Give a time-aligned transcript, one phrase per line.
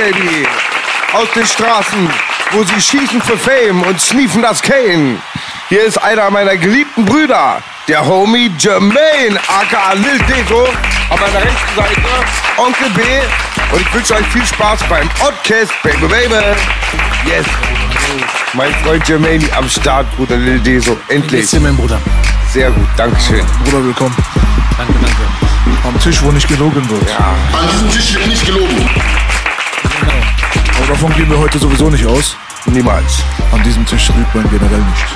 [0.00, 0.46] Baby!
[1.12, 2.08] Aus den Straßen,
[2.52, 5.20] wo sie schießen für Fame und sneefen das Kane.
[5.70, 10.66] Hier ist einer meiner geliebten Brüder, der Homie Jermaine, aka Lil Deso.
[11.08, 12.00] An meiner rechten Seite
[12.56, 13.02] Onkel B.
[13.72, 16.34] Und ich wünsche euch viel Spaß beim Oddcast, baby, baby.
[17.24, 17.46] Yes.
[18.52, 20.96] Mein Freund Jermaine am Start, Bruder Lil Deso.
[21.06, 21.48] Endlich.
[21.48, 22.00] Hier mein Bruder.
[22.52, 23.46] Sehr gut, Dankeschön.
[23.62, 24.16] Bruder, willkommen.
[24.76, 25.86] Danke, danke.
[25.86, 27.08] Am Tisch, wo nicht gelogen wird.
[27.16, 28.90] An diesem Tisch wird nicht gelogen.
[30.78, 32.36] Aber davon gehen wir heute sowieso nicht aus.
[32.66, 33.22] Niemals.
[33.52, 35.06] An diesem Tisch lügt man generell nicht.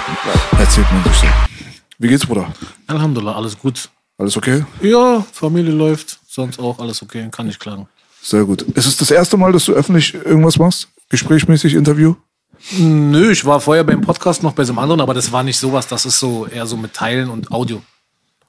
[0.59, 1.27] Erzählt man sich so.
[1.99, 2.53] Wie geht's, Bruder?
[2.87, 3.89] Alhamdulillah, alles gut.
[4.19, 4.65] Alles okay?
[4.81, 7.89] Ja, Familie läuft, sonst auch alles okay, kann nicht klagen.
[8.23, 8.63] Sehr gut.
[8.63, 10.89] Ist es das erste Mal, dass du öffentlich irgendwas machst?
[11.11, 12.15] Gesprächsmäßig, Interview?
[12.79, 15.59] Nö, ich war vorher beim Podcast noch bei so einem anderen, aber das war nicht
[15.59, 17.83] sowas, das ist so eher so mit Teilen und Audio.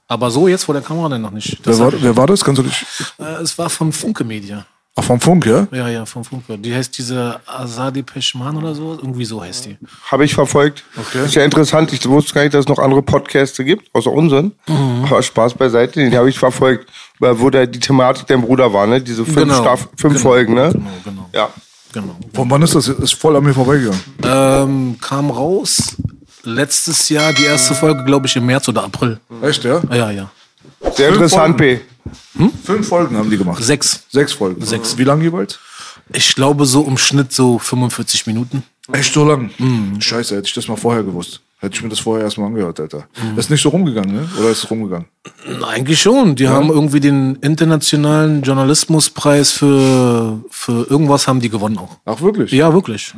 [0.07, 1.59] Aber so jetzt vor der Kamera dann noch nicht.
[1.63, 2.43] Wer war, wer war das?
[2.43, 2.85] Kannst du dich.
[3.19, 4.65] äh, es war von Funke Media.
[4.97, 5.67] Ach, vom Funk, ja?
[5.73, 6.57] Ja, ja, von Funke.
[6.57, 9.77] Die heißt diese Azadi Peshman oder so, irgendwie so heißt die.
[10.09, 10.85] Habe ich verfolgt.
[10.95, 11.25] Okay.
[11.25, 11.91] Ist ja interessant.
[11.91, 14.53] Ich wusste gar nicht, dass es noch andere Podcasts gibt, außer unseren.
[14.67, 15.03] Mhm.
[15.05, 16.89] Aber Spaß beiseite, den habe ich verfolgt.
[17.19, 19.01] Weil Wo da die Thematik dein Bruder war, ne?
[19.01, 19.55] Diese fünf, Genau.
[19.61, 20.69] Staff fünf Genau, Folgen, ne?
[20.71, 21.29] genau, genau.
[21.33, 21.49] Ja.
[21.91, 22.15] Genau.
[22.33, 22.87] Von wann ist das?
[22.87, 23.99] Ist voll an mir vorbeigegangen.
[24.23, 25.95] Ähm, kam raus
[26.43, 29.19] letztes Jahr die erste Folge, glaube ich, im März oder April.
[29.41, 29.81] Echt, ja?
[29.91, 30.29] Ja, ja.
[30.93, 31.79] Sehr interessant, B.
[32.63, 33.63] Fünf Folgen haben die gemacht.
[33.63, 34.03] Sechs.
[34.09, 34.63] Sechs Folgen.
[34.65, 34.97] Sechs.
[34.97, 35.59] Wie lang jeweils?
[36.13, 38.63] Ich glaube so im Schnitt so 45 Minuten.
[38.91, 39.49] Echt so lang?
[39.99, 41.41] Scheiße, hätte ich das mal vorher gewusst.
[41.59, 43.07] Hätte ich mir das vorher erstmal angehört, Alter.
[43.35, 44.29] Das ist nicht so rumgegangen, ne?
[44.37, 45.07] Oder ist es rumgegangen?
[45.65, 46.35] Eigentlich schon.
[46.35, 51.97] Die haben irgendwie den internationalen Journalismuspreis für, für irgendwas haben die gewonnen auch.
[52.05, 52.51] Ach, wirklich?
[52.51, 53.15] Ja, wirklich.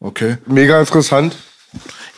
[0.00, 0.36] Okay.
[0.46, 1.36] Mega interessant.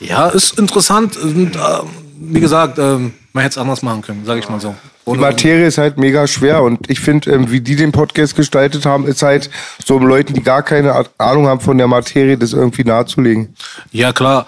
[0.00, 1.16] Ja, ist interessant.
[1.16, 1.88] Und, ähm,
[2.24, 4.74] wie gesagt, ähm, man hätte es anders machen können, sage ich mal so.
[5.04, 8.36] Die Ohne- Materie ist halt mega schwer und ich finde, ähm, wie die den Podcast
[8.36, 9.50] gestaltet haben, ist halt
[9.84, 13.54] so um Leuten, die gar keine Ahnung haben von der Materie, das irgendwie nahezulegen.
[13.90, 14.46] Ja, klar.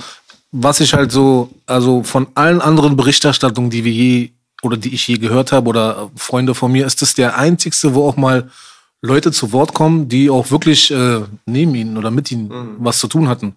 [0.52, 4.30] Was ich halt so, also von allen anderen Berichterstattungen, die wir je
[4.62, 8.06] oder die ich je gehört habe oder Freunde von mir, ist das der einzigste, wo
[8.08, 8.48] auch mal
[9.02, 13.08] Leute zu Wort kommen, die auch wirklich äh, neben ihnen oder mit ihnen was zu
[13.08, 13.56] tun hatten.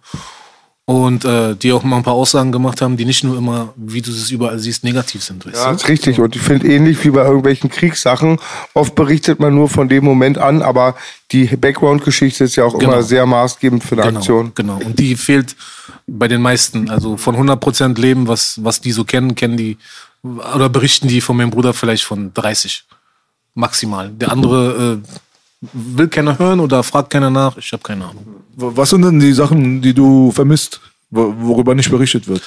[0.90, 4.02] Und äh, die auch mal ein paar Aussagen gemacht haben, die nicht nur immer, wie
[4.02, 5.46] du es überall siehst, negativ sind.
[5.46, 5.76] Weißt Ja, du?
[5.76, 6.22] ist richtig.
[6.22, 8.40] Und ich finde ähnlich wie bei irgendwelchen Kriegssachen,
[8.74, 10.96] oft berichtet man nur von dem Moment an, aber
[11.34, 12.94] die Background-Geschichte ist ja auch Genau.
[12.94, 14.52] immer sehr maßgebend für eine Genau, Aktion.
[14.56, 14.78] genau.
[14.78, 15.58] Und die fehlt
[16.08, 16.90] bei den meisten.
[16.90, 19.78] Also von 100% Leben, was, was die so kennen, kennen die
[20.24, 22.86] oder berichten die von meinem Bruder vielleicht von 30
[23.56, 24.10] maximal.
[24.10, 25.08] Der andere äh,
[25.62, 27.58] will keiner hören oder fragt keiner nach.
[27.58, 28.26] Ich habe keine Ahnung.
[28.56, 30.80] Was sind denn die Sachen, die du vermisst,
[31.10, 32.42] wo- worüber nicht berichtet wird?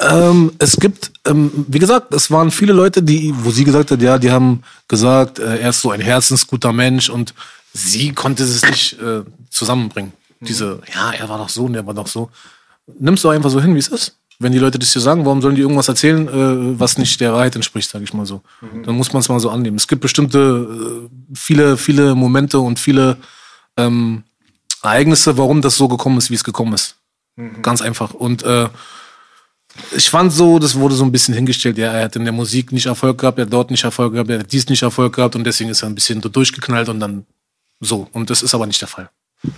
[0.00, 4.02] Ähm, es gibt, ähm, wie gesagt, es waren viele Leute, die, wo sie gesagt hat,
[4.02, 7.34] ja, die haben gesagt, äh, er ist so ein herzensguter Mensch und
[7.72, 10.12] sie konnte es nicht äh, zusammenbringen.
[10.40, 12.30] Diese, ja, er war doch so und er war doch so.
[12.98, 14.16] Nimmst du einfach so hin, wie es ist.
[14.38, 17.32] Wenn die Leute das dir sagen, warum sollen die irgendwas erzählen, äh, was nicht der
[17.32, 18.42] Wahrheit entspricht, sage ich mal so.
[18.84, 19.76] Dann muss man es mal so annehmen.
[19.76, 23.16] Es gibt bestimmte, äh, viele, viele Momente und viele
[23.76, 24.24] ähm,
[24.82, 26.96] Ereignisse, warum das so gekommen ist, wie es gekommen ist.
[27.62, 28.14] Ganz einfach.
[28.14, 28.68] Und äh,
[29.94, 32.72] ich fand so, das wurde so ein bisschen hingestellt, ja, er hat in der Musik
[32.72, 35.36] nicht Erfolg gehabt, er hat dort nicht Erfolg gehabt, er hat dies nicht Erfolg gehabt
[35.36, 37.26] und deswegen ist er ein bisschen durchgeknallt und dann
[37.80, 38.08] so.
[38.12, 39.10] Und das ist aber nicht der Fall.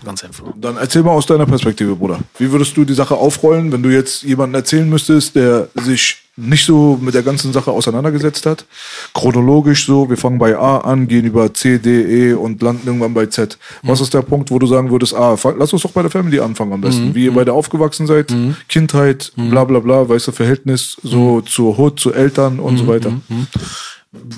[0.04, 0.44] Ganz einfach.
[0.56, 2.18] Dann erzähl mal aus deiner Perspektive, Bruder.
[2.38, 6.66] Wie würdest du die Sache aufrollen, wenn du jetzt jemanden erzählen müsstest, der sich nicht
[6.66, 8.66] so mit der ganzen Sache auseinandergesetzt hat?
[9.14, 13.14] Chronologisch so, wir fangen bei A an, gehen über C, D, E und landen irgendwann
[13.14, 13.56] bei Z.
[13.82, 16.40] Was ist der Punkt, wo du sagen würdest, ah, lass uns doch bei der Family
[16.40, 17.14] anfangen am besten.
[17.14, 18.34] Wie ihr beide aufgewachsen seid,
[18.68, 23.12] Kindheit, bla bla bla, weißt du, Verhältnis so zur Hut, zu Eltern und so weiter.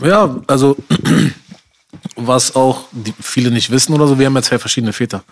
[0.04, 0.76] Ja, also
[2.16, 2.84] was auch
[3.20, 5.22] viele nicht wissen oder so, wir haben ja zwei verschiedene Väter.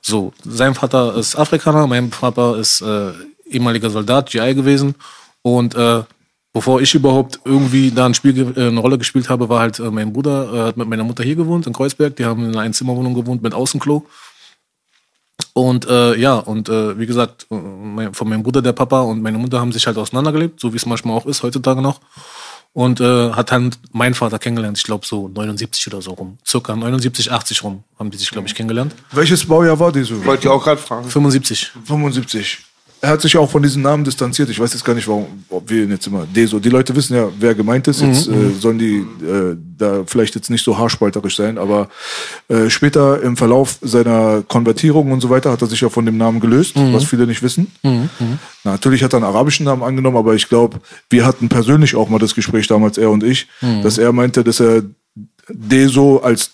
[0.00, 3.12] So, sein Vater ist Afrikaner, mein Papa ist äh,
[3.50, 4.94] ehemaliger Soldat, GI gewesen.
[5.42, 6.02] Und äh,
[6.52, 9.90] bevor ich überhaupt irgendwie da ein Spiel, äh, eine Rolle gespielt habe, war halt äh,
[9.90, 12.16] mein Bruder, äh, hat mit meiner Mutter hier gewohnt, in Kreuzberg.
[12.16, 14.06] Die haben in einer Einzimmerwohnung gewohnt mit Außenklo.
[15.52, 19.58] Und äh, ja, und wie gesagt, mein, von meinem Bruder, der Papa und meine Mutter
[19.58, 22.00] haben sich halt auseinandergelebt, so wie es manchmal auch ist, heutzutage noch.
[22.72, 26.38] Und äh, hat dann mein Vater kennengelernt, ich glaube so 79 oder so rum.
[26.46, 28.94] Circa 79, 80 rum haben die sich, glaube ich, kennengelernt.
[29.10, 30.24] Welches Baujahr war die so?
[30.24, 31.08] Wollte ich auch gerade fragen.
[31.08, 31.72] 75.
[31.84, 32.58] 75.
[33.02, 34.50] Er hat sich auch von diesem Namen distanziert.
[34.50, 36.58] Ich weiß jetzt gar nicht, warum, ob wir ihn jetzt immer Deso.
[36.58, 38.02] Die Leute wissen ja, wer gemeint ist.
[38.02, 41.88] Jetzt äh, sollen die äh, da vielleicht jetzt nicht so haarspalterisch sein, aber
[42.48, 46.18] äh, später im Verlauf seiner Konvertierung und so weiter hat er sich ja von dem
[46.18, 47.68] Namen gelöst, was viele nicht wissen.
[48.64, 52.10] Na, natürlich hat er einen arabischen Namen angenommen, aber ich glaube, wir hatten persönlich auch
[52.10, 53.48] mal das Gespräch damals, er und ich,
[53.82, 54.82] dass er meinte, dass er
[55.48, 56.50] Deso als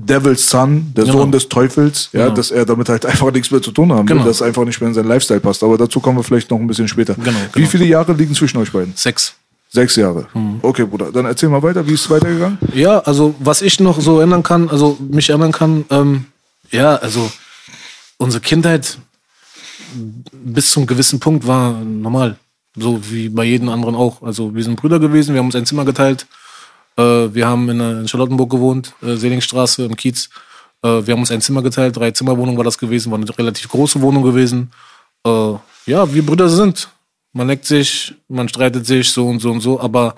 [0.00, 1.18] Devil's Son, der Genau.
[1.18, 4.14] Sohn des Teufels, ja, dass er damit halt einfach nichts mehr zu tun haben will,
[4.16, 4.28] Genau.
[4.28, 5.62] dass einfach nicht mehr in seinen Lifestyle passt.
[5.64, 7.14] Aber dazu kommen wir vielleicht noch ein bisschen später.
[7.14, 7.68] Genau, Wie genau.
[7.68, 8.92] viele Jahre liegen zwischen euch beiden?
[8.94, 9.34] Sechs.
[9.70, 10.28] Sechs Jahre.
[10.34, 10.60] Mhm.
[10.62, 11.10] Okay, Bruder.
[11.10, 12.58] Dann erzähl mal weiter, wie ist es weitergegangen?
[12.74, 16.26] Ja, also was ich noch so erinnern kann, also mich erinnern kann, ähm,
[16.70, 17.28] ja, also
[18.18, 18.98] unsere Kindheit
[20.32, 22.36] bis zum gewissen Punkt war normal.
[22.76, 24.22] So wie bei jedem anderen auch.
[24.22, 26.26] Also wir sind Brüder gewesen, wir haben uns ein Zimmer geteilt.
[26.98, 30.28] Äh, wir haben in, äh, Charlottenburg gewohnt, äh, Selingstraße im Kiez.
[30.80, 34.00] Wir haben uns ein Zimmer geteilt, drei Zimmerwohnung war das gewesen, war eine relativ große
[34.00, 34.70] Wohnung gewesen.
[35.26, 36.88] Ja, wie Brüder sind.
[37.32, 40.14] Man neckt sich, man streitet sich, so und so und so, aber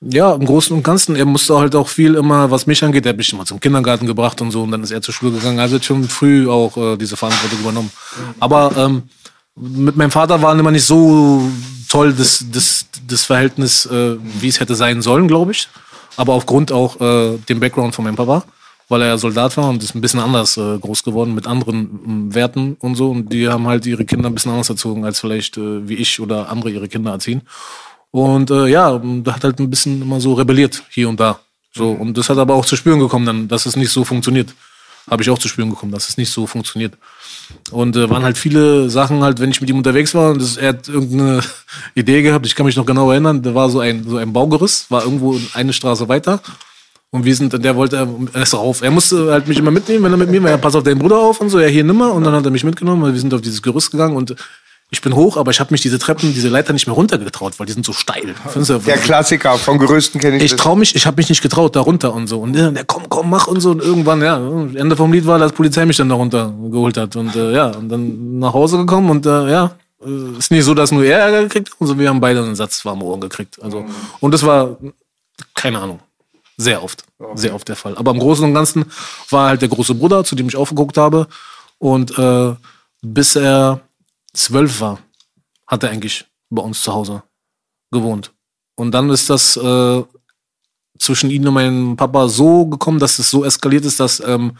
[0.00, 3.10] ja, im Großen und Ganzen, er musste halt auch viel immer, was mich angeht, er
[3.10, 5.58] hat mich immer zum Kindergarten gebracht und so und dann ist er zur Schule gegangen.
[5.58, 7.90] Also hat schon früh auch äh, diese Verantwortung übernommen.
[8.40, 9.02] Aber ähm,
[9.54, 11.42] mit meinem Vater war immer nicht so
[11.88, 15.68] toll das, das, das Verhältnis, äh, wie es hätte sein sollen, glaube ich.
[16.16, 18.44] Aber aufgrund auch äh, dem Background von meinem Papa,
[18.88, 22.00] weil er ja Soldat war und ist ein bisschen anders äh, groß geworden mit anderen
[22.06, 23.10] ähm, Werten und so.
[23.10, 26.20] Und die haben halt ihre Kinder ein bisschen anders erzogen, als vielleicht äh, wie ich
[26.20, 27.42] oder andere ihre Kinder erziehen.
[28.10, 31.40] Und äh, ja, da hat halt ein bisschen immer so rebelliert hier und da.
[31.74, 34.54] So, und das hat aber auch zu spüren gekommen, dann, dass es nicht so funktioniert.
[35.08, 36.94] Habe ich auch zu spüren gekommen, dass es nicht so funktioniert.
[37.70, 40.56] Und äh, waren halt viele Sachen halt, wenn ich mit ihm unterwegs war und das,
[40.56, 41.42] er hat irgendeine
[41.94, 44.86] Idee gehabt, ich kann mich noch genau erinnern, da war so ein, so ein Baugeriss,
[44.90, 46.40] war irgendwo eine Straße weiter.
[47.10, 48.82] Und wir sind, der wollte erst auf.
[48.82, 50.50] Er musste halt mich immer mitnehmen, wenn er mit mir war.
[50.50, 52.12] Ja, pass auf deinen Bruder auf und so, ja, hier nimmer.
[52.12, 54.36] Und dann hat er mich mitgenommen und wir sind auf dieses Gerüst gegangen und
[54.90, 57.66] ich bin hoch, aber ich habe mich diese Treppen, diese Leiter nicht mehr runtergetraut, weil
[57.66, 58.34] die sind so steil.
[58.48, 58.78] Findest du?
[58.78, 60.44] Der Klassiker von Gerüsten kenne ich.
[60.44, 60.60] Ich das.
[60.60, 62.40] trau mich, ich habe mich nicht getraut, da runter und so.
[62.40, 63.72] Und der komm, komm, mach und so.
[63.72, 67.16] Und irgendwann, ja, Ende vom Lied war, dass Polizei mich dann da runter geholt hat.
[67.16, 70.72] Und äh, ja, und dann nach Hause gekommen und äh, ja, äh, ist nicht so,
[70.72, 73.20] dass nur er Ärger gekriegt hat, und so wir haben beide einen Satz warme Ohren
[73.20, 73.62] gekriegt.
[73.62, 73.84] Also,
[74.20, 74.78] und das war,
[75.54, 76.00] keine Ahnung,
[76.56, 77.94] sehr oft, sehr oft der Fall.
[77.98, 78.86] Aber im Großen und Ganzen
[79.28, 81.26] war halt der große Bruder, zu dem ich aufgeguckt habe.
[81.78, 82.54] Und äh,
[83.02, 83.80] bis er
[84.38, 84.98] zwölf war,
[85.66, 87.22] hat er eigentlich bei uns zu Hause
[87.90, 88.32] gewohnt.
[88.76, 90.02] Und dann ist das äh,
[90.98, 94.56] zwischen ihm und meinem Papa so gekommen, dass es so eskaliert ist, dass ähm,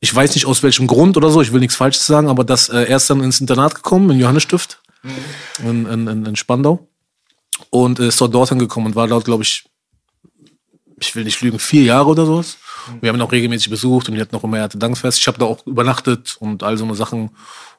[0.00, 2.68] ich weiß nicht aus welchem Grund oder so, ich will nichts Falsches sagen, aber dass
[2.68, 4.82] äh, er ist dann ins Internat gekommen, in Johannesstift,
[5.60, 6.86] in, in, in, in Spandau.
[7.70, 9.64] Und ist dort dorthin gekommen und war dort, glaube ich,
[10.98, 12.58] ich will nicht lügen, vier Jahre oder sowas.
[13.00, 15.18] Wir haben ihn auch regelmäßig besucht und die hatten auch immer Erntedankfest.
[15.18, 17.30] Ich habe da auch übernachtet und all so eine Sachen.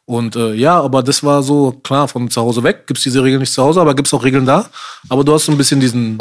[0.06, 3.40] Und äh, ja, aber das war so, klar, von zu Hause weg gibt's diese Regeln
[3.40, 4.70] nicht zu Hause, aber gibt's auch Regeln da.
[5.10, 6.18] Aber du hast so ein bisschen diesen,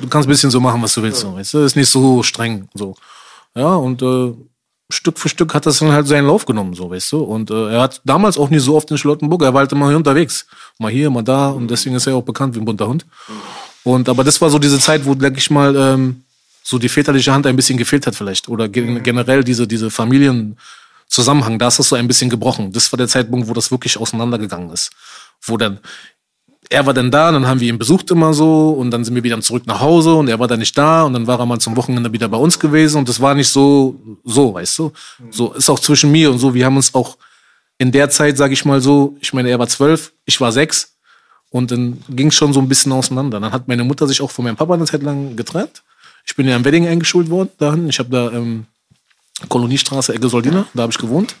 [0.00, 1.20] du kannst ein bisschen so machen, was du willst.
[1.20, 1.58] So, weißt du?
[1.58, 2.68] Ist nicht so streng.
[2.74, 2.96] so.
[3.54, 4.32] Ja, und äh,
[4.90, 7.18] Stück für Stück hat das dann halt seinen Lauf genommen, so, weißt du.
[7.18, 9.88] Und äh, er hat damals auch nie so oft in Charlottenburg, er war halt immer
[9.88, 10.46] hier unterwegs.
[10.78, 11.50] Mal hier, mal da.
[11.50, 13.04] Und deswegen ist er auch bekannt wie ein bunter Hund.
[13.84, 16.22] Und aber das war so diese Zeit, wo, denke ich mal, ähm,
[16.62, 18.48] so die väterliche Hand ein bisschen gefehlt hat vielleicht.
[18.48, 19.90] Oder ge generell diese, diese
[21.08, 22.72] Familienzusammenhang, da ist das so ein bisschen gebrochen.
[22.72, 24.90] Das war der Zeitpunkt, wo das wirklich auseinandergegangen ist.
[25.42, 25.78] Wo dann,
[26.70, 29.24] er war dann da, dann haben wir ihn besucht immer so und dann sind wir
[29.24, 31.58] wieder zurück nach Hause und er war dann nicht da und dann war er mal
[31.58, 34.92] zum Wochenende wieder bei uns gewesen und das war nicht so, so, weißt du.
[35.30, 37.16] So ist auch zwischen mir und so, wir haben uns auch
[37.78, 40.96] in der Zeit, sage ich mal so, ich meine, er war zwölf, ich war sechs
[41.50, 43.40] und dann ging es schon so ein bisschen auseinander.
[43.40, 45.82] Dann hat meine Mutter sich auch von meinem Papa eine Zeit lang getrennt.
[46.26, 47.88] Ich bin ja im Wedding eingeschult worden dahin.
[47.88, 48.66] Ich habe da ähm,
[49.48, 51.36] Koloniestraße, Ecke Soldina, da habe ich gewohnt,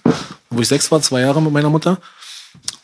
[0.50, 1.98] wo ich sechs war, zwei Jahre mit meiner Mutter.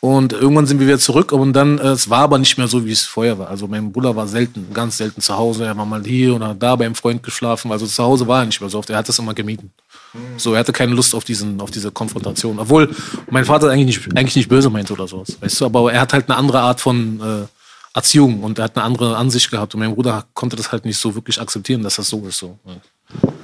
[0.00, 2.85] Und irgendwann sind wir wieder zurück und dann, äh, es war aber nicht mehr so,
[2.85, 3.49] wie es vorher war.
[3.49, 5.64] Also mein Bruder war selten, ganz selten zu Hause.
[5.64, 7.73] Er war mal hier oder da beim Freund geschlafen.
[7.73, 8.90] Also zu Hause war er nicht mehr so oft.
[8.90, 9.73] Er hat das immer gemieden.
[10.37, 12.59] So, er hatte keine Lust auf diesen, auf diese Konfrontation.
[12.59, 12.94] Obwohl
[13.30, 15.64] mein Vater eigentlich nicht, eigentlich nicht böse meinte oder sowas, weißt du.
[15.64, 19.16] Aber er hat halt eine andere Art von äh, Erziehung und er hat eine andere
[19.16, 19.75] Ansicht gehabt.
[19.75, 22.38] Und mein Bruder konnte das halt nicht so wirklich akzeptieren, dass das so ist.
[22.38, 22.59] So.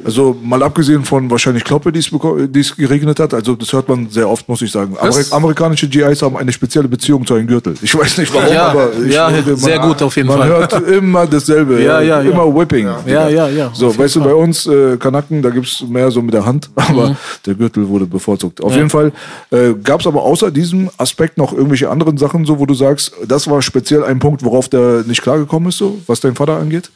[0.02, 2.10] Also mal abgesehen von wahrscheinlich Kloppe, die es
[2.54, 3.34] es geregnet hat.
[3.34, 4.96] Also das hört man sehr oft, muss ich sagen.
[4.98, 7.74] Ameri Das- amerikanische GIs haben eine spezielle Beziehung zu einem Gürtel.
[7.82, 10.48] Ich weiß nicht warum, Ja, aber ich ja, man, sehr gut auf jeden man Fall.
[10.48, 11.82] hört immer dasselbe.
[11.82, 12.30] Ja, ja, ja.
[12.30, 12.88] Immer Whipping.
[13.06, 13.70] Ja, ja, ja.
[13.74, 14.28] So, weißt du, Fall.
[14.30, 18.06] bei uns äh, Kanaken, da gibt's mehr so mit der Hand, aber der Gürtel wurde
[18.06, 18.62] bevorzugt.
[18.64, 19.12] Auf jeden Fall
[19.50, 23.48] äh, gab's aber außer diesem Aspekt noch irgendwelche anderen Sachen, so wo du sagst, das
[23.50, 26.90] war speziell ein Punkt, worauf der nicht klargekommen ist, so was dein Vater angeht?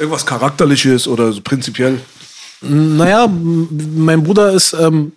[0.00, 2.00] Irgendwas Charakterliches oder so prinzipiell?
[2.62, 5.12] Naja, mein Bruder ist, ähm,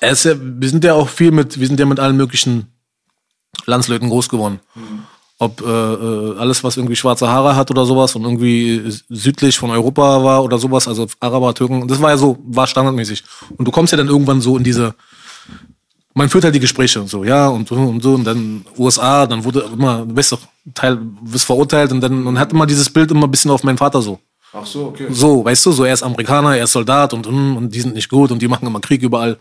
[0.00, 2.66] er ist ja, wir sind ja auch viel mit, wir sind ja mit allen möglichen
[3.66, 4.58] Landsleuten groß geworden.
[5.38, 9.70] Ob äh, äh, alles, was irgendwie schwarze Haare hat oder sowas und irgendwie südlich von
[9.70, 13.24] Europa war oder sowas, also Araber, Türken, das war ja so, war standardmäßig.
[13.56, 14.94] Und du kommst ja dann irgendwann so in diese,
[16.14, 19.26] man führt halt die Gespräche und so, ja, und so und so, und dann USA,
[19.26, 20.40] dann wurde immer, du bist doch
[20.74, 23.78] Teil, wirst verurteilt und dann und hat immer dieses Bild immer ein bisschen auf meinen
[23.78, 24.18] Vater so.
[24.52, 25.06] Ach so, okay.
[25.10, 27.94] So, weißt du, so er ist Amerikaner, er ist Soldat und, mm, und die sind
[27.94, 29.38] nicht gut und die machen immer Krieg überall.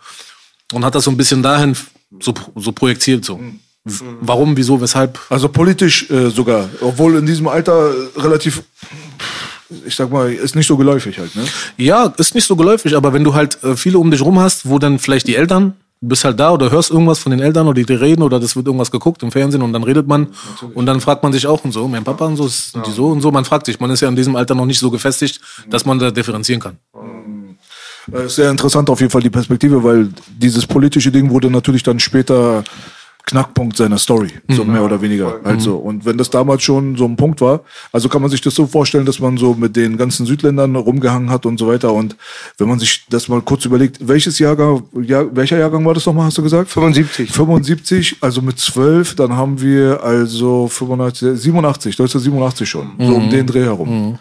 [0.72, 1.76] Und hat das so ein bisschen dahin
[2.20, 3.40] so, so projektiert, so.
[3.86, 5.20] W- Warum, wieso, weshalb?
[5.30, 8.62] Also politisch äh, sogar, obwohl in diesem Alter äh, relativ,
[9.86, 11.44] ich sag mal, ist nicht so geläufig halt, ne?
[11.78, 14.70] Ja, ist nicht so geläufig, aber wenn du halt äh, viele um dich rum hast,
[14.70, 17.82] wo dann vielleicht die Eltern, bist halt da oder hörst irgendwas von den Eltern oder
[17.82, 20.28] die reden oder das wird irgendwas geguckt im Fernsehen und dann redet man
[20.74, 23.08] und dann fragt man sich auch und so, mein Papa und so, sind die so
[23.08, 25.42] und so, man fragt sich, man ist ja in diesem Alter noch nicht so gefestigt,
[25.70, 26.78] dass man da differenzieren kann.
[28.14, 31.84] Äh, Ist sehr interessant auf jeden Fall die Perspektive, weil dieses politische Ding wurde natürlich
[31.84, 32.64] dann später
[33.26, 35.40] Knackpunkt seiner Story, so mehr oder weniger.
[35.44, 37.62] Also, und wenn das damals schon so ein Punkt war,
[37.92, 41.30] also kann man sich das so vorstellen, dass man so mit den ganzen Südländern rumgehangen
[41.30, 41.94] hat und so weiter.
[41.94, 42.16] Und
[42.58, 46.26] wenn man sich das mal kurz überlegt, welches Jahrgang, ja, welcher Jahrgang war das nochmal,
[46.26, 46.72] hast du gesagt?
[46.72, 47.32] 75.
[47.32, 53.46] 75, also mit 12, dann haben wir also 85, 87, 1987 schon, so um den
[53.46, 54.18] Dreh herum.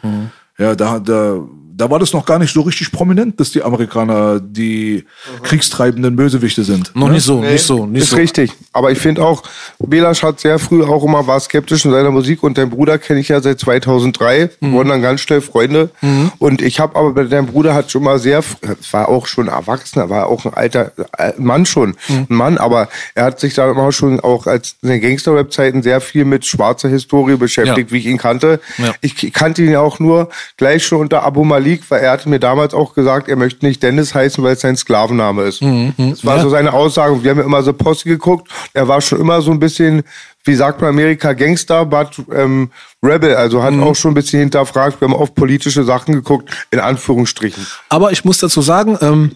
[0.59, 1.39] Ja, da, da,
[1.79, 5.05] da war das noch gar nicht so richtig prominent, dass die Amerikaner die
[5.43, 6.95] kriegstreibenden Bösewichte sind.
[6.95, 8.17] Noch nicht so, nicht so, nicht ist so.
[8.17, 8.53] richtig.
[8.73, 9.43] Aber ich finde auch,
[9.79, 13.21] Belasch hat sehr früh auch immer war skeptisch in seiner Musik und dein Bruder kenne
[13.21, 14.73] ich ja seit 2003, Mhm.
[14.73, 15.91] wurden dann ganz schnell Freunde.
[16.39, 18.43] Und ich habe aber bei deinem Bruder hat schon mal sehr,
[18.91, 22.27] war auch schon erwachsener, war auch ein alter äh, Mann schon, Mhm.
[22.31, 26.01] ein Mann, aber er hat sich da immer schon auch als in den Gangster-Webseiten sehr
[26.01, 27.93] viel mit schwarzer Historie beschäftigt, Ja.
[27.93, 28.61] wie ich ihn kannte.
[28.79, 28.95] Ja.
[29.01, 32.39] Ich kannte ihn ja auch nur gleich schon unter Abu Malik, weil er hatte mir
[32.41, 35.61] damals auch gesagt, er möchte nicht Dennis heißen, weil es sein Sklavenname ist.
[35.63, 36.43] Das war Ja.
[36.43, 37.23] so seine Aussage.
[37.23, 38.49] Wir haben ja immer so Post geguckt.
[38.75, 40.03] Er war schon immer so ein bisschen,
[40.45, 42.71] wie sagt man Amerika, Gangster, but ähm,
[43.03, 43.35] Rebel.
[43.37, 45.01] Also hat auch schon ein bisschen hinterfragt.
[45.01, 47.67] Wir haben auf politische Sachen geguckt, in Anführungsstrichen.
[47.89, 49.33] Aber ich muss dazu sagen, ähm,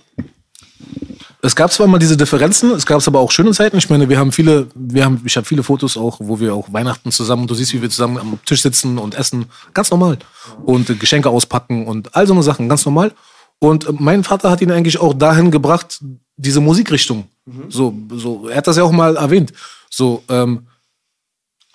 [1.45, 3.77] es gab zwar mal diese Differenzen, es gab aber auch schöne Zeiten.
[3.77, 6.73] Ich meine, wir haben viele, wir haben, ich habe viele Fotos auch, wo wir auch
[6.73, 10.19] Weihnachten zusammen, und du siehst, wie wir zusammen am Tisch sitzen und essen, ganz normal.
[10.65, 13.13] Und äh, Geschenke auspacken und all so eine Sachen, ganz normal.
[13.59, 16.01] Und äh, mein Vater hat ihn eigentlich auch dahin gebracht,
[16.37, 17.25] diese Musikrichtung.
[17.69, 19.53] So, so, er hat das ja auch mal erwähnt.
[19.91, 20.69] So, ähm,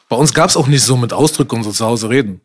[0.08, 2.40] bei uns gab es auch nicht so mit Ausdrücken und so zu Hause reden.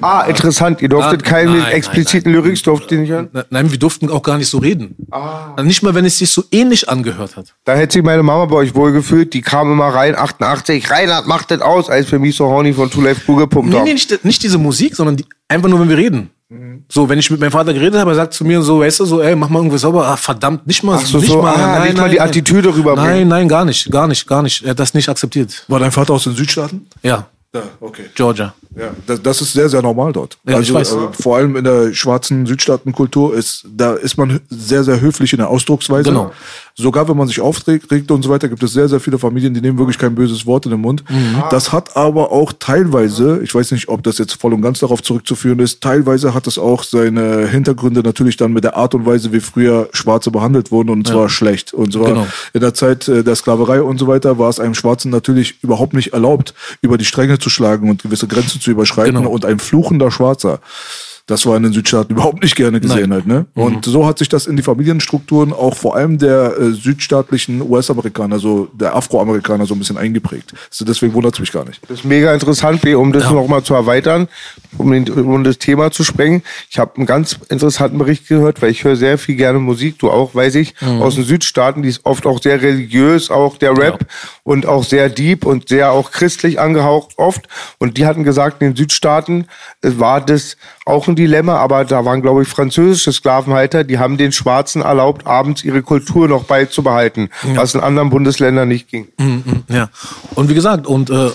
[0.00, 0.82] Ah, interessant.
[0.82, 2.44] Ihr durftet Ah, keine nein, expliziten nein, nein.
[2.44, 3.28] Lyrics, durftet ihr nicht hören?
[3.32, 4.94] Ne- Nein, wir durften auch gar nicht so reden.
[5.10, 5.60] Ah.
[5.62, 7.54] Nicht mal, wenn es sich so ähnlich angehört hat.
[7.64, 9.32] Da hätte sich meine Mama bei euch wohl gefühlt.
[9.34, 12.90] Die kam immer rein, 88, Reinhard macht das aus, als wir mich so horny von
[12.90, 15.88] Two Life Crew gepumpt Nee, nee, nicht, nicht diese Musik, sondern die, einfach nur, wenn
[15.88, 16.30] wir reden.
[16.48, 16.84] Mhm.
[16.88, 19.04] So, wenn ich mit meinem Vater geredet habe, er sagt zu mir so, weißt du,
[19.04, 20.06] so, ey, mach mal irgendwas sauber.
[20.06, 20.98] Ah, verdammt, nicht mal.
[21.00, 23.10] Ach so, nicht so, mal, ah, nicht mal die Attitüde rüberbringen.
[23.10, 24.62] Nein, nein, gar nicht, gar nicht, gar nicht.
[24.62, 25.64] Er hat das nicht akzeptiert.
[25.66, 26.86] War dein Vater aus den Südstaaten?
[27.02, 27.26] Ja,
[27.56, 28.04] Ja, okay.
[28.14, 28.54] Georgia.
[28.78, 30.36] Ja, das, das ist sehr, sehr normal dort.
[30.46, 35.00] Ja, also äh, vor allem in der schwarzen Südstaatenkultur ist, da ist man sehr, sehr
[35.00, 36.10] höflich in der Ausdrucksweise.
[36.10, 36.32] Genau.
[36.74, 39.54] Sogar wenn man sich aufträgt regt und so weiter, gibt es sehr, sehr viele Familien,
[39.54, 41.04] die nehmen wirklich kein böses Wort in den Mund.
[41.08, 41.42] Mhm.
[41.50, 45.02] Das hat aber auch teilweise, ich weiß nicht, ob das jetzt voll und ganz darauf
[45.02, 49.32] zurückzuführen ist, teilweise hat es auch seine Hintergründe natürlich dann mit der Art und Weise,
[49.32, 51.72] wie früher Schwarze behandelt wurden und zwar schlecht.
[51.72, 52.26] Und zwar Genau.
[52.52, 55.94] in der Zeit äh, der Sklaverei und so weiter war es einem Schwarzen natürlich überhaupt
[55.94, 59.16] nicht erlaubt, über die Stränge zu schlagen und gewisse Grenzen zu überschreiten.
[59.16, 59.30] Genau.
[59.30, 60.60] Und ein fluchender Schwarzer,
[61.26, 63.12] das war in den Südstaaten überhaupt nicht gerne gesehen Nein.
[63.12, 63.46] halt, ne?
[63.54, 68.38] Und so hat sich das in die Familienstrukturen auch vor allem der äh, südstaatlichen US-Amerikaner,
[68.38, 70.54] so der Afroamerikaner so ein bisschen eingeprägt.
[70.70, 71.82] Also deswegen wundert es mich gar nicht.
[71.88, 74.28] Das ist mega interessant, B, um das noch mal zu erweitern,
[74.78, 76.42] um, den, um das Thema zu sprengen.
[76.70, 80.10] Ich habe einen ganz interessanten Bericht gehört, weil ich höre sehr viel gerne Musik, du
[80.10, 84.06] auch, weiß ich, aus den Südstaaten, die ist oft auch sehr religiös, auch der Rap
[84.44, 87.48] und auch sehr deep und sehr auch christlich angehaucht oft.
[87.78, 89.46] Und die hatten gesagt, in den Südstaaten
[89.82, 90.56] äh, war das
[90.86, 95.26] auch ein Dilemma, aber da waren, glaube ich, französische Sklavenhalter, die haben den Schwarzen erlaubt,
[95.26, 99.08] abends ihre Kultur noch beizubehalten, was in anderen Bundesländern nicht ging.
[99.18, 99.90] Mhm, ja.
[100.34, 101.30] Und wie gesagt, und äh,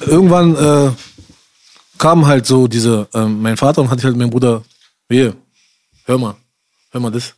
[0.00, 0.90] irgendwann, äh,
[2.00, 4.62] kam halt so diese, ähm, mein Vater und hatte halt mein Bruder,
[5.08, 5.36] hier,
[6.06, 6.34] hör mal,
[6.90, 7.34] hör mal das.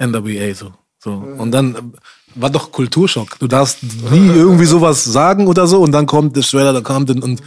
[0.00, 0.72] NWA, so.
[0.98, 1.12] so.
[1.12, 1.82] Und dann äh,
[2.34, 3.38] war doch Kulturschock.
[3.38, 7.06] Du darfst nie irgendwie sowas sagen oder so und dann kommt der Shredder, da kam
[7.06, 7.44] den und äh,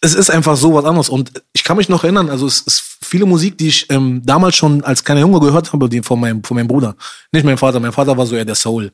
[0.00, 1.08] es ist einfach so was anderes.
[1.08, 4.56] Und ich kann mich noch erinnern, also es ist viele Musik, die ich ähm, damals
[4.56, 6.94] schon als kleiner Junge gehört habe, die von meinem, von meinem Bruder.
[7.32, 7.80] Nicht mein Vater.
[7.80, 8.92] Mein Vater war so eher der Soul.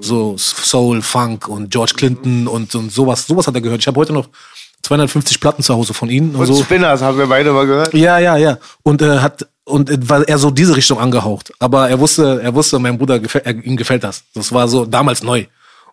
[0.00, 3.26] So Soul, Funk und George Clinton und, und sowas.
[3.26, 3.80] Sowas hat er gehört.
[3.80, 4.28] Ich habe heute noch
[4.82, 6.34] 250 Platten zu Hause von ihm.
[6.34, 6.62] Und so.
[6.62, 7.92] Spinners haben wir beide mal gehört.
[7.94, 8.58] Ja, ja, ja.
[8.82, 11.52] Und äh, hat und war er so diese Richtung angehaucht.
[11.58, 14.24] Aber er wusste, er wusste, mein Bruder gefällt, er, ihm gefällt das.
[14.34, 15.46] Das war so damals neu.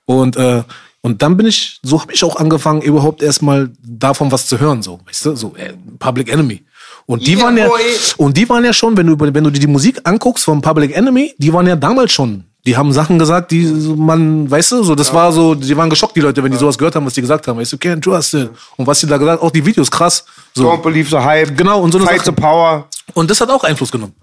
[0.05, 0.63] Und äh,
[1.01, 4.81] und dann bin ich, so habe ich auch angefangen, überhaupt erstmal davon was zu hören,
[4.81, 6.63] so, weißt du, so äh, Public Enemy.
[7.05, 7.81] Und die Yeah, waren ja, boy.
[8.17, 10.95] und die waren ja schon, wenn du wenn du dir die Musik anguckst vom Public
[10.95, 12.43] Enemy, die waren ja damals schon.
[12.65, 13.65] Die haben Sachen gesagt, die
[13.95, 16.77] man, weißt du, so das war so, die waren geschockt die Leute, wenn die sowas
[16.77, 18.49] gehört haben, was die gesagt haben, weißt du, can't trust it.
[18.75, 20.25] Und was die da gesagt, auch die Videos krass.
[20.53, 20.69] So.
[20.69, 21.57] Don't believe the hype.
[21.57, 22.35] Genau, und so eine Fight Sache.
[22.35, 22.87] the power.
[23.13, 24.13] Und das hat auch Einfluss genommen.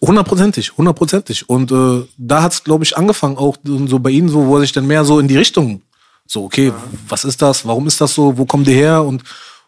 [0.00, 1.48] Hundertprozentig, hundertprozentig.
[1.48, 4.72] Und äh, da hat's, glaube ich, angefangen, auch so bei Ihnen, so, wo er sich
[4.72, 5.82] dann mehr so in die Richtung,
[6.28, 6.72] so, okay,
[7.08, 9.02] was ist das, warum ist das so, wo kommt ihr her?
[9.02, 9.22] Und,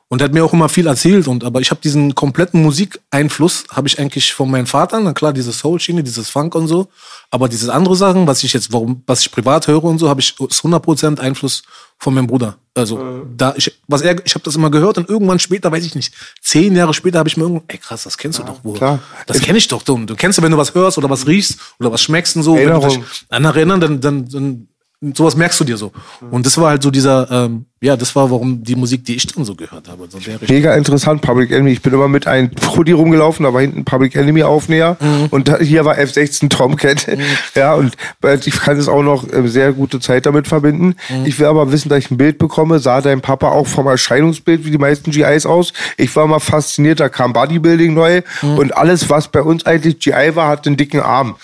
[0.09, 1.27] und er hat mir auch immer viel erzählt.
[1.27, 5.33] Und aber ich habe diesen kompletten Musikeinfluss, habe ich eigentlich von meinem Vater, na klar,
[5.33, 6.89] diese Soul-Schiene, dieses Funk und so.
[7.31, 10.21] Aber diese andere Sachen, was ich jetzt, warum, was ich privat höre und so, habe
[10.21, 11.63] ich ist 100% Einfluss
[11.97, 12.57] von meinem Bruder.
[12.75, 15.95] Also da ich, was er, ich habe das immer gehört und irgendwann später, weiß ich
[15.95, 16.13] nicht,
[16.43, 18.77] zehn Jahre später habe ich mir irgendwann, ey krass, das kennst du doch wohl.
[18.77, 18.99] klar.
[19.27, 19.83] Das kenne ich doch.
[19.83, 22.43] Du, du kennst du, wenn du was hörst oder was riechst oder was schmeckst und
[22.43, 22.55] so.
[22.55, 23.01] Wenn du Erinnerung.
[23.01, 24.69] dich an erinnern, dann, dann, dann
[25.15, 25.93] sowas merkst du dir so.
[26.31, 29.27] Und das war halt so dieser, ähm, ja, das war warum die Musik, die ich
[29.27, 30.07] dann so gehört habe.
[30.11, 30.37] So Richtung.
[30.51, 31.71] Mega interessant, Public Enemy.
[31.71, 35.29] Ich bin immer mit einem Hoodie rumgelaufen, da war hinten Public Enemy Aufnäher Mhm.
[35.31, 37.07] und hier war F16 Tomcat.
[37.55, 40.95] Ja, und äh, ich kann es auch noch äh, sehr gute Zeit damit verbinden.
[41.09, 41.25] Mhm.
[41.25, 42.79] Ich will aber wissen, dass ich ein Bild bekomme.
[42.79, 45.73] Sah dein Papa auch vom Erscheinungsbild wie die meisten GIs aus?
[45.97, 48.59] Ich war mal fasziniert, da kam Bodybuilding neu Mhm.
[48.59, 51.37] und alles, was bei uns eigentlich GI war, hat einen dicken Arm.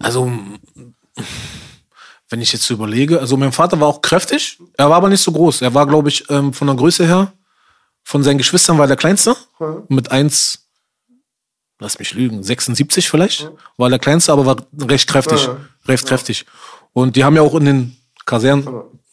[0.00, 0.30] Also,
[2.30, 5.22] wenn ich jetzt so überlege, also mein Vater war auch kräftig, er war aber nicht
[5.22, 5.62] so groß.
[5.62, 7.32] Er war, glaube ich, ähm, von der Größe her,
[8.04, 9.36] von seinen Geschwistern war er der kleinste.
[9.88, 10.66] Mit eins,
[11.80, 14.56] lass mich lügen, 76 vielleicht, war der kleinste, aber war
[14.88, 15.48] recht kräftig.
[15.86, 16.46] Recht kräftig.
[16.92, 18.64] Und die haben ja auch in den Kasernen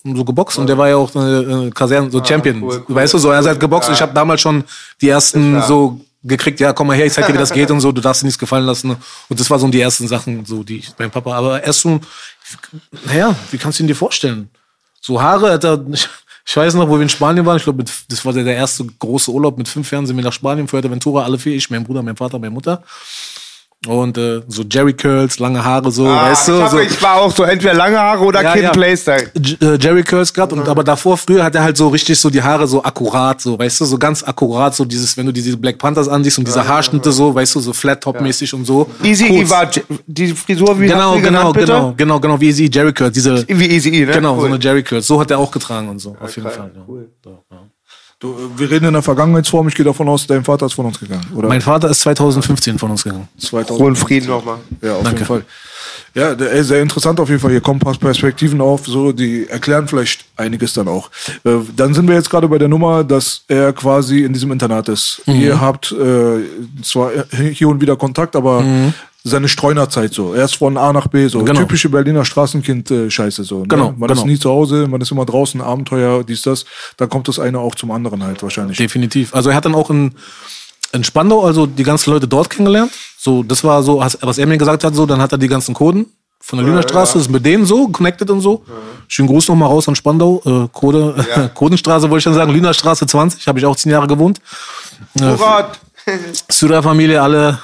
[0.03, 2.61] so geboxt und der war ja auch äh, Kasernen so Champion.
[2.63, 2.95] cool, cool.
[2.95, 3.89] Weißt du, so er hat geboxt.
[3.89, 4.63] und Ich habe damals schon
[5.01, 7.79] die ersten so gekriegt, ja, komm mal her, ich zeig dir, wie das geht und
[7.79, 8.95] so, du darfst dir nichts gefallen lassen.
[9.29, 11.35] Und das war so die ersten Sachen, so die ich, mein Papa.
[11.35, 11.99] Aber erst so,
[13.05, 14.49] naja, wie kannst du ihn dir vorstellen?
[15.01, 16.07] So Haare hat er, ich,
[16.55, 19.31] weiß noch, wo wir in Spanien waren, ich glaube, das war der, der erste große
[19.31, 22.15] Urlaub mit fünf Jahren, sind wir nach Spanien, Fuerteventura, alle vier, ich, mein Bruder, mein
[22.15, 22.83] Vater, meine Mutter.
[23.85, 26.63] Und äh, so Jerry Curls, lange Haare, so, weißt Ah, ich, du?
[26.63, 28.71] hab, so, ich war auch so entweder lange Haare oder Ja, Kid ja.
[28.71, 29.31] Playstyle.
[29.39, 32.29] J- äh, Jerry Curls gehabt und aber davor früher hat er halt so richtig so
[32.31, 35.55] die Haare so akkurat so weißt du so ganz akkurat so dieses wenn du diese
[35.55, 38.89] Black Panthers ansiehst und diese Haarschnitte so weißt du so Flat Top mäßig und so
[39.03, 39.27] Easy.
[39.27, 39.69] E war
[40.07, 43.67] die Frisur wie genau genau genannt, genau genau genau wie Easy Jerry Curls diese Wie
[43.67, 44.11] Easy E, ne?
[44.11, 44.47] genau so Cool.
[44.47, 46.81] eine Jerry Curls so hat er auch getragen und so auf jeden Fall ja.
[47.23, 47.57] So, ja.
[48.19, 49.67] Du, wir reden in der Vergangenheitsform.
[49.67, 51.47] Ich gehe davon aus, dein Vater ist von uns gegangen, oder?
[51.49, 53.79] mein Vater ist 2015 von uns gegangen 2000.
[53.79, 54.57] Ruhe und Frieden nochmal.
[54.81, 55.19] Ja, auf Danke.
[55.19, 55.45] jeden Fall.
[56.15, 57.51] Ja, der- ey, sehr interessant auf jeden Fall.
[57.51, 61.11] Hier kommen ein paar Perspektiven auf, so die erklären vielleicht einiges dann auch.
[61.43, 64.89] Äh, dann sind wir jetzt gerade bei der Nummer, dass er quasi in diesem Internat
[64.89, 65.21] ist.
[65.27, 65.35] Mhm.
[65.35, 66.39] Ihr habt äh,
[66.81, 67.11] zwar
[67.53, 68.63] hier und wieder Kontakt, aber
[69.27, 70.33] seine Streunerzeit so.
[70.33, 71.43] Er ist von A nach B so.
[71.43, 71.61] Genau.
[71.61, 73.59] Typische Berliner Straßenkind-Scheiße so.
[73.61, 73.67] Ne?
[73.67, 74.13] Genau, Man genau.
[74.21, 76.65] ist nie zu Hause, man ist immer draußen, Abenteuer, dies, das.
[76.97, 78.77] Dann kommt das eine auch zum anderen halt wahrscheinlich.
[78.77, 80.13] definitiv also er hat dann auch in
[80.93, 84.57] in Spandau also die ganzen Leute dort kennengelernt so das war so was er mir
[84.57, 86.05] gesagt hat so dann hat er die ganzen Coden
[86.39, 88.63] von der Lünerstraße, ist mit denen so, connected und so.
[89.07, 93.47] Schönen Gruß nochmal raus an Spandau, äh, Code, Codenstraße wollte ich schon sagen, Lünerstraße 20,
[93.47, 94.39] habe ich auch zehn Jahre gewohnt.
[95.15, 95.79] Murat.
[96.49, 97.59] Syrer-Familie, alle.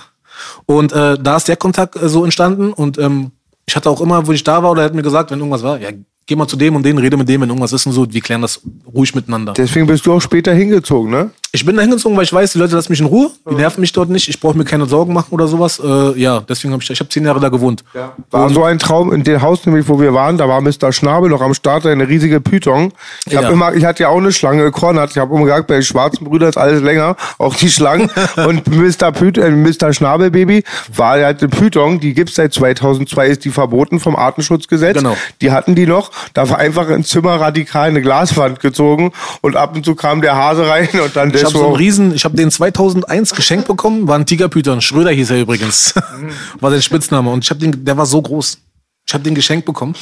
[0.66, 2.74] Und äh, da ist der Kontakt äh, so entstanden.
[2.74, 3.32] Und ähm,
[3.66, 5.64] ich hatte auch immer, wo ich da war, oder er hat mir gesagt, wenn irgendwas
[5.64, 5.90] war, ja,
[6.26, 8.22] geh mal zu dem und den, rede mit dem, wenn irgendwas ist und so, wir
[8.22, 8.62] klären das
[8.94, 9.54] ruhig miteinander.
[9.54, 11.32] Deswegen bist du auch später hingezogen, ne?
[11.56, 13.80] Ich bin da hingezogen, weil ich weiß, die Leute lassen mich in Ruhe, die nerven
[13.82, 15.80] mich dort nicht, ich brauche mir keine Sorgen machen oder sowas.
[15.80, 17.84] Äh, ja, deswegen habe ich, ich habe zehn Jahre da gewohnt.
[18.32, 20.92] War so ein Traum in dem Haus, nämlich wo wir waren, da war Mr.
[20.92, 22.92] Schnabel noch am Start, eine riesige Python.
[23.28, 23.48] Ich Ja.
[23.50, 25.12] immer, ich hatte ja auch eine Schlange gekornert.
[25.12, 28.10] Ich habe immer gesagt, bei den schwarzen Brüdern ist alles länger, auch die Schlangen.
[28.48, 29.12] Und Mr.
[29.12, 29.94] Python, äh, Mr.
[29.94, 30.64] Schnabelbaby
[30.96, 34.98] war halt eine Python, die gibt's seit 2002, ist die verboten vom Artenschutzgesetz.
[34.98, 35.16] Genau.
[35.42, 39.12] Die hatten die noch, da war einfach ins Zimmer radikal eine Glaswand gezogen
[39.42, 42.14] und ab und zu kam der Hase rein und dann Ich habe so einen riesen,
[42.14, 44.82] ich habe den 2001 geschenkt bekommen, war ein Tigerpython.
[44.82, 45.94] Schröder hieß er übrigens.
[46.60, 47.30] war sein Spitzname.
[47.32, 48.58] Und ich habe den, der war so groß.
[49.08, 49.96] Ich habe den geschenkt bekommen.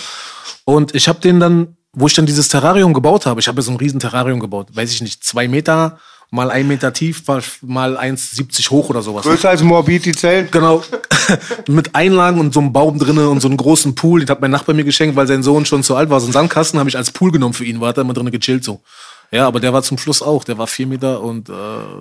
[0.66, 3.72] Und ich habe den dann wo ich dann dieses Terrarium gebaut habe, ich habe so
[3.72, 6.00] ein riesen Terrarium gebaut, weiß ich nicht, zwei Meter
[6.34, 9.24] mal ein Meter tief, mal- mal 1,70 hoch oder sowas.
[9.24, 10.48] Größer als Moabit, die Zellen.
[10.50, 10.82] Genau.
[11.68, 14.22] Mit Einlagen und so einem Baum drinnen und so einem großen Pool.
[14.22, 16.22] Den hat mein Nachbar mir geschenkt, weil sein Sohn schon zu alt war.
[16.22, 17.82] So einen Sandkasten habe ich als Pool genommen für ihn.
[17.82, 18.80] War er immer drinnen gechillt so.
[19.34, 20.44] Ja, aber der war zum Schluss auch.
[20.44, 21.54] Der war vier Meter und äh,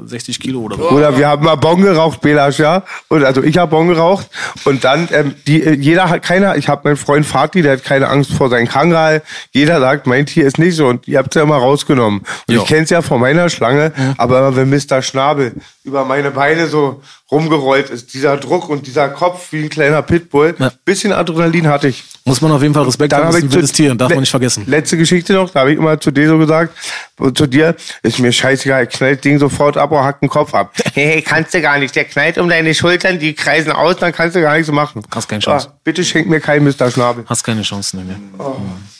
[0.05, 0.91] 60 Kilo oder so.
[0.91, 2.83] Oder wir haben mal Bon geraucht, Belasch, ja.
[3.07, 4.27] Und also ich habe Bon geraucht.
[4.65, 7.85] Und dann, ähm, die, äh, jeder hat keiner, ich habe meinen Freund Fatih, der hat
[7.85, 9.23] keine Angst vor seinem Kangral.
[9.53, 10.89] Jeder sagt, mein Tier ist nicht so.
[10.89, 12.23] Und ihr habt es ja immer rausgenommen.
[12.49, 12.63] Und Ja.
[12.63, 15.01] ich kenn's ja von meiner Schlange, aber immer wenn Mr.
[15.01, 20.03] Schnabel über meine Beine so rumgerollt ist, dieser Druck und dieser Kopf wie ein kleiner
[20.03, 20.73] Pitbull, Ja.
[20.85, 22.05] bisschen Adrenalin hatte ich.
[22.25, 23.27] Muss man auf jeden Fall Respekt haben.
[23.27, 24.65] Das ist ein wildes Tier, darf man nicht vergessen.
[24.67, 26.75] Letzte Geschichte noch, da habe ich immer zu dir so gesagt,
[27.19, 30.73] und zu dir, ist mir scheißegal, knallt Ding sofort ab oder hackt den Kopf ab.
[30.95, 34.13] hey, hey, kannst du gar nicht, der knallt um deine Schultern, die kreisen aus, dann
[34.13, 35.03] kannst du gar nichts machen.
[35.11, 35.69] Hast keine Chance.
[35.71, 36.91] Ah, bitte schenk mir keinen Mr.
[36.91, 37.25] Schnabel.
[37.27, 38.45] Hast keine Chance, nee, nee.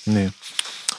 [0.07, 0.31] Nee.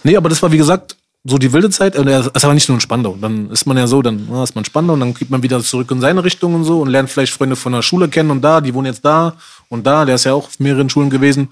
[0.04, 1.96] Nee, aber das war wie gesagt so die wilde Zeit.
[1.96, 3.16] Und er- es war nicht nur in Spandau.
[3.20, 5.44] Dann ist man ja so, dann na, ist man in Spandau und dann geht man
[5.44, 8.32] wieder zurück in seine Richtung und so und lernt vielleicht Freunde von der Schule kennen
[8.32, 9.34] und da, die wohnen jetzt da
[9.70, 10.06] und da.
[10.06, 11.50] Der ist ja auch auf mehreren Schulen gewesen.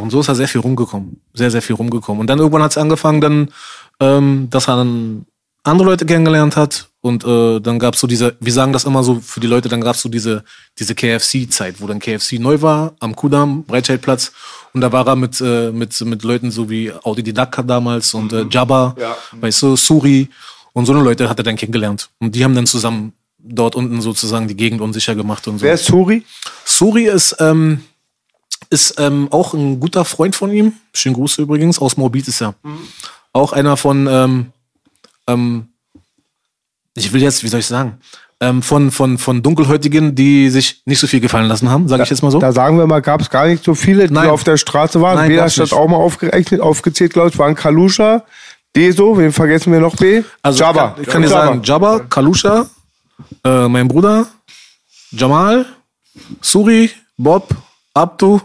[0.00, 1.20] Und so ist er sehr viel rumgekommen.
[1.34, 2.20] Sehr, sehr viel rumgekommen.
[2.20, 3.48] Und dann irgendwann hat es angefangen, dann,
[4.00, 5.24] ähm, dass er dann
[5.62, 6.88] andere Leute kennengelernt hat.
[7.00, 9.80] Und äh, dann gab's so diese, wir sagen das immer so für die Leute, dann
[9.82, 10.42] gab's so diese,
[10.78, 14.32] diese KFC-Zeit, wo dann KFC neu war, am Kudamm, Breitscheidplatz.
[14.74, 18.32] Und da war er mit, äh, mit, mit Leuten so wie Audi Didaka damals und
[18.32, 18.96] äh, Jabba,
[19.40, 20.28] weißt du, Suri.
[20.72, 22.10] Und so eine Leute hat er dann kennengelernt.
[22.18, 25.64] Und die haben dann zusammen dort unten sozusagen die Gegend unsicher gemacht und so.
[25.64, 26.24] Wer ist Suri?
[26.64, 27.84] Suri ist, ähm,
[28.68, 30.72] ist ähm, auch ein guter Freund von ihm.
[30.92, 32.56] Schönen Gruß übrigens, aus Moabit ist er.
[33.32, 34.46] Auch einer von, ähm,
[35.28, 35.68] ähm,
[36.96, 37.98] ich will jetzt, wie soll ich sagen,
[38.40, 42.10] ähm, von, von, von Dunkelhäutigen, die sich nicht so viel gefallen lassen haben, sage ich
[42.10, 42.38] jetzt mal so.
[42.38, 44.28] Da sagen wir mal, gab es gar nicht so viele, die Nein.
[44.30, 45.16] auf der Straße waren.
[45.16, 45.72] Nein, gab's hat nicht.
[45.72, 48.24] auch mal aufgerechnet, aufgezählt, glaube ich, waren Kalusha,
[48.76, 50.22] Deso, wen vergessen wir noch, B?
[50.42, 50.88] Also Jabba.
[50.88, 52.66] Ich kann, ich kann dir sagen, Jabba, Kalusha,
[53.44, 54.26] äh, mein Bruder,
[55.12, 55.66] Jamal,
[56.40, 57.54] Suri, Bob,
[57.94, 58.40] Abdu,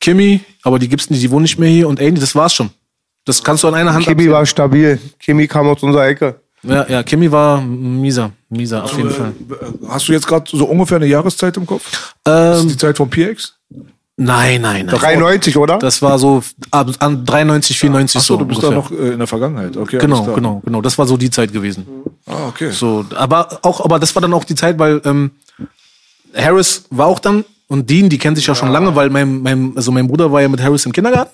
[0.00, 2.70] Kimi, aber die gibt's nicht, die wohnen nicht mehr hier und Andy, das war's schon.
[3.24, 4.32] Das kannst du an einer Hand Kimi abzählen.
[4.32, 4.98] war stabil.
[5.18, 6.40] Kimi kam aus unserer Ecke.
[6.62, 9.32] Ja, ja, Kimi war mieser, mieser, auf jeden Fall.
[9.88, 12.12] Hast du jetzt gerade so ungefähr eine Jahreszeit im Kopf?
[12.24, 13.54] Das ist Ähm, die Zeit von PX?
[14.16, 14.96] nein, nein, nein.
[14.98, 15.78] 93, oder?
[15.78, 16.42] Das war so
[16.72, 18.38] ab, an 93, 94 Achso, so.
[18.40, 18.82] du bist ungefähr.
[18.82, 19.76] da noch äh, in der Vergangenheit.
[19.76, 20.82] Okay, Genau, genau, genau.
[20.82, 21.86] Das war so die Zeit gewesen.
[22.26, 22.70] Ah, okay.
[22.72, 25.30] So, aber auch, aber das war dann auch die Zeit, weil ähm,
[26.34, 29.72] Harris war auch dann und Dean, die kennen sich ja schon lange, weil mein, mein,
[29.76, 31.30] also mein Bruder war ja mit Harris im Kindergarten.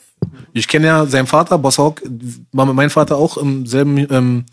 [0.52, 2.02] Ich kenne ja seinen Vater, Boss Hawk,
[2.52, 4.44] war mit meinem Vater auch im selben, ähm,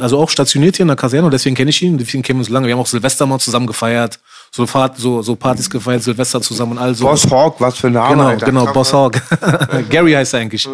[0.00, 2.48] also auch stationiert hier in der Kaserne deswegen kenne ich ihn, deswegen kennen wir uns
[2.48, 2.66] lange.
[2.66, 4.18] Wir haben auch Silvester mal zusammen gefeiert,
[4.50, 7.06] so, Fahrt, so, so Partys gefeiert, Silvester zusammen und all so.
[7.06, 8.46] Boss Hawk, was für ein Name, Genau, Alter.
[8.46, 9.20] genau, Boss Hawk.
[9.90, 10.68] Gary heißt er eigentlich.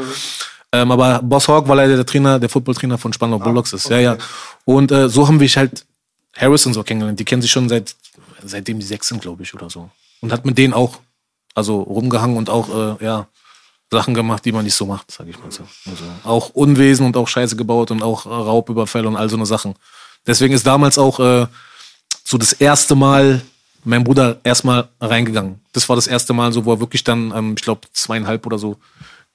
[0.72, 3.90] Ähm, aber Boss Hawk, weil er der Trainer, der Footballtrainer von Spandau Bulldogs ist.
[3.90, 4.16] Ja, ja.
[4.64, 5.84] Und äh, so haben wir halt
[6.36, 7.18] Harrison so kennengelernt.
[7.18, 7.94] Die kennen sich schon seit
[8.44, 9.90] seitdem die sechs sind, glaube ich, oder so.
[10.20, 10.98] Und hat mit denen auch
[11.54, 13.26] also rumgehangen und auch äh, ja
[13.90, 15.64] Sachen gemacht, die man nicht so macht, sag ich mal so.
[15.88, 19.46] Also auch Unwesen und auch Scheiße gebaut und auch äh, Raubüberfälle und all so eine
[19.46, 19.74] Sachen.
[20.26, 21.46] Deswegen ist damals auch äh,
[22.24, 23.42] so das erste Mal
[23.84, 25.60] mein Bruder erstmal reingegangen.
[25.72, 28.58] Das war das erste Mal so, wo er wirklich dann, ähm, ich glaube, zweieinhalb oder
[28.58, 28.76] so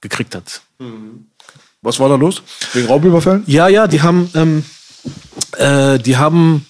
[0.00, 0.62] gekriegt hat.
[1.82, 2.42] Was war da los?
[2.72, 3.42] Wegen Raubüberfällen?
[3.46, 4.64] Ja, ja, die haben, ähm,
[5.58, 6.66] äh, die haben,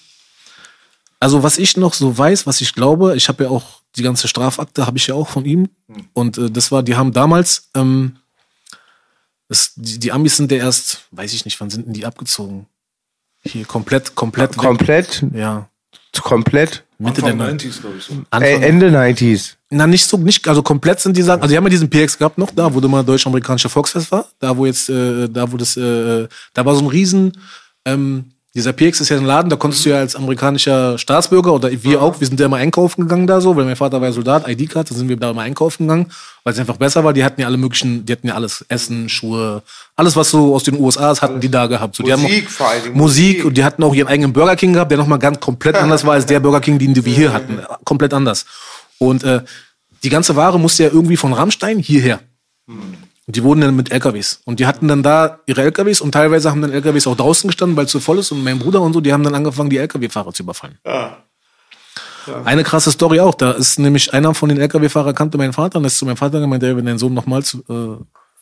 [1.19, 4.27] also was ich noch so weiß, was ich glaube, ich habe ja auch die ganze
[4.27, 5.69] Strafakte, habe ich ja auch von ihm.
[6.13, 8.17] Und äh, das war, die haben damals, ähm,
[9.49, 12.67] das, die, die Amis sind ja erst, weiß ich nicht, wann sind denn die abgezogen?
[13.43, 14.57] Hier komplett, komplett, weg.
[14.57, 15.69] Komplett, ja,
[16.21, 16.83] komplett.
[16.99, 18.03] Mitte der Anfang Neun- 90s, glaube ich.
[18.05, 18.13] So.
[18.13, 19.55] Äh, Anfang, Ende 90s.
[19.69, 21.41] Na, nicht so, nicht, also komplett sind die Sachen.
[21.41, 24.27] Also, die haben ja diesen PX gehabt noch, da, wo du mal deutsch-amerikanische Volksfest war.
[24.39, 27.37] Da, wo jetzt, äh, da, wo das, äh, da war so ein riesen,
[27.85, 31.69] ähm, dieser PX ist ja ein Laden, da konntest du ja als amerikanischer Staatsbürger oder
[31.83, 34.11] wir auch, wir sind ja immer einkaufen gegangen da so, weil mein Vater war ja
[34.11, 36.11] Soldat, ID-Card, da sind wir da immer einkaufen gegangen,
[36.43, 37.13] weil es einfach besser war.
[37.13, 39.61] Die hatten ja alle möglichen, die hatten ja alles, Essen, Schuhe,
[39.95, 41.97] alles, was so aus den USA ist, hatten die da gehabt.
[41.97, 43.45] So, Musik vor Dingen, Musik, Musik.
[43.45, 46.13] und die hatten auch ihren eigenen Burger King gehabt, der nochmal ganz komplett anders war
[46.13, 47.59] als der Burger King, den wir hier hatten.
[47.85, 48.47] Komplett anders.
[48.97, 49.41] Und äh,
[50.03, 52.21] die ganze Ware musste ja irgendwie von Rammstein hierher.
[53.27, 54.41] Und die wurden dann mit LKWs.
[54.45, 57.75] Und die hatten dann da ihre LKWs und teilweise haben dann LKWs auch draußen gestanden,
[57.75, 58.31] weil es zu voll ist.
[58.31, 60.77] Und mein Bruder und so, die haben dann angefangen, die LKW-Fahrer zu überfallen.
[62.45, 63.35] Eine krasse Story auch.
[63.35, 66.39] Da ist nämlich einer von den LKW-Fahrer kannte meinen Vater und ist zu meinem Vater
[66.39, 67.73] gemeint, ey, wenn dein Sohn nochmals äh,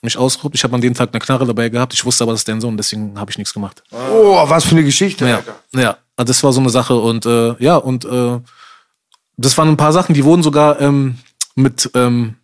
[0.02, 0.56] mich ausraubt.
[0.56, 1.93] Ich habe an dem Tag eine Knarre dabei gehabt.
[1.93, 3.84] Ich wusste aber, das ist dein Sohn, deswegen habe ich nichts gemacht.
[3.91, 5.41] Oh, was für eine Geschichte, Ja,
[5.74, 8.39] ja, Also das war so eine Sache und äh, ja und äh,
[9.38, 11.17] das waren ein paar Sachen, die wurden sogar ähm,
[11.56, 12.36] mit ähm,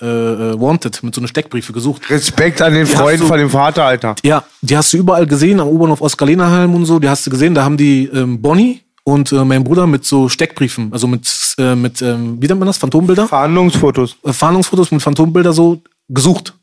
[0.00, 2.08] äh, äh, Wanted mit so einer Steckbriefe gesucht.
[2.10, 4.14] Respekt an den hast Freunden du- von dem Vater, Alter.
[4.24, 7.54] Ja, die hast du überall gesehen, am U-Bahnhof Oskar-Lehner-Halm und so, die hast du gesehen,
[7.54, 11.28] da haben die ähm, Bonnie und äh, mein Bruder mit so Steckbriefen, also mit,
[11.58, 13.26] äh, mit ähm, wie nennt man das, Phantombilder?
[13.28, 14.16] Verhandlungsfotos.
[14.24, 16.54] äh, Fahndungsfotos mit Phantombilder so gesucht.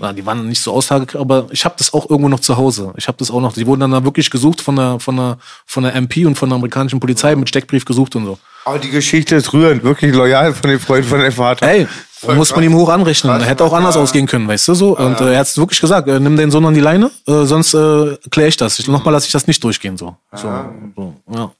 [0.00, 2.92] Ja, die waren nicht so aussage, aber ich habe das auch irgendwo noch zu Hause.
[2.96, 3.54] Ich habe das auch noch.
[3.54, 6.48] Die wurden dann da wirklich gesucht von der von der von der MP und von
[6.48, 8.38] der amerikanischen Polizei mit Steckbrief gesucht und so.
[8.66, 11.66] Aber die Geschichte ist rührend, wirklich loyal von den Freunden von dem Vater.
[11.66, 11.88] Ey,
[12.26, 13.40] muss man ihm hoch anrechnen.
[13.42, 14.96] Hätte auch anders ausgehen können, weißt du so.
[14.96, 17.74] Und äh, er hat wirklich gesagt, äh, nimm den Sohn an die Leine, äh, sonst
[17.74, 18.78] äh, kläre ich das.
[18.78, 20.16] Ich, nochmal lasse ich das nicht durchgehen so.
[20.32, 20.48] So,
[20.96, 21.52] so ja.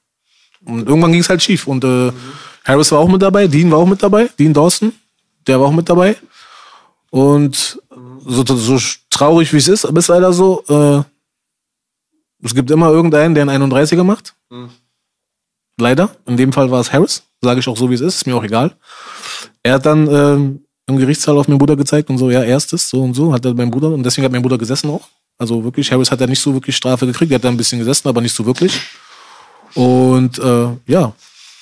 [0.66, 1.66] Und irgendwann ging es halt schief.
[1.66, 2.12] Und äh,
[2.64, 4.92] Harris war auch mit dabei, Dean war auch mit dabei, Dean Dawson,
[5.46, 6.16] der war auch mit dabei.
[7.10, 7.78] Und
[8.26, 8.78] so, so
[9.10, 11.02] traurig wie es ist, aber ist leider so, äh,
[12.44, 14.34] es gibt immer irgendeinen, der einen 31er macht.
[15.78, 16.10] Leider.
[16.26, 17.24] In dem Fall war es Harris.
[17.42, 18.16] Sage ich auch so, wie es ist.
[18.16, 18.76] Ist mir auch egal.
[19.62, 23.02] Er hat dann ähm, im Gerichtssaal auf meinen Bruder gezeigt und so, ja, erstes, so
[23.02, 25.08] und so, hat er mein Bruder, und deswegen hat mein Bruder gesessen auch.
[25.38, 27.78] Also wirklich, Harris hat ja nicht so wirklich Strafe gekriegt, er hat da ein bisschen
[27.78, 28.78] gesessen, aber nicht so wirklich.
[29.74, 31.12] Und äh, ja,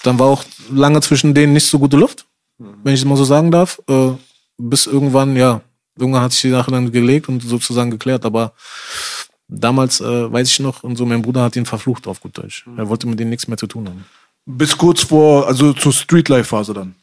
[0.02, 2.26] dann war auch lange zwischen denen nicht so gute Luft,
[2.58, 3.80] wenn ich es mal so sagen darf.
[3.88, 4.10] Äh,
[4.58, 5.62] bis irgendwann, ja,
[5.98, 8.52] irgendwann hat sich die Sache dann gelegt und sozusagen geklärt, aber
[9.52, 12.64] damals äh, weiß ich noch, und so mein Bruder hat ihn verflucht auf gut Deutsch.
[12.76, 14.04] Er wollte mit denen nichts mehr zu tun haben.
[14.44, 16.96] Bis kurz vor, also zur Streetlife-Phase dann.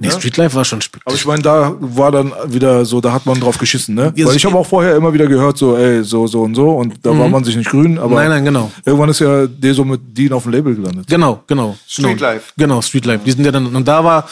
[0.00, 3.24] Nee, Streetlife war schon sp- Aber ich meine, da war dann wieder so, da hat
[3.24, 4.12] man drauf geschissen, ne?
[4.16, 6.68] Ja, Weil ich habe auch vorher immer wieder gehört, so, ey, so, so und so,
[6.72, 8.70] und da war man sich nicht grün, aber Nein, nein, genau.
[8.84, 11.06] irgendwann ist ja der so mit Dean auf dem Label gelandet.
[11.06, 11.78] Genau, genau.
[11.86, 12.52] Streetlife.
[12.56, 13.24] Genau, genau Streetlife.
[13.24, 14.28] Die sind ja dann, und da war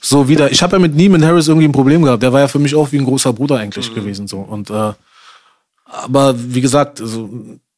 [0.00, 2.22] so wieder, ich habe ja mit Neiman Harris irgendwie ein Problem gehabt.
[2.22, 4.38] Der war ja für mich auch wie ein großer Bruder eigentlich gewesen, so.
[4.38, 4.92] Und, äh,
[6.02, 7.28] aber wie gesagt, also,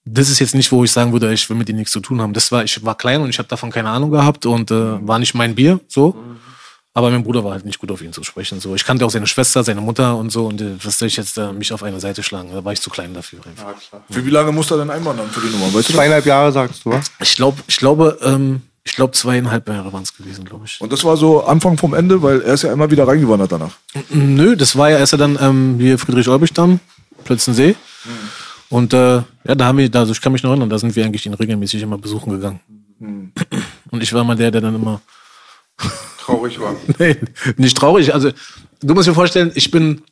[0.05, 2.21] das ist jetzt nicht, wo ich sagen würde, ich will mit denen nichts zu tun
[2.21, 2.33] haben.
[2.33, 5.19] Das war, ich war klein und ich habe davon keine Ahnung gehabt und äh, war
[5.19, 6.17] nicht mein Bier, so.
[6.95, 8.59] Aber mein Bruder war halt nicht gut auf ihn zu sprechen.
[8.59, 8.75] So.
[8.75, 10.47] Ich kannte auch seine Schwester, seine Mutter und so.
[10.47, 12.51] Und äh, was soll ich jetzt äh, mich auf eine Seite schlagen?
[12.55, 13.41] Da war ich zu klein dafür.
[13.47, 13.75] Einfach.
[14.11, 15.79] Für wie lange muss er denn einwandern für die Nummer, weißt du?
[15.81, 15.89] das?
[15.89, 17.11] Zweieinhalb Jahre, sagst du, was?
[17.21, 20.81] Ich glaube, ich glaube, ähm, ich glaube zweieinhalb Jahre waren es gewesen, glaube ich.
[20.81, 23.77] Und das war so Anfang vom Ende, weil er ist ja immer wieder reingewandert danach.
[24.09, 26.81] Nö, das war ja erst dann ähm, hier Friedrich Olbichdamm,
[27.25, 27.77] Plötzensee.
[28.69, 31.05] Und äh, ja, da haben wir, also ich kann mich noch erinnern, da sind wir
[31.05, 32.61] eigentlich ihn regelmäßig immer besuchen gegangen.
[33.91, 35.01] Und ich war mal der, der dann immer,
[36.19, 36.75] Traurig war.
[36.99, 37.17] nee,
[37.57, 38.13] nicht traurig.
[38.13, 38.31] Also
[38.83, 40.03] du musst dir vorstellen, ich bin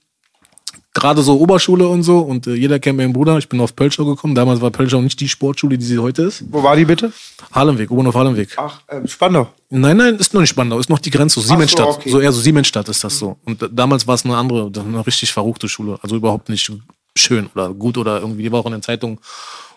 [0.96, 3.36] gerade so Oberschule und so und äh, jeder kennt meinen Bruder.
[3.38, 4.36] Ich bin auf Pölschau gekommen.
[4.36, 6.44] Damals war Pölschau nicht die Sportschule, die sie heute ist.
[6.50, 7.12] Wo war die bitte?
[7.50, 8.50] Haarlemweg, Oberhof Haarlemweg.
[8.56, 9.48] Ach, ähm, Spandau.
[9.70, 11.88] Nein, nein, ist noch nicht Spandau, ist noch die Grenze, so Siemensstadt.
[11.88, 12.10] okay.
[12.10, 13.36] So eher so Siemensstadt ist das so.
[13.44, 15.98] Und da- damals war es eine andere, eine richtig verruchte Schule.
[16.00, 16.70] Also überhaupt nicht
[17.16, 19.18] schön oder gut oder irgendwie, die war auch in den Zeitungen.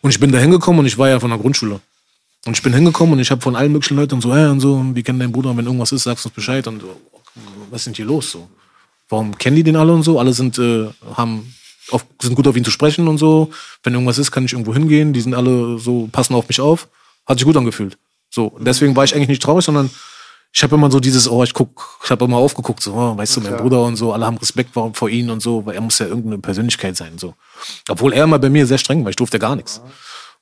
[0.02, 1.80] Und ich bin da hingekommen und ich war ja von der Grundschule.
[2.46, 4.84] Und ich bin hingekommen und ich habe von allen möglichen Leuten so, hey, und so,
[4.94, 6.66] wir kennen deinen Bruder, und wenn irgendwas ist, sagst du uns Bescheid.
[6.68, 6.96] Und so,
[7.72, 8.48] was denn hier los so?
[9.10, 10.20] Warum kennen die den alle und so?
[10.20, 11.54] Alle sind, äh, haben
[11.92, 13.52] auf, sind gut auf ihn zu sprechen und so.
[13.84, 15.14] Wenn irgendwas ist, kann ich irgendwo hingehen.
[15.14, 16.88] Die sind alle so, passen auf mich auf.
[17.26, 17.98] Hat sich gut angefühlt.
[18.30, 19.90] So, deswegen war ich eigentlich nicht traurig, sondern
[20.54, 23.38] ich habe immer so dieses, oh, ich guck, ich habe immer aufgeguckt, so, oh, weißt
[23.38, 26.00] du, mein Bruder und so, alle haben Respekt vor, ihm und so, weil er muss
[26.00, 27.36] ja irgendeine Persönlichkeit sein, so.
[27.90, 29.82] Obwohl er immer bei mir sehr streng war, ich durfte gar nichts.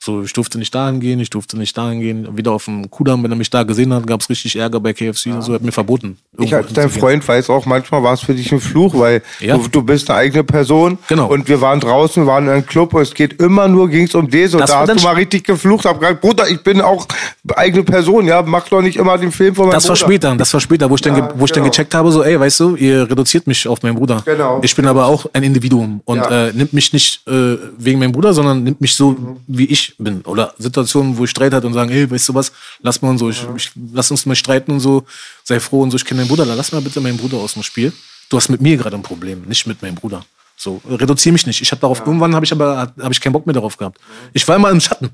[0.06, 2.38] So, ich durfte nicht dahin gehen, ich durfte nicht dahin gehen.
[2.38, 4.94] Wieder auf dem Kudamm, wenn er mich da gesehen hat, gab es richtig Ärger bei
[4.94, 6.18] KFC und so, hat mir verboten.
[6.38, 6.91] Ich als dein.
[6.91, 9.58] Freund weiß auch, manchmal war es für dich ein Fluch, weil Ja.
[9.58, 11.00] du, du bist eine eigene Person.
[11.08, 11.26] Genau.
[11.28, 14.04] Und wir waren draußen, wir waren in einem Club und es geht immer nur, ging
[14.06, 14.54] es um das.
[14.54, 17.08] Und Das da war hast du mal richtig geflucht, hab gesagt, Bruder, ich bin auch
[17.56, 20.06] eigene Person, ja, mach doch nicht immer den Film von meinem Das war Bruder.
[20.06, 21.72] später, das war später, wo ich, dann, ge- wo ich dann genau.
[21.72, 24.22] gecheckt habe, so, ey, weißt du, ihr reduziert mich auf meinen Bruder.
[24.24, 24.60] Genau.
[24.62, 26.50] Ich bin aber auch ein Individuum und Ja.
[26.50, 29.15] äh, nimmt mich nicht äh, wegen meinem Bruder, sondern nimmt mich so,
[29.48, 30.22] wie ich bin.
[30.22, 33.18] Oder Situationen, wo ich Streit hatte und sagen, hey, weißt du was, lass mal und
[33.18, 35.04] so, ich, ich, lass uns mal streiten und so,
[35.44, 37.64] sei froh und so, ich kenne deinen Bruder, lass mal bitte meinen Bruder aus dem
[37.64, 37.94] Spiel.
[38.30, 40.26] Du hast mit mir gerade ein Problem, nicht mit meinem Bruder.
[40.58, 41.62] So, reduziere mich nicht.
[41.62, 44.00] Ich habe darauf, irgendwann habe ich aber habe ich keinen Bock mehr darauf gehabt.
[44.34, 45.12] Ich war immer im Schatten.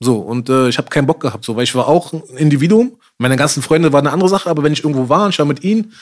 [0.00, 2.98] So, und äh, ich habe keinen Bock gehabt, so, weil ich war auch ein Individuum.
[3.18, 5.46] Meine ganzen Freunde waren eine andere Sache, aber wenn ich irgendwo war und ich war
[5.46, 5.92] mit ihnen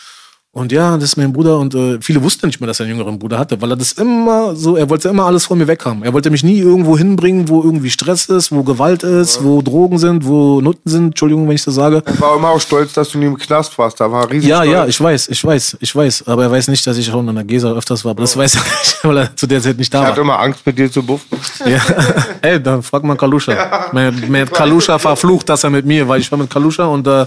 [0.57, 2.97] und ja, das ist mein Bruder und äh, viele wussten nicht mehr, dass er einen
[2.97, 6.03] jüngeren Bruder hatte, weil er das immer so, er wollte immer alles von mir weghaben.
[6.03, 9.99] Er wollte mich nie irgendwo hinbringen, wo irgendwie Stress ist, wo Gewalt ist, wo Drogen
[9.99, 12.03] sind, wo Nutten sind, Entschuldigung, wenn ich das sage.
[12.11, 14.01] Ich war immer auch stolz, dass du nie im Knast warst.
[14.01, 14.73] Da war er riesig Ja, stolz.
[14.73, 17.35] ja, ich weiß, ich weiß, ich weiß, aber er weiß nicht, dass ich schon an
[17.35, 19.93] der Gesa öfters war, aber das weiß er nicht, weil er zu der Zeit nicht
[19.93, 20.11] da Er war.
[20.13, 21.39] hat immer Angst, mit dir zu buffen.
[21.67, 21.81] Ja.
[22.41, 23.91] Ey, dann frag mal Kalusha.
[23.93, 27.07] Mir, mir hat Kalusha verflucht, dass er mit mir, weil ich war mit Kalusha und
[27.07, 27.27] äh,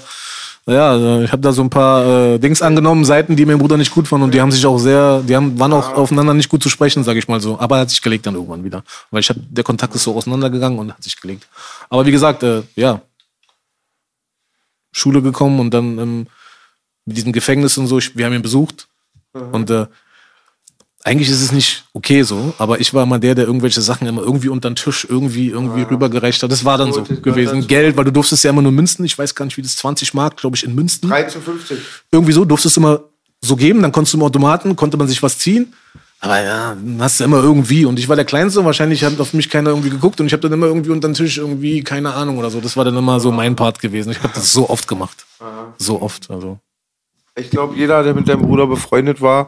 [0.73, 3.77] ja, äh, ich habe da so ein paar äh, Dings angenommen, Seiten, die mein Bruder
[3.77, 6.49] nicht gut fanden und die haben sich auch sehr, die haben, waren auch aufeinander nicht
[6.49, 7.59] gut zu sprechen, sage ich mal so.
[7.59, 10.15] Aber er hat sich gelegt dann irgendwann wieder, weil ich hab, der Kontakt ist so
[10.15, 11.47] auseinandergegangen und hat sich gelegt.
[11.89, 13.01] Aber wie gesagt, äh, ja,
[14.91, 16.27] Schule gekommen und dann ähm,
[17.05, 18.87] mit diesem Gefängnis und so, ich, wir haben ihn besucht.
[19.33, 19.85] Und äh,
[21.03, 24.21] eigentlich ist es nicht okay so, aber ich war immer der, der irgendwelche Sachen immer
[24.21, 26.51] irgendwie unter den Tisch irgendwie irgendwie rübergereicht hat.
[26.51, 27.67] Das war dann so gewesen.
[27.67, 29.05] Geld, weil du durftest ja immer nur Münzen.
[29.05, 31.09] Ich weiß gar nicht, wie das 20 Mark, glaube ich, in Münzen.
[31.09, 31.37] 13,50.
[32.11, 33.01] Irgendwie so durftest du immer
[33.41, 33.81] so geben.
[33.81, 35.73] Dann konntest du im Automaten, konnte man sich was ziehen.
[36.19, 37.85] Aber ja, dann hast du immer irgendwie.
[37.85, 40.19] Und ich war der Kleinste und wahrscheinlich hat auf mich keiner irgendwie geguckt.
[40.19, 42.59] Und ich habe dann immer irgendwie unter den Tisch irgendwie, keine Ahnung oder so.
[42.59, 44.11] Das war dann immer so mein Part gewesen.
[44.11, 45.25] Ich habe das so oft gemacht.
[45.77, 46.29] So oft.
[46.29, 46.59] Also.
[47.35, 49.47] Ich glaube, jeder, der mit deinem Bruder befreundet war,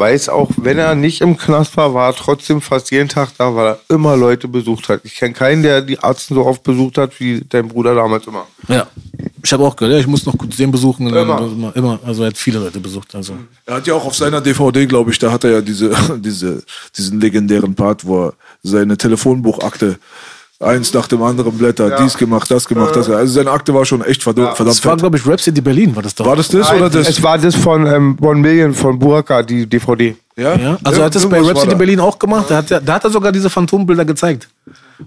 [0.00, 3.54] weiß auch, wenn er nicht im Knast war, war er trotzdem fast jeden Tag da,
[3.54, 5.02] weil er immer Leute besucht hat.
[5.04, 8.46] Ich kenne keinen, der die Arzten so oft besucht hat, wie dein Bruder damals immer.
[8.66, 8.86] Ja.
[9.44, 11.06] Ich habe auch gehört, ja, ich muss noch kurz den besuchen.
[11.06, 12.00] Immer, immer.
[12.04, 13.14] Also er hat viele Leute besucht.
[13.14, 13.34] Also.
[13.66, 16.62] Er hat ja auch auf seiner DVD, glaube ich, da hat er ja diese, diese,
[16.96, 19.98] diesen legendären Part, wo er seine Telefonbuchakte
[20.60, 23.08] eins nach dem anderen blättert, dies gemacht, das gemacht, das.
[23.08, 25.96] Also seine Akte war schon echt verdammt, verdammt Das war, glaube ich, Rap City Berlin,
[25.96, 26.26] war das doch.
[26.26, 27.08] War das das oder das?
[27.08, 30.16] Es war das von ähm, One Million von Buraka, die DVD.
[30.36, 30.54] ja?
[30.56, 31.74] Ja, also er hat das bei da.
[31.74, 32.46] Berlin auch gemacht.
[32.48, 34.48] Da hat, er, da hat er sogar diese Phantombilder gezeigt.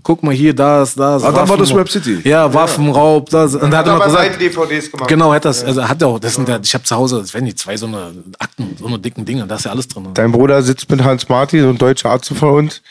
[0.02, 1.24] Guck mal hier, das, das.
[1.24, 2.20] Ah, dann war das Rap City.
[2.24, 3.30] Ja, Waffenraub.
[3.30, 5.08] Das, und da hat er noch gesagt, DVDs gemacht.
[5.08, 7.20] genau, er hat das, also hat er auch, das sind ja, ich habe zu Hause,
[7.20, 9.88] das werden die zwei so eine Akten, so eine dicken Dinge, da ist ja alles
[9.88, 10.08] drin.
[10.16, 12.82] Dein Bruder sitzt mit Hans Martin, so ein deutscher Arzt von uns.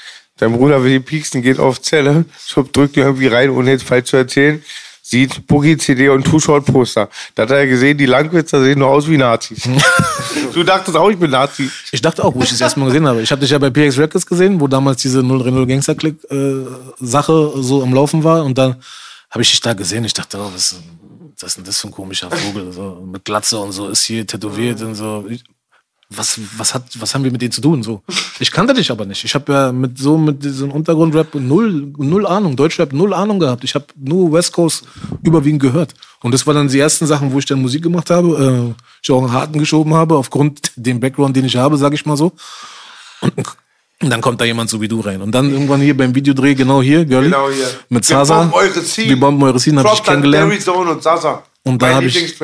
[0.42, 3.84] Dein Bruder will die pieksen, geht auf Zelle, schub, drückt ihn irgendwie rein, ohne jetzt
[3.84, 4.60] falsch zu erzählen.
[5.00, 7.08] Sieht Boogie-CD und Two-Short-Poster.
[7.36, 9.68] Da hat er gesehen, die Langwitzer sehen nur aus wie Nazis.
[10.52, 11.70] du dachtest auch, ich bin Nazi.
[11.92, 13.22] Ich dachte auch, wo ich das erstmal gesehen habe.
[13.22, 16.64] Ich habe dich ja bei PX Records gesehen, wo damals diese 030 Gangster Click äh,
[16.98, 18.82] Sache so am Laufen war und dann
[19.30, 20.04] habe ich dich da gesehen.
[20.04, 20.74] Ich dachte, oh, was,
[21.38, 22.72] was ist denn das für ein komischer Vogel?
[22.72, 25.24] So, mit Glatze und so, ist hier tätowiert und so.
[25.28, 25.44] Ich,
[26.16, 27.82] was, was, hat, was haben wir mit denen zu tun?
[27.82, 28.02] So.
[28.38, 29.24] Ich kannte dich aber nicht.
[29.24, 33.64] Ich habe ja mit so mit diesem Untergrundrap null, null Ahnung, Deutschrap null Ahnung gehabt.
[33.64, 34.84] Ich habe nur West Coast
[35.22, 35.94] überwiegend gehört.
[36.22, 39.10] Und das waren dann die ersten Sachen, wo ich dann Musik gemacht habe, äh, ich
[39.10, 42.32] auch einen harten geschoben habe, aufgrund dem Background, den ich habe, sage ich mal so.
[44.02, 45.22] Und dann kommt da jemand so wie du rein.
[45.22, 47.66] Und dann irgendwann hier beim Videodreh, genau hier, Girlie, Genau hier.
[47.88, 48.38] mit Wir Sasa.
[48.40, 49.08] bomben eure Scene.
[49.08, 50.60] Wir bomben eure Scene, habe ich kennengelernt.
[50.60, 51.44] Zone und Sasa.
[51.62, 52.34] Und da habe ich.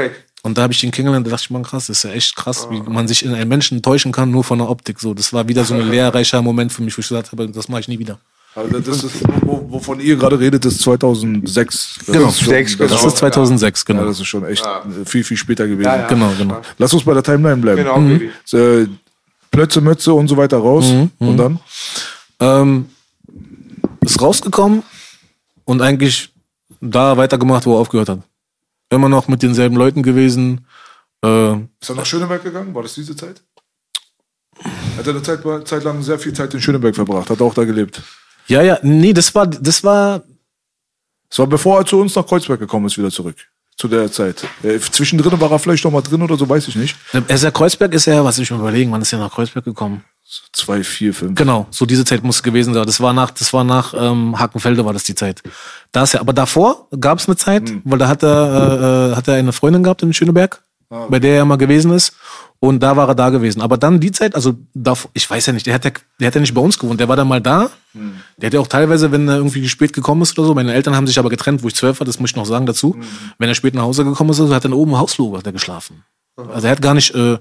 [0.43, 2.37] Und da habe ich den kennengelernt, da dachte ich, man, krass, das ist ja echt
[2.37, 5.01] krass, wie man sich in einen Menschen täuschen kann, nur von der Optik.
[5.01, 7.69] So, das war wieder so ein lehrreicher Moment für mich, wo ich gesagt habe, das
[7.69, 8.19] mache ich nie wieder.
[8.55, 11.99] Also das ist, wo, wovon ihr gerade redet, ist 2006.
[11.99, 12.29] Das Genau.
[12.29, 14.07] ist schon, das, Das Genau, ist 2006, ja, genau.
[14.07, 14.67] das ist schon echt
[15.05, 15.85] viel, viel später gewesen.
[15.87, 16.07] Ja, ja.
[16.09, 16.61] Genau, genau.
[16.79, 17.79] Lass uns bei der Timeline bleiben.
[17.85, 18.31] Genau, Baby.
[18.53, 18.87] Äh,
[19.51, 20.87] Plötze, Mötze und so weiter raus.
[21.19, 21.61] Und dann?
[22.41, 22.87] Ähm,
[24.01, 24.83] ist rausgekommen
[25.65, 26.31] und eigentlich
[26.81, 28.21] da weitergemacht, wo er aufgehört hat.
[28.91, 30.67] Immer noch mit denselben Leuten gewesen.
[31.25, 32.75] Äh, Ist er nach Schöneberg gegangen?
[32.75, 33.43] War das diese Zeit?
[34.97, 37.65] Hat er eine Zeit, Zeit lang sehr viel Zeit in Schöneberg verbracht, hat auch da
[37.65, 38.03] gelebt.
[38.49, 40.23] ja, ja, nee, das war, das war,
[41.29, 43.37] Das war bevor er zu uns nach Kreuzberg gekommen ist, wieder zurück.
[43.77, 44.45] Zu der Zeit.
[44.65, 46.97] Äh, zwischendrin war er vielleicht noch mal drin oder so, weiß ich nicht.
[47.13, 49.65] er ist ja Kreuzberg, ist er, was ich mir überlegen, wann ist er nach Kreuzberg
[49.65, 50.03] gekommen?
[50.31, 51.37] So Zwei, vier, fünf.
[51.37, 52.85] Genau, so diese Zeit muss es gewesen sein.
[52.85, 55.43] Das war nach, das war nach ähm, Hakenfelde war das die Zeit.
[55.91, 59.17] Da ist ja, aber davor gab es eine Zeit, weil da hat er, äh, äh,
[59.17, 60.63] hat er eine Freundin gehabt in Schöneberg,
[61.09, 62.13] bei der er mal gewesen ist.
[62.61, 63.63] Und da war er da gewesen.
[63.63, 66.35] Aber dann die Zeit, also davor, ich weiß ja nicht, der hat ja, der hat
[66.35, 67.71] ja nicht bei uns gewohnt, der war dann mal da.
[68.37, 70.95] Der hat ja auch teilweise, wenn er irgendwie spät gekommen ist oder so, meine Eltern
[70.95, 72.99] haben sich aber getrennt, wo ich zwölf war, das muss ich noch sagen dazu.
[73.39, 75.53] Wenn er spät nach Hause gekommen ist, hat er dann oben im Hausflur hat er
[75.53, 76.05] geschlafen.
[76.37, 77.39] Also er hat gar nicht, äh,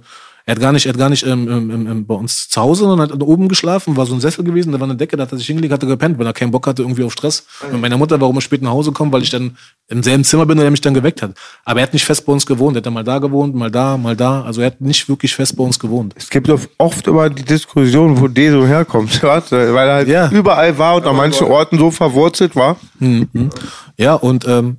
[0.48, 2.62] er hat gar nicht, er hat gar nicht ähm, ähm, ähm, ähm, bei uns zu
[2.62, 5.24] Hause, sondern hat oben geschlafen, war so ein Sessel gewesen, da war eine Decke, da
[5.24, 7.46] hat er sich hingelegt, hat er gepennt, weil er keinen Bock hatte irgendwie auf Stress.
[7.70, 9.58] Mit meiner Mutter, warum er spät nach Hause kommt, weil ich dann
[9.90, 11.32] im selben Zimmer bin und er mich dann geweckt hat.
[11.66, 13.70] Aber er hat nicht fest bei uns gewohnt, er hat dann mal da gewohnt, mal
[13.70, 14.44] da, mal da.
[14.44, 16.14] Also er hat nicht wirklich fest bei uns gewohnt.
[16.18, 20.30] Es gibt doch oft immer die Diskussion, wo der so herkommt, weil er halt Ja.
[20.32, 22.78] überall war und an manchen Orten so verwurzelt war.
[23.98, 24.78] Ja, und ähm,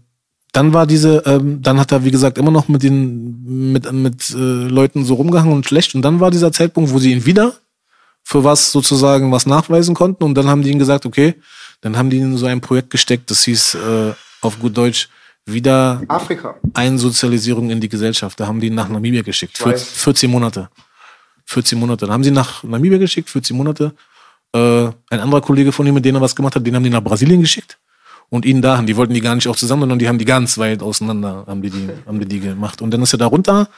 [0.52, 4.30] dann war diese, ähm, dann hat er, wie gesagt, immer noch mit den, mit, mit
[4.30, 5.94] äh, Leuten so rumgehangen und schlecht.
[5.94, 7.54] Und dann war dieser Zeitpunkt, wo sie ihn wieder
[8.24, 10.24] für was sozusagen was nachweisen konnten.
[10.24, 11.34] Und dann haben die ihm gesagt, okay,
[11.80, 15.08] dann haben die ihn in so ein Projekt gesteckt, das hieß äh, auf gut Deutsch
[15.46, 16.56] wieder Afrika.
[16.74, 18.38] Einsozialisierung in die Gesellschaft.
[18.40, 19.56] Da haben die ihn nach Namibia geschickt.
[19.56, 19.82] Vier- Weiß.
[19.82, 20.68] 14 Monate.
[21.46, 22.04] 14 Monate.
[22.06, 23.94] Dann haben sie ihn nach Namibia geschickt, 14 Monate.
[24.54, 24.58] Äh,
[25.10, 27.02] ein anderer Kollege von ihm, mit dem er was gemacht hat, den haben die nach
[27.02, 27.78] Brasilien geschickt.
[28.30, 30.58] Und ihn da, die wollten die gar nicht auch zusammen, sondern die haben die ganz
[30.58, 32.82] weit auseinander, haben die die, haben die, die gemacht.
[32.82, 33.68] Und dann ist er da runter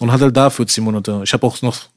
[0.00, 1.20] und hat halt da 14 Monate.
[1.24, 1.88] Ich habe auch noch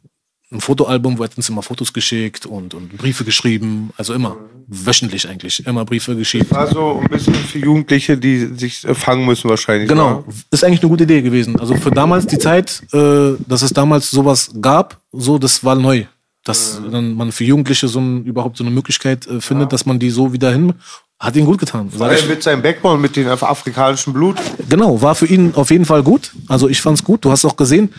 [0.51, 3.91] ein Fotoalbum, wo er uns immer Fotos geschickt und, und Briefe geschrieben.
[3.97, 4.38] Also immer.
[4.67, 5.65] Wöchentlich eigentlich.
[5.65, 6.55] Immer Briefe geschrieben.
[6.55, 9.89] Also ein bisschen für Jugendliche, die sich äh, fangen müssen wahrscheinlich.
[9.89, 10.34] Genau, ne?
[10.51, 11.59] ist eigentlich eine gute Idee gewesen.
[11.59, 16.05] Also für damals die Zeit, äh, dass es damals sowas gab, so das war neu.
[16.43, 19.99] Dass dann man für Jugendliche so ein, überhaupt so eine Möglichkeit äh, findet, dass man
[19.99, 20.74] die so wieder hin,
[21.20, 21.89] hat ihn gut getan.
[21.95, 22.28] Weil ich.
[22.28, 24.38] mit seinem Background, mit dem afrikanischen Blut.
[24.70, 26.32] Genau, war für ihn auf jeden Fall gut.
[26.47, 27.26] Also ich fand's gut.
[27.26, 27.93] Du hast auch gesehen,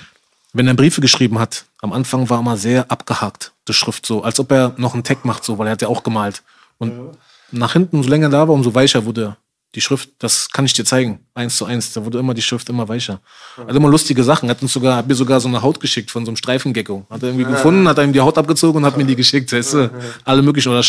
[0.53, 4.41] wenn er Briefe geschrieben hat, am Anfang war immer sehr abgehakt, die Schrift so, als
[4.41, 6.43] ob er noch einen Tag macht, so, weil er hat ja auch gemalt.
[6.79, 6.93] Und
[7.53, 9.37] nach hinten, umso länger da war, umso weicher wurde
[9.75, 10.11] die Schrift.
[10.19, 11.93] Das kann ich dir zeigen, eins zu eins.
[11.93, 13.21] Da wurde immer die Schrift immer weicher.
[13.57, 14.49] Hat immer lustige Sachen.
[14.51, 17.07] Hat uns sogar, hat mir sogar so eine Haut geschickt von so einem Streifengecko.
[17.09, 19.53] Hat er irgendwie gefunden, hat er ihm die Haut abgezogen und hat mir die geschickt.
[19.53, 19.91] Weißt du?
[20.25, 20.83] Alle möglichen oder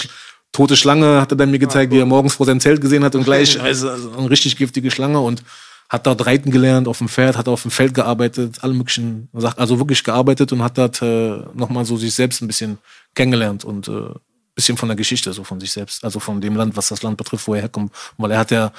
[0.52, 3.16] tote Schlange hat er dann mir gezeigt, die er morgens vor seinem Zelt gesehen hat
[3.16, 5.44] und gleich also, also eine richtig giftige Schlange und
[5.90, 9.60] hat dort reiten gelernt auf dem Pferd, hat auf dem Feld gearbeitet, alle möglichen Sachen,
[9.60, 12.78] also wirklich gearbeitet und hat dort äh, nochmal so sich selbst ein bisschen
[13.14, 14.10] kennengelernt und äh,
[14.56, 17.18] bisschen von der Geschichte so von sich selbst, also von dem Land, was das Land
[17.18, 18.72] betrifft, wo er herkommt, weil er hat ja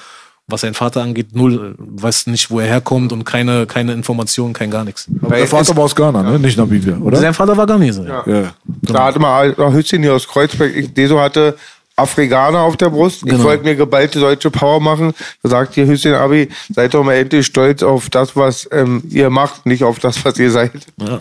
[0.47, 4.69] was sein Vater angeht, null, weiß nicht, wo er herkommt und keine, keine Informationen, kein
[4.71, 5.07] gar nichts.
[5.21, 6.37] Aber der Vater war aus Ghana, ne?
[6.39, 7.17] nicht Namibia, oder?
[7.17, 8.05] Sein Vater war Ghanese.
[8.05, 8.23] Ja.
[8.27, 8.53] Ja.
[8.81, 10.75] Da hatte mal ein Hütchen hier aus Kreuzberg.
[10.75, 11.55] Ich, Deso hatte
[11.95, 13.21] Afrikaner auf der Brust.
[13.23, 13.43] Ich Genau.
[13.45, 15.13] wollte mir geballte deutsche Power machen.
[15.43, 19.29] Da sagt hier Hüssein Abi, seid doch mal endlich stolz auf das, was ähm, ihr
[19.29, 20.71] macht, nicht auf das, was ihr seid.
[20.99, 21.19] Ja.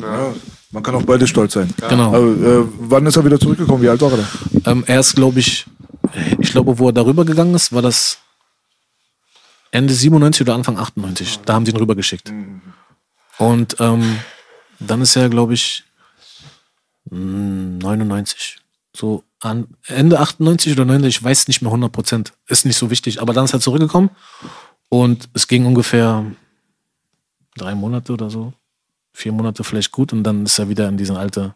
[0.00, 0.34] Ja.
[0.72, 1.72] Man kann auf beide stolz sein.
[1.88, 2.08] Genau.
[2.08, 3.80] Aber, äh, wann ist er wieder zurückgekommen?
[3.82, 4.18] Wie alt war er
[4.64, 4.72] da?
[4.72, 5.66] Ähm, er ist, glaube ich,
[6.38, 8.18] ich glaube, wo er darüber gegangen ist, war das
[9.70, 11.40] Ende 97 oder Anfang 98.
[11.44, 12.32] Da haben sie ihn rübergeschickt.
[13.38, 14.20] Und ähm,
[14.78, 15.84] dann ist er, glaube ich,
[17.10, 18.58] mh, 99.
[18.96, 22.32] So an Ende 98 oder 99, ich weiß nicht mehr 100 Prozent.
[22.46, 23.20] Ist nicht so wichtig.
[23.20, 24.10] Aber dann ist er zurückgekommen
[24.88, 26.24] und es ging ungefähr
[27.56, 28.52] drei Monate oder so.
[29.12, 31.54] Vier Monate vielleicht gut und dann ist er wieder in diese alte,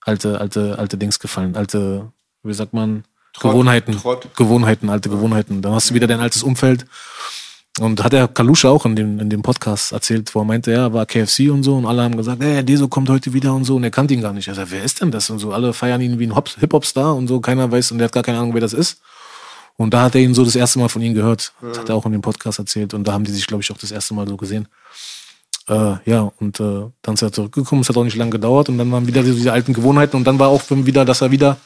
[0.00, 1.56] alte, alte, alte Dings gefallen.
[1.56, 2.12] Alte,
[2.42, 3.04] wie sagt man?
[3.34, 3.98] Trott, Gewohnheiten.
[3.98, 4.28] Trott.
[4.36, 5.60] Gewohnheiten, alte Gewohnheiten.
[5.60, 6.86] Dann hast du wieder dein altes Umfeld.
[7.80, 10.92] Und hat der Kalusha auch in dem, in dem Podcast erzählt, wo er meinte, er
[10.92, 13.74] war KFC und so und alle haben gesagt, ey, Deso kommt heute wieder und so
[13.74, 14.46] und er kannte ihn gar nicht.
[14.46, 15.52] Er sagt, wer ist denn das und so?
[15.52, 18.22] Alle feiern ihn wie ein Hop- Hip-Hop-Star und so, keiner weiß und der hat gar
[18.22, 19.00] keine Ahnung, wer das ist.
[19.76, 21.52] Und da hat er ihn so das erste Mal von ihm gehört.
[21.62, 23.72] Das hat er auch in dem Podcast erzählt und da haben die sich, glaube ich,
[23.72, 24.68] auch das erste Mal so gesehen.
[25.68, 28.78] Äh, ja, und äh, dann ist er zurückgekommen, es hat auch nicht lange gedauert und
[28.78, 31.56] dann waren wieder diese alten Gewohnheiten und dann war auch wieder, dass er wieder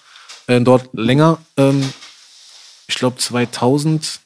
[0.48, 1.92] äh, dort länger, ähm,
[2.88, 4.20] ich glaube 2000,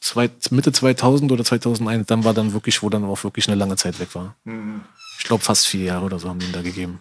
[0.00, 3.76] zwei, Mitte 2000 oder 2001, dann war dann wirklich, wo dann auch wirklich eine lange
[3.76, 4.34] Zeit weg war.
[5.18, 7.00] Ich glaube fast vier Jahre oder so haben die ihn da gegeben.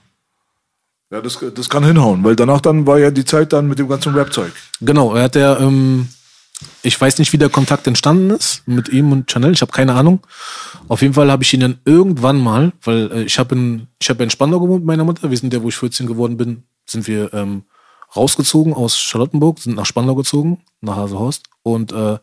[1.10, 3.88] Ja, das, das kann hinhauen, weil danach dann war ja die Zeit dann mit dem
[3.88, 4.52] ganzen Rap-Zeug.
[4.82, 6.10] Genau, er hat ja, ähm,
[6.84, 9.94] ich weiß nicht, wie der Kontakt entstanden ist mit ihm und Chanel, ich habe keine
[9.94, 10.20] Ahnung.
[10.90, 14.10] Auf jeden Fall habe ich ihn dann irgendwann mal, weil äh, ich habe in, ich
[14.10, 16.64] habe in Spandau gewohnt mit meiner Mutter, wir sind ja, wo ich 14 geworden bin,
[16.88, 17.64] sind wir ähm,
[18.16, 22.18] rausgezogen aus Charlottenburg, sind nach Spandau gezogen, nach Hasehorst und äh,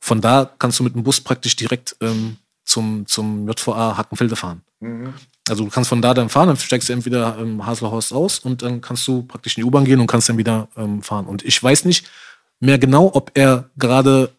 [0.00, 4.62] von da kannst du mit dem Bus praktisch direkt ähm, zum, zum JVA Hackenfelde fahren.
[5.48, 8.62] Also du kannst von da dann fahren, dann steigst du entweder im Haslerhorst aus und
[8.62, 11.26] dann kannst du praktisch in die U-Bahn gehen und kannst dann wieder ähm, fahren.
[11.26, 12.08] Und ich weiß nicht
[12.60, 14.32] mehr genau, ob er gerade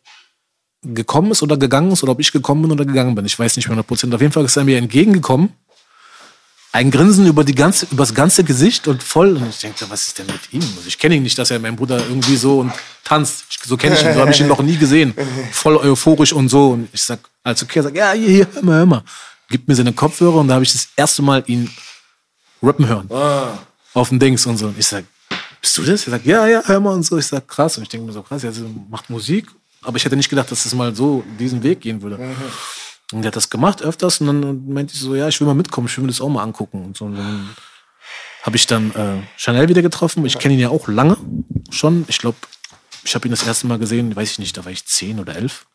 [0.82, 3.26] gekommen ist oder gegangen ist oder ob ich gekommen bin oder gegangen bin.
[3.26, 4.14] Ich weiß nicht mehr 100 Prozent.
[4.14, 5.54] Auf jeden Fall ist er mir entgegengekommen.
[6.76, 9.38] Ein Grinsen über die ganze, über das ganze Gesicht und voll.
[9.38, 10.62] Und ich denke, was ist denn mit ihm?
[10.76, 13.46] Also ich kenne ihn nicht, dass er mein Bruder irgendwie so und tanzt.
[13.52, 15.14] Ich- So kenne ich ihn, so habe ich ihn noch nie gesehen.
[15.52, 16.72] Voll euphorisch und so.
[16.72, 19.04] Und ich sag, als okay, er sagt, ja, hier, hier, hör mal, hör mal.
[19.50, 21.70] Gibt mir seine Kopfhörer und da habe ich das erste Mal ihn
[22.64, 23.08] rappen hören.
[23.94, 24.66] Auf dem Dings und so.
[24.68, 25.04] Und ich sag,
[25.62, 26.08] bist du das?
[26.08, 27.18] Er sagt, ja, ja, hör mal und so.
[27.20, 27.78] Ich sag, krass.
[27.78, 28.52] Und ich denke mir so, krass, er
[28.90, 29.46] macht Musik.
[29.84, 32.18] Aber ich hätte nicht gedacht, dass das mal so diesen Weg gehen würde.
[33.14, 35.54] Und er hat das gemacht öfters und dann meinte ich so, ja, ich will mal
[35.54, 36.84] mitkommen, ich will mir das auch mal angucken.
[36.84, 37.06] Und so.
[37.06, 37.50] Und dann
[38.44, 40.26] habe ich dann äh, Chanel wieder getroffen.
[40.26, 41.18] Ich kenne ihn ja auch lange
[41.70, 42.06] schon.
[42.08, 42.38] Ich glaube,
[43.04, 45.36] ich habe ihn das erste Mal gesehen, weiß ich nicht, da war ich zehn oder
[45.36, 45.66] elf.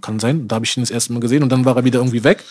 [0.00, 0.46] Kann sein.
[0.48, 2.44] Da habe ich ihn das erste Mal gesehen und dann war er wieder irgendwie weg.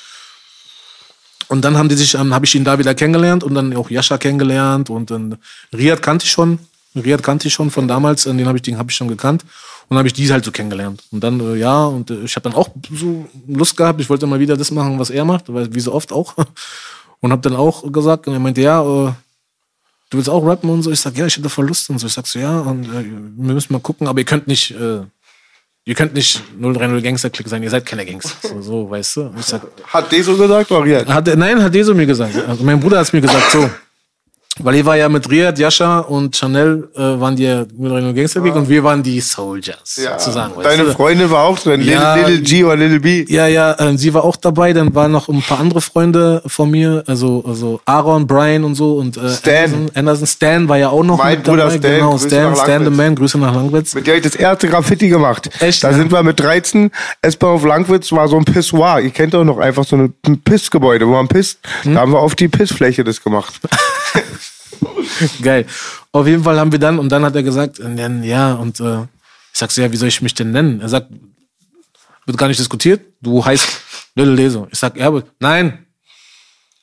[1.48, 3.90] Und dann haben die sich, ähm, habe ich ihn da wieder kennengelernt und dann auch
[3.90, 5.38] Jascha kennengelernt und dann
[5.74, 6.60] Riyad kannte ich schon.
[6.96, 9.44] Riyad kannte ich schon von damals, den habe ich, den habe ich schon gekannt.
[9.44, 11.04] Und dann habe ich die halt so kennengelernt.
[11.12, 14.26] Und dann, äh, ja, und äh, ich habe dann auch so Lust gehabt, ich wollte
[14.28, 16.34] mal wieder das machen, was er macht, weil, wie so oft auch.
[17.20, 19.12] Und habe dann auch gesagt, und er meinte, ja, äh,
[20.10, 20.92] du willst auch rappen und so.
[20.92, 22.06] Ich sag, ja, ich hätte voll Lust und so.
[22.08, 23.04] Ich sag so, ja, und äh,
[23.38, 25.00] wir müssen mal gucken, aber ihr könnt nicht, äh,
[25.86, 28.36] ihr könnt nicht 030 Gangster-Klick sein, ihr seid keine Gangster.
[28.50, 29.34] So, so weißt du?
[29.40, 31.06] Sag, Hat Deso gesagt, Oriel?
[31.08, 32.36] hat, er- nein, hat Deso mir gesagt.
[32.46, 33.70] Also mein Bruder hat es mir gesagt, so.
[34.60, 38.40] Weil ich war ja mit Riyad, Yasha und Chanel äh, waren die ja mit Gangster
[38.42, 40.56] League und wir waren die Soldiers, sozusagen.
[40.56, 40.92] weißt Deine du?
[40.94, 42.14] Freundin war auch drin, Ja.
[42.14, 43.26] Little, Little G oder Little B.
[43.30, 44.74] Ja, ja, äh, sie war auch dabei.
[44.74, 48.98] Dann waren noch ein paar andere Freunde von mir, also, also Aaron, Brian und so
[48.98, 49.54] und äh, Stan.
[49.64, 51.78] Anderson, Anderson, Stan war ja auch noch Mein mit Bruder dabei.
[51.78, 52.92] Stan, genau, Grüße Stan, Stan the.
[52.92, 53.96] Man, Grüße nach Langwitz.
[53.96, 55.50] Mit der ich das erste Graffiti gemacht.
[55.62, 55.98] Echt, Da ja?
[55.98, 56.92] sind wir mit 13,
[57.24, 59.00] S-Bahn auf Langwitz war so ein Pissoir.
[59.02, 61.60] Ihr kennt doch noch einfach so ein ein Pissgebäude, wo man pisst.
[61.82, 61.96] Hm?
[61.96, 63.56] Da haben wir auf die Pissfläche das gemacht.
[65.42, 65.66] Geil.
[66.12, 69.02] Auf jeden Fall haben wir dann, und dann hat er gesagt, dann, ja, und äh,
[69.02, 70.82] ich sag so, ja, wie soll ich mich denn nennen?
[70.82, 71.08] Er sagt,
[72.26, 73.68] wird gar nicht diskutiert, du heißt
[74.16, 74.68] Little Leso.
[74.72, 75.24] Ich sag Erbe.
[75.40, 75.86] Nein.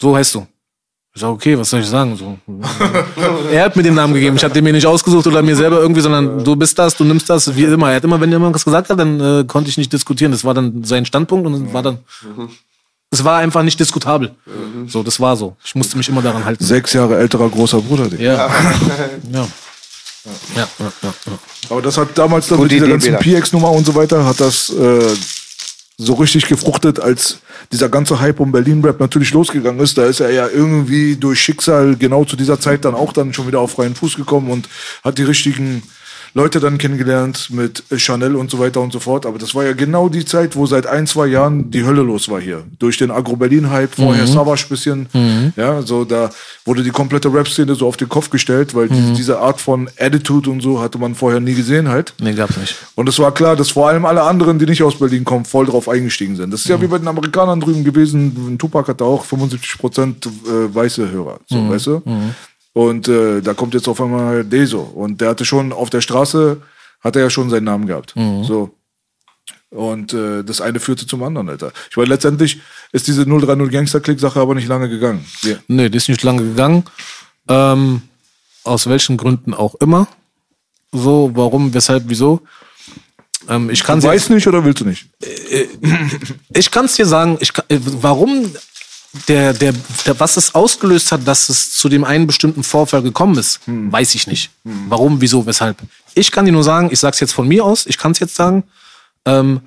[0.01, 0.47] So heißt du.
[1.13, 2.17] Ich sag, okay, was soll ich sagen?
[2.17, 2.39] So.
[3.53, 4.37] er hat mir den Namen gegeben.
[4.37, 7.05] Ich habe den mir nicht ausgesucht oder mir selber irgendwie, sondern du bist das, du
[7.05, 7.91] nimmst das, wie immer.
[7.91, 10.31] Er hat immer, wenn er irgendwas gesagt hat, dann äh, konnte ich nicht diskutieren.
[10.31, 11.99] Das war dann sein Standpunkt und war dann.
[13.11, 14.35] Es war einfach nicht diskutabel.
[14.87, 15.57] So, das war so.
[15.65, 16.65] Ich musste mich immer daran halten.
[16.65, 18.09] Sechs Jahre älterer großer Bruder.
[18.09, 18.23] Digga.
[18.23, 18.51] Ja.
[19.33, 19.49] ja.
[20.55, 21.39] Ja, ja, ja, ja.
[21.71, 23.17] Aber das hat damals dann mit dieser Idee, ganzen.
[23.17, 25.17] PX-Nummer und so weiter, hat das äh,
[25.97, 27.39] so richtig gefruchtet, als
[27.73, 29.97] dieser ganze Hype um Berlin-Rap natürlich losgegangen ist.
[29.97, 33.47] Da ist er ja irgendwie durch Schicksal genau zu dieser Zeit dann auch dann schon
[33.47, 34.69] wieder auf freien Fuß gekommen und
[35.03, 35.83] hat die richtigen
[36.35, 39.27] Leute dann kennengelernt mit Chanel und so weiter und so fort.
[39.27, 42.29] Aber das war ja genau die Zeit, wo seit ein, zwei Jahren die Hölle los
[42.29, 42.63] war hier.
[42.79, 45.09] Durch den Agro-Berlin-Hype, vorher Savage bisschen.
[45.57, 46.31] Ja, so da
[46.65, 50.51] wurde die komplette Rap-Szene so auf den Kopf gestellt, weil die, diese Art von Attitude
[50.51, 52.15] und so hatte man vorher nie gesehen halt.
[52.21, 52.77] Nee, gab's nicht.
[52.95, 55.67] Und es war klar, dass vor allem alle anderen, die nicht aus Berlin kommen, voll
[55.67, 56.53] drauf eingestiegen sind.
[56.53, 58.57] Das ist ja wie bei den Amerikanern drüben gewesen.
[58.59, 62.03] Tupac hatte auch 75 Prozent äh, weiße Hörer, so, weißt du?
[62.73, 64.81] Und äh, da kommt jetzt auf einmal Deso.
[64.81, 66.61] Und der hatte schon auf der Straße,
[67.01, 68.15] hat er ja schon seinen Namen gehabt.
[68.45, 68.75] So.
[69.71, 71.73] Und äh, das eine führte zum anderen, Alter.
[71.91, 72.61] Ich meine, letztendlich
[72.93, 75.25] ist diese 030 Gangster-Click-Sache aber nicht lange gegangen.
[75.43, 75.57] Ja.
[75.69, 76.85] Nee, die ist nicht lange gegangen.
[77.49, 78.03] Ähm,
[78.65, 80.09] aus welchen Gründen auch immer.
[80.93, 82.43] So, warum, weshalb, wieso.
[83.49, 85.07] Ähm, ich kann Du weißt nicht oder willst du nicht?
[86.53, 88.51] ich kann es dir sagen, ich kann, äh, warum
[89.29, 89.75] der, der,
[90.07, 94.15] der, was es ausgelöst hat, dass es zu dem einen bestimmten Vorfall gekommen ist, weiß
[94.15, 94.51] ich nicht.
[94.65, 95.79] Warum, wieso, weshalb.
[96.15, 98.37] Ich kann dir nur sagen, ich sag's jetzt von mir aus, ich kann es jetzt
[98.37, 98.65] sagen.
[99.25, 99.61] Ähm,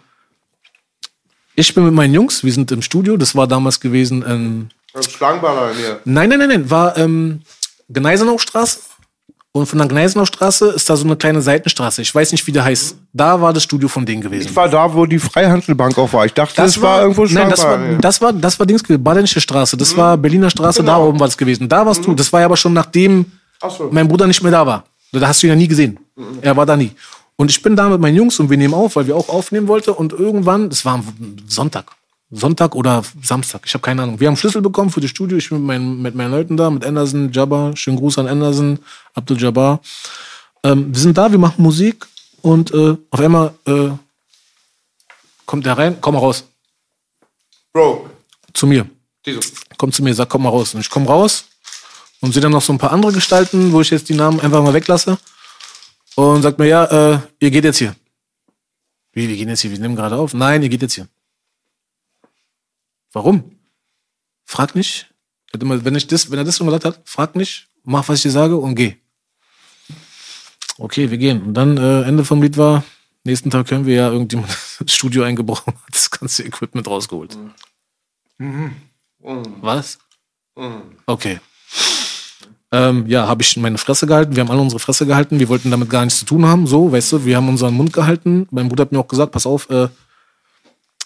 [1.55, 4.69] ich bin mit meinen Jungs, wir sind im Studio, das war damals gewesen in
[5.01, 5.99] Schlangenballer hier.
[6.05, 6.69] Nein, nein, nein, nein.
[6.69, 7.41] War ähm,
[7.89, 8.79] Gneisenaustraße.
[9.55, 12.01] Und von der Gneisenaustraße ist da so eine kleine Seitenstraße.
[12.01, 12.95] Ich weiß nicht, wie der heißt.
[13.13, 14.47] Da war das Studio von denen gewesen.
[14.49, 16.25] Ich war da, wo die Freihandelbank auch war.
[16.25, 19.77] Ich dachte, das, war, irgendwo Nein, das war, das war, das war Dings, Badenische Straße.
[19.77, 21.07] Das war Berliner Straße, da Genau.
[21.09, 21.69] oben war es gewesen.
[21.69, 22.15] Da warst du.
[22.15, 23.27] Das war ja aber schon nachdem
[23.61, 23.89] Ach so.
[23.91, 24.85] mein Bruder nicht mehr da war.
[25.11, 25.99] Da hast du ihn ja nie gesehen.
[26.41, 26.89] Er war da nie.
[27.35, 29.67] Und ich bin da mit meinen Jungs und wir nehmen auf, weil wir auch aufnehmen
[29.67, 29.91] wollten.
[29.91, 31.03] Und irgendwann, das war am
[31.47, 31.85] Sonntag.
[32.35, 34.19] Sonntag oder Samstag, ich habe keine Ahnung.
[34.19, 35.37] Wir haben Schlüssel bekommen für das Studio.
[35.37, 37.75] Ich bin mit meinen, mit meinen Leuten da, mit Anderson, Jabba.
[37.75, 38.79] Schönen Gruß an Anderson,
[39.13, 39.79] Abdul Jabbar.
[40.63, 42.05] Ähm, wir sind da, wir machen Musik
[42.41, 43.89] und äh, auf einmal äh,
[45.45, 46.43] kommt er rein, komm mal raus.
[47.71, 48.09] Bro,
[48.53, 48.87] Zu mir.
[49.25, 49.39] diese.
[49.77, 50.73] Kommt zu mir, sagt, komm mal raus.
[50.73, 51.45] Und ich komm raus
[52.21, 54.63] und sehe dann noch so ein paar andere Gestalten, wo ich jetzt die Namen einfach
[54.63, 55.17] mal weglasse.
[56.15, 57.95] Und sagt mir, ja, äh, ihr geht jetzt hier.
[59.11, 60.33] Wie, wir gehen jetzt hier, wir nehmen gerade auf.
[60.33, 61.07] Nein, ihr geht jetzt hier.
[63.13, 63.51] Warum?
[64.43, 65.09] Frag nicht.
[65.53, 68.31] Wenn, ich das, wenn er das schon gesagt hat, frag nicht, mach, was ich dir
[68.31, 68.95] sage und geh.
[70.79, 71.43] Okay, wir gehen.
[71.43, 72.83] Und dann, äh, Ende vom Lied war,
[73.23, 74.49] nächsten Tag hören wir ja irgendjemand
[74.79, 77.37] ins Studio eingebrochen, hat das ganze Equipment rausgeholt.
[79.61, 79.99] Was?
[81.05, 81.39] Okay.
[82.71, 84.35] Ähm, ja, habe ich meine Fresse gehalten.
[84.35, 85.39] Wir haben alle unsere Fresse gehalten.
[85.39, 86.65] Wir wollten damit gar nichts zu tun haben.
[86.65, 88.47] So, weißt du, wir haben unseren Mund gehalten.
[88.49, 89.89] Mein Bruder hat mir auch gesagt, pass auf, äh,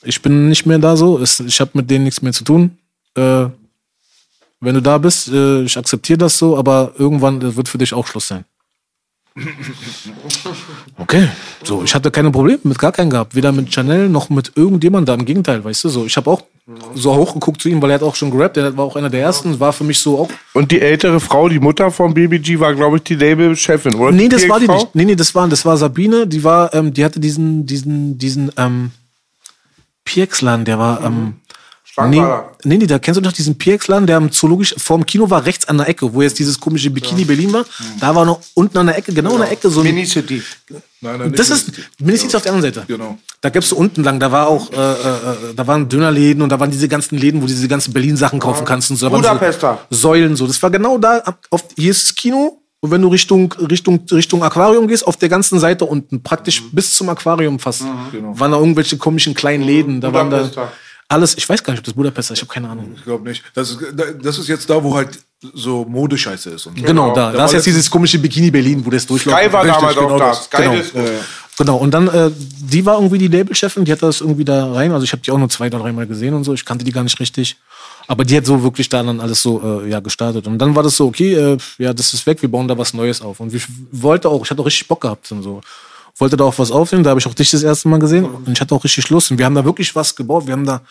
[0.08, 1.22] ich bin nicht mehr da so.
[1.22, 2.78] Ich habe mit denen nichts mehr zu tun.
[3.16, 3.48] Äh,
[4.60, 8.08] wenn du da bist, äh, ich akzeptiere das so, aber irgendwann wird für dich auch
[8.08, 8.46] Schluss sein.
[11.00, 11.30] Okay,
[11.64, 13.36] so, ich hatte keine Probleme mit gar keinen gehabt.
[13.36, 15.14] Weder mit Chanel noch mit irgendjemandem da.
[15.14, 16.06] Im Gegenteil, weißt du, so.
[16.06, 16.42] Ich habe auch
[16.96, 18.58] so hochgeguckt zu ihm, weil er hat auch schon gerappt.
[18.58, 19.60] Er war auch einer der ersten.
[19.60, 22.98] War für mich so auch Und die ältere Frau, die Mutter von BBG, war, glaube
[22.98, 24.12] ich, die Labelchefin, oder?
[24.12, 24.96] Nee, das war die nicht.
[24.96, 28.52] Nee, nee, das war, das war Sabine, die war, ähm, die hatte diesen, diesen, diesen,
[28.58, 28.92] ähm,
[30.08, 31.54] PX-Laden, der war, ähm, nee,
[31.84, 32.52] Schlangenballer.
[32.64, 35.68] nee, nee, da kennst du doch diesen PX-Laden, der am Zoologisch, vorm Kino war, rechts
[35.68, 37.66] an der Ecke, wo jetzt dieses komische Bikini Berlin war.
[38.00, 40.42] Da war noch unten an der Ecke, genau, an der Ecke, so ein, Mini-City.
[41.02, 42.86] Nein, nein, das ist, Minisitz auf der anderen Seite.
[42.88, 43.18] Genau.
[43.42, 46.50] Da gibst du unten lang, da war auch, äh, äh, äh, da waren Dönerläden und
[46.50, 49.08] da waren diese ganzen Läden, wo du diese ganzen Berlin-Sachen kaufen kannst und so.
[49.08, 49.86] Da Budapester.
[49.92, 50.48] So Säulen so.
[50.48, 52.62] Das war genau da, auf, hier ist das Kino.
[52.88, 56.94] Und wenn du Richtung, Richtung, Richtung Aquarium gehst, auf der ganzen Seite unten, praktisch bis
[56.96, 57.84] zum Aquarium fast,
[58.14, 58.40] Genau.
[58.40, 60.00] waren da irgendwelche komischen kleinen Läden.
[60.00, 60.72] Da waren da Budapester.
[61.10, 62.94] alles, ich weiß gar nicht, ob das Budapest ist, ich habe keine Ahnung.
[62.96, 63.44] Ich glaube nicht.
[63.54, 63.80] Das ist,
[64.24, 65.20] das ist jetzt da, wo halt
[65.54, 66.66] so Modescheiße ist.
[66.68, 67.32] Und Genau, da.
[67.34, 69.38] Da ist jetzt dieses komische Bikini Berlin, wo das durchläuft.
[69.38, 70.34] Sky war Richtig, damals genau auch da.
[70.34, 70.76] Sky Genau.
[70.76, 71.00] Disco.
[71.60, 74.92] Genau, und dann, äh, die war irgendwie die Labelchefin, die hat das irgendwie da rein.
[74.92, 76.54] Also ich habe die auch nur zwei oder dreimal gesehen und so.
[76.54, 77.58] Ich kannte die gar nicht richtig.
[78.08, 80.48] Aber die hat so wirklich da dann alles so äh, ja, gestartet.
[80.48, 82.94] Und dann war das so, okay, äh, ja, das ist weg, wir bauen da was
[82.94, 83.42] Neues auf.
[83.42, 85.62] Und ich wollte auch, ich hatte auch richtig Bock gehabt und so.
[86.18, 88.50] Wollte da auch was aufnehmen, da habe ich auch dich das erste Mal gesehen und
[88.50, 89.30] ich hatte auch richtig Lust.
[89.30, 90.48] Und wir haben da wirklich was gebaut.
[90.48, 90.82] Wir haben da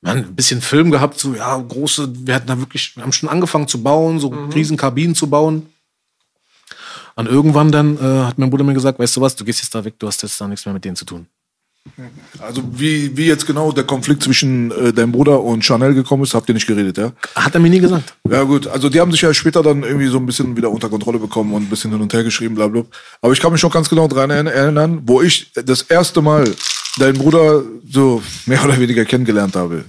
[0.00, 3.28] man, ein bisschen Film gehabt, so ja, große, wir hatten da wirklich, wir haben schon
[3.28, 5.66] angefangen zu bauen, so riesen Kabinen zu bauen.
[7.16, 9.74] Und irgendwann dann äh, hat mein Bruder mir gesagt, weißt du was, du gehst jetzt
[9.74, 11.26] da weg, du hast jetzt da nichts mehr mit denen zu tun.
[12.40, 16.34] Also wie, wie jetzt genau der Konflikt zwischen äh, deinem Bruder und Chanel gekommen ist,
[16.34, 17.12] habt ihr nicht geredet, ja?
[17.34, 18.14] Hat er mir nie gesagt.
[18.28, 20.88] Ja gut, also die haben sich ja später dann irgendwie so ein bisschen wieder unter
[20.88, 22.82] Kontrolle bekommen und ein bisschen hin und her geschrieben, bla bla.
[23.20, 26.50] Aber ich kann mich schon ganz genau dran erinnern, wo ich das erste Mal
[26.98, 29.84] deinen Bruder so mehr oder weniger kennengelernt habe.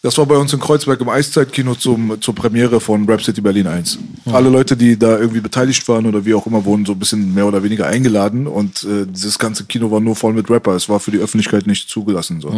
[0.00, 3.66] Das war bei uns in Kreuzberg im Eiszeitkino zum, zur Premiere von Rap City Berlin
[3.66, 3.98] 1.
[4.26, 7.34] Alle Leute, die da irgendwie beteiligt waren oder wie auch immer, wurden so ein bisschen
[7.34, 10.76] mehr oder weniger eingeladen und äh, dieses ganze Kino war nur voll mit Rapper.
[10.76, 12.40] Es war für die Öffentlichkeit nicht zugelassen.
[12.40, 12.50] So.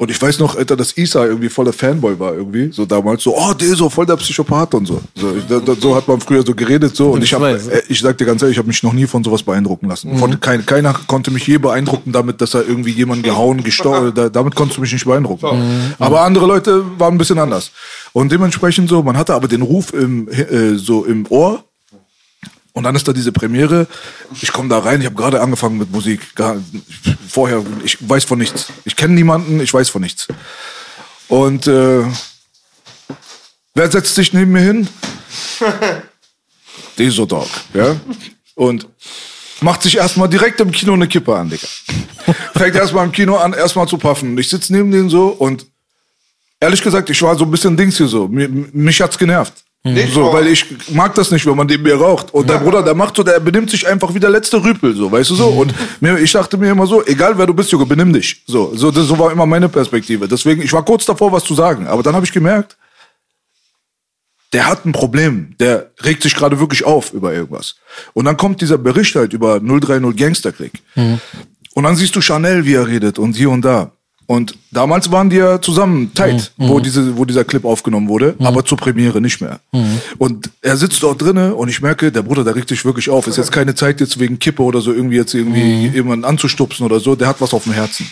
[0.00, 3.36] Und ich weiß noch, Alter, dass Isa irgendwie voller Fanboy war irgendwie, so damals so,
[3.36, 5.00] oh, der ist so voll der Psychopath und so.
[5.16, 7.82] So, ich, da, da, so hat man früher so geredet so und Ich habe, äh,
[7.88, 10.16] ich sag dir ganz ehrlich, ich habe mich noch nie von sowas beeindrucken lassen.
[10.16, 14.28] Von, kein, keiner konnte mich je beeindrucken damit, dass er irgendwie jemanden gehauen, gestochen, da,
[14.28, 15.44] damit konntest du mich nicht beeindrucken.
[15.98, 17.72] Aber andere Leute waren ein bisschen anders.
[18.12, 21.64] Und dementsprechend so, man hatte aber den Ruf im, äh, so im Ohr,
[22.78, 23.88] und dann ist da diese Premiere.
[24.40, 26.20] Ich komme da rein, ich habe gerade angefangen mit Musik.
[27.28, 28.66] Vorher, ich weiß von nichts.
[28.84, 30.28] Ich kenne niemanden, ich weiß von nichts.
[31.26, 32.04] Und äh,
[33.74, 34.88] wer setzt sich neben mir hin?
[36.98, 37.96] Deso Dog, ja?
[38.54, 38.86] Und
[39.60, 41.66] macht sich erstmal direkt im Kino eine Kippe an, Digga.
[42.54, 44.30] Fängt erstmal im Kino an, erstmal zu puffen.
[44.30, 45.66] Und ich sitze neben denen so und
[46.60, 48.28] ehrlich gesagt, ich war so ein bisschen Dings hier so.
[48.28, 49.64] Mir, mich hat's genervt.
[49.84, 52.34] Nicht So, weil ich mag das nicht, wenn man neben mir raucht.
[52.34, 55.10] Und der Bruder, der macht so, der benimmt sich einfach wie der letzte Rüpel, so,
[55.10, 55.48] weißt du so?
[55.48, 58.42] Und mir, ich dachte mir immer so, egal wer du bist, Junge, benimm dich.
[58.46, 60.26] So, so, das, so war immer meine Perspektive.
[60.26, 61.86] Deswegen, ich war kurz davor, was zu sagen.
[61.86, 62.76] Aber dann habe ich gemerkt,
[64.52, 65.54] der hat ein Problem.
[65.60, 67.76] Der regt sich gerade wirklich auf über irgendwas.
[68.14, 70.72] Und dann kommt dieser Bericht halt über 030 Gangsterkrieg.
[71.74, 73.92] Und dann siehst du Chanel, wie er redet und hier und da.
[74.30, 78.62] Und damals waren die ja zusammen tight, wo, diese, wo dieser Clip aufgenommen wurde, aber
[78.62, 79.58] zur Premiere nicht mehr.
[80.18, 83.26] Und er sitzt dort drinnen und ich merke, der Bruder, der regt sich wirklich auf.
[83.26, 87.00] Ist jetzt keine Zeit jetzt wegen Kippe oder so irgendwie jetzt irgendwie jemanden anzustupsen oder
[87.00, 87.16] so.
[87.16, 88.06] Der hat was auf dem Herzen.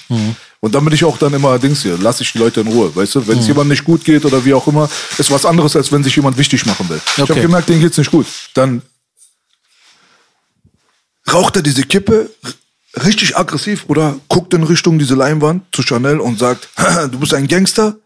[0.60, 2.96] Und dann bin ich auch dann immer Dings hier, lass ich die Leute in Ruhe,
[2.96, 3.28] weißt du?
[3.28, 4.88] Wenn es jemandem nicht gut geht oder wie auch immer,
[5.18, 7.00] ist was anderes, als wenn sich jemand wichtig machen will.
[7.18, 7.32] Ich Okay.
[7.32, 8.24] habe gemerkt, denen geht's nicht gut.
[8.54, 8.80] Dann
[11.30, 12.30] raucht er diese Kippe,
[13.04, 16.68] richtig aggressiv, oder guckt in Richtung diese Leinwand zu Chanel und sagt,
[17.10, 17.96] du bist ein Gangster?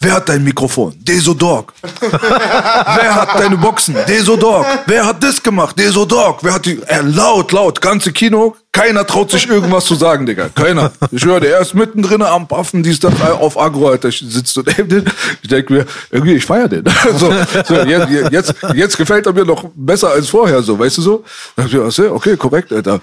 [0.00, 0.94] Wer hat dein Mikrofon?
[0.98, 1.72] Deso Dog.
[2.00, 3.96] Wer hat deine Boxen?
[4.06, 4.64] Deso Dog.
[4.86, 5.76] Wer hat das gemacht?
[5.76, 6.38] Deso Dog.
[6.42, 10.50] Wer hat die, er laut, laut, ganze Kino, keiner traut sich irgendwas zu sagen, Digga.
[10.54, 10.92] Keiner.
[11.10, 14.08] Ich höre, er ist mittendrin am Paffen, dies, das, auf Agro, Alter.
[14.08, 15.04] Ich sitze den.
[15.42, 16.84] Ich denke mir, irgendwie, ich feier den.
[17.18, 17.32] So,
[17.66, 21.24] so jetzt, jetzt, jetzt gefällt er mir noch besser als vorher, so, weißt du so?
[21.56, 21.68] Dann
[22.12, 23.00] okay, korrekt, Alter.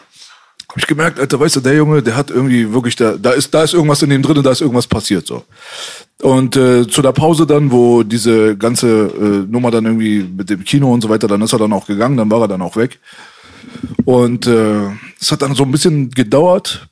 [0.75, 3.53] Hab ich gemerkt, Alter, weißt du, der Junge, der hat irgendwie wirklich, da, da ist,
[3.53, 5.45] da ist irgendwas in dem drin, da ist irgendwas passiert, so.
[6.21, 10.65] Und äh, zu der Pause dann, wo diese ganze äh, Nummer dann irgendwie mit dem
[10.65, 12.75] Kino und so weiter, dann ist er dann auch gegangen, dann war er dann auch
[12.75, 12.99] weg.
[14.03, 14.89] Und äh,
[15.21, 16.89] es hat dann so ein bisschen gedauert,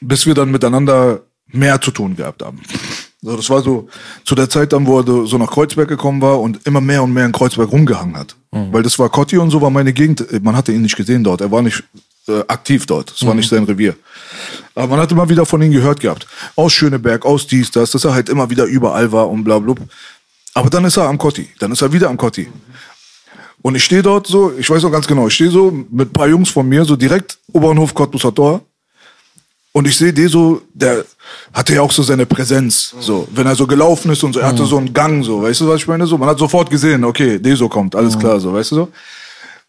[0.00, 2.60] bis wir dann miteinander mehr zu tun gehabt haben.
[3.22, 3.88] So, das war so
[4.24, 7.12] zu der Zeit dann, wo er so nach Kreuzberg gekommen war und immer mehr und
[7.12, 8.34] mehr in Kreuzberg rumgehangen hat.
[8.72, 10.42] Weil das war Cotti und so war meine Gegend.
[10.42, 11.40] Man hatte ihn nicht gesehen dort.
[11.40, 11.84] Er war nicht
[12.30, 13.12] äh, aktiv dort.
[13.12, 13.94] Es war nicht sein Revier.
[14.74, 16.26] Aber man hat immer wieder von ihm gehört gehabt.
[16.56, 19.74] Aus Schöneberg, aus dies, das, dass er halt immer wieder überall war und bla bla.
[20.54, 21.48] Aber dann ist er am Cotti.
[21.58, 22.48] Dann ist er wieder am Cotti.
[23.62, 26.12] Und ich stehe dort so, ich weiß noch ganz genau, ich stehe so mit ein
[26.12, 28.62] paar Jungs von mir, so direkt Oberbahnhof Cottbuser Tor.
[29.72, 31.04] Und ich sehe den so, der
[31.52, 34.48] hatte ja auch so seine Präsenz, so, wenn er so gelaufen ist und so, er
[34.48, 36.06] hatte so einen Gang, so, weißt du, was ich meine?
[36.06, 38.88] So, man hat sofort gesehen, okay, Deso kommt, alles klar, so, weißt du so.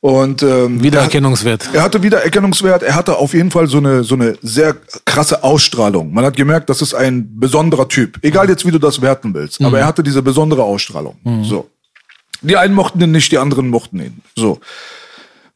[0.02, 1.70] Und ähm, Wiedererkennungswert.
[1.74, 4.76] er hatte Wiedererkennungswert, er hatte auf jeden Fall so eine, so eine sehr
[5.06, 6.12] krasse Ausstrahlung.
[6.12, 8.18] Man hat gemerkt, das ist ein besonderer Typ.
[8.24, 9.62] Egal jetzt, wie du das werten willst.
[9.64, 11.18] Aber er hatte diese besondere Ausstrahlung.
[11.44, 11.70] So.
[12.42, 14.22] Die einen mochten ihn nicht, die anderen mochten ihn.
[14.36, 14.60] So.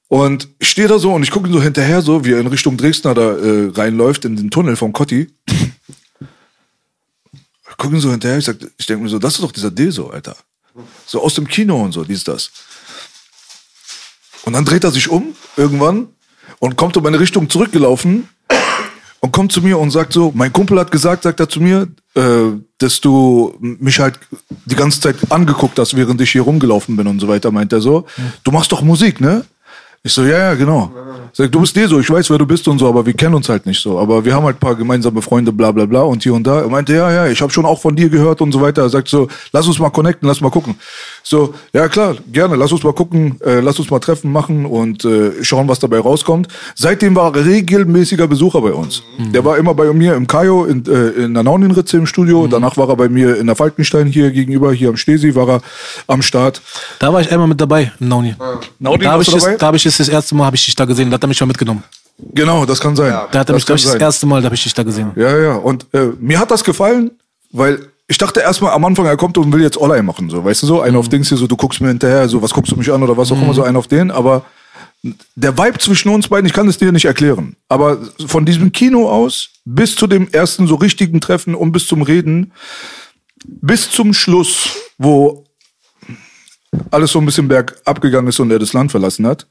[0.07, 2.45] Und ich stehe da so und ich gucke ihn so hinterher, so wie er in
[2.45, 5.33] Richtung Dresdner da äh, reinläuft, in den Tunnel vom Cotti.
[7.67, 9.71] Ich gucke ihn so hinterher, ich, sag, ich denke mir so, das ist doch dieser
[9.71, 10.35] Deso, Alter.
[11.07, 12.51] So aus dem Kino und so, dies, das.
[14.45, 16.07] Und dann dreht er sich um, irgendwann,
[16.59, 18.29] und kommt in meine Richtung zurückgelaufen
[19.19, 21.87] und kommt zu mir und sagt so, mein Kumpel hat gesagt, sagt er zu mir,
[22.13, 24.19] äh, dass du mich halt
[24.65, 27.81] die ganze Zeit angeguckt hast, während ich hier rumgelaufen bin und so weiter, meint er
[27.81, 28.05] so.
[28.43, 29.43] Du machst doch Musik, ne?
[30.05, 30.91] Ich so, ja, ja, genau.
[31.33, 33.33] Sag, du bist dir so, ich weiß, wer du bist und so, aber wir kennen
[33.33, 33.97] uns halt nicht so.
[33.97, 36.61] Aber wir haben halt ein paar gemeinsame Freunde, bla bla bla und hier und da.
[36.61, 38.83] Er meinte, ja, ja, ich habe schon auch von dir gehört und so weiter.
[38.83, 40.75] Er sagt so, lass uns mal connecten, lass mal gucken.
[41.23, 45.03] So, ja klar, gerne, lass uns mal gucken, äh, lass uns mal Treffen machen und
[45.05, 46.49] äh, schauen, was dabei rauskommt.
[46.75, 49.01] Seitdem war er regelmäßiger Besucher bei uns.
[49.17, 52.45] Der war immer bei mir im Kajo, in, äh, in der Nauninritze im Studio.
[52.45, 55.61] Danach war er bei mir in der Falkenstein hier gegenüber, hier am Stesi, war er
[56.05, 56.61] am Start.
[56.99, 58.35] Da war ich einmal mit dabei, in Nauni.
[58.77, 59.55] Nauni, da habe ich, dabei?
[59.57, 61.27] da hab ich es das erste Mal hab ich dich da gesehen, da hat er
[61.27, 61.83] mich schon mitgenommen.
[62.33, 63.11] Genau, das kann sein.
[63.31, 65.11] Da hat er mich, glaube ich, das erste Mal, da habe ich dich da gesehen.
[65.15, 65.55] Ja, ja.
[65.55, 67.11] Und äh, mir hat das gefallen,
[67.51, 70.63] weil ich dachte erstmal am Anfang, er kommt und will jetzt Online machen, so, weißt
[70.63, 72.75] du so, einen auf Dings hier, so, du guckst mir hinterher, so, was guckst du
[72.75, 74.45] mich an oder was auch immer, so einen auf den, aber
[75.35, 79.09] der Vibe zwischen uns beiden, ich kann es dir nicht erklären, aber von diesem Kino
[79.09, 82.51] aus bis zu dem ersten so richtigen Treffen und bis zum Reden,
[83.43, 85.45] bis zum Schluss, wo
[86.91, 89.47] alles so ein bisschen bergab gegangen ist und er das Land verlassen hat,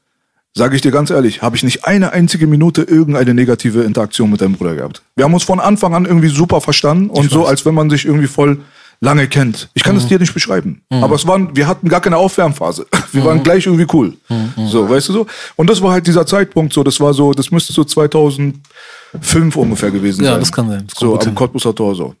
[0.57, 4.39] sage ich dir ganz ehrlich, habe ich nicht eine einzige Minute irgendeine negative Interaktion mit
[4.41, 5.01] deinem Bruder gehabt.
[5.15, 8.05] Wir haben uns von Anfang an irgendwie super verstanden und so, als wenn man sich
[8.05, 8.61] irgendwie voll
[9.01, 9.69] lange kennt.
[9.73, 10.81] Ich kann es dir nicht beschreiben.
[10.89, 12.87] Aber es waren, wir hatten gar keine Aufwärmphase.
[13.11, 14.13] Wir waren gleich irgendwie cool.
[14.67, 15.27] So, weißt du so?
[15.55, 19.91] Und das war halt dieser Zeitpunkt so, das war so, das müsste so 2005 ungefähr
[19.91, 20.39] gewesen Ja, sein.
[20.39, 20.87] das kann sein.
[20.87, 21.35] Das so, am.
[21.35, 22.15] Cottbuser Tor so.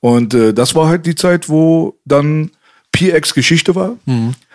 [0.00, 2.50] Und äh, das war halt die Zeit, wo dann
[2.92, 3.92] PX Geschichte war.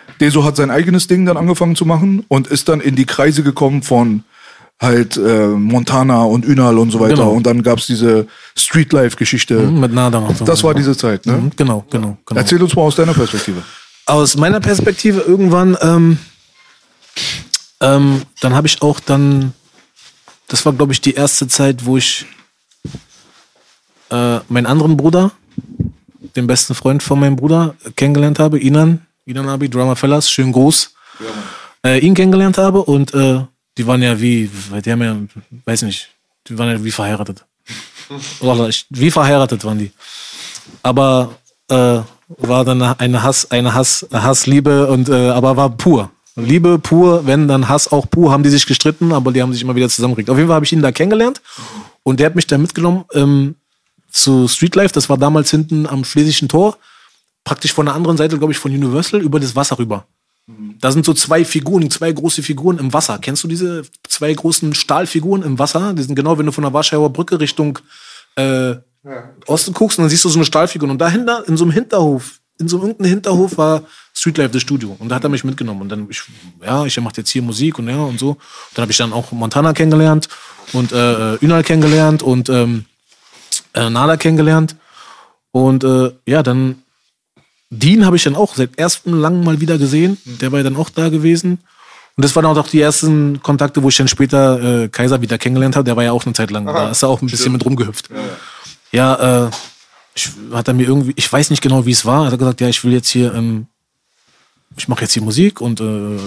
[0.06, 0.18] Mhm.
[0.20, 3.42] Deso hat sein eigenes Ding dann angefangen zu machen und ist dann in die Kreise
[3.42, 4.24] gekommen von
[4.80, 7.14] halt äh, Montana und Ünal und so weiter.
[7.14, 7.30] Genau.
[7.30, 8.26] Und dann gab's diese
[8.56, 9.54] Streetlife-Geschichte.
[9.58, 10.44] Mit Nadam und so.
[10.44, 11.34] Das war diese Zeit, ne?
[11.34, 12.40] Mhm, Genau, genau, genau.
[12.40, 13.62] Erzähl uns mal aus deiner Perspektive.
[14.06, 16.18] Aus meiner Perspektive irgendwann, ähm,
[17.80, 19.54] ähm, dann habe ich auch dann,
[20.48, 22.26] das war glaube ich die erste Zeit, wo ich
[24.10, 25.32] äh, meinen anderen Bruder,
[26.36, 30.94] den besten Freund von meinem Bruder, kennengelernt habe, Inan, Inan Abi, Drama Fellas, schön groß,
[31.84, 33.40] äh, ihn kennengelernt habe und äh,
[33.78, 34.50] die waren ja wie,
[34.84, 35.16] die haben ja,
[35.64, 36.10] weiß nicht,
[36.46, 37.44] die waren ja wie verheiratet.
[38.90, 39.90] Wie verheiratet waren die.
[40.82, 41.36] Aber
[41.70, 46.10] äh, war dann eine Hass, eine Hass, Hassliebe und äh, aber war pur.
[46.36, 49.62] Liebe pur, wenn dann Hass auch pur, haben die sich gestritten, aber die haben sich
[49.62, 50.30] immer wieder zusammengekriegt.
[50.30, 51.40] Auf jeden Fall habe ich ihn da kennengelernt
[52.02, 53.54] und der hat mich da mitgenommen ähm,
[54.10, 54.92] zu Streetlife.
[54.92, 56.76] Das war damals hinten am Schlesischen Tor,
[57.44, 60.06] praktisch von der anderen Seite, glaube ich, von Universal über das Wasser rüber.
[60.80, 63.18] Da sind so zwei Figuren, zwei große Figuren im Wasser.
[63.18, 65.94] Kennst du diese zwei großen Stahlfiguren im Wasser?
[65.94, 67.78] Die sind genau, wenn du von der Warschauer Brücke Richtung
[68.36, 68.74] äh,
[69.46, 70.88] Osten guckst, und dann siehst du so eine Stahlfigur.
[70.88, 74.96] Und dahinter, in so einem Hinterhof, in so einem irgendeinem Hinterhof war Streetlife das Studio.
[74.98, 75.82] Und da hat er mich mitgenommen.
[75.82, 76.22] Und dann, ich,
[76.62, 78.36] ja, ich mache jetzt hier Musik und ja und so.
[78.74, 80.28] Dann habe ich dann auch Montana kennengelernt
[80.72, 82.84] und äh, Ünal kennengelernt und ähm,
[83.72, 84.76] äh, Nala kennengelernt.
[85.52, 86.82] Und äh, ja, dann
[87.70, 90.18] Dean habe ich dann auch seit erstem lang mal wieder gesehen.
[90.24, 91.58] Der war ja dann auch da gewesen.
[92.16, 95.74] Und das waren auch die ersten Kontakte, wo ich dann später äh, Kaiser wieder kennengelernt
[95.74, 95.84] habe.
[95.84, 96.66] Der war ja auch eine Zeit lang.
[96.66, 98.08] da ist er auch ein bisschen mit rumgehüpft.
[98.92, 99.50] Ja, äh,
[100.14, 102.26] ich, hat er mir irgendwie, ich weiß nicht genau, wie es war.
[102.26, 103.66] Er hat gesagt, ja, ich will jetzt hier, ähm,
[104.76, 106.18] ich mache jetzt hier Musik und äh,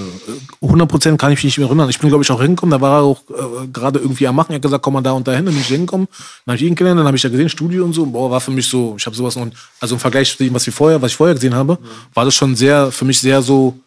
[0.61, 1.89] 100% kann ich mich nicht mehr erinnern.
[1.89, 2.71] Ich bin, glaube ich, auch hingekommen.
[2.71, 4.51] Da war er auch äh, gerade irgendwie am Machen.
[4.51, 5.45] Er hat gesagt, komm mal da und dahin.
[5.45, 6.07] Dann bin ich hingekommen.
[6.45, 6.99] Dann habe ich ihn kennengelernt.
[6.99, 8.05] Dann habe ich ja gesehen, Studio und so.
[8.05, 9.47] Boah, war für mich so, ich habe sowas noch,
[9.79, 11.77] also im Vergleich zu dem, was, wir vorher, was ich vorher gesehen habe,
[12.13, 13.77] war das schon sehr, für mich sehr so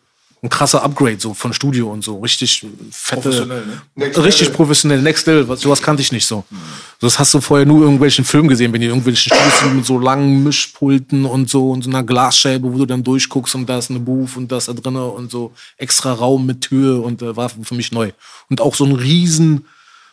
[0.42, 2.18] ein krasser Upgrade so von Studio und so.
[2.20, 3.64] Richtig fette, Professionell,
[3.96, 4.06] ne?
[4.16, 4.54] Richtig Level.
[4.54, 5.46] professionell, next level.
[5.48, 6.44] Was- Sowas kannte ich nicht so.
[6.50, 9.76] So, Das hast du vorher nur in irgendwelchen Filmen gesehen, wenn die irgendwelchen Studios sind
[9.76, 13.68] mit so langen Mischpulten und so und so einer Glasscheibe, wo du dann durchguckst und
[13.68, 17.20] da ist eine Booth und das da drinne und so extra Raum mit Tür und
[17.20, 18.10] äh, war für mich neu.
[18.48, 19.66] Und auch so ein riesen,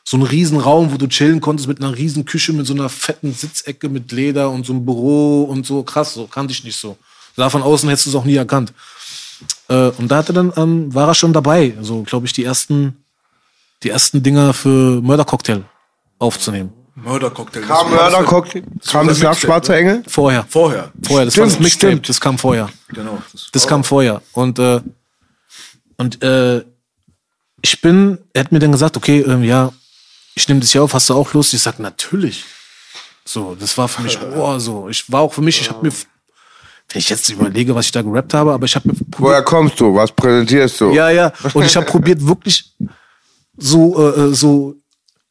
[0.03, 2.89] so ein riesen Raum, wo du chillen konntest mit einer riesen Küche, mit so einer
[2.89, 5.83] fetten Sitzecke mit Leder und so einem Büro und so.
[5.83, 6.97] Krass, so kannte ich nicht so.
[7.37, 8.73] Da von außen hättest du es auch nie erkannt.
[9.69, 12.43] Äh, und da hat er dann, ähm, war er schon dabei, so glaube ich, die
[12.43, 13.03] ersten,
[13.83, 15.63] die ersten Dinger für Murder Cocktail
[16.19, 16.73] aufzunehmen.
[16.95, 17.61] Mördercocktail.
[17.61, 20.03] Kam Mördercocktail, kam das nach Schwarzer Engel?
[20.07, 20.45] Vorher.
[20.49, 20.91] Vorher.
[21.03, 22.09] Vorher, das Stimmt, war das Mixtape, stimmt.
[22.09, 22.69] das kam vorher.
[22.89, 23.21] Genau.
[23.31, 24.21] Das Das kam vorher.
[24.33, 24.81] Und, äh,
[25.97, 26.63] und äh,
[27.61, 29.71] ich bin, er hat mir dann gesagt, okay, ähm, ja,
[30.33, 31.53] ich nehme das hier auf, hast du auch Lust?
[31.53, 32.45] Ich sag, natürlich.
[33.25, 34.89] So, das war für mich, boah, so.
[34.89, 35.93] Ich war auch für mich, ich habe mir,
[36.89, 39.79] wenn ich jetzt überlege, was ich da gerappt habe, aber ich habe mir Woher kommst
[39.79, 39.93] du?
[39.93, 40.91] Was präsentierst du?
[40.91, 41.33] Ja, ja.
[41.53, 42.73] Und ich habe probiert, wirklich
[43.57, 44.75] so, äh, äh, so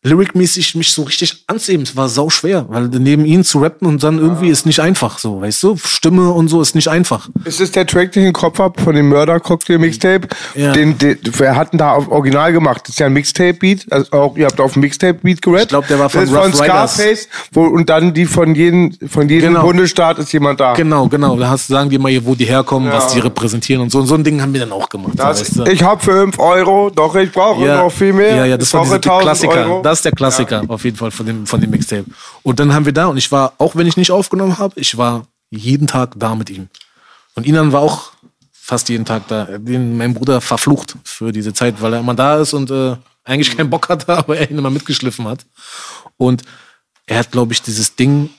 [0.07, 1.83] lyricmäßig mich so richtig anzuheben.
[1.85, 5.19] Es war sau schwer, weil neben ihnen zu rappen und dann irgendwie ist nicht einfach
[5.19, 5.77] so, weißt du?
[5.77, 7.29] Stimme und so ist nicht einfach.
[7.45, 10.29] Ist es der Track, den ich im Kopf hab von dem Mörder-Cocktail-Mixtape?
[10.55, 10.73] Ja.
[10.73, 12.83] Den, den, wer hat denn da auf Original gemacht?
[12.85, 13.87] Das ist ja ein Mixtape-Beat.
[13.91, 15.63] Also auch, ihr habt auf dem Mixtape-Beat gerappt.
[15.63, 16.57] Ich glaub, der war von das ist von Rough.
[16.57, 17.29] Scarface.
[17.53, 19.63] Wo, und dann die von jedem, von jedem Genau.
[19.67, 20.75] Bundesstaat ist jemand da.
[20.75, 21.37] Genau, genau.
[21.37, 23.99] Da hast, sagen die mal, wo die herkommen, was die repräsentieren und so.
[23.99, 25.13] Und so ein Ding haben wir dann auch gemacht.
[25.17, 25.65] Das, weißt du?
[25.71, 28.37] ich hab 5 Euro, doch ich brauche noch viel mehr.
[28.37, 29.67] Ja, ja, das ich war 1000 Klassiker.
[29.67, 29.83] Euro.
[29.83, 32.07] Das ist der Klassiker auf jeden Fall von dem, von dem Mixtape.
[32.43, 34.97] Und dann haben wir da und ich war, auch wenn ich nicht aufgenommen habe, ich
[34.97, 36.69] war jeden Tag da mit ihm.
[37.35, 38.13] Und Inan war auch
[38.53, 39.45] fast jeden Tag da.
[39.59, 43.57] Den, mein Bruder verflucht für diese Zeit, weil er immer da ist und äh, eigentlich
[43.57, 45.47] keinen Bock hatte, aber er ihn immer mitgeschliffen hat.
[46.17, 46.43] Und
[47.07, 48.31] er hat, glaube ich, dieses Ding,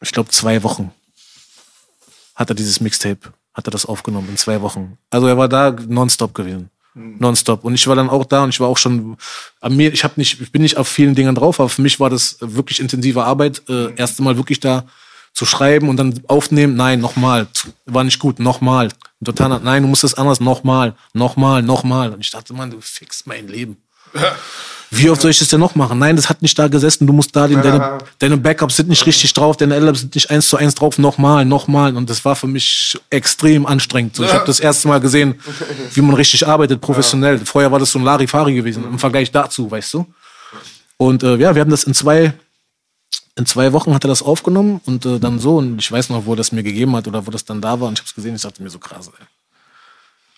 [0.00, 0.92] ich glaube, zwei Wochen
[2.34, 4.98] hat er dieses Mixtape, hat er das aufgenommen in zwei Wochen.
[5.10, 6.70] Also er war da nonstop gewesen.
[6.96, 7.64] Nonstop.
[7.64, 9.16] Und ich war dann auch da und ich war auch schon
[9.60, 12.00] an mir, ich habe nicht, ich bin nicht auf vielen Dingen drauf, aber für mich
[12.00, 14.86] war das wirklich intensive Arbeit, äh, erste Mal wirklich da
[15.34, 17.46] zu schreiben und dann aufnehmen, nein, nochmal,
[17.84, 18.88] war nicht gut, nochmal.
[19.22, 22.12] Total, nein, du musst das anders, nochmal, nochmal, nochmal.
[22.12, 23.76] Und ich dachte, Mann, du fixst mein Leben.
[24.90, 25.98] Wie oft soll ich das denn noch machen?
[25.98, 29.04] Nein, das hat nicht da gesessen, du musst da, den, deine, deine Backups sind nicht
[29.04, 31.96] richtig drauf, deine L-Ups sind nicht eins zu eins drauf, nochmal, nochmal.
[31.96, 34.14] Und das war für mich extrem anstrengend.
[34.14, 35.40] So, ich habe das erste Mal gesehen,
[35.94, 37.38] wie man richtig arbeitet, professionell.
[37.44, 40.06] Vorher war das so ein Larifari gewesen, im Vergleich dazu, weißt du?
[40.98, 42.32] Und äh, ja, wir haben das in zwei,
[43.34, 45.56] in zwei Wochen hat er das aufgenommen und äh, dann so.
[45.56, 47.80] Und ich weiß noch, wo er das mir gegeben hat oder wo das dann da
[47.80, 47.88] war.
[47.88, 49.26] Und ich habe es gesehen, ich dachte mir so krass, ey.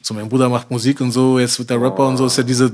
[0.01, 2.45] So, mein Bruder macht Musik und so, jetzt wird der Rapper und so, ist ja
[2.45, 2.73] diese,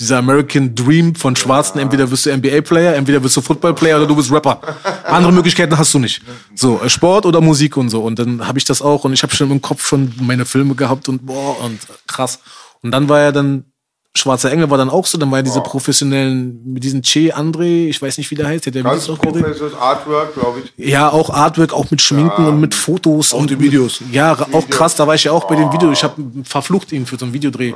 [0.00, 1.78] dieser American Dream von Schwarzen.
[1.78, 4.60] Entweder wirst du NBA-Player, entweder wirst du Football-Player oder du bist Rapper.
[5.04, 6.22] Andere Möglichkeiten hast du nicht.
[6.54, 8.02] So, äh, Sport oder Musik und so.
[8.02, 10.74] Und dann habe ich das auch und ich habe schon im Kopf schon meine Filme
[10.74, 12.40] gehabt und boah, und äh, krass.
[12.82, 13.64] Und dann war er dann,
[14.16, 17.86] Schwarzer Engel war dann auch so, dann war ja diese professionellen, mit diesen Che André,
[17.86, 20.84] ich weiß nicht, wie der heißt, der, Ganz Videos auch professionelles Artwork, glaube ich.
[20.84, 23.32] Ja, auch Artwork, auch mit Schminken und mit Fotos.
[23.32, 24.00] und die Videos.
[24.10, 25.98] Ja, auch krass, da war ich ja auch bei den Videos.
[25.98, 27.74] Ich habe verflucht ihn für so einen Videodreh.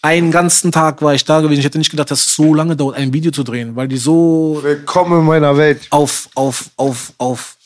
[0.00, 1.58] Einen ganzen Tag war ich da gewesen.
[1.58, 3.96] Ich hätte nicht gedacht, dass es so lange dauert, ein Video zu drehen, weil die
[3.96, 5.80] so Willkommen in meiner Welt.
[5.90, 7.56] auf, auf, auf, auf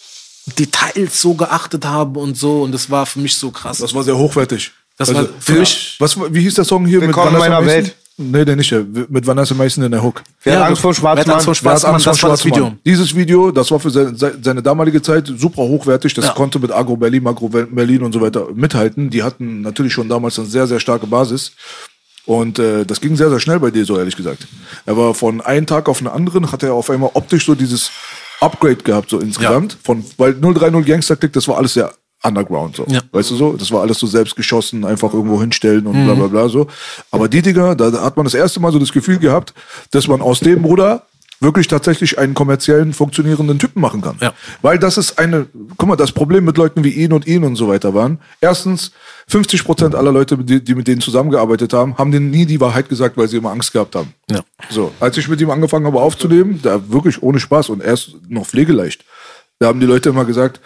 [0.58, 2.62] Details so geachtet haben und so.
[2.62, 3.78] Und das war für mich so krass.
[3.78, 4.72] Das war sehr hochwertig.
[4.98, 5.60] Also, Das war für ja.
[5.60, 7.66] mich- Was, wie hieß der Song hier Willkommen mit in meiner Mason?
[7.84, 7.96] Welt.
[8.16, 8.70] Nee, der nicht.
[8.70, 10.22] der- Mit Vanessa Mason in der Hook.
[10.42, 11.54] Wer hat Ja, Angst vor wer hat Angst Schwarzmann?
[11.54, 11.94] vor Wer hat Schwarzmann?
[11.94, 12.72] Angst vor Das war das Schwarzmann?
[12.72, 12.78] Video.
[12.84, 16.14] Dieses Video, das war für seine, seine damalige Zeit super hochwertig.
[16.14, 16.32] Das Ja.
[16.32, 19.10] konnte mit Agro Berlin, Agro Berlin und so weiter mithalten.
[19.10, 21.52] Die hatten natürlich schon damals eine sehr, sehr starke Basis.
[22.24, 24.46] Und äh, das ging sehr, sehr schnell bei dir, so ehrlich gesagt.
[24.86, 27.90] Aber von einem Tag auf den anderen hat er auf einmal optisch so dieses
[28.40, 29.76] Upgrade gehabt, so insgesamt.
[29.82, 31.92] Von, weil 030 Gangster Click, das war alles sehr
[32.22, 32.86] underground, so.
[32.88, 33.00] Ja.
[33.10, 33.52] Weißt du so?
[33.54, 36.68] Das war alles so selbst geschossen, einfach irgendwo hinstellen und bla bla bla so.
[37.10, 39.52] Aber die Dinger, da hat man das erste Mal so das Gefühl gehabt,
[39.90, 41.06] dass man aus dem Bruder
[41.43, 44.16] wirklich tatsächlich einen kommerziellen, funktionierenden Typen machen kann.
[44.20, 44.32] Ja.
[44.62, 47.57] Weil das ist eine, guck mal, das Problem mit Leuten wie ihn und ihn und
[47.57, 48.20] so weiter waren.
[48.40, 48.93] Erstens,
[49.28, 52.88] 50 Prozent aller Leute, die, die mit denen zusammengearbeitet haben, haben denen nie die Wahrheit
[52.88, 54.14] gesagt, weil sie immer Angst gehabt haben.
[54.30, 54.40] Ja.
[54.70, 58.14] So, als ich mit ihm angefangen habe aufzunehmen, da wirklich ohne Spaß und er ist
[58.28, 59.05] noch pflegeleicht,
[59.59, 60.61] da haben die Leute immer gesagt,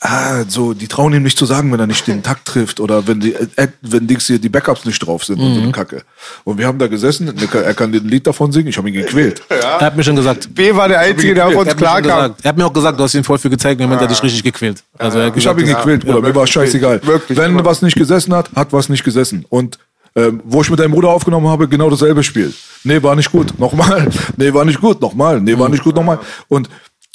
[0.00, 3.06] ah, so, die trauen ihm nicht zu sagen, wenn er nicht den Takt trifft oder
[3.06, 6.02] wenn die, äh, wenn Dings hier die Backups nicht drauf sind und so eine Kacke.
[6.44, 9.42] Und wir haben da gesessen, er kann- den Lied davon singen, ich habe ihn gequält.
[9.50, 10.54] Er hat mir schon gesagt.
[10.54, 12.02] B war der Einzige, der auf uns klarkam.
[12.02, 12.34] gesagt.
[12.44, 14.22] er hat mir auch gesagt, du hast ihn voll viel gezeigt, und er hat dich
[14.22, 14.82] richtig gequält.
[14.98, 16.20] Also er hat Ich gesagt, habe ihn gequält, Bruder.
[16.20, 17.00] Mir war scheißegal.
[17.06, 17.64] Wirklich, Wenn immer.
[17.64, 19.44] was nicht gesessen hat, hat was nicht gesessen.
[19.48, 19.78] Und
[20.16, 22.52] ähm, wo ich mit deinem Bruder aufgenommen habe, genau dasselbe Spiel.
[22.84, 23.58] Nee, war nicht gut.
[23.58, 24.08] Nochmal.
[24.36, 25.00] Nee, war nicht gut.
[25.00, 25.40] Nochmal.
[25.40, 25.94] Nee, war nicht gut.
[25.94, 26.18] Nochmal.
[26.48, 26.68] Und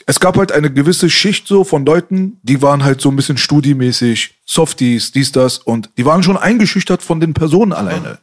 [0.06, 3.38] es gab halt eine gewisse Schicht so von Leuten, die waren halt so ein bisschen
[3.38, 5.58] studiemäßig, Softies, dies, das.
[5.58, 8.20] Und die waren schon eingeschüchtert von den Personen alleine.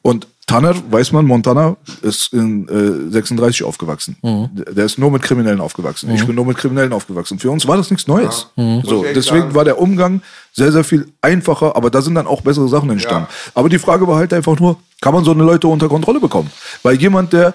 [0.00, 4.16] Und Tanner, weiß man, Montana ist in äh, 36 aufgewachsen.
[4.22, 6.10] Der- Der ist nur mit Kriminellen aufgewachsen.
[6.14, 7.38] Ich bin nur mit Kriminellen aufgewachsen.
[7.38, 8.48] Für uns war das nichts Neues.
[8.84, 10.20] So, ich echt deswegen war der Umgang
[10.52, 13.28] sehr, sehr viel einfacher, aber da sind dann auch bessere Sachen entstanden.
[13.54, 16.50] Aber die Frage war halt einfach nur, kann man so eine Leute unter Kontrolle bekommen?
[16.82, 17.54] Weil jemand, der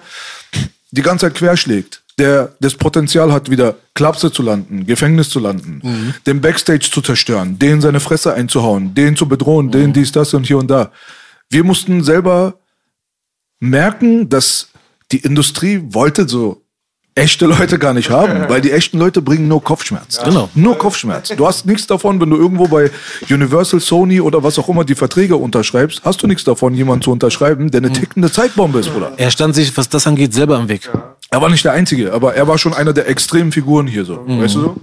[0.90, 6.14] die ganze Zeit querschlägt, der das Potenzial hat, wieder Klapse zu landen, Gefängnis zu landen,
[6.26, 10.46] den Backstage zu zerstören, den seine Fresse einzuhauen, den zu bedrohen, den dies, das und
[10.46, 10.90] hier und da.
[11.50, 12.54] Wir mussten selber
[13.60, 14.68] merken, dass
[15.12, 16.62] die Industrie wollte so
[17.18, 20.20] echte Leute gar nicht haben, weil die echten Leute bringen nur Kopfschmerz.
[20.22, 20.48] Genau.
[20.54, 21.30] Nur Kopfschmerz.
[21.30, 22.90] Du hast nichts davon, wenn du irgendwo bei
[23.28, 27.10] Universal, Sony oder was auch immer die Verträge unterschreibst, hast du nichts davon, jemanden zu
[27.10, 29.12] unterschreiben, der eine tickende Zeitbombe ist, Bruder.
[29.16, 30.88] Er stand sich, was das angeht, selber im Weg.
[31.30, 34.24] Er war nicht der Einzige, aber er war schon einer der extremen Figuren hier so.
[34.26, 34.76] Weißt du so?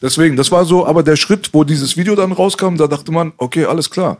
[0.00, 3.32] Deswegen, das war so, aber der Schritt, wo dieses Video dann rauskam, da dachte man,
[3.36, 4.18] okay, alles klar.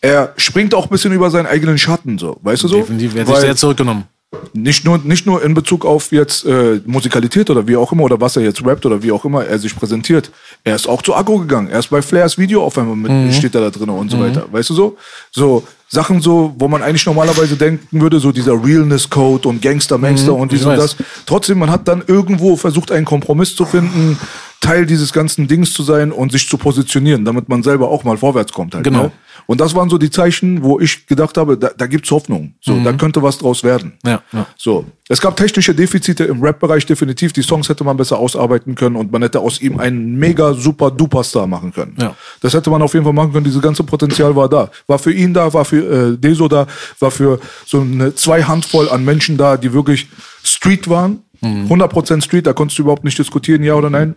[0.00, 2.38] Er springt auch ein bisschen über seinen eigenen Schatten, so.
[2.42, 2.76] Weißt du so?
[2.76, 4.04] Definitiv, er hat sich sehr zurückgenommen.
[4.52, 8.20] nicht nur, nicht nur in Bezug auf jetzt äh, Musikalität oder wie auch immer oder
[8.20, 10.30] was er jetzt rappt oder wie auch immer er sich präsentiert.
[10.64, 11.68] Er ist auch zu Agro gegangen.
[11.68, 14.46] Er ist bei Flairs Video auf einmal mit, steht er da drin und so weiter.
[14.50, 14.96] Weißt du so?
[15.32, 15.64] So
[15.94, 20.32] Sachen so, wo man eigentlich normalerweise denken würde, so dieser Realness Code und Gangster, Mangster
[20.32, 20.96] und dies und das.
[21.26, 24.18] Trotzdem, man hat dann irgendwo versucht, einen Kompromiss zu finden,
[24.60, 28.16] Teil dieses ganzen Dings zu sein und sich zu positionieren, damit man selber auch mal
[28.16, 28.84] vorwärts kommt halt.
[28.84, 29.02] Genau.
[29.02, 29.12] Ne?
[29.46, 32.54] Und das waren so die Zeichen, wo ich gedacht habe, da, da gibt's Hoffnung.
[32.60, 33.94] So, da könnte was draus werden.
[34.04, 34.46] Ja, ja.
[34.56, 34.84] So.
[35.08, 37.32] Es gab technische Defizite im Rap-Bereich definitiv.
[37.32, 40.90] Die Songs hätte man besser ausarbeiten können und man hätte aus ihm einen mega super
[40.90, 41.96] duper Star machen können.
[42.00, 42.14] Ja.
[42.40, 43.44] Das hätte man auf jeden Fall machen können.
[43.44, 44.70] Dieses ganze Potenzial war da.
[44.86, 46.66] War für ihn da, war für äh, Deso da,
[47.00, 50.08] war für so eine zwei Handvoll an Menschen da, die wirklich
[50.42, 51.20] Street waren.
[51.42, 54.14] 100% Street, da konntest du überhaupt nicht diskutieren, ja oder nein.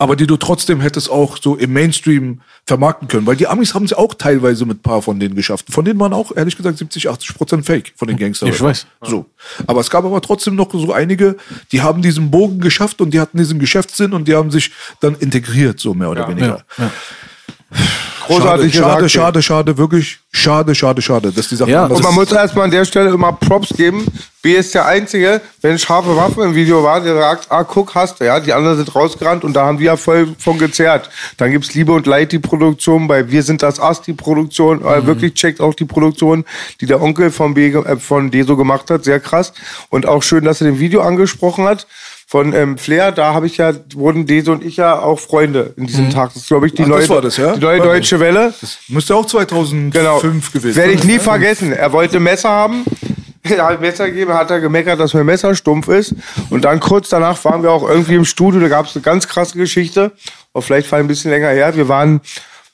[0.00, 3.26] Aber die du trotzdem hättest auch so im Mainstream vermarkten können.
[3.26, 5.66] Weil die Amis haben es ja auch teilweise mit ein paar von denen geschafft.
[5.68, 8.46] Von denen waren auch, ehrlich gesagt, 70, 80 Prozent Fake von den Gangster.
[8.46, 8.86] Ich weiß.
[9.02, 9.26] So.
[9.66, 11.36] Aber es gab aber trotzdem noch so einige,
[11.70, 15.16] die haben diesen Bogen geschafft und die hatten diesen Geschäftssinn und die haben sich dann
[15.16, 16.64] integriert, so mehr oder weniger.
[18.30, 22.02] Großartig schade, schade, gesagt, schade, schade, wirklich schade, schade, schade, dass die Sachen Ja, Und
[22.02, 24.06] man muss erstmal an der Stelle immer Props geben.
[24.42, 28.20] B ist der Einzige, wenn scharfe Waffe im Video war, der sagt, ah, guck, hast
[28.20, 28.40] du, ja.
[28.40, 31.10] Die anderen sind rausgerannt und da haben wir ja voll von gezerrt.
[31.36, 35.04] Dann gibt's Liebe und Leid, die Produktion, bei Wir sind das Ass, die Produktion, äh,
[35.04, 36.44] wirklich checkt auch die Produktion,
[36.80, 39.52] die der Onkel von, B, äh, von Deso gemacht hat, sehr krass.
[39.88, 41.86] Und auch schön, dass er den Video angesprochen hat.
[42.32, 45.86] Von ähm, Flair, da habe ich ja, wurden Deso und ich ja auch Freunde in
[45.88, 46.28] diesem Tag.
[46.32, 47.54] Das ist, glaube ich, die Ach, neue, das war das, ja?
[47.56, 48.54] die neue Deutsche Welle.
[48.86, 50.20] Müsste auch 2005 Genau.
[50.20, 51.08] gewesen Werde ich sein.
[51.10, 51.72] nie vergessen.
[51.72, 52.84] Er wollte Messer haben.
[53.42, 56.14] Er hat Messer gegeben, hat er gemeckert, dass mein Messer stumpf ist.
[56.50, 58.60] Und dann kurz danach waren wir auch irgendwie im Studio.
[58.60, 60.12] Da gab es eine ganz krasse Geschichte.
[60.52, 61.74] Auch vielleicht war ein bisschen länger her.
[61.74, 62.20] Wir waren,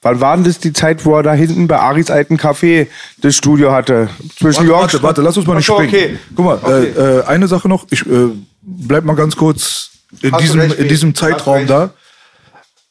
[0.02, 2.88] wann war denn das die Zeit, wo er da hinten bei Aris alten Café
[3.22, 4.08] das Studio hatte?
[4.36, 5.94] Zwischen Warte, York warte, warte, lass uns mal nicht Ach so, springen.
[5.94, 6.18] okay.
[6.34, 6.92] Guck mal, Okay.
[6.98, 7.86] äh, äh, eine Sache noch.
[7.90, 8.30] Ich äh,
[8.66, 9.90] bleib mal ganz kurz
[10.20, 11.94] in Hast diesem, recht, in diesem Zeitraum da.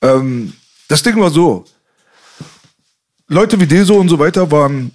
[0.02, 0.54] Ähm,
[0.88, 1.66] das Ding war so.
[3.28, 4.92] Leute wie Deso und so weiter waren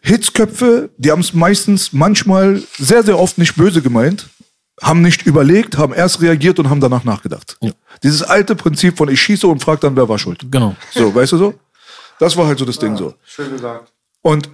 [0.00, 4.28] Hitzköpfe, die haben es meistens, manchmal, sehr, sehr oft nicht böse gemeint,
[4.82, 7.58] haben nicht überlegt, haben erst reagiert und haben danach nachgedacht.
[8.02, 10.40] Dieses alte Prinzip von ich schieße und frag dann, wer war schuld.
[10.50, 10.76] Genau.
[10.92, 11.54] So, weißt du so?
[12.18, 13.14] Das war halt so das Ding so.
[13.24, 13.92] Schön gesagt.
[14.22, 14.48] Und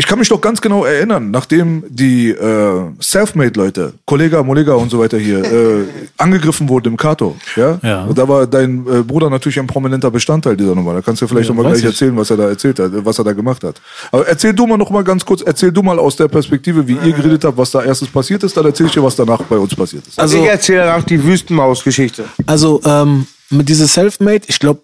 [0.00, 4.98] ich kann mich doch ganz genau erinnern, nachdem die äh, Selfmade-Leute, Kollega, Molega und so
[4.98, 5.84] weiter hier, äh,
[6.16, 7.36] angegriffen wurden im Kato.
[7.54, 7.78] Ja?
[7.82, 8.04] Ja.
[8.06, 10.94] Und da war dein äh, Bruder natürlich ein prominenter Bestandteil dieser Nummer.
[10.94, 12.00] Da kannst du vielleicht Ja, noch mal weiß gleich ich.
[12.00, 13.80] erzählen, was er da erzählt hat, äh, was er da gemacht hat.
[14.10, 16.94] Aber erzähl du mal noch mal ganz kurz, erzähl du mal aus der Perspektive, wie
[16.94, 19.58] ihr geredet habt, was da erstes passiert ist, dann erzähl ich dir, was danach bei
[19.58, 20.18] uns passiert ist.
[20.18, 22.24] Also, Also- ich erzähle danach die Wüstenmaus-Geschichte.
[22.46, 24.80] Also ähm, mit dieser Selfmade, ich glaube,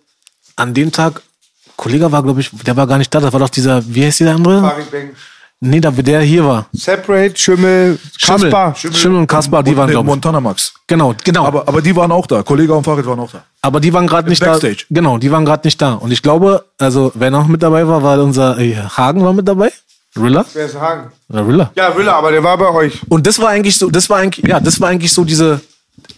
[0.56, 1.22] an dem Tag,
[1.76, 3.20] Kollege war, glaube ich, der war gar nicht da.
[3.20, 4.60] Das war doch dieser, wie heißt der andere?
[4.60, 5.10] Farid Bang.
[5.58, 6.66] Nee, da, der hier war.
[6.72, 8.74] Separate, Schimmel, Schimmel, Kaspar.
[8.74, 10.10] Schimmel und Kaspar, die Und waren, glaube ich.
[10.10, 10.74] Montana Max.
[10.86, 11.46] Genau, genau.
[11.46, 12.42] Aber, aber die waren auch da.
[12.42, 13.42] Kollega und Farid waren auch da.
[13.62, 14.84] Aber die waren gerade nicht Backstage.
[14.90, 14.94] da.
[14.94, 15.94] Genau, die waren gerade nicht da.
[15.94, 19.48] Und ich glaube, also wer noch mit dabei war, war unser äh, Hagen war mit
[19.48, 19.72] dabei.
[20.14, 20.44] Rilla?
[20.52, 21.10] Wer ist Hagen?
[21.30, 21.70] Oder Rilla.
[21.74, 23.00] Ja, Wille, aber der war bei euch.
[23.08, 25.60] Und das war eigentlich so, das war eigentlich, ja, das war eigentlich so diese,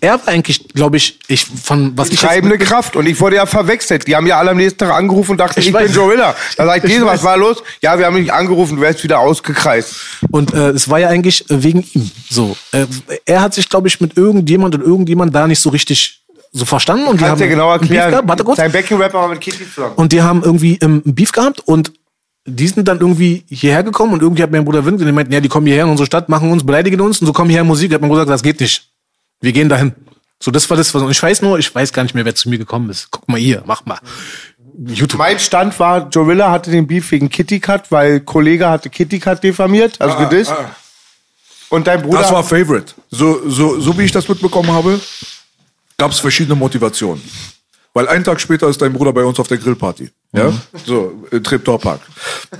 [0.01, 2.96] er war eigentlich, glaube ich, ich von was ich treibende Kraft.
[2.96, 4.07] Und ich wurde ja verwechselt.
[4.07, 6.34] Die haben ja alle am nächsten Tag angerufen und dachten, Ich ich, bin Joe Willer.
[6.57, 7.62] Da sag ich, Ich was war los?
[7.80, 9.96] Ja, wir haben mich angerufen, du wärst wieder ausgekreist.
[10.30, 12.11] Und äh, es war ja eigentlich äh, wegen ihm.
[12.30, 12.86] So, äh,
[13.24, 16.22] er hat sich, glaube ich, mit irgendjemand und irgendjemand da nicht so richtig
[16.53, 17.07] so verstanden.
[17.07, 18.26] Und die haben dir genau einen Beef erklären.
[18.26, 18.57] gehabt.
[18.57, 19.94] Sein Backing-Rapper war mit Kitty zusammen.
[19.96, 21.92] Und die haben irgendwie ähm, einen Beef gehabt und
[22.46, 25.32] die sind dann irgendwie hierher gekommen und irgendwie hat mein Bruder Wind und die meinten,
[25.32, 27.64] ja, die kommen hierher in unsere Stadt, machen uns, beleidigen uns und so kommen hierher
[27.64, 27.92] Musik.
[27.92, 28.88] Hat mein Bruder gesagt, das geht nicht.
[29.41, 29.95] Wir gehen dahin.
[30.41, 32.34] So, das war das, was, und ich weiß nur, ich weiß gar nicht mehr, wer
[32.34, 33.11] zu mir gekommen ist.
[33.11, 33.99] Guck mal hier, mach mal.
[34.86, 35.18] YouTube.
[35.18, 39.18] Mein Stand war, Joe Willer hatte den Beef wegen Kitty Cat, weil Kollege hatte Kitty
[39.18, 40.55] Cat diffamiert, also gedisst.
[41.68, 42.20] Und dein Bruder.
[42.20, 42.95] Das war Favorite.
[43.11, 45.01] So, so, so wie ich das mitbekommen habe,
[45.97, 47.22] gab es verschiedene Motivationen.
[47.93, 50.11] Weil einen Tag später ist dein Bruder bei uns auf der Grillparty.
[50.32, 50.53] Ja?
[50.86, 52.01] So, im Treptower Park.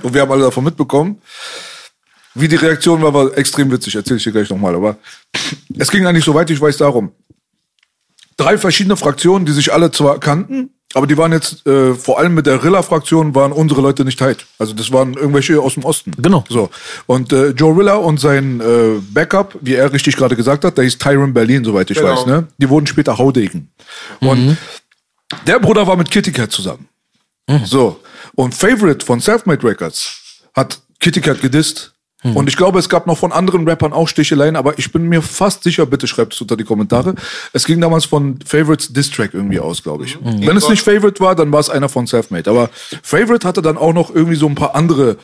[0.01, 1.21] Und wir haben alle davon mitbekommen.
[2.35, 3.95] Wie die Reaktion war, war extrem witzig.
[3.95, 4.75] Erzähl ich dir gleich nochmal.
[4.75, 4.97] Aber
[5.77, 7.11] es ging eigentlich, soweit ich weiß, darum.
[8.37, 12.33] Drei verschiedene Fraktionen, die sich alle zwar kannten, aber die waren jetzt, äh, vor allem
[12.33, 14.45] mit der Rilla-Fraktion, waren unsere Leute nicht tight.
[14.57, 16.11] Also das waren irgendwelche aus dem Osten.
[16.17, 16.43] Genau.
[16.49, 16.69] So.
[17.05, 20.85] Und äh, Joe Rilla und sein äh, Backup, wie er richtig gerade gesagt hat, der
[20.85, 22.15] hieß Tyron Berlin, soweit ich Genau.
[22.15, 22.47] weiß, ne?
[22.57, 23.71] Die wurden später Haudegen.
[24.21, 24.57] Und
[25.45, 26.87] der Bruder war mit Kitty Cat zusammen.
[27.65, 27.99] So.
[28.35, 31.93] Und Favorite von Selfmade Records hat Kitty Cat gedisst.
[32.21, 35.21] Und ich glaube, es gab noch von anderen Rappern auch Sticheleien, aber ich bin mir
[35.21, 37.15] fast sicher, bitte schreibt es unter die Kommentare.
[37.53, 40.17] Es ging damals von Favorites Diss-Track irgendwie aus, glaube ich.
[40.21, 42.49] Wenn es nicht Favorite war, dann war es einer von Selfmade.
[42.49, 42.69] Aber
[43.03, 45.15] Favorite hatte dann auch noch irgendwie so ein paar andere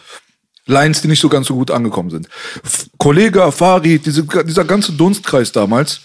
[0.68, 2.28] Lines, die nicht so ganz so gut angekommen sind.
[2.64, 6.00] F Kollege, Farid, diese, dieser ganze Dunstkreis damals.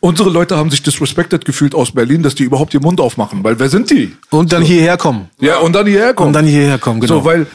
[0.00, 3.58] Unsere Leute haben sich disrespected gefühlt aus Berlin, dass die überhaupt den Mund aufmachen, weil
[3.58, 4.16] wer sind die?
[4.30, 5.28] Und dann hierher kommen.
[5.38, 6.28] Ja, und dann hierher kommen.
[6.28, 7.18] Und dann hierher kommen, genau.
[7.18, 7.46] So, weil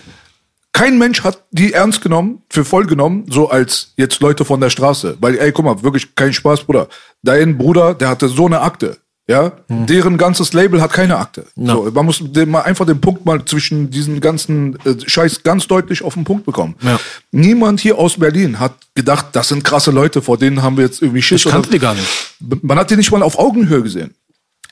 [0.73, 4.69] kein Mensch hat die ernst genommen, für voll genommen, so als jetzt Leute von der
[4.69, 5.17] Straße.
[5.19, 6.87] Weil, ey, guck mal, wirklich kein Spaß, Bruder.
[7.23, 8.97] Dein Bruder, der hatte so eine Akte.
[9.29, 9.85] Ja, Hm.
[9.87, 11.47] deren ganzes Label hat keine Akte.
[11.57, 15.67] So, man muss den mal einfach den Punkt mal zwischen diesen ganzen äh, Scheiß ganz
[15.67, 16.75] deutlich auf den Punkt bekommen.
[16.81, 16.97] Ja.
[17.31, 21.01] Niemand hier aus Berlin hat gedacht, das sind krasse Leute, vor denen haben wir jetzt
[21.01, 21.43] irgendwie Schiss.
[21.45, 22.07] Ich kannte die gar nicht.
[22.63, 24.13] Man hat die nicht mal auf Augenhöhe gesehen.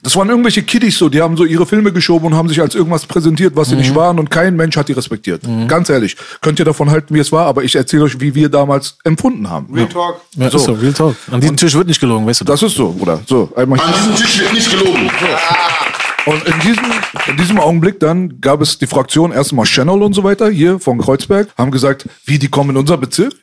[0.05, 2.75] Das waren irgendwelche Kiddies so, die haben so ihre Filme geschoben und haben sich als
[2.75, 5.41] irgendwas präsentiert, was sie nicht waren und kein Mensch hat die respektiert.
[5.67, 6.15] Ganz ehrlich.
[6.41, 9.49] Könnt ihr davon halten, wie es war, aber ich erzähle euch, wie wir damals empfunden
[9.49, 9.73] haben.
[9.73, 10.21] Real Talk.
[10.35, 10.57] Ja, So.
[10.57, 11.15] ist so, Real Talk.
[11.31, 12.59] An diesem Tisch wird nicht gelogen, weißt du das?
[12.59, 13.19] Das ist so, Bruder.
[13.25, 15.09] So, einmal An diesem Tisch wird nicht gelogen.
[16.27, 16.83] Und in diesem,
[17.27, 20.99] in diesem Augenblick dann gab es die Fraktion erstmal Channel und so weiter hier von
[20.99, 23.33] Kreuzberg, haben gesagt, wie, die kommen in unser Bezirk?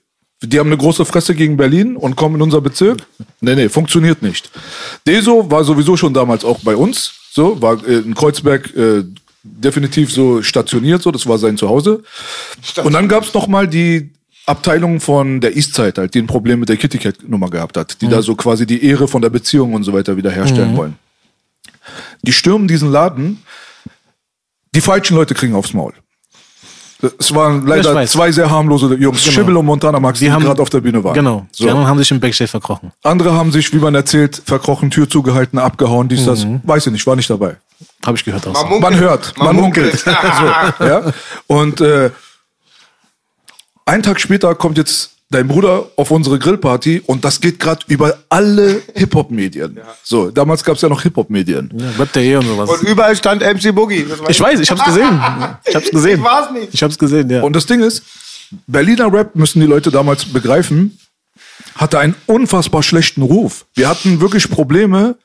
[0.42, 3.06] Die haben eine große Fresse gegen Berlin und kommen in unser Bezirk?
[3.40, 4.50] Nee, nee, funktioniert nicht.
[5.06, 9.04] Deso war sowieso schon damals auch bei uns, so, war äh, in Kreuzberg äh,
[9.42, 12.02] definitiv so stationiert, so, das war sein Zuhause.
[12.82, 14.10] Und dann gab's noch mal die
[14.46, 18.00] Abteilung von der Eastside, halt, die ein Problem mit der Kitty Cat Nummer gehabt hat,
[18.02, 20.96] die da so quasi die Ehre von der Beziehung und so weiter wiederherstellen wollen.
[22.22, 23.42] Die stürmen diesen Laden.
[24.74, 25.92] Die falschen Leute kriegen aufs Maul.
[27.18, 29.34] Es waren leider zwei sehr harmlose Jungs, Genau.
[29.34, 31.14] Schibbel und Montana Max, die, Die haben- gerade auf der Bühne waren.
[31.14, 31.46] Genau.
[31.50, 31.64] So.
[31.64, 32.92] Die anderen haben sich im Backstage verkrochen.
[33.02, 36.44] Andere haben sich, wie man erzählt, verkrochen, Tür zugehalten, abgehauen, dies, das.
[36.44, 36.60] Mhm.
[36.62, 37.56] Weiß ich nicht, war nicht dabei.
[38.06, 38.62] Habe ich gehört aus.
[38.68, 38.80] Man.
[38.80, 39.98] Man hört, man, munkelt.
[40.78, 41.12] so, ja?
[41.48, 42.10] Und äh,
[43.84, 48.18] einen Tag später kommt jetzt dein Bruder auf unsere Grillparty und das geht gerade über
[48.28, 49.78] alle Hip-Hop-Medien.
[50.02, 51.72] So, damals gab es ja noch Hip-Hop-Medien.
[51.76, 52.70] Ja, Web.de und sowas.
[52.70, 54.06] Und überall stand MC Boogie.
[54.08, 55.20] Das Ich weiß, ich hab's gesehen.
[55.64, 56.18] Ich hab's gesehen.
[56.18, 56.68] Ich war's nicht.
[56.74, 57.42] Ich hab's gesehen, ja.
[57.42, 58.02] Und das Ding ist,
[58.66, 60.98] Berliner Rap müssen die Leute damals begreifen,
[61.74, 63.64] hatte einen unfassbar schlechten Ruf.
[63.74, 65.16] Wir hatten wirklich Probleme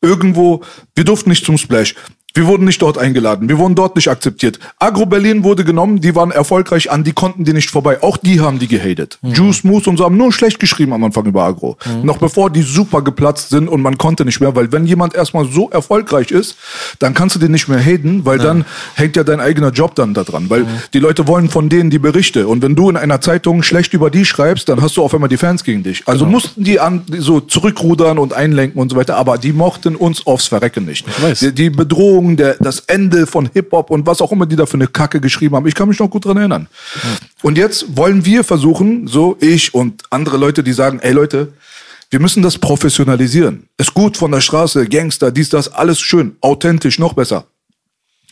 [0.00, 0.62] irgendwo,
[0.94, 1.94] wir durften nicht zum Splash.
[2.36, 3.48] Wir wurden nicht dort eingeladen.
[3.48, 4.58] Wir wurden dort nicht akzeptiert.
[4.78, 8.02] Agro Berlin wurde genommen, die waren erfolgreich an, die konnten die nicht vorbei.
[8.02, 9.18] Auch die haben die gehatet.
[9.22, 11.78] Juice, Moose und so haben nur schlecht geschrieben am Anfang über Agro.
[12.02, 15.46] Noch bevor die super geplatzt sind und man konnte nicht mehr, weil wenn jemand erstmal
[15.50, 16.56] so erfolgreich ist,
[16.98, 20.12] dann kannst du den nicht mehr haten, weil dann hängt ja dein eigener Job dann
[20.12, 20.50] da dran.
[20.50, 22.48] Weil die Leute wollen von denen die Berichte.
[22.48, 25.30] Und wenn du in einer Zeitung schlecht über die schreibst, dann hast du auf einmal
[25.30, 26.02] die Fans gegen dich.
[26.06, 29.16] Also mussten die an, so zurückrudern und einlenken und so weiter.
[29.16, 31.06] Aber die mochten uns aufs Verrecken nicht.
[31.22, 31.38] weiß.
[31.38, 34.78] Die, die Bedrohung, der, das Ende von Hip-Hop und was auch immer die da für
[34.78, 35.66] eine Kacke geschrieben haben.
[35.66, 36.66] Ich kann mich noch gut dran erinnern.
[37.42, 41.52] Und jetzt wollen wir versuchen, so ich und andere Leute, die sagen, ey Leute,
[42.10, 43.68] wir müssen das professionalisieren.
[43.76, 47.44] Ist gut von der Straße, Gangster, dies, das, alles schön, authentisch, noch besser.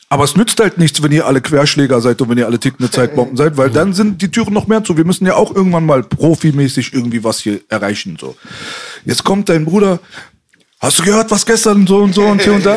[0.08, 2.90] Aber es nützt halt nichts, wenn ihr alle Querschläger seid und wenn ihr alle tickende
[2.90, 4.96] Zeitbomben seid, weil dann sind die Türen noch mehr zu.
[4.96, 8.16] Wir müssen ja auch irgendwann mal profimäßig irgendwie was hier erreichen.
[8.20, 8.36] So.
[9.04, 9.98] Jetzt kommt dein Bruder,
[10.84, 12.76] hast du gehört, was gestern so und so und hier und da?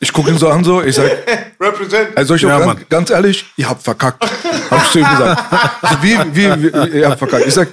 [0.00, 1.10] Ich gucke ihn so an, so, ich sag,
[1.58, 2.08] Represent.
[2.14, 4.22] also ich Ja, auch ganz, ganz ehrlich, ihr habt verkackt.
[4.70, 5.42] Hab ich zu ihm gesagt.
[5.80, 7.46] Also wie, wie, wie, ihr habt verkackt.
[7.46, 7.68] Ich sag,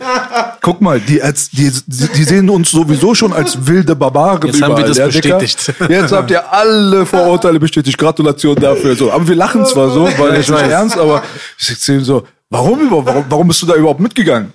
[0.62, 4.78] guck mal, die, als, die, die sehen uns sowieso schon als wilde Barbaren Jetzt haben
[4.78, 5.40] wir das ja, Dicker?
[5.40, 5.74] bestätigt.
[5.90, 7.98] Jetzt habt ihr alle Vorurteile bestätigt.
[7.98, 8.96] Gratulation dafür.
[8.96, 9.12] So.
[9.12, 11.24] Aber wir lachen zwar so, weil Ich ich nicht ernst, aber
[11.58, 14.54] ich sag zu ihm so, warum, warum, warum bist du da überhaupt mitgegangen?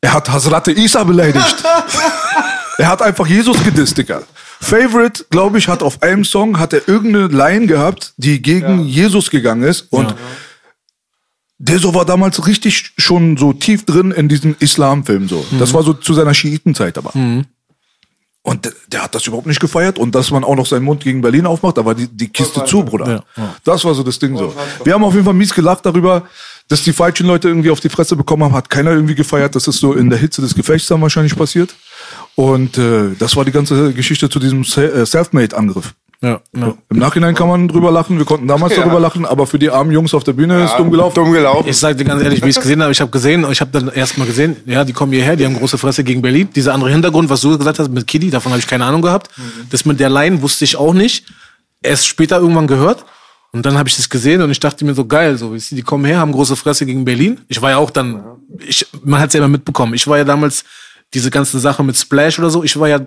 [0.00, 1.56] Er hat Hasrate Isa beleidigt.
[2.78, 4.22] Er hat einfach Jesus gedisst, Digga.
[4.60, 9.30] Favorite, glaube ich, hat auf einem Song, hat er irgendeine Line gehabt, die gegen Jesus
[9.30, 9.86] gegangen ist.
[9.90, 10.14] Und
[11.58, 15.44] der so war damals richtig schon so tief drin in diesem Islamfilm so.
[15.58, 17.12] Das war so zu seiner Schiitenzeit aber.
[18.44, 19.98] Und der, hat das überhaupt nicht gefeiert.
[19.98, 22.64] Und dass man auch noch seinen Mund gegen Berlin aufmacht, da war die, die Kiste
[22.64, 23.06] zu, Bruder.
[23.08, 23.54] Ja, ja.
[23.62, 24.52] Das war so das Ding so.
[24.82, 26.24] Wir haben auf jeden Fall mies gelacht darüber,
[26.66, 28.54] dass die falschen Leute irgendwie auf die Fresse bekommen haben.
[28.54, 29.54] Hat keiner irgendwie gefeiert.
[29.54, 31.72] Das ist so in der Hitze des Gefechts dann wahrscheinlich passiert.
[32.34, 35.94] Und äh, das war die ganze Geschichte zu diesem Se- äh, Selfmade-Angriff.
[36.22, 36.74] Ja, ja.
[36.88, 38.16] Im Nachhinein kann man drüber lachen.
[38.16, 40.88] Wir konnten damals darüber lachen, aber für die armen Jungs auf der Bühne ist dumm
[40.92, 41.16] gelaufen.
[41.16, 41.68] Dumm gelaufen.
[41.68, 43.72] Ich sag dir ganz ehrlich, wie ich es gesehen habe, ich habe gesehen, ich habe
[43.72, 46.48] dann erstmal gesehen, ja, die kommen hierher, die haben große Fresse gegen Berlin.
[46.54, 49.30] Dieser andere Hintergrund, was du gesagt hast mit Kiddy, davon habe ich keine Ahnung gehabt.
[49.70, 51.24] Das mit der Line wusste ich auch nicht.
[51.82, 53.04] Erst später irgendwann gehört.
[53.50, 56.04] Und dann habe ich das gesehen und ich dachte mir so geil, so die kommen
[56.04, 57.40] her, haben große Fresse gegen Berlin.
[57.48, 58.22] Ich war ja auch dann,
[58.64, 59.92] ich, man hat es ja immer mitbekommen.
[59.94, 60.64] Ich war ja damals
[61.14, 62.62] diese ganze Sache mit Splash oder so.
[62.64, 63.00] Ich war ja,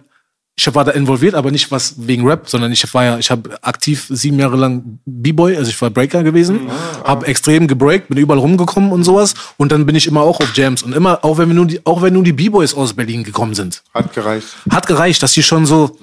[0.57, 3.57] ich war da involviert, aber nicht was wegen Rap, sondern ich war ja, ich habe
[3.61, 6.69] aktiv sieben Jahre lang B-Boy, also ich war Breaker gewesen,
[7.03, 9.33] habe extrem gebreakt, bin überall rumgekommen und sowas.
[9.57, 11.85] Und dann bin ich immer auch auf Jams und immer, auch wenn wir nur die,
[11.85, 14.47] auch wenn nur die B-Boys aus Berlin gekommen sind, Hat gereicht.
[14.69, 15.97] hat gereicht, dass die schon so.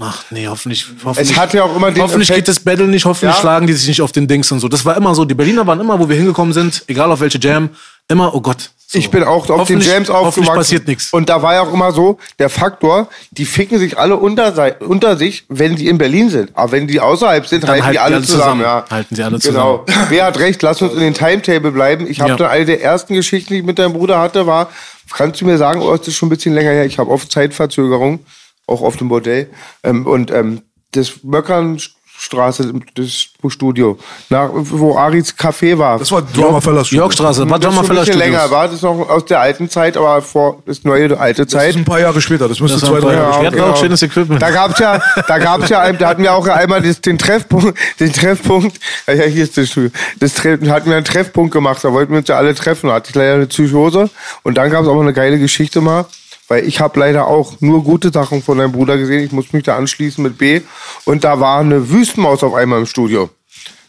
[0.00, 0.86] Ach nee, hoffentlich.
[1.04, 3.40] hoffentlich Es hat ja auch immer den Hoffentlich Effekt- geht das Battle nicht, hoffentlich Ja.
[3.40, 4.68] schlagen die sich nicht auf den Dings und so.
[4.68, 5.24] Das war immer so.
[5.26, 7.68] Die Berliner waren immer, wo wir hingekommen sind, egal auf welche Jam,
[8.08, 8.70] immer, oh Gott.
[8.86, 8.98] So.
[8.98, 10.54] Ich bin auch auf den Jams aufgewachsen.
[10.54, 11.12] passiert nichts.
[11.12, 15.16] Und da war ja auch immer so der Faktor, die ficken sich alle unter, unter
[15.16, 16.50] sich, wenn sie in Berlin sind.
[16.54, 18.60] Aber wenn die außerhalb sind, halten, halten die alle zusammen.
[18.62, 18.84] Ja.
[18.90, 19.86] Halten sie alle Genau.
[20.08, 20.60] Wer hat recht?
[20.62, 22.06] Lass uns in den Timetable bleiben.
[22.06, 22.36] Ich habe Ja.
[22.36, 24.68] dann eine der ersten Geschichten, die ich mit deinem Bruder hatte, war,
[25.12, 26.84] kannst du mir sagen, oh, ist das schon ein bisschen länger her?
[26.84, 28.20] Ich habe oft Zeitverzögerung,
[28.66, 29.50] auch auf dem Bordell.
[29.82, 30.62] Ähm, und ähm,
[30.92, 31.78] das Möckern
[32.24, 33.98] Yorkstraße, das Studio.
[34.28, 35.98] Nach, wo Aris Café war.
[35.98, 37.02] Das war Drama Fellas Studio.
[37.04, 39.40] Yorkstraße, war das ist Drama schon ein Feller bisschen länger, war das noch aus der
[39.40, 41.70] alten Zeit, aber vor das neue alte Das Zeit.
[41.70, 42.48] ist ein paar Jahre später.
[42.48, 43.52] Das müsste Das zwei, drei Jahre später.
[43.56, 44.40] Wir hatten auch schönes Equipment.
[44.40, 47.76] Da gab's ja, da gab's ja, ein- da hatten wir auch einmal das, den Treffpunkt,
[47.98, 48.78] den Treffpunkt,
[49.08, 49.90] ja, hier ist das Studio,
[50.20, 52.94] das Tre hatten wir einen Treffpunkt gemacht, da wollten wir uns ja alle treffen, da
[52.96, 54.10] hatte ich leider eine Psychose
[54.44, 56.04] und dann gab's auch noch eine geile Geschichte mal,
[56.52, 59.62] weil ich habe leider auch nur gute Sachen von deinem Bruder gesehen, ich muss mich
[59.62, 60.60] da anschließen mit B
[61.06, 63.30] und da war eine Wüstenmaus auf einmal im Studio.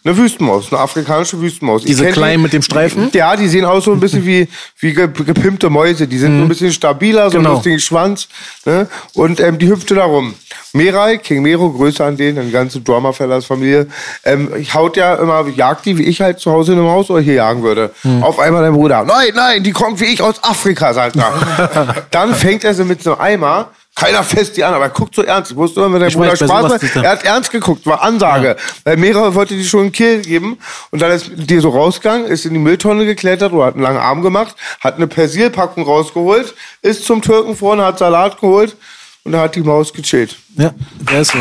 [0.05, 1.83] Eine Wüstenmaus, eine afrikanische Wüstenmaus.
[1.83, 3.09] Diese kenn die- kleinen mit dem Streifen?
[3.13, 4.49] Ja, die sehen aus so ein bisschen wie,
[4.79, 6.07] wie ge- gepimpte Mäuse.
[6.07, 7.49] Die sind so ein bisschen stabiler, so Genau.
[7.49, 8.27] einen lustigen Schwanz.
[8.65, 8.87] Ne?
[9.13, 10.33] Und ähm, die hüpfte da rum.
[10.73, 13.87] Merai, King Mero, Grüße an den, an die ganze Drama-Fellers Familie.
[14.25, 17.09] Ähm, ich haut ja immer, jagt die, wie ich halt zu Hause in einem Haus
[17.09, 17.91] oder hier jagen würde.
[18.21, 22.05] Auf einmal dein Bruder, nein, nein, die kommt wie ich aus Afrika, sagt er.
[22.11, 25.13] Dann fängt er sie mit so einem Eimer, keiner fest die an, aber er guckt
[25.15, 25.51] so ernst.
[25.51, 28.55] Ich wusste immer, wenn der Ich Bruder Spaß macht, er- hat ernst geguckt, war Ansage.
[28.83, 30.57] Weil mehrere wollte die schon einen Kill geben
[30.91, 33.99] und dann ist die so rausgegangen, ist in die Mülltonne geklettert oder hat einen langen
[33.99, 38.75] Arm gemacht, hat eine Persilpackung rausgeholt, ist zum Türken vorne, hat Salat geholt
[39.23, 40.37] und da hat die Maus gechillt.
[40.57, 41.37] Ja, der ist so.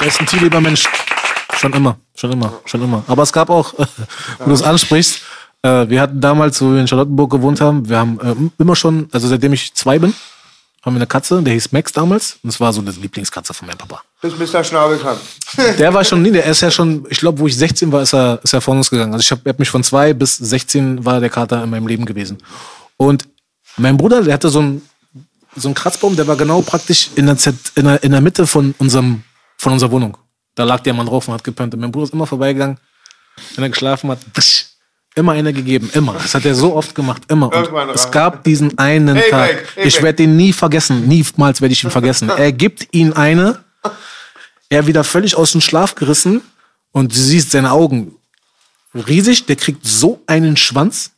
[0.00, 0.88] Der ist ein tierlieber Mensch.
[1.58, 3.04] Schon immer, schon immer, schon immer.
[3.06, 5.20] Aber es gab auch, wo du es ansprichst,
[5.62, 9.08] äh, wir hatten damals, wo wir in Charlottenburg gewohnt haben, wir haben äh, immer schon,
[9.12, 10.14] also seitdem ich zwei bin,
[10.84, 12.38] haben wir eine Katze, der hieß Max damals.
[12.42, 14.02] Und das war so eine Lieblingskatze von meinem Papa.
[14.20, 14.62] Bis Mr.
[14.62, 15.16] Schnabel kam.
[15.78, 18.12] Der war schon, nee, der ist ja schon, ich glaube, wo ich 16 war, ist
[18.12, 19.12] er, ist er von uns gegangen.
[19.12, 22.04] Also ich habe hab mich von zwei bis 16 war der Kater in meinem Leben
[22.04, 22.38] gewesen.
[22.96, 23.24] Und
[23.76, 24.82] mein Bruder, der hatte so einen,
[25.56, 28.46] so einen Kratzbaum, der war genau praktisch in der, Z, in der, in der Mitte
[28.46, 29.22] von unserem,
[29.56, 30.16] von unserer Wohnung.
[30.54, 31.74] Da lag der Mann drauf und hat gepennt.
[31.74, 32.78] Und mein Bruder ist immer vorbeigegangen,
[33.54, 34.66] wenn er geschlafen hat, psch,
[35.14, 36.14] immer einer gegeben, immer.
[36.14, 37.52] Das hat er so oft gemacht, immer.
[37.52, 41.72] Und es gab diesen einen Hey, Tag, hey, ich werde den nie vergessen, niemals werde
[41.72, 42.28] ich ihn vergessen.
[42.28, 43.62] Er gibt ihn eine,
[44.68, 46.42] er wieder völlig aus dem Schlaf gerissen
[46.92, 48.16] und du siehst seine Augen
[48.94, 51.12] riesig, der kriegt so einen Schwanz,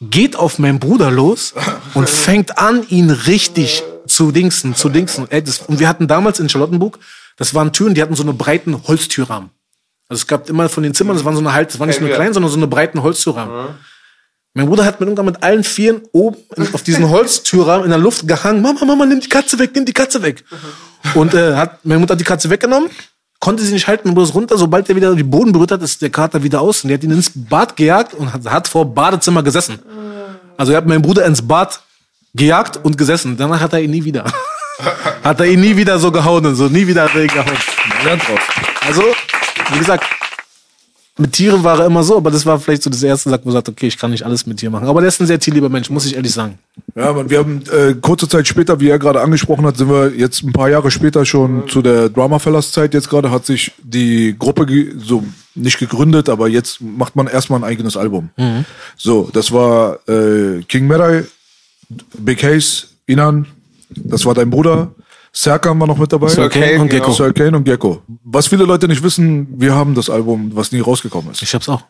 [0.00, 1.54] geht auf meinen Bruder los
[1.94, 5.26] und fängt an, ihn richtig zu dingsen, zu dingsen.
[5.30, 6.98] Ey, das, und wir hatten damals in Charlottenburg,
[7.36, 9.50] das waren Türen, die hatten so eine breiten Holztürrahmen.
[10.10, 12.00] Also es gab immer von den Zimmern, das waren so eine halt, das war nicht
[12.00, 13.68] nur klein, sondern so eine breiten Holztürrahmen.
[14.52, 17.98] Mein Bruder hat mit irgendwann mit allen Vieren oben in- auf diesen Holztürrahmen in der
[18.00, 18.60] Luft gehangen.
[18.60, 20.44] Mama, Mama, nimm die Katze weg, nimm die Katze weg.
[21.14, 22.90] Und äh, hat, meine Mutter hat die Katze weggenommen,
[23.38, 24.58] konnte sie nicht halten, mein Bruder ist runter.
[24.58, 26.82] Sobald er wieder den Boden berührt hat, ist der Kater wieder aus.
[26.82, 29.78] Und der hat ihn ins Bad gejagt und hat, hat vor Badezimmer gesessen.
[30.56, 31.80] Also er hat meinen Bruder ins Bad
[32.34, 33.36] gejagt und gesessen.
[33.36, 34.24] Danach hat er ihn nie wieder.
[35.24, 37.56] hat er ihn nie wieder so gehauen und so, nie wieder hat er ihn gehauen.
[38.86, 39.02] Also,
[39.72, 40.04] wie gesagt,
[41.18, 43.50] mit Tieren war er immer so, aber das war vielleicht so das erste Sack, wo
[43.50, 44.88] er sagt, okay, ich kann nicht alles mit Tieren machen.
[44.88, 46.58] Aber der ist ein sehr tierlieber Mensch, muss ich ehrlich sagen.
[46.94, 50.14] Ja, man, wir haben äh, kurze Zeit später, wie er gerade angesprochen hat, sind wir
[50.14, 52.94] jetzt ein paar Jahre später schon zu der Drama Fellas Zeit.
[52.94, 54.66] Jetzt gerade hat sich die Gruppe
[54.98, 55.24] so
[55.54, 58.30] nicht gegründet, aber jetzt macht man erstmal ein eigenes Album.
[58.96, 61.24] So, das war äh, King Merai,
[62.18, 63.46] Big Haze, Inan,
[63.90, 64.92] das war dein Bruder.
[65.32, 66.28] Serkan war noch mit dabei.
[66.28, 67.04] Sir Kane und genau.
[67.04, 67.12] Gecko.
[67.12, 68.02] Sir Kane und Gecko.
[68.24, 71.42] Was viele Leute nicht wissen, wir haben das Album, was nie rausgekommen ist.
[71.42, 71.82] Ich hab's auch.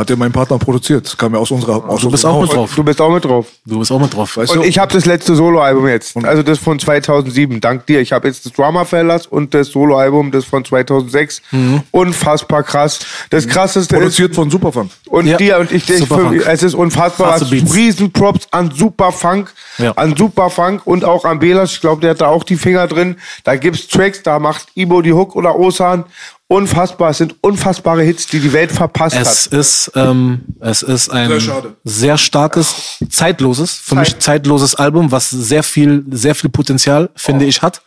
[0.00, 1.04] Hat ja mein Partner produziert.
[1.06, 2.72] Das kam ja aus unserer aus Du bist auch mit drauf.
[2.74, 3.46] Du bist auch mit drauf.
[3.66, 4.36] Du bist auch mit drauf.
[4.36, 4.68] Weißt Und du?
[4.68, 6.16] ich habe das letzte Soloalbum jetzt.
[6.24, 7.60] Also das von 2007.
[7.60, 8.00] Dank dir.
[8.00, 11.42] Ich habe jetzt das Drama Fellas und das Soloalbum, das von 2006.
[11.90, 13.00] Unfassbar krass.
[13.30, 14.90] Das krasseste ist, Produziert von Superfunk.
[15.08, 15.36] Und Ja.
[15.36, 16.46] dir und ich, ich Superfunk.
[16.46, 17.38] es ist unfassbar.
[17.40, 17.74] Beats.
[17.74, 19.92] Riesenprops an Superfunk, Ja.
[19.92, 21.72] an Superfunk und auch an Belas.
[21.72, 23.16] Ich glaube, der hat da auch die Finger drin.
[23.44, 26.04] Da gibt's Tracks, da macht Ibo die Hook oder Osan.
[26.52, 27.10] Unfassbar.
[27.10, 29.52] Es sind unfassbare Hits, die die Welt verpasst Es hat.
[29.60, 35.62] ist, ähm, es ist ein Sehr sehr starkes, zeitloses, für mich zeitloses Album, was sehr
[35.62, 37.82] viel, sehr viel Potenzial, finde ich, hat.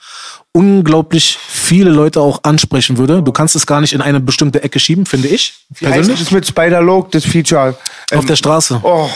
[0.53, 3.21] Unglaublich viele Leute auch ansprechen würde.
[3.21, 5.55] Du kannst es gar nicht in eine bestimmte Ecke schieben, finde ich.
[5.71, 6.19] Wie heißt Persönlich.
[6.21, 7.75] das mit Spider-Loke, das Feature?
[8.13, 8.79] Auf Ähm, der Straße.
[8.81, 9.09] Oh,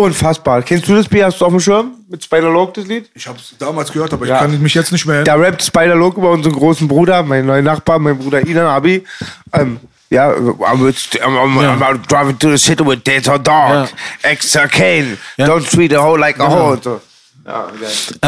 [0.00, 0.62] unfassbar.
[0.62, 1.26] Kennst du das Bier?
[1.26, 1.92] Hast du auf dem Schirm?
[2.08, 3.10] Mit Spider-Loke, das Lied?
[3.14, 4.34] Ich habe es damals gehört, aber Ja.
[4.36, 7.64] ich kann mich jetzt nicht mehr Da rappt Spider-Loke über unseren großen Bruder, meinen neuen
[7.64, 9.04] Nachbar, mein Bruder Inan Abi.
[9.52, 9.78] Ähm,
[10.10, 11.74] ja, I'm, I'm, I'm, Ja.
[11.74, 12.98] I'm driving to the city with
[13.28, 13.88] or Dog.
[14.22, 15.16] Extra Kane.
[15.36, 15.46] Ja.
[15.46, 16.78] Don't treat a hoe like a hoe.
[16.82, 17.00] So.
[17.46, 17.68] Ja.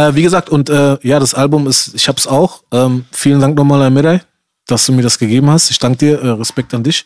[0.08, 2.62] Äh, wie gesagt, und äh, ja, das Album ist, ich hab's auch.
[2.72, 4.20] Ähm, vielen Dank nochmal an Mirai,
[4.66, 5.70] dass du mir das gegeben hast.
[5.70, 7.04] Ich danke dir, äh, Respekt an dich.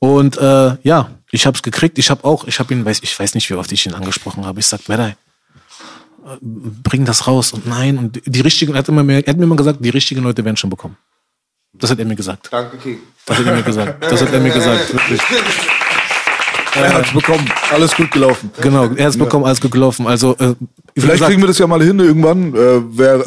[0.00, 1.98] Und äh, ja, ich hab's gekriegt.
[1.98, 4.46] Ich hab auch, ich hab ihn, weiß, ich weiß nicht, wie oft ich ihn angesprochen
[4.46, 4.60] habe.
[4.60, 7.52] Ich sag, Mirai, äh, bring das raus.
[7.52, 9.90] Und nein, und die richtigen, er hat, immer mehr, er hat mir immer gesagt, die
[9.90, 10.96] richtigen Leute werden schon bekommen.
[11.74, 12.48] Das hat er mir gesagt.
[12.50, 12.98] Danke, King.
[13.26, 14.02] Das hat er mir gesagt.
[14.02, 15.20] Das hat er mir gesagt, wirklich.
[16.74, 17.50] Er hat's bekommen.
[17.70, 18.50] Alles gut gelaufen.
[18.60, 20.06] Genau, er hat's bekommen, alles gut gelaufen.
[20.06, 20.54] Also, äh,
[20.94, 22.54] Vielleicht gesagt, kriegen wir das ja mal hin irgendwann.
[22.54, 23.24] Äh, wer,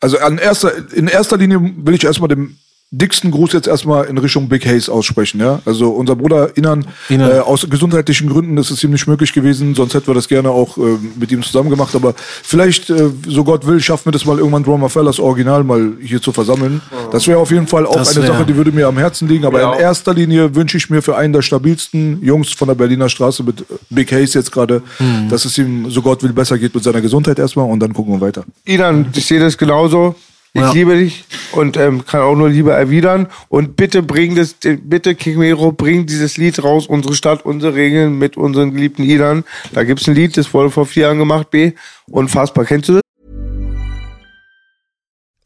[0.00, 2.56] also an erster, in erster Linie will ich erstmal dem
[2.90, 5.60] dicksten Gruß jetzt erstmal in Richtung Big Haze aussprechen, ja.
[5.66, 7.30] Also unser Bruder Inan, Inan.
[7.30, 10.50] Äh, aus gesundheitlichen Gründen ist es ihm nicht möglich gewesen, sonst hätten wir das gerne
[10.50, 11.94] auch äh, mit ihm zusammen gemacht.
[11.94, 15.92] Aber vielleicht, äh, so Gott will, schaffen wir das mal irgendwann Drummer Fellas Original mal
[16.00, 16.80] hier zu versammeln.
[17.12, 19.28] Das wäre auf jeden Fall auch Das eine wär- Sache, die würde mir am Herzen
[19.28, 19.44] liegen.
[19.44, 19.74] Aber Ja.
[19.74, 23.42] in erster Linie wünsche ich mir für einen der stabilsten Jungs von der Berliner Straße
[23.42, 25.28] mit Big Haze jetzt gerade, Hm.
[25.28, 28.14] dass es ihm, so Gott will, besser geht mit seiner Gesundheit erstmal und dann gucken
[28.14, 28.44] wir weiter.
[28.64, 30.14] Inan, ich sehe das genauso.
[30.58, 30.72] Ich Ja.
[30.72, 33.28] liebe dich und ähm, kann auch nur Liebe erwidern.
[33.48, 38.36] Und bitte bring das, bitte Kikmero, bring dieses Lied raus, unsere Stadt, unsere Regeln mit
[38.36, 39.44] unseren geliebten Inan.
[39.72, 41.72] Da gibt's ein Lied, das wurde vor vier Jahren gemacht, B.
[42.10, 42.64] Unfassbar.
[42.64, 43.02] Kennst du das?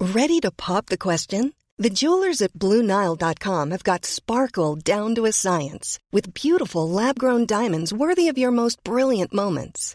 [0.01, 1.53] Ready to pop the question?
[1.79, 7.47] The jewelers at BlueNile.com have got sparkle down to a science with beautiful lab grown
[7.47, 9.95] diamonds worthy of your most brilliant moments.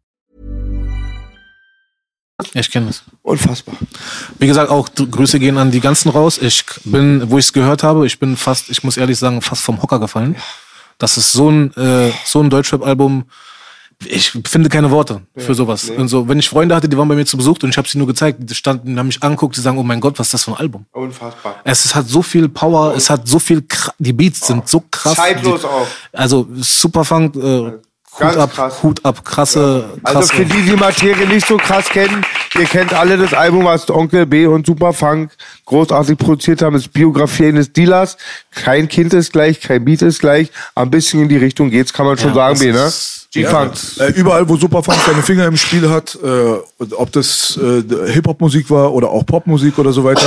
[2.53, 3.03] Ich kenne das.
[3.23, 3.75] Unfassbar.
[4.39, 6.37] Wie gesagt, auch Grüße gehen an die ganzen raus.
[6.41, 9.61] Ich bin, wo ich es gehört habe, ich bin fast, ich muss ehrlich sagen, fast
[9.63, 10.35] vom Hocker gefallen.
[10.97, 13.25] Das ist so ein, äh, so ein Deutschrap-Album.
[14.05, 15.87] Ich finde keine Worte für sowas.
[15.91, 17.87] Und so, wenn ich Freunde hatte, die waren bei mir zu Besuch und ich habe
[17.87, 20.33] sie nur gezeigt, die standen, haben mich angeguckt, die sagen, oh mein Gott, was ist
[20.33, 20.87] das für ein Album?
[20.91, 21.57] Unfassbar.
[21.63, 24.83] Es ist- hat so viel Power, es hat so viel, kra- die Beats sind so
[24.89, 25.13] krass.
[25.15, 25.85] Zeitlos die, auch.
[26.13, 27.73] Also Superfunk, äh,
[28.17, 28.83] Ganz Hut ab, krass.
[28.83, 30.33] Hut ab, krasse, Also krasse.
[30.35, 32.25] für die, die Materie nicht so krass kennen,
[32.59, 35.31] ihr kennt alle das Album, was Onkel B und Superfunk
[35.65, 38.17] großartig produziert haben, ist Biografie eines Dealers.
[38.51, 40.51] Kein Kind ist gleich, kein Beat ist gleich.
[40.75, 42.91] Ein bisschen in die Richtung geht's, kann man schon Ja, sagen, das B, ne?
[43.33, 43.71] G-Funk.
[43.99, 48.91] Äh, überall, wo Superfunk seine Finger im Spiel hat, äh, ob das äh, Hip-Hop-Musik war
[48.93, 50.25] oder auch Popmusik oder so weiter,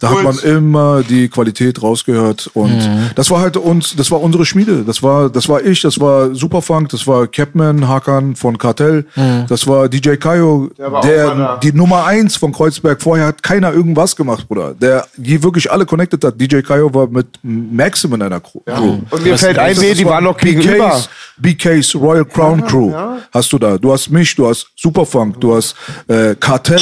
[0.00, 2.50] da hat man immer die Qualität rausgehört.
[2.54, 3.10] Und Mhm.
[3.16, 4.82] das war halt uns, das war unsere Schmiede.
[4.86, 9.04] Das war, das war ich, das war Superfunk, das war Capman, Hakan von Kartell,
[9.48, 13.02] das war DJ Kayo, Der der, die Nummer eins von Kreuzberg.
[13.02, 14.72] Vorher hat keiner irgendwas gemacht, Bruder.
[14.72, 16.40] Der, die wirklich alle connected hat.
[16.40, 18.60] DJ Kayo war mit Maxim in einer Crew.
[19.10, 20.88] Und mir fällt ein, B, die waren noch gegenüber.
[20.90, 22.92] BKs, BKs Royal Crown Crew
[23.32, 23.78] hast du da.
[23.78, 25.74] Du hast mich, du hast Superfunk, du hast
[26.06, 26.80] äh, Kartell.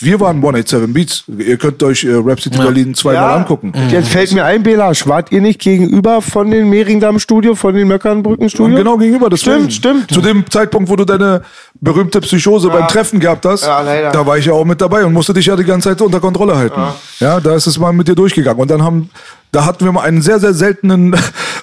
[0.00, 1.24] Wir waren 187 Beats.
[1.38, 3.72] Ihr könnt euch äh, Rap City Berlin zweimal angucken.
[3.90, 8.76] Jetzt fällt mir ein, Belasch, wart ihr nicht gegenüber von den Mehringdamm-Studio, von den Möckernbrücken-Studio?
[8.76, 10.10] Genau gegenüber, das Stimmt, stimmt.
[10.12, 11.42] Zu dem Zeitpunkt, wo du deine
[11.80, 15.12] berühmte Psychose beim Treffen gehabt hast, Ja, da war ich ja auch mit dabei und
[15.12, 16.80] musste dich ja die ganze Zeit unter Kontrolle halten.
[17.20, 18.60] Ja, da ist es mal mit dir durchgegangen.
[18.60, 19.10] Und dann haben,
[19.52, 21.16] da hatten wir mal einen sehr, sehr seltenen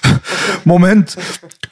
[0.64, 1.16] Moment,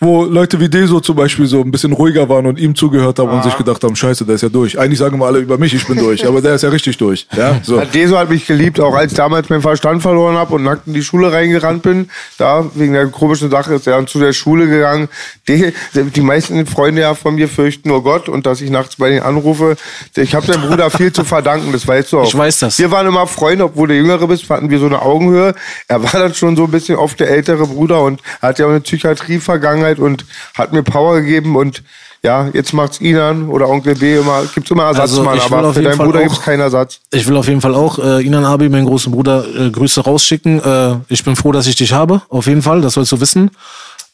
[0.00, 3.28] wo Leute wie Deso zum Beispiel so ein bisschen ruhiger waren und ihm zugehört haben
[3.28, 4.78] und sich gedacht haben, scheiße, der ist ja durch.
[4.78, 7.26] Eigentlich sagen wir alle über mich, ich bin durch, aber der ist ja richtig durch.
[7.36, 7.76] Ja, so.
[7.76, 10.86] Ja, Deso hat mich geliebt, auch als ich damals meinen Verstand verloren habe und nackt
[10.86, 12.08] in die Schule reingerannt bin.
[12.38, 15.08] Da, wegen der komischen Sache, ist er dann zu der Schule gegangen.
[15.46, 19.10] Die, die meisten Freunde ja von mir fürchten nur Gott und dass ich nachts bei
[19.10, 19.76] denen anrufe.
[20.16, 22.26] Ich habe deinem Bruder viel zu verdanken, das weißt du auch.
[22.26, 22.78] Ich weiß das.
[22.78, 25.54] Wir waren immer Freunde, obwohl du Jüngere bist, hatten wir so eine Augenhöhe.
[25.88, 28.70] Er war dann schon so ein bisschen oft der ältere Bruder und hat ja auch
[28.70, 31.82] eine Psychiatrie-Vergangenheit und hat mir Power gegeben und
[32.22, 35.96] ja, jetzt macht's Inan oder Onkel B immer, gibt's immer Ersatzmann, Also, aber für deinen
[35.96, 37.00] Fall Bruder auch- gibt's keinen Ersatz.
[37.12, 40.62] Ich will auf jeden Fall auch äh, Inan Abi, meinen großen Bruder, äh, Grüße rausschicken.
[40.62, 42.20] Äh, ich bin froh, dass ich dich habe.
[42.28, 43.50] Auf jeden Fall, das sollst du wissen.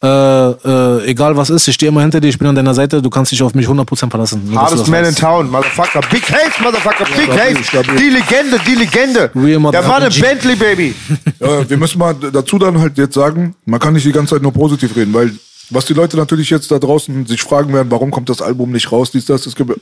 [0.02, 3.00] Äh, äh, egal was ist, ich stehe immer hinter dir, ich bin an deiner Seite,
[3.00, 4.42] du kannst dich auf mich 100% verlassen.
[4.46, 5.18] Nur, Hardest Man in weißt.
[5.18, 6.00] Town, Motherfucker.
[6.10, 7.96] Big Haze, Motherfucker, Big Stabil, Haze.
[7.98, 9.30] Die Legende, die Legende.
[9.34, 10.10] Der war eine.
[10.10, 10.94] Bentley, Baby.
[11.40, 14.42] Ja, wir müssen mal dazu dann halt jetzt sagen, man kann nicht die ganze Zeit
[14.42, 15.32] nur positiv reden, weil
[15.70, 18.90] was die Leute natürlich jetzt da draußen sich fragen werden, warum kommt das Album nicht
[18.93, 19.72] raus, dies, das, es gibt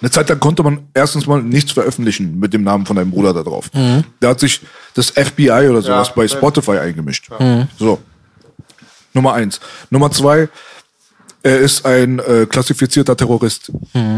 [0.00, 3.32] eine Zeit lang konnte man erstens mal nichts veröffentlichen mit dem Namen von deinem Bruder
[3.32, 3.70] da drauf.
[4.20, 4.60] Da hat sich
[4.94, 6.14] das FBI oder sowas Ja.
[6.14, 7.30] bei Spotify eingemischt.
[7.78, 7.98] So.
[9.14, 9.60] Nummer eins.
[9.90, 10.48] Nummer zwei,
[11.42, 13.70] er ist ein äh, klassifizierter Terrorist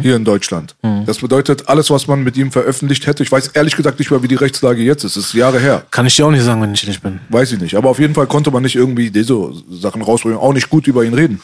[0.02, 0.74] hier in Deutschland.
[1.06, 4.22] Das bedeutet, alles, was man mit ihm veröffentlicht hätte, ich weiß ehrlich gesagt nicht mehr,
[4.22, 5.16] wie die Rechtslage jetzt ist.
[5.16, 5.84] Es ist Jahre her.
[5.90, 7.20] Kann ich dir auch nicht sagen, wenn ich ehrlich bin.
[7.28, 7.74] Weiß ich nicht.
[7.74, 11.04] Aber auf jeden Fall konnte man nicht irgendwie diese Sachen rausbringen, auch nicht gut über
[11.04, 11.40] ihn reden.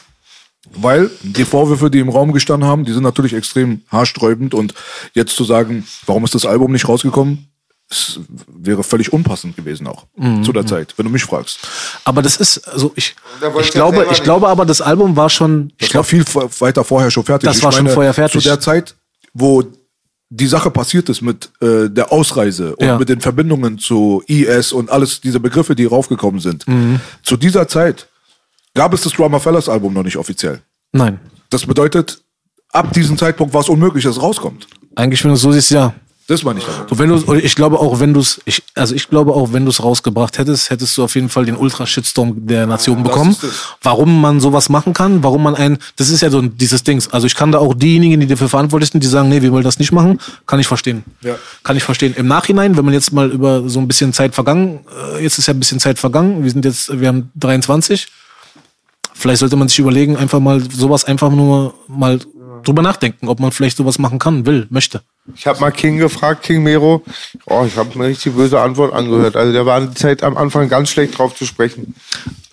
[0.74, 4.74] Weil die Vorwürfe, die im Raum gestanden haben, die sind natürlich extrem haarsträubend und
[5.14, 7.48] jetzt zu sagen, warum ist das Album nicht rausgekommen,
[7.88, 8.18] es
[8.48, 10.06] wäre völlig unpassend gewesen auch
[10.44, 11.58] zu der Zeit, wenn du mich fragst.
[12.04, 13.14] Aber das ist, also ich,
[13.60, 14.24] ich glaube, ich nicht.
[14.24, 16.24] glaube aber, das Album war schon, ich Ich war glaube, viel
[16.60, 17.46] weiter vorher schon fertig.
[17.48, 18.42] Das ich war schon vorher fertig.
[18.42, 18.96] Zu der Zeit,
[19.34, 19.62] wo
[20.28, 22.98] die Sache passiert ist mit äh, der Ausreise und Ja.
[22.98, 26.66] mit den Verbindungen zu IS und alles diese Begriffe, die raufgekommen sind.
[26.66, 26.98] Mhm.
[27.22, 28.08] Zu dieser Zeit
[28.74, 30.60] gab es das Drummer Fellas Album noch nicht offiziell.
[30.92, 31.20] nein.
[31.50, 32.18] Das bedeutet,
[32.72, 34.66] ab diesem Zeitpunkt war es unmöglich, dass es rauskommt.
[34.96, 35.94] Eigentlich, wenn du es so siehst, ja.
[36.28, 36.90] Das meine ich damit.
[36.90, 39.64] Und wenn du, ich glaube auch, wenn du es, ich, also ich glaube auch, wenn
[39.64, 43.30] du es rausgebracht hättest, hättest du auf jeden Fall den Ultra-Shitstorm der Nation bekommen.
[43.30, 43.62] ist es.
[43.80, 47.08] Warum man sowas machen kann, warum man ein, das ist ja so dieses Dings.
[47.12, 49.62] Also ich kann da auch diejenigen, die dafür verantwortlich sind, die sagen, nee, wir wollen
[49.62, 51.04] das nicht machen, kann ich verstehen.
[51.20, 51.36] Ja.
[51.62, 52.12] Kann ich verstehen.
[52.16, 54.80] Im Nachhinein, wenn man jetzt mal über so ein bisschen Zeit vergangen,
[55.14, 58.08] äh, jetzt ist ja ein bisschen Zeit vergangen, wir sind jetzt, wir haben 23.
[59.14, 62.18] Vielleicht sollte man sich überlegen, einfach mal sowas einfach nur mal
[62.62, 65.02] drüber nachdenken, ob man vielleicht sowas machen kann, will, möchte.
[65.34, 67.02] Ich habe mal King gefragt, King Mero.
[67.46, 69.36] Oh, ich habe eine richtig böse Antwort angehört.
[69.36, 71.94] Also der war die Zeit am Anfang ganz schlecht drauf zu sprechen.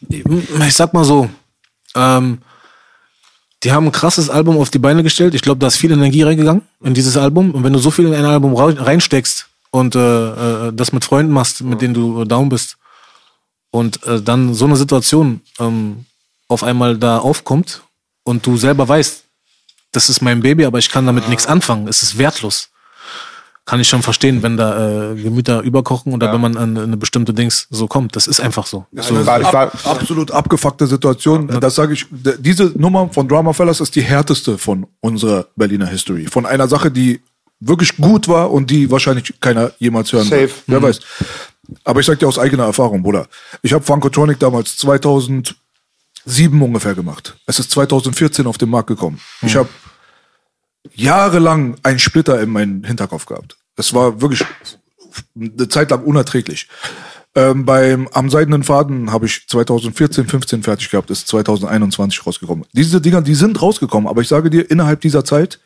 [0.09, 1.29] ich sag mal so,
[1.95, 2.39] ähm,
[3.63, 5.33] die haben ein krasses Album auf die Beine gestellt.
[5.33, 7.51] Ich glaube, da ist viel Energie reingegangen in dieses Album.
[7.51, 11.31] Und wenn du so viel in ein Album reinsteckst und äh, äh, das mit Freunden
[11.31, 12.77] machst, mit denen du äh, down bist,
[13.73, 16.05] und äh, dann so eine Situation ähm,
[16.47, 17.81] auf einmal da aufkommt
[18.23, 19.22] und du selber weißt,
[19.93, 22.69] das ist mein Baby, aber ich kann damit nichts anfangen, es ist wertlos.
[23.65, 27.33] Kann ich schon verstehen, wenn da äh, Gemüter überkochen oder wenn man an eine bestimmte
[27.33, 28.13] Dings so kommt.
[28.17, 28.85] Das ist einfach so.
[28.91, 31.47] so war, ich war, Ab, absolut abgefuckte Situation.
[31.61, 32.05] Das sage ich.
[32.11, 36.25] Diese Nummer von Drama Fellas ist die härteste von unserer Berliner History.
[36.25, 37.21] Von einer Sache, die
[37.61, 40.41] wirklich gut war und die wahrscheinlich keiner jemals hören Safe.
[40.41, 40.63] wird.
[40.67, 40.99] Wer weiß.
[41.85, 43.27] Aber ich sag dir aus eigener Erfahrung, Bruder.
[43.61, 44.75] Ich habe Funkotronic damals
[46.25, 47.37] 2007 ungefähr gemacht.
[47.45, 49.19] Es ist 2014 auf den Markt gekommen.
[49.41, 49.69] Ich habe
[50.93, 53.57] jahrelang einen Splitter in meinen Hinterkopf gehabt.
[53.75, 54.43] Es war wirklich
[55.35, 56.67] eine Zeit lang unerträglich.
[57.35, 62.65] Ähm, beim Am Seidenen Faden habe ich 2014, 15 fertig gehabt, ist 2021 rausgekommen.
[62.73, 65.59] Diese Dinger, die sind rausgekommen, aber ich sage dir, innerhalb dieser Zeit,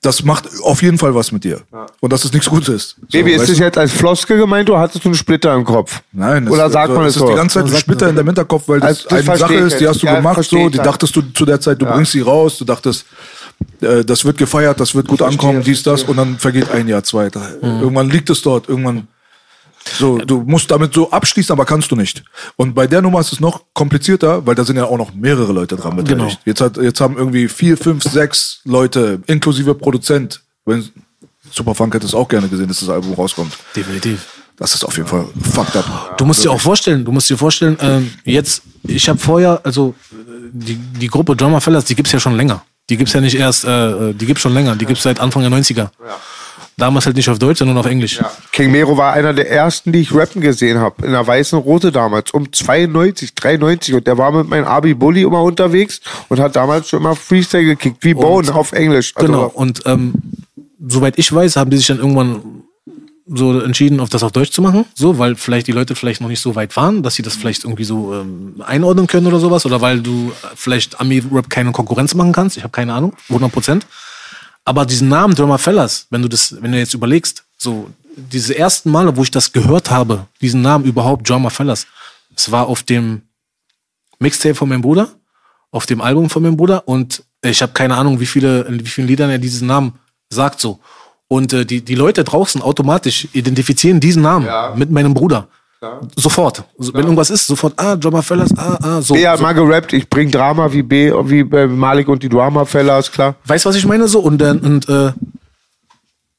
[0.00, 1.60] das macht auf jeden Fall was mit dir.
[2.00, 2.96] Und dass es nichts Gutes ist.
[3.00, 6.02] So, Baby, ist das jetzt als Floskel gemeint oder hattest du einen Splitter im Kopf?
[6.12, 7.28] Nein, es- Oder sagt man es es ist so?
[7.30, 9.80] die ganze Zeit ein Splitter in deinem Hinterkopf, weil das, Also, das eine Sache ist,
[9.80, 12.20] die hast du Ja, gemacht, so, die dachtest du zu der Zeit, du bringst sie
[12.20, 13.06] raus, du dachtest,
[13.80, 17.02] äh, das wird gefeiert, das wird gut ankommen, dies, das, und dann vergeht ein Jahr,
[17.02, 17.48] zwei, drei.
[17.60, 17.80] Mhm.
[17.80, 19.08] Irgendwann liegt es dort, irgendwann.
[19.96, 22.24] So, du musst damit so abschließen, aber kannst du nicht.
[22.56, 25.52] Und bei der Nummer ist es noch komplizierter, weil da sind ja auch noch mehrere
[25.52, 26.38] Leute dran beteiligt.
[26.38, 26.40] Genau.
[26.44, 30.88] Jetzt, hat, jetzt haben irgendwie vier, fünf, sechs Leute, inklusive Produzent, wenn
[31.50, 33.52] Superfunk hätte es auch gerne gesehen, dass das Album rauskommt.
[33.74, 34.26] Definitiv.
[34.56, 36.18] Das ist auf jeden Fall fucked up.
[36.18, 39.94] Du musst dir auch vorstellen, du musst dir vorstellen, ähm, jetzt, ich habe vorher, also
[40.10, 40.14] äh,
[40.52, 42.64] die, die Gruppe Drummer Fellas, die gibt's ja schon länger.
[42.90, 45.52] Die gibt's ja nicht erst, äh, die gibt's schon länger, die gibt's seit Anfang der
[45.52, 45.90] 90er.
[46.76, 48.20] Damals halt nicht auf Deutsch, sondern auf Englisch.
[48.52, 51.06] King Mero war einer der ersten, die ich rappen gesehen habe.
[51.06, 52.30] In der Weißen Rose damals.
[52.32, 53.94] Um 92, 93.
[53.94, 57.64] Und der war mit meinem Abi Bully immer unterwegs und hat damals schon immer Freestyle
[57.64, 58.04] gekickt.
[58.04, 59.12] Wie Bone auf Englisch.
[59.16, 59.46] Also Genau.
[59.46, 60.14] Und ähm,
[60.86, 62.42] soweit ich weiß, haben die sich dann irgendwann
[63.30, 64.84] so entschieden, auf das auf Deutsch zu machen.
[64.94, 67.64] So, weil vielleicht die Leute vielleicht noch nicht so weit waren, dass sie das vielleicht
[67.64, 69.66] irgendwie so ähm, einordnen können oder sowas.
[69.66, 72.56] Oder weil du vielleicht Ami-Rap keine Konkurrenz machen kannst.
[72.56, 73.86] Ich habe keine Ahnung, 100 Prozent.
[74.68, 78.90] Aber diesen Namen Drummer Fellas, wenn du das, wenn du jetzt überlegst, so diese ersten
[78.90, 81.86] Male, wo ich das gehört habe, diesen Namen überhaupt Drummer Fellas,
[82.36, 83.22] es war auf dem
[84.18, 85.08] Mixtape von meinem Bruder,
[85.70, 88.90] auf dem Album von meinem Bruder und ich habe keine Ahnung, wie viele, in wie
[88.90, 89.94] vielen Liedern er diesen Namen
[90.28, 90.80] sagt so.
[91.28, 95.48] Und äh, die, die Leute draußen automatisch identifizieren diesen Namen mit meinem Bruder.
[96.16, 96.64] Sofort.
[96.76, 99.14] So, Wenn irgendwas ist, sofort, ah, Drummer Fellas, ah, ah, so.
[99.14, 99.44] B hat so.
[99.44, 103.36] mal gerappt, ich bring Drama wie B, wie bei Malik und die Drama Fellas, klar.
[103.44, 104.08] Weißt du, was ich meine?
[104.08, 105.12] So, und dann, und, äh,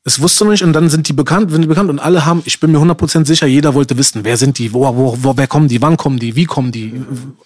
[0.03, 2.59] es wusste nicht, und dann sind die bekannt, sind die bekannt, und alle haben, ich
[2.59, 5.69] bin mir 100% sicher, jeder wollte wissen, wer sind die, wo, wo, wo, wer kommen
[5.69, 7.01] die, wann kommen die, wie kommen die,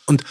[0.08, 0.24] und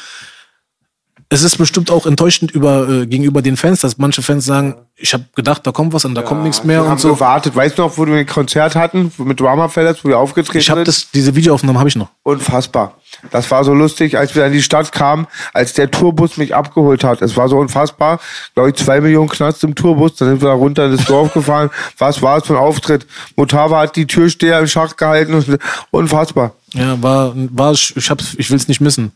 [1.33, 5.13] es ist bestimmt auch enttäuschend über, äh, gegenüber den Fans, dass manche Fans sagen, ich
[5.15, 7.15] habe gedacht, da kommt was und da kommt nichts mehr Wir haben und so.
[7.15, 7.57] gewartet.
[7.57, 10.71] Weißt du noch, wo wir ein Konzert hatten mit Drama Fellas, wo wir aufgetreten Ich
[10.71, 10.89] habe sind?
[10.89, 12.09] das, diese Videoaufnahmen habe ich noch.
[12.23, 12.95] Unfassbar.
[13.31, 17.05] Das war so lustig, als wir in die Stadt kamen, als der Tourbus mich abgeholt
[17.05, 17.21] hat.
[17.23, 18.21] Es war so unfassbar.
[18.55, 20.17] Glaube ich, zwei Millionen Knast im Tourbus.
[20.17, 21.71] Dann sind wir da runter in das Dorf gefahren.
[21.99, 23.07] Was war es für ein Auftritt?
[23.37, 25.35] Mutava hat die Türsteher im Schach gehalten.
[25.35, 25.59] und-
[25.91, 26.53] Unfassbar.
[26.75, 29.13] Ja, war, war, ich hab's, ich will's nicht missen.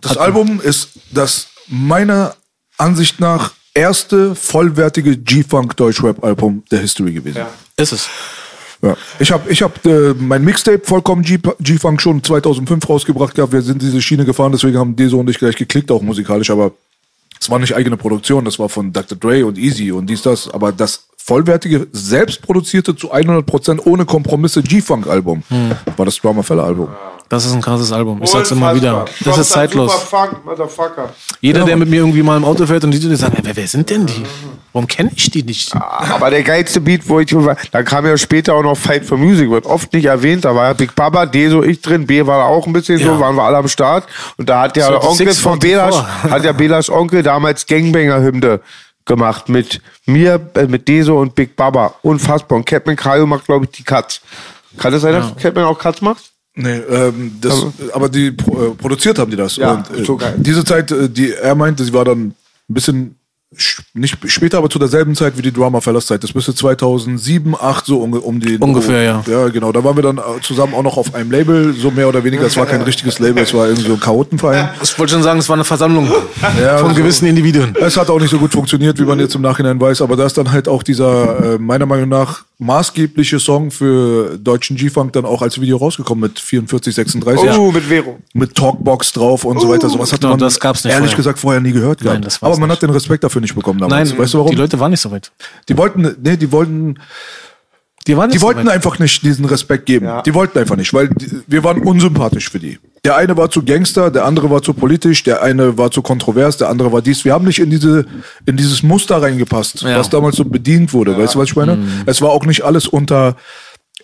[0.00, 2.34] Das Album ist das meiner
[2.78, 7.42] Ansicht nach erste vollwertige G-Funk Deutschrap-Album der History gewesen.
[7.76, 8.08] Ist es.
[8.82, 8.96] Ja.
[9.20, 13.52] Ich habe ich hab, äh, mein Mixtape vollkommen G- G-Funk schon 2005 rausgebracht gehabt.
[13.52, 16.72] Wir sind diese Schiene gefahren, deswegen haben Deso und ich gleich geklickt, auch musikalisch, aber
[17.40, 19.16] es war nicht eigene Produktion, das war von Dr.
[19.18, 20.48] Dre und Easy und dies, das.
[20.48, 25.42] Aber das vollwertige, selbstproduzierte, zu 100% ohne Kompromisse G-Funk-Album
[25.96, 26.88] war das Drama Feller Album.
[27.28, 28.20] Das ist ein krasses Album.
[28.22, 29.06] Ich sag's immer wieder.
[29.24, 29.90] Das ist zeitlos.
[29.94, 31.08] Funk, Motherfucker.
[31.40, 33.66] Jeder, der mit mir irgendwie mal im Auto fährt und die Leute sagen, wer, wer
[33.66, 34.22] sind denn die?
[34.74, 35.74] Warum kenne ich die nicht?
[35.74, 37.34] Aber der geilste Beat, wo ich,
[37.70, 40.66] da kam ja später auch noch Fight for Music, wird oft nicht erwähnt, da war
[40.66, 43.20] ja Big Baba, D so ich drin, B war auch ein bisschen so, Ja.
[43.20, 44.06] waren wir alle am Start.
[44.36, 45.42] Und da hat der So, Onkel 644.
[45.42, 48.60] von Belasch, hat ja Belasch Onkel damals Gangbanger-Hymne
[49.04, 51.94] gemacht mit mir, äh, mit Deso und Big Baba.
[52.02, 52.56] Unfassbar.
[52.58, 54.20] Und Captain Kayo macht, glaube ich, die Cuts.
[54.78, 56.30] Kann das sein, dass Captain auch Cuts macht?
[56.54, 57.64] Nee, ähm, das,
[57.94, 58.34] aber die äh,
[58.76, 59.56] produziert haben die das.
[59.56, 60.34] Ja, und, äh, so geil.
[60.36, 62.34] Diese Zeit, äh, die er meinte, sie war dann ein
[62.68, 63.14] bisschen sch-
[63.94, 66.22] nicht später, aber zu derselben Zeit wie die Drama Fellas Zeit.
[66.24, 69.22] Das müsste 2007, 8 so um, um die Ungefähr, ja.
[69.30, 69.72] Ja, genau.
[69.72, 72.44] Da waren wir dann äh, zusammen auch noch auf einem Label, so mehr oder weniger.
[72.46, 74.70] Es war kein richtiges Label, es war irgendwie so ein Chaotenverein.
[74.82, 76.10] Ich wollte schon sagen, es war eine Versammlung
[76.60, 76.96] Ja, von so.
[76.96, 77.74] gewissen Individuen.
[77.80, 80.26] Es hat auch nicht so gut funktioniert, wie man jetzt im Nachhinein weiß, aber da
[80.26, 85.24] ist dann halt auch dieser, äh, meiner Meinung nach, maßgebliche Song für deutschen G-Funk dann
[85.24, 87.50] auch als Video rausgekommen mit 44, 36.
[87.58, 88.18] Oh, mit Vero.
[88.32, 89.88] Mit Talkbox drauf und so weiter.
[89.88, 91.16] Sowas hat Genau, man das gab's nicht ehrlich vorher.
[91.16, 92.14] gesagt vorher nie gehört gehabt.
[92.14, 92.76] Nein, das war's aber man nicht.
[92.76, 94.10] hat den Respekt dafür nicht bekommen damals.
[94.10, 94.50] Nein, weißt du warum?
[94.50, 95.32] die Leute waren nicht so weit.
[95.68, 96.98] die wollten, nee, die wollten,
[98.06, 100.06] Die waren die wollten einfach nicht diesen Respekt geben.
[100.06, 100.22] Ja.
[100.22, 102.78] Die wollten einfach nicht, weil die, wir waren unsympathisch für die.
[103.04, 106.56] Der eine war zu Gangster, der andere war zu politisch, der eine war zu kontrovers,
[106.56, 107.24] der andere war dies.
[107.24, 108.06] Wir haben nicht in diese
[108.46, 109.98] in dieses Muster reingepasst, Ja.
[109.98, 111.16] was damals so bedient wurde.
[111.16, 111.76] Weißt du, was ich meine?
[111.76, 112.02] Mhm.
[112.06, 113.36] Es war auch nicht alles unter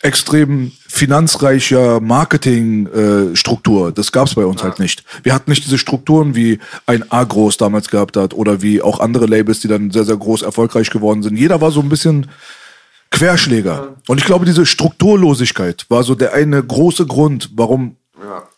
[0.00, 3.88] extrem finanzreicher Marketingstruktur.
[3.88, 5.04] Äh, das gab's bei uns halt nicht.
[5.22, 9.26] Wir hatten nicht diese Strukturen, wie ein Agros damals gehabt hat oder wie auch andere
[9.26, 11.36] Labels, die dann sehr, sehr groß erfolgreich geworden sind.
[11.36, 12.26] Jeder war so ein bisschen
[13.10, 13.96] Querschläger.
[14.06, 17.96] Und ich glaube, diese Strukturlosigkeit war so der eine große Grund, warum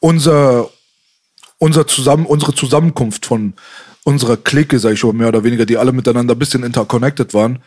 [0.01, 0.69] unser,
[1.59, 3.55] unser Zusammen, unsere Zusammenkunft von
[4.05, 7.61] unserer Clique, sag ich schon mehr oder weniger, die alle miteinander ein bisschen interconnected waren,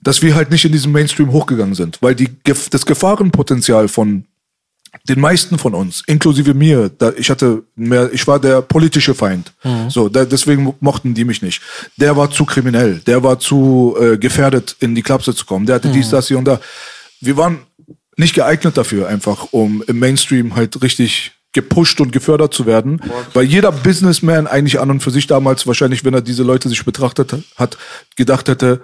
[0.00, 1.98] dass wir halt nicht in diesen Mainstream hochgegangen sind.
[2.00, 4.24] Weil die, das Gefahrenpotenzial von
[5.08, 9.52] den meisten von uns, inklusive mir, da ich hatte mehr, ich war der politische Feind.
[9.88, 11.62] So, da, deswegen mochten die mich nicht.
[11.96, 15.66] Der war zu kriminell, der war zu äh, gefährdet, in die Klapse zu kommen.
[15.66, 16.60] Der hatte dies, das hier und da.
[17.20, 17.60] Wir waren
[18.16, 23.00] nicht geeignet dafür, einfach, um im Mainstream halt richtig gepusht und gefördert zu werden,
[23.34, 26.84] weil jeder Businessman eigentlich an und für sich damals wahrscheinlich, wenn er diese Leute sich
[26.84, 27.76] betrachtet hat,
[28.16, 28.80] gedacht hätte,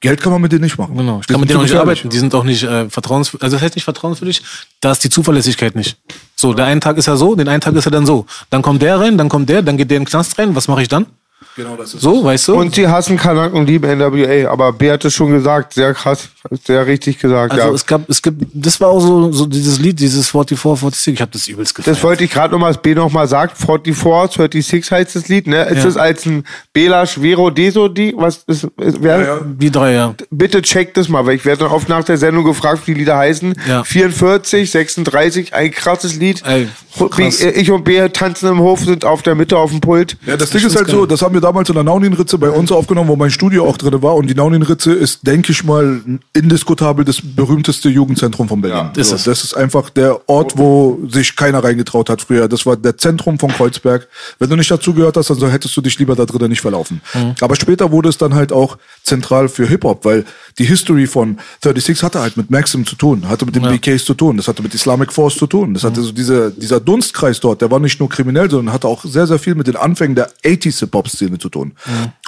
[0.00, 0.96] Geld kann man mit denen nicht machen.
[0.96, 2.10] Genau, ich kann mit denen auch nicht arbeiten.
[2.10, 3.42] Die sind auch nicht äh, vertrauenswürdig.
[3.42, 4.42] Also das heißt nicht vertrauenswürdig,
[4.80, 5.96] da ist die Zuverlässigkeit nicht.
[6.34, 8.26] So, der einen Tag ist er so, den einen Tag ist er dann so.
[8.50, 10.54] Dann kommt der rein, dann kommt der, dann geht der in den Knast rein.
[10.54, 11.06] Was mache ich dann?
[11.54, 12.54] Genau das ist So, weißt du?
[12.56, 14.50] Und sie hassen Kanak und lieben NWA.
[14.50, 15.74] Aber B hat es schon gesagt.
[15.74, 16.28] Sehr krass.
[16.64, 17.52] Sehr richtig gesagt.
[17.52, 17.74] also ja.
[17.74, 21.20] es gab, es gibt, das war auch so, so dieses Lied, dieses 44, 46, ich
[21.20, 21.96] habe das übelst gefeiert.
[21.96, 23.58] Das wollte ich gerade nochmal, was B nochmal sagt.
[23.58, 25.64] 44, 36 heißt das Lied, ne?
[25.64, 25.84] Ist Ja.
[25.84, 30.14] das als ein Bela Schwero Deso, die, was ist, ist wer, Die drei, ja.
[30.30, 33.00] bitte checkt das mal, weil ich werde dann oft nach der Sendung gefragt, wie die
[33.00, 33.54] Lieder heißen.
[33.68, 33.84] Ja.
[33.84, 36.42] 44, 36, ein krasses Lied.
[36.46, 36.68] Ey,
[37.10, 37.40] krass.
[37.40, 40.16] Ich und B tanzen im Hof, sind auf der Mitte auf dem Pult.
[40.26, 42.72] Ja, das Ding ist halt so, das haben wir damals in der Naunin-Ritze bei uns
[42.72, 44.16] aufgenommen, wo mein Studio auch drin war.
[44.16, 46.00] Und die Naunin-Ritze ist, denke ich mal,
[46.32, 48.90] indiskutabel das berühmteste Jugendzentrum von Berlin.
[48.96, 49.24] ist so, es.
[49.24, 52.48] Das ist einfach der Ort, wo sich keiner reingetraut hat früher.
[52.48, 54.08] Das war der Zentrum von Kreuzberg.
[54.38, 57.00] Wenn du nicht dazugehört hast, dann so hättest du dich lieber da drinnen nicht verlaufen.
[57.40, 60.24] Aber später wurde es dann halt auch zentral für Hip-Hop, weil
[60.58, 64.14] die History von 36 hatte halt mit Maxim zu tun, hatte mit den BKs zu
[64.14, 65.74] tun, das hatte mit Islamic Force zu tun.
[65.74, 69.04] Das hatte so diese, dieser Dunstkreis dort, der war nicht nur kriminell, sondern hatte auch
[69.04, 71.72] sehr, sehr viel mit den Anfängen der 80s Hip-Hop-Szene zu tun.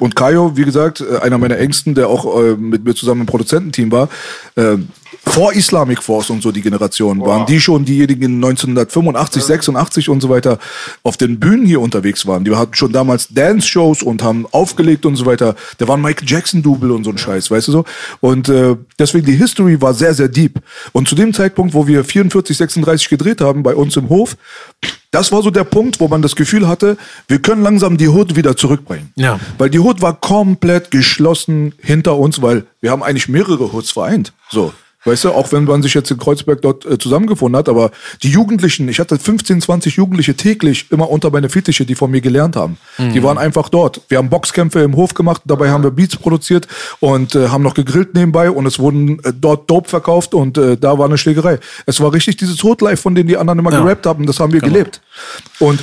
[0.00, 3.26] Und Kayo, wie gesagt, äh, einer meiner Ängsten, der auch äh, mit mir zusammen im
[3.26, 4.08] Produzententeam war,
[4.56, 4.76] äh,
[5.24, 10.28] vor Islamic Force und so die Generation, waren die schon diejenigen 1985, 86 und so
[10.28, 10.58] weiter
[11.02, 12.44] auf den Bühnen hier unterwegs waren.
[12.44, 15.54] Die hatten schon damals Dance-Shows und haben aufgelegt und so weiter.
[15.78, 17.84] Da waren Michael Jackson-Double und so ein Scheiß, weißt du so?
[18.20, 20.60] Und äh, deswegen die History war sehr, sehr deep.
[20.92, 24.36] Und zu dem Zeitpunkt, wo wir 44, 36 gedreht haben bei uns im Hof,
[25.10, 28.36] das war so der Punkt, wo man das Gefühl hatte, wir können langsam die Hood
[28.36, 29.12] wieder zurückbringen.
[29.16, 29.40] Ja.
[29.56, 34.32] Weil die Hood war komplett geschlossen hinter uns, weil wir haben eigentlich mehrere Hoods vereint.
[34.50, 34.72] So.
[35.04, 37.90] Weißt du, auch wenn man sich jetzt in Kreuzberg dort äh, zusammengefunden hat, aber
[38.22, 42.20] die Jugendlichen, ich hatte 15, 20 Jugendliche täglich immer unter meine Fittiche, die von mir
[42.20, 42.78] gelernt haben.
[42.98, 44.00] Die waren einfach dort.
[44.08, 46.66] Wir haben Boxkämpfe im Hof gemacht, dabei haben wir Beats produziert
[47.00, 50.76] und äh, haben noch gegrillt nebenbei und es wurden äh, dort Dope verkauft und äh,
[50.76, 51.58] da war eine Schlägerei.
[51.86, 53.80] Es war richtig dieses Hotlife, von denen die anderen immer Ja.
[53.80, 55.00] gerappt haben, das haben wir gelebt.
[55.60, 55.80] Und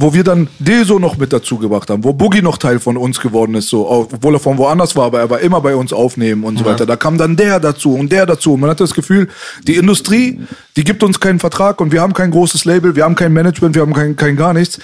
[0.00, 3.18] wo wir dann Deso noch mit dazu gebracht haben, wo Boogie noch Teil von uns
[3.20, 6.44] geworden ist, so, obwohl er von woanders war, aber er war immer bei uns aufnehmen
[6.44, 6.86] und so weiter.
[6.86, 8.54] Da kam dann der dazu und der dazu.
[8.54, 9.28] Und man hatte das Gefühl,
[9.66, 10.40] die Industrie,
[10.76, 13.74] die gibt uns keinen Vertrag und wir haben kein großes Label, wir haben kein Management,
[13.74, 14.78] wir haben kein, kein gar nichts.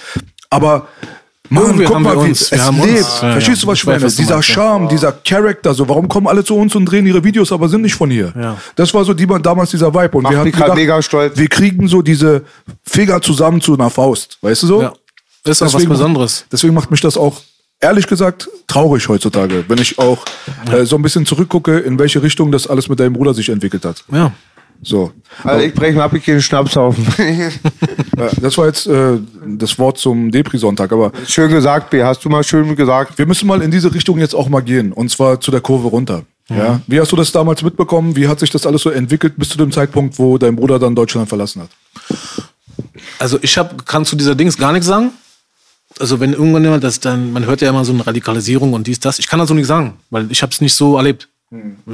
[0.49, 0.87] Aber
[1.47, 3.07] Mann, guck haben mal, wir wie uns- es wir haben uns- lebt.
[3.21, 3.31] Ja, ja.
[3.33, 3.99] Verstehst du, was ich meine?
[4.05, 4.41] Dieser ja.
[4.41, 7.83] Charme, dieser Charakter, so, warum kommen alle zu uns und drehen ihre Videos, aber sind
[7.83, 8.33] nicht von hier?
[8.35, 8.57] Ja.
[8.75, 10.17] Das war so die, damals dieser Vibe.
[10.17, 11.37] Und Macht wir hatten gedacht, mega stolz.
[11.37, 12.41] wir kriegen so diese
[12.83, 14.39] Finger zusammen zu einer Faust.
[14.41, 14.81] Weißt du so?
[14.81, 14.93] Ja.
[15.45, 16.45] Ist auch was Deswegen- Besonderes.
[16.51, 17.41] Deswegen macht mich das auch,
[17.79, 20.25] ehrlich gesagt, traurig heutzutage, wenn ich auch
[20.71, 23.85] äh, so ein bisschen zurückgucke, in welche Richtung das alles mit deinem Bruder sich entwickelt
[23.85, 24.03] hat.
[24.11, 24.31] Ja.
[24.83, 25.11] So.
[25.43, 26.75] Also ich breche mal ab, ich gehe einen Schnaps.
[28.17, 32.01] Ja, das war jetzt äh, das Wort zum Depri-Sonntag, aber schön gesagt, B.
[32.03, 33.17] Hast du mal schön gesagt.
[33.17, 34.93] wir müssen mal in diese Richtung jetzt auch mal gehen.
[34.93, 36.23] Und zwar zu der Kurve runter.
[36.49, 36.79] Ja.
[36.87, 38.15] Wie hast du das damals mitbekommen?
[38.15, 40.95] Wie hat sich das alles so entwickelt bis zu dem Zeitpunkt, wo dein Bruder dann
[40.95, 41.69] Deutschland verlassen hat?
[43.19, 45.11] Also ich hab, kann zu dieser Dings gar nichts sagen.
[45.99, 48.99] Also wenn irgendwann jemand das dann, man hört ja immer so eine Radikalisierung und dies,
[48.99, 49.19] das.
[49.19, 51.29] Ich kann dazu nichts sagen, weil ich habe es nicht so erlebt.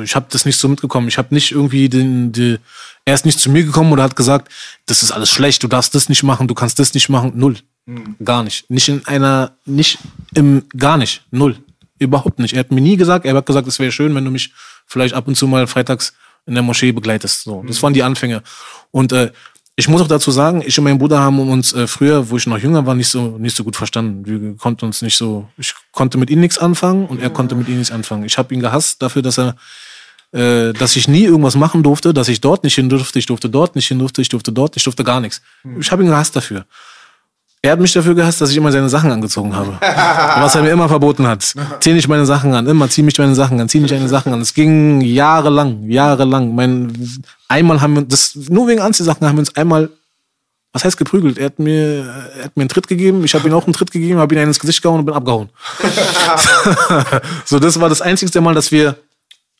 [0.02, 1.08] Ich habe das nicht so mitgekommen.
[1.08, 2.58] Ich habe nicht irgendwie den, die,
[3.06, 4.52] er ist nicht zu mir gekommen oder hat gesagt,
[4.86, 7.34] das ist alles schlecht, du darfst das nicht machen, du kannst das nicht machen.
[7.36, 7.58] Null.
[8.24, 8.70] Gar nicht.
[8.70, 10.00] Nicht in einer, nicht
[10.34, 11.24] im, gar nicht.
[11.32, 11.58] Null.
[12.00, 12.54] Überhaupt nicht.
[12.54, 14.54] Er hat mir nie gesagt, er hat gesagt, es wäre schön, wenn du mich
[14.88, 16.14] vielleicht ab und zu mal freitags
[16.46, 17.44] in der Moschee begleitest.
[17.44, 18.42] So, das waren die Anfänge.
[18.92, 19.32] Und äh,
[19.76, 22.46] ich muss auch dazu sagen, ich und mein Bruder haben uns äh, früher, wo ich
[22.46, 24.26] noch jünger war, nicht so nicht so gut verstanden.
[24.26, 25.48] Wir konnten uns nicht so.
[25.58, 28.26] Ich konnte mit ihm nichts anfangen und er konnte mit ihm nichts anfangen.
[28.26, 29.56] Ich habe ihn gehasst dafür, dass er,
[30.34, 33.50] äh, dass ich nie irgendwas machen durfte, dass ich dort nicht hin durfte, ich durfte
[33.50, 35.42] dort nicht hin durfte, ich durfte dort, ich durfte gar nichts.
[35.80, 36.66] Ich habe ihn gehasst dafür.
[37.64, 39.78] Er hat mich dafür gehasst, dass ich immer seine Sachen angezogen habe.
[39.80, 41.54] Was er mir immer verboten hat.
[41.80, 44.34] Zieh nicht meine Sachen an, immer zieh mich meine Sachen an, zieh nicht deine Sachen
[44.34, 44.42] an.
[44.42, 46.56] Es ging jahrelang, jahrelang.
[46.56, 46.92] Mein,
[47.48, 49.92] einmal haben wir, das, nur wegen Anziehsachen haben wir uns einmal,
[50.74, 51.38] was heißt geprügelt?
[51.38, 53.92] Er hat mir, er hat mir einen Tritt gegeben, ich habe ihm auch einen Tritt
[53.92, 55.50] gegeben, habe ihn ins Gesicht gehauen und bin abgehauen.
[57.46, 58.96] so, das war das einzigste Mal, dass wir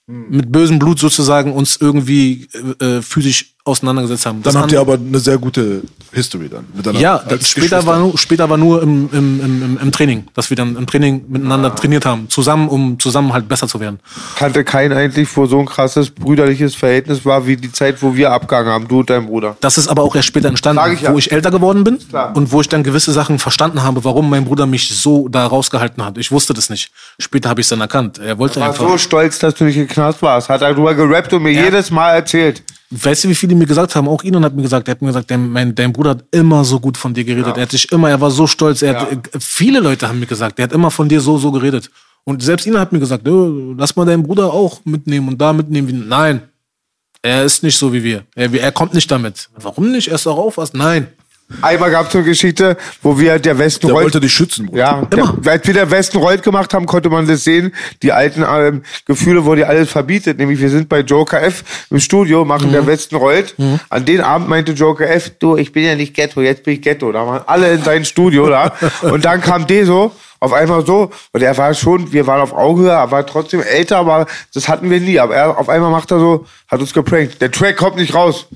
[0.08, 2.48] mit bösem Blut sozusagen uns irgendwie
[2.80, 4.42] äh, äh, physisch auseinandergesetzt haben.
[4.42, 5.82] Das Dann habt ihr aber eine sehr gute
[6.12, 6.66] History dann.
[6.74, 7.00] Miteinander.
[7.00, 10.58] ja, später war, nur, später war nur im, im, im, im- im Training, dass wir
[10.58, 14.00] dann im Training miteinander trainiert haben, zusammen, um zusammen halt besser zu werden.
[14.36, 18.32] Kannte kein eigentlich, wo so ein krasses brüderliches Verhältnis war, wie die Zeit, wo wir
[18.32, 19.56] abgegangen haben, du und dein Bruder.
[19.62, 21.14] Das ist aber auch erst später entstanden, ich ja.
[21.14, 22.36] wo ich älter geworden bin Klar.
[22.36, 26.04] und wo ich dann gewisse Sachen verstanden habe, warum mein Bruder mich so da rausgehalten
[26.04, 26.18] hat.
[26.18, 26.92] Ich wusste das nicht.
[27.20, 28.18] Später habe ich es dann erkannt.
[28.20, 28.88] Er wollte War einfach.
[28.90, 30.50] so stolz, dass du nicht im Knast warst.
[30.50, 32.64] Hat er drüber gerappt und mir jedes Mal erzählt.
[32.92, 34.08] Weißt du, wie viele mir gesagt haben?
[34.10, 36.66] Auch Inon hat mir gesagt, er hat mir gesagt, dein, mein, dein Bruder hat immer
[36.66, 37.56] so gut von dir geredet.
[37.56, 38.82] Er hat dich immer, er war so stolz.
[38.82, 41.52] Er hat, äh, viele Leute haben mir gesagt, er hat immer von dir so, so
[41.52, 41.90] geredet.
[42.26, 45.54] Und selbst Inon hat mir gesagt, "Nö, lass mal deinen Bruder auch mitnehmen und da
[45.54, 46.08] mitnehmen.
[46.08, 46.42] Nein,
[47.22, 48.26] er ist nicht so wie wir.
[48.36, 49.50] Er, er kommt nicht damit.
[49.56, 50.10] Warum nicht?
[50.10, 50.74] Er ist doch auf was?
[50.74, 51.08] Nein.
[51.62, 54.06] Einmal gab es so eine Geschichte, wo wir der Westen Der rollt.
[54.06, 54.78] wollte dich schützen, Bruder.
[54.80, 55.38] Ja, Immer.
[55.44, 57.74] der, als wir der Westen rollt gemacht haben, konnte man das sehen.
[58.04, 60.38] Die alten ähm, Gefühle wurde alles verbietet.
[60.38, 62.74] Nämlich wir sind bei Joker F im Studio, machen Mhm.
[62.74, 63.56] der Westen rollt.
[63.90, 66.82] An den Abend meinte Joker F, du, ich bin ja nicht Ghetto, jetzt bin ich
[66.82, 67.12] Ghetto.
[67.12, 68.74] Da waren alle in sein Studio da.
[69.02, 71.12] Und dann kam Deso auf einmal so.
[71.34, 74.90] Und er war schon, wir waren auf Augenhöhe, er war trotzdem älter, aber das hatten
[74.90, 75.20] wir nie.
[75.20, 77.42] Aber er auf einmal macht er so, hat uns geprankt.
[77.42, 78.48] Der Track kommt nicht raus.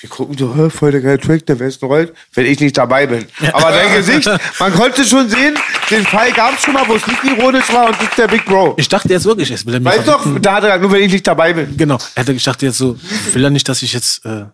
[0.00, 3.04] Wir gucken so, hä, voll der geile Track, der Westen rollt, wenn ich nicht dabei
[3.06, 3.26] bin.
[3.52, 4.30] Aber dein Gesicht,
[4.60, 5.56] man konnte schon sehen,
[5.90, 8.28] den Fall gab es schon mal, wo es nicht ironisch war und das ist der
[8.28, 8.74] Big Bro.
[8.76, 10.92] Ich dachte jetzt wirklich, es will er mir Weißt doch, da hat er gesagt, nur
[10.92, 11.76] wenn ich nicht dabei bin.
[11.76, 11.98] Genau.
[12.14, 12.96] Er ich dachte jetzt so,
[13.32, 14.44] will er nicht, dass ich jetzt, äh,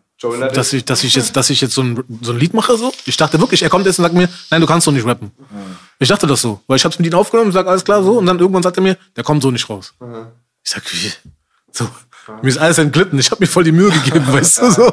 [0.54, 2.94] dass ich, dass ich jetzt, dass ich jetzt so ein, so ein Lied mache so?
[3.04, 5.30] Ich dachte wirklich, er kommt jetzt und sagt mir, nein, du kannst doch nicht rappen.
[5.98, 8.24] Ich dachte das so, weil ich hab's mit ihm aufgenommen, sag alles klar so und
[8.24, 9.92] dann irgendwann sagt er mir, der kommt so nicht raus.
[10.64, 11.12] Ich sag, wie?
[11.70, 11.86] So.
[12.42, 13.18] Mir ist alles entglitten.
[13.18, 14.92] Ich habe mir voll die Mühe gegeben, weißt du so.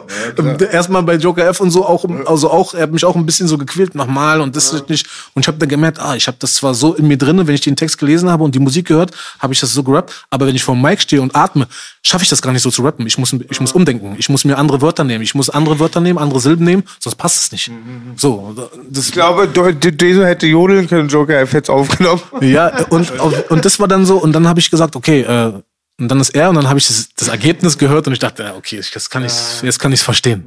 [0.71, 3.47] Erstmal bei Joker F und so auch, also auch, er hat mich auch ein bisschen
[3.47, 5.07] so gequält nochmal und das ist nicht.
[5.33, 7.55] Und ich habe dann gemerkt, ah, ich habe das zwar so in mir drinne, wenn
[7.55, 10.25] ich den Text gelesen habe und die Musik gehört, habe ich das so gerappt.
[10.29, 11.67] Aber wenn ich vor dem Mic stehe und atme,
[12.03, 13.05] schaffe ich das gar nicht so zu rappen.
[13.07, 14.15] Ich muss, ich muss umdenken.
[14.17, 15.23] Ich muss mir andere Wörter nehmen.
[15.23, 17.71] Ich muss andere Wörter nehmen, andere Silben nehmen, sonst passt es nicht.
[18.15, 18.55] So,
[18.89, 22.21] das, Ich glaube, Deso hätte jodeln können, Joker F hätte aufgenommen.
[22.41, 23.11] ja, und,
[23.49, 25.53] und das war dann so, und dann habe ich gesagt, okay, äh,
[26.01, 28.43] und dann ist er, und dann habe ich das, das Ergebnis gehört und ich dachte,
[28.43, 30.43] ja, okay, jetzt kann ich jetzt kann ich's verstehen.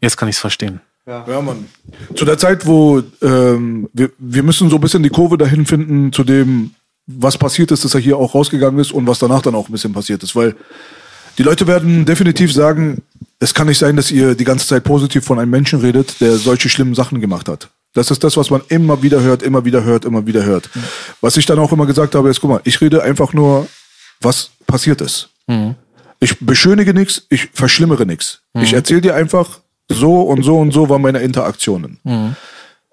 [0.00, 0.80] Jetzt kann ich's verstehen.
[1.04, 1.66] Ja, Mann.
[2.14, 6.12] Zu der Zeit, wo ähm, wir, wir müssen so ein bisschen die Kurve dahin finden,
[6.12, 6.70] zu dem,
[7.08, 9.72] was passiert ist, dass er hier auch rausgegangen ist und was danach dann auch ein
[9.72, 10.36] bisschen passiert ist.
[10.36, 10.54] Weil
[11.36, 13.02] die Leute werden definitiv sagen,
[13.40, 16.36] es kann nicht sein, dass ihr die ganze Zeit positiv von einem Menschen redet, der
[16.36, 17.70] solche schlimmen Sachen gemacht hat.
[17.92, 20.70] Das ist das, was man immer wieder hört, immer wieder hört, immer wieder hört.
[21.20, 23.66] Was ich dann auch immer gesagt habe, ist, guck mal, ich rede einfach nur,
[24.24, 25.28] was passiert ist.
[26.20, 28.40] Ich beschönige nichts, ich verschlimmere nichts.
[28.54, 31.98] Ich erzähle dir einfach, so und so und so waren meine Interaktionen.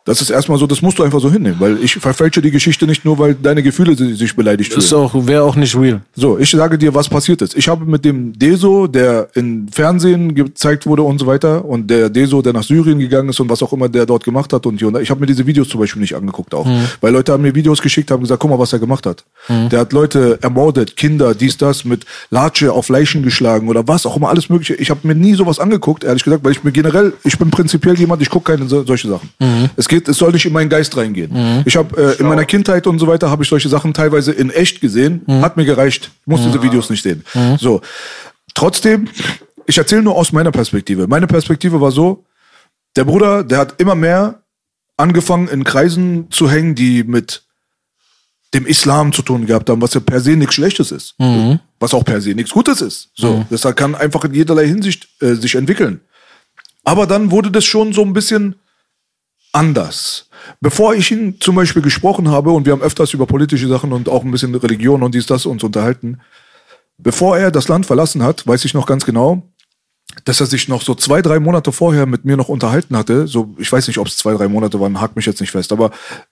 [0.05, 2.87] Das ist erstmal so, das musst du einfach so hinnehmen, weil ich verfälsche die Geschichte
[2.87, 5.01] nicht nur, weil deine Gefühle si- sich beleidigt Das ist fühlen.
[5.01, 6.01] auch, wäre auch nicht real.
[6.15, 7.55] So, ich sage dir, was passiert ist.
[7.55, 12.09] Ich habe mit dem Deso, der in Fernsehen gezeigt wurde und so weiter, und der
[12.09, 14.77] Deso, der nach Syrien gegangen ist und was auch immer der dort gemacht hat und
[14.79, 14.99] hier und da.
[14.99, 16.67] Ich habe mir diese Videos zum Beispiel nicht angeguckt auch.
[17.01, 19.25] Weil Leute haben mir Videos geschickt, haben gesagt, guck mal, was er gemacht hat.
[19.49, 24.15] Der hat Leute ermordet, Kinder, dies, das, mit Latsche auf Leichen geschlagen oder was auch
[24.17, 24.73] immer, alles mögliche.
[24.75, 27.97] Ich habe mir nie sowas angeguckt, ehrlich gesagt, weil ich mir generell, ich bin prinzipiell
[27.99, 29.29] jemand, ich gucke keine so, solche Sachen.
[29.75, 31.63] Es geht, es soll nicht in meinen Geist reingehen.
[31.65, 34.49] Ich habe äh, in meiner Kindheit und so weiter habe ich solche Sachen teilweise in
[34.51, 36.11] echt gesehen, hat mir gereicht.
[36.21, 37.23] Ich muss diese Videos nicht sehen.
[37.59, 37.81] So,
[38.53, 39.07] trotzdem
[39.69, 41.07] ich erzähle nur aus meiner Perspektive.
[41.07, 42.25] Meine Perspektive war so,
[42.95, 44.41] der Bruder, der hat immer mehr
[44.97, 47.43] angefangen in Kreisen zu hängen, die mit
[48.55, 51.13] dem Islam zu tun gehabt haben, was ja per se nichts Schlechtes ist.
[51.79, 53.11] Was auch per se nichts Gutes ist.
[53.13, 56.01] So, das kann einfach in jederlei Hinsicht äh, sich entwickeln.
[56.83, 58.55] Aber dann wurde das schon so ein bisschen
[59.51, 60.29] anders.
[60.61, 64.09] Bevor ich ihn zum Beispiel gesprochen habe, und wir haben öfters über politische Sachen und
[64.09, 66.19] auch ein bisschen Religion und dies, das uns unterhalten,
[66.97, 69.43] bevor er das Land verlassen hat, weiß ich noch ganz genau,
[70.25, 73.27] dass er sich noch so zwei, drei Monate vorher mit mir noch unterhalten hatte.
[73.27, 75.71] So, ich weiß nicht, ob es zwei, drei Monate waren, hakt mich jetzt nicht fest,
[75.71, 75.91] aber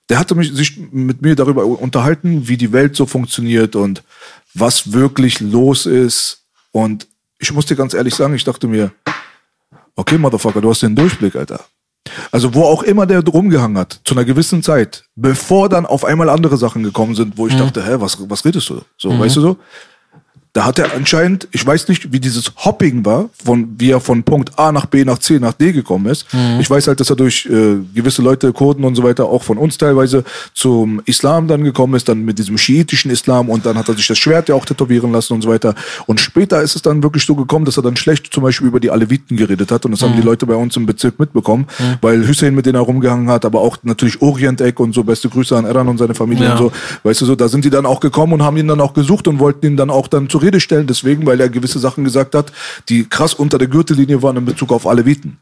[0.10, 4.03] der hatte mich, sich mit mir darüber unterhalten, wie die Welt so funktioniert und
[4.53, 6.44] was wirklich los ist.
[6.72, 7.07] Und
[7.39, 8.91] ich muss dir ganz ehrlich sagen, ich dachte mir,
[9.95, 11.64] okay, Motherfucker, du hast den Durchblick, Alter.
[12.32, 16.30] Also wo auch immer der rumgehangen hat, zu einer gewissen Zeit, bevor dann auf einmal
[16.30, 18.82] andere Sachen gekommen sind, wo ich dachte, hä, was, was redest du?
[18.98, 19.58] So, weißt du so?
[20.53, 24.24] Da hat er anscheinend, ich weiß nicht, wie dieses Hopping war, von, wie er von
[24.24, 26.26] Punkt A nach B nach C nach D gekommen ist.
[26.60, 29.60] Ich weiß halt, dass er durch äh, gewisse Leute, Kurden und so weiter, auch von
[29.60, 30.24] uns teilweise
[30.56, 34.07] zum Islam dann gekommen ist, dann mit diesem schiitischen Islam und dann hat er sich
[34.07, 35.76] das Schwert ja auch tätowieren lassen und so weiter.
[36.07, 38.80] Und später ist es dann wirklich so gekommen, dass er dann schlecht zum Beispiel über
[38.80, 41.68] die Aleviten geredet hat und das haben die Leute bei uns im Bezirk mitbekommen,
[42.02, 45.56] weil Hussein mit denen er rumgehangen hat, aber auch natürlich Orienteck und so, beste Grüße
[45.56, 46.52] an Eran und seine Familie Ja.
[46.53, 46.72] und so.
[47.03, 49.28] Weißt du so, da sind die dann auch gekommen und haben ihn dann auch gesucht
[49.28, 52.34] und wollten ihn dann auch dann zur Rede stellen, deswegen, weil er gewisse Sachen gesagt
[52.36, 52.52] hat,
[52.90, 55.38] die krass unter der Gürtellinie waren in Bezug auf Aleviten.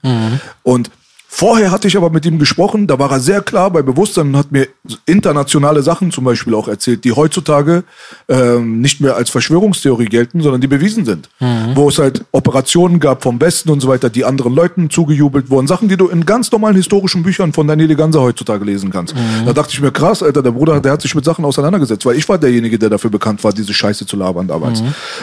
[0.64, 0.90] Und
[1.28, 4.38] Vorher hatte ich aber mit ihm gesprochen, da war er sehr klar bei Bewusstsein und
[4.38, 4.68] hat mir
[5.06, 7.84] internationale Sachen zum Beispiel auch erzählt, die heutzutage
[8.30, 11.30] ähm, nicht mehr als Verschwörungstheorie gelten, sondern die bewiesen sind.
[11.76, 15.68] Wo es halt Operationen gab vom Westen und so weiter, die anderen Leuten zugejubelt wurden.
[15.68, 19.14] Sachen, die du in ganz normalen historischen Büchern von Daniele Ganser heutzutage lesen kannst.
[19.46, 22.16] Da dachte ich mir, krass, Alter, der Bruder, der hat sich mit Sachen auseinandergesetzt, weil
[22.16, 24.82] ich war derjenige, der dafür bekannt war, diese Scheiße zu labern damals.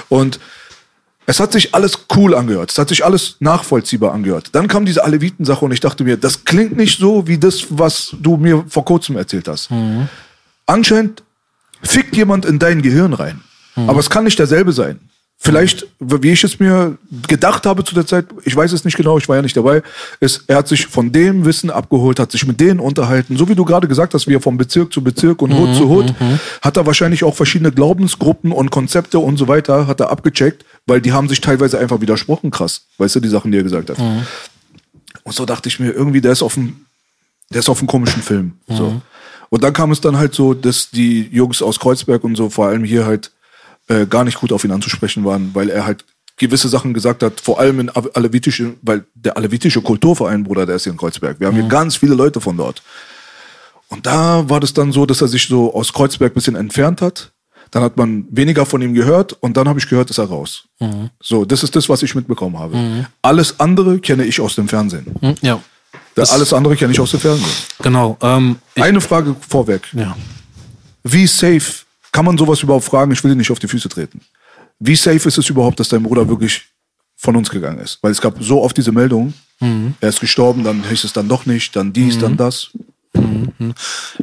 [0.08, 0.38] Und
[1.26, 2.70] es hat sich alles cool angehört.
[2.72, 4.48] Es hat sich alles nachvollziehbar angehört.
[4.52, 8.14] Dann kam diese Aleviten-Sache und ich dachte mir, das klingt nicht so wie das, was
[8.20, 9.70] du mir vor kurzem erzählt hast.
[10.66, 11.22] Anscheinend
[11.82, 13.40] fickt jemand in dein Gehirn rein.
[13.76, 14.98] Aber es kann nicht derselbe sein.
[15.44, 16.96] Vielleicht, wie ich es mir
[17.26, 19.82] gedacht habe zu der Zeit, ich weiß es nicht genau, ich war ja nicht dabei,
[20.20, 23.56] ist, er hat sich von dem Wissen abgeholt, hat sich mit denen unterhalten, so wie
[23.56, 26.14] du gerade gesagt hast, wie er vom Bezirk zu Bezirk und Hut zu Hut,
[26.60, 31.00] hat er wahrscheinlich auch verschiedene Glaubensgruppen und Konzepte und so weiter, hat er abgecheckt, weil
[31.00, 33.98] die haben sich teilweise einfach widersprochen, krass, weißt du, die Sachen, die er gesagt hat.
[35.24, 36.86] Und so dachte ich mir, irgendwie, der ist auf dem,
[37.50, 38.52] der ist auf einem komischen Film.
[38.68, 39.02] So.
[39.50, 42.68] Und dann kam es dann halt so, dass die Jungs aus Kreuzberg und so, vor
[42.68, 43.32] allem hier halt,
[43.88, 46.04] äh, gar nicht gut auf ihn anzusprechen waren, weil er halt
[46.36, 50.76] gewisse Sachen gesagt hat, vor allem in Ale- alevitische, weil der alevitische Kulturverein, Bruder, der
[50.76, 51.38] ist hier in Kreuzberg.
[51.40, 52.82] Wir haben hier ganz viele Leute von dort.
[53.88, 57.02] Und da war das dann so, dass er sich so aus Kreuzberg ein bisschen entfernt
[57.02, 57.30] hat.
[57.70, 60.64] Dann hat man weniger von ihm gehört und dann habe ich gehört, ist er raus.
[61.20, 63.06] So, das ist das, was ich mitbekommen habe.
[63.22, 65.06] Alles andere kenne ich aus dem Fernsehen.
[65.20, 65.60] Hm, Ja,
[66.14, 67.48] Das alles andere kenne ich aus dem Fernsehen.
[67.82, 68.16] genau.
[68.20, 69.88] Ähm, Eine Frage vorweg.
[69.92, 70.16] ja.
[71.04, 71.81] Wie safe
[72.12, 73.10] kann man sowas überhaupt fragen?
[73.10, 74.20] Ich will dir nicht auf die Füße treten.
[74.78, 76.62] Wie safe ist es überhaupt, dass dein Bruder wirklich
[77.16, 77.98] von uns gegangen ist?
[78.02, 79.34] Weil es gab so oft diese Meldungen,
[80.00, 82.70] er ist gestorben, dann hieß es dann doch nicht, dann dies, dann das.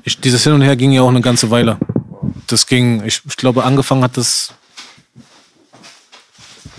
[0.03, 1.77] Ich, dieses Hin und Her ging ja auch eine ganze Weile.
[2.47, 4.53] Das ging, ich, ich glaube, angefangen hat das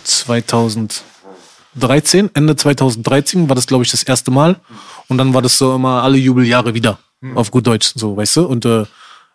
[0.05, 4.61] 2013, Ende 2013 war das, glaube ich, das erste Mal.
[5.09, 6.99] Und dann war das so immer alle Jubeljahre wieder.
[7.35, 8.47] Auf gut Deutsch, so, weißt du?
[8.47, 8.85] Und äh,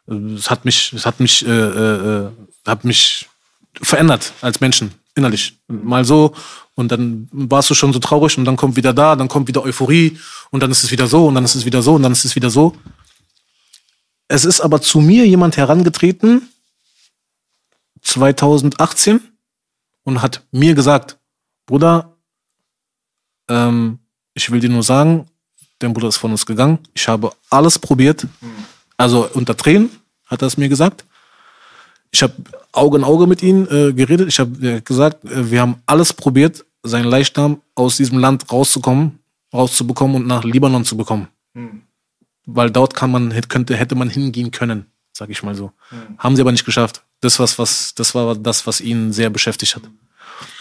[0.07, 2.31] es hat mich, es hat mich, äh, äh, äh,
[2.65, 3.27] hat mich
[3.81, 5.57] verändert als Menschen, innerlich.
[5.67, 6.33] Mal so
[6.75, 9.63] und dann warst du schon so traurig und dann kommt wieder da, dann kommt wieder
[9.63, 10.17] Euphorie
[10.51, 12.25] und dann ist es wieder so und dann ist es wieder so und dann ist
[12.25, 12.75] es wieder so.
[14.27, 16.49] Es ist aber zu mir jemand herangetreten,
[18.01, 19.21] 2018,
[20.05, 21.17] und hat mir gesagt,
[21.65, 22.15] Bruder,
[23.49, 23.99] ähm,
[24.33, 25.25] ich will dir nur sagen,
[25.79, 26.79] dein Bruder ist von uns gegangen.
[26.93, 28.27] Ich habe alles probiert.
[28.97, 29.89] Also unter Tränen
[30.25, 31.05] hat er es mir gesagt.
[32.11, 32.33] Ich habe
[32.71, 34.27] Auge in Auge mit ihm äh, geredet.
[34.29, 39.19] Ich habe äh, gesagt, äh, wir haben alles probiert, seinen Leichnam aus diesem Land rauszukommen,
[39.53, 41.27] rauszubekommen und nach Libanon zu bekommen.
[42.45, 45.71] Weil dort kann man, hätte- könnte, hätte man hingehen können, sag ich mal so.
[46.17, 47.03] Haben sie aber nicht geschafft.
[47.21, 49.83] Das, was, was, das war das, was ihn sehr beschäftigt hat.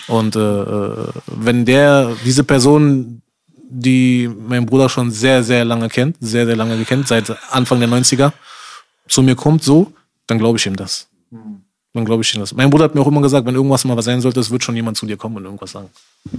[0.08, 3.22] Und äh, äh, wenn der, diese Person,
[3.80, 7.88] die mein Bruder schon sehr, sehr lange kennt, sehr, sehr lange gekannt, seit Anfang der
[7.88, 8.32] 90er,
[9.08, 9.92] zu mir kommt so,
[10.26, 11.08] dann glaube ich ihm das.
[11.92, 12.54] Dann glaube ich ihm das.
[12.54, 14.64] Mein Bruder hat mir auch immer gesagt, wenn irgendwas mal was sein sollte, es wird
[14.64, 15.88] schon jemand zu dir kommen und irgendwas sagen.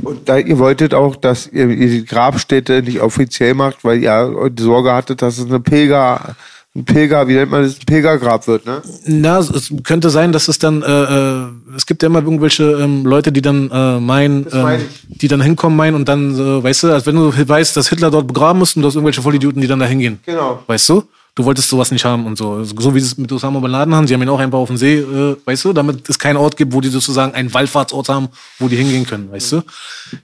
[0.04, 4.50] Und da ihr wolltet auch, dass ihr, ihr die Grabstätte nicht offiziell macht, weil ihr
[4.52, 6.36] die Sorge hattet, dass es eine Pilger,
[6.76, 8.82] ein Pilger, wie nennt man das, ein Pilgergrab wird, ne?
[9.06, 12.64] Na, es- es könnte sein, dass es dann äh, äh, es gibt ja immer irgendwelche
[12.64, 16.84] ähm, Leute, die dann äh, meinen, ähm, die dann hinkommen meinen und dann, äh, weißt
[16.84, 19.62] du, als wenn du weißt, dass Hitler dort begraben ist und du hast irgendwelche Vollidioten,
[19.62, 20.20] die dann da hingehen.
[20.26, 20.64] Genau.
[20.68, 21.04] Weißt du?
[21.34, 22.64] Du wolltest sowas nicht haben und so.
[22.64, 24.08] So wie sie es mit Osama Bin Laden haben.
[24.08, 26.56] Sie haben ihn auch einfach auf dem See, äh, weißt du, damit es keinen Ort
[26.56, 28.30] gibt, wo die sozusagen einen Wallfahrtsort haben,
[28.60, 29.62] wo die hingehen können, weißt du?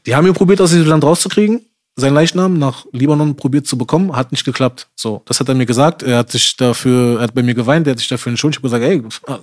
[0.05, 1.61] Die haben ihn probiert, aus diesem Land rauszukriegen,
[1.97, 4.88] seinen Leichnam nach Libanon probiert zu bekommen, hat nicht geklappt.
[4.95, 6.01] So, das hat er mir gesagt.
[6.03, 8.63] Er hat sich dafür, er hat bei mir geweint, er hat sich dafür entschuldigt.
[8.63, 9.39] Ich habe gesagt, ey,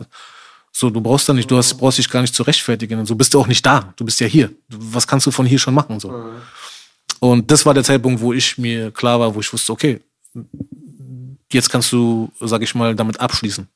[0.81, 3.01] so, du brauchst da nicht, du hast, brauchst dich gar nicht zu rechtfertigen.
[3.01, 3.93] Und so bist du auch nicht da.
[3.97, 4.53] Du bist ja hier.
[4.69, 5.99] Was kannst du von hier schon machen?
[5.99, 6.15] So.
[7.19, 10.01] Und das war der Zeitpunkt, wo ich mir klar war, wo ich wusste, okay,
[11.53, 13.67] jetzt kannst du, sag ich mal, damit abschließen.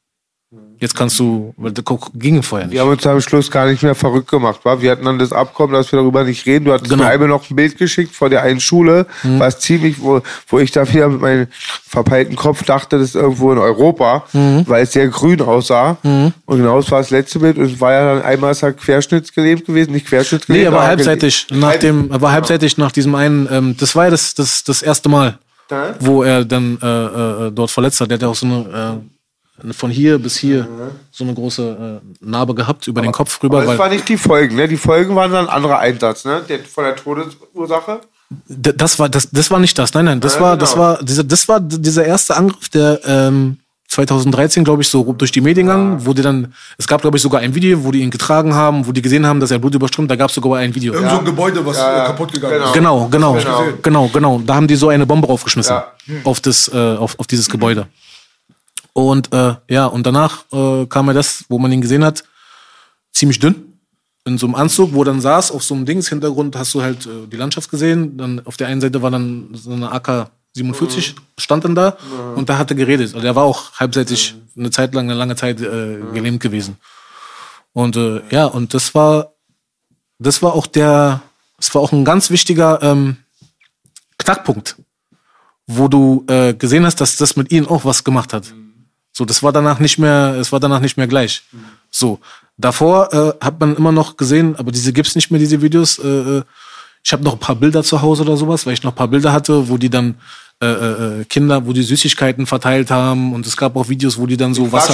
[0.80, 1.84] Jetzt kannst du, weil das
[2.14, 2.74] ging vorher nicht.
[2.74, 4.80] Wir haben uns am Schluss gar nicht mehr verrückt gemacht, wa?
[4.80, 6.64] Wir hatten dann das Abkommen, dass wir darüber nicht reden.
[6.64, 7.04] Du hattest Genau.
[7.04, 10.70] mir einmal noch ein Bild geschickt von der einen Schule, was ziemlich, wo, wo ich
[10.72, 11.46] da wieder mit meinem
[11.88, 15.96] verpeilten Kopf dachte, das ist irgendwo in Europa, weil es sehr grün aussah.
[16.02, 17.58] Und genau das war das letzte Bild.
[17.58, 20.66] Und es war ja dann einmal ist er querschnittsgelähmt gewesen, nicht Nee, querschnittsgelähmt.
[20.66, 24.04] er war aber halbseitig nach dem, er war halbseitig nach diesem einen, ähm, das war
[24.04, 25.38] ja das, das, das erste Mal,
[25.68, 25.94] Da?
[26.00, 26.86] wo er dann äh,
[27.46, 28.10] äh, dort verletzt hat.
[28.10, 29.08] Der hat ja auch so eine, äh,
[29.72, 30.66] von hier bis hier
[31.10, 34.08] so eine große äh, Narbe gehabt über den Kopf rüber, Aber das war weil nicht
[34.08, 34.66] die Folgen, ne?
[34.66, 36.42] Die Folgen waren dann ein anderer Einsatz, ne?
[36.48, 38.00] Der, von der Todesursache.
[38.48, 39.92] Das war das, das war nicht das.
[39.94, 40.60] Nein, nein, das Ja, war genau.
[40.60, 43.58] das war dieser das war dieser erste Angriff, der ähm,
[43.88, 47.22] 2013, glaube ich, so durch die Medien ging, wo die dann, es gab, glaube ich,
[47.22, 49.74] sogar ein Video, wo die ihn getragen haben, wo die gesehen haben, dass er Blut
[49.74, 50.94] überströmt, da gab es sogar ein Video.
[50.94, 53.04] Irgend so ein Gebäude, was Ja, äh, kaputt gegangen genau.
[53.04, 53.10] ist.
[53.12, 53.64] Genau, genau, Genau.
[53.82, 54.42] genau, genau.
[54.46, 55.84] Da haben die so eine Bombe draufgeschmissen Ja.
[56.24, 57.86] auf das, äh, auf, auf dieses Gebäude.
[58.92, 62.24] Und äh, ja, und danach äh, kam mir das, wo man ihn gesehen hat,
[63.12, 63.78] ziemlich dünn.
[64.24, 66.82] In so einem Anzug, wo er dann saß, auf so einem Dings, Hintergrund hast du
[66.82, 68.16] halt äh, die Landschaft gesehen.
[68.16, 71.96] Dann auf der einen Seite war dann so eine AK 47, stand dann da
[72.36, 73.14] und da hat er geredet.
[73.14, 76.76] Also er war auch halbseitig eine Zeit lang, eine lange Zeit äh, gelähmt gewesen.
[77.72, 79.32] Und äh, ja, und das war,
[80.18, 81.22] das war auch der,
[81.56, 83.16] das war auch ein ganz wichtiger ähm,
[84.18, 84.76] Knackpunkt,
[85.66, 88.52] wo du äh, gesehen hast, dass das mit ihnen auch was gemacht hat.
[89.12, 91.42] So, das war danach nicht mehr, es war danach nicht mehr gleich.
[91.90, 92.18] So,
[92.56, 95.98] davor äh, hat man immer noch gesehen, aber diese gibt's nicht mehr, diese Videos.
[95.98, 96.42] Äh, äh,
[97.04, 99.08] ich habe noch ein paar Bilder zu Hause oder sowas, weil ich noch ein paar
[99.08, 100.14] Bilder hatte, wo die dann
[100.62, 104.36] äh, äh, Kinder, wo die Süßigkeiten verteilt haben und es gab auch Videos, wo die
[104.36, 104.92] dann so Wasser.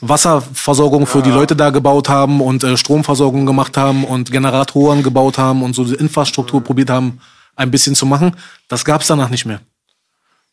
[0.00, 5.38] Wasserversorgung für die Leute da gebaut haben und äh, Stromversorgung gemacht haben und Generatoren gebaut
[5.38, 7.20] haben und so die Infrastruktur probiert haben,
[7.54, 8.34] ein bisschen zu machen.
[8.66, 9.60] Das gab's danach nicht mehr.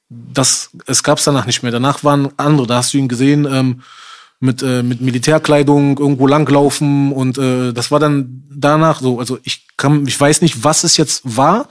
[0.10, 1.72] Das, es gab's danach nicht mehr.
[1.72, 3.82] Danach waren andere, da hast du ihn gesehen, ähm,
[4.40, 9.66] mit, äh, mit Militärkleidung irgendwo langlaufen und äh, das war dann danach so, also ich
[9.78, 11.68] kann, ich weiß nicht, was es jetzt war,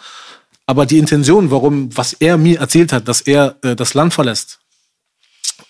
[0.67, 4.59] aber die Intention, warum, was er mir erzählt hat, dass er äh, das Land verlässt,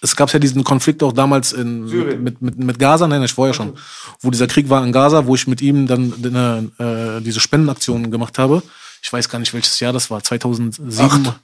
[0.01, 2.23] es gab ja diesen Konflikt auch damals in, Syrien.
[2.23, 3.75] mit, mit, mit Gaza, nein, ich vorher schon,
[4.21, 8.11] wo dieser Krieg war in Gaza, wo ich mit ihm dann äh, äh, diese Spendenaktion
[8.11, 8.63] gemacht habe.
[9.03, 10.99] Ich weiß gar nicht, welches Jahr das war, 2007.
[10.99, 11.41] Acht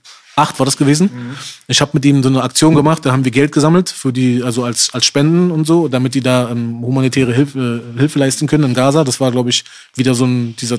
[0.58, 1.10] war das gewesen.
[1.66, 4.42] Ich habe mit ihm so eine Aktion gemacht, da haben wir Geld gesammelt für die,
[4.42, 8.46] also als als Spenden und so, damit die da ähm, humanitäre Hilfe, äh, Hilfe leisten
[8.46, 9.04] können in Gaza.
[9.04, 9.64] Das war, glaube ich,
[9.94, 10.78] wieder so ein dieser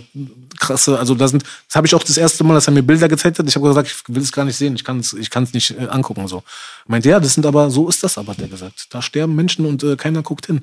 [0.60, 3.08] krasse, also da sind, das habe ich auch das erste Mal, dass er mir Bilder
[3.08, 3.48] gezeigt hat.
[3.48, 5.54] Ich habe gesagt, ich will es gar nicht sehen, ich kann es, ich kann es
[5.54, 6.44] nicht äh, angucken so.
[6.88, 8.88] Meint ja, das sind aber so ist das aber, hat er gesagt.
[8.90, 10.62] Da sterben Menschen und äh, keiner guckt hin.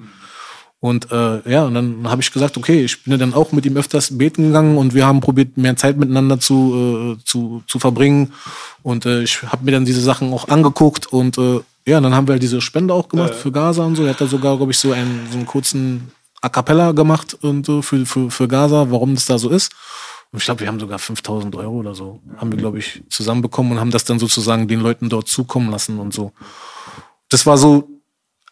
[0.81, 3.67] Und äh, ja, und dann habe ich gesagt, okay, ich bin ja dann auch mit
[3.67, 7.79] ihm öfters beten gegangen und wir haben probiert, mehr Zeit miteinander zu, äh, zu, zu
[7.79, 8.33] verbringen.
[8.83, 12.27] Und äh, ich habe mir dann diese Sachen auch angeguckt und äh, ja, dann haben
[12.29, 14.05] wir halt diese Spende auch gemacht für Gaza und so.
[14.05, 17.67] Er hat da sogar, glaube ich, so einen, so einen kurzen A Cappella gemacht und
[17.67, 19.73] so für, für, für Gaza, warum das da so ist.
[20.33, 23.73] Und ich glaube, wir haben sogar 5000 Euro oder so, haben wir, glaube ich, zusammenbekommen
[23.73, 26.33] und haben das dann sozusagen den Leuten dort zukommen lassen und so.
[27.29, 27.90] Das war so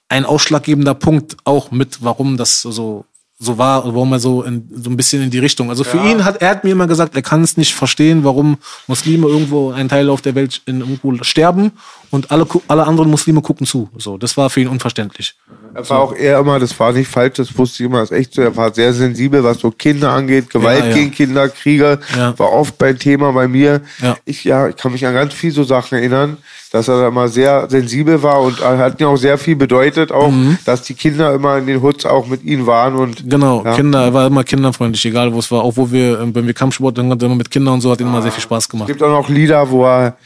[0.08, 3.04] ein ausschlaggebender Punkt auch mit, warum das so
[3.40, 5.70] so war und warum er so in, so ein bisschen in die Richtung.
[5.70, 8.58] Also für ihn hat er hat mir immer gesagt, er kann es nicht verstehen, warum
[8.88, 11.72] Muslime irgendwo einen Teil auf der Welt in irgendwo sterben
[12.10, 13.88] und alle alle anderen Muslime gucken zu.
[13.96, 15.34] So, das war für ihn unverständlich.
[15.74, 18.16] Er war auch eher immer, das war nicht falsch, das wusste ich immer, das ist
[18.18, 20.94] echt so, er war sehr sensibel, was so Kinder angeht, Gewalt Ja, ja.
[20.94, 22.36] gegen Kinder, Kriege, Ja.
[22.38, 23.82] war oft beim Thema bei mir.
[24.24, 26.38] Ich, ja, ich kann mich an ganz viele so Sachen erinnern,
[26.72, 30.30] dass er da immer sehr sensibel war und hat mir auch sehr viel bedeutet, auch,
[30.30, 30.58] Mhm.
[30.64, 33.62] dass die Kinder immer in den Hoods auch mit ihm waren und Genau.
[33.74, 35.62] Kinder, er war immer kinderfreundlich, egal wo es war.
[35.62, 38.08] Auch wo wir, wenn wir Kampfsport, dann er immer mit Kindern und so, hat ihm
[38.08, 38.88] immer sehr viel Spaß es gemacht.
[38.88, 40.16] gibt auch noch Lieder, wo er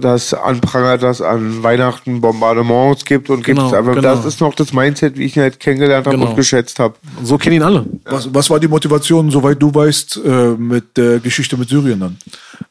[0.00, 4.00] das anprangert, dass an Weihnachten Bombardements gibt und gibt Genau, aber genau.
[4.14, 6.30] das ist noch das Mindset, wie ich ihn halt kennengelernt habe Genau.
[6.30, 6.94] und geschätzt habe.
[7.22, 7.84] So kennen ihn alle.
[8.04, 12.16] Was, was war die Motivation, soweit du weißt, äh, mit der Geschichte mit Syrien dann?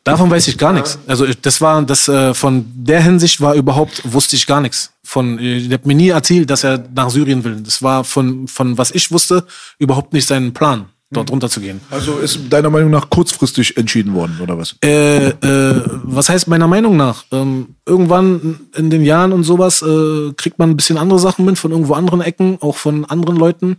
[0.03, 0.97] Davon weiß ich gar nichts.
[1.07, 4.91] Also ich- das war das äh, von der Hinsicht war überhaupt wusste ich gar nichts.
[5.03, 7.57] Von der hat mir nie erzählt, dass er nach Syrien will.
[7.61, 9.45] Das war von von was ich wusste
[9.79, 11.81] überhaupt nicht sein Plan, dort runterzugehen.
[11.89, 14.75] Also ist deiner Meinung nach kurzfristig entschieden worden, oder was?
[14.83, 17.25] Äh, äh, was heißt meiner Meinung nach?
[17.31, 21.57] Ähm, irgendwann in den Jahren und sowas äh, kriegt man ein bisschen andere Sachen mit
[21.57, 23.77] von irgendwo anderen Ecken, auch von anderen Leuten.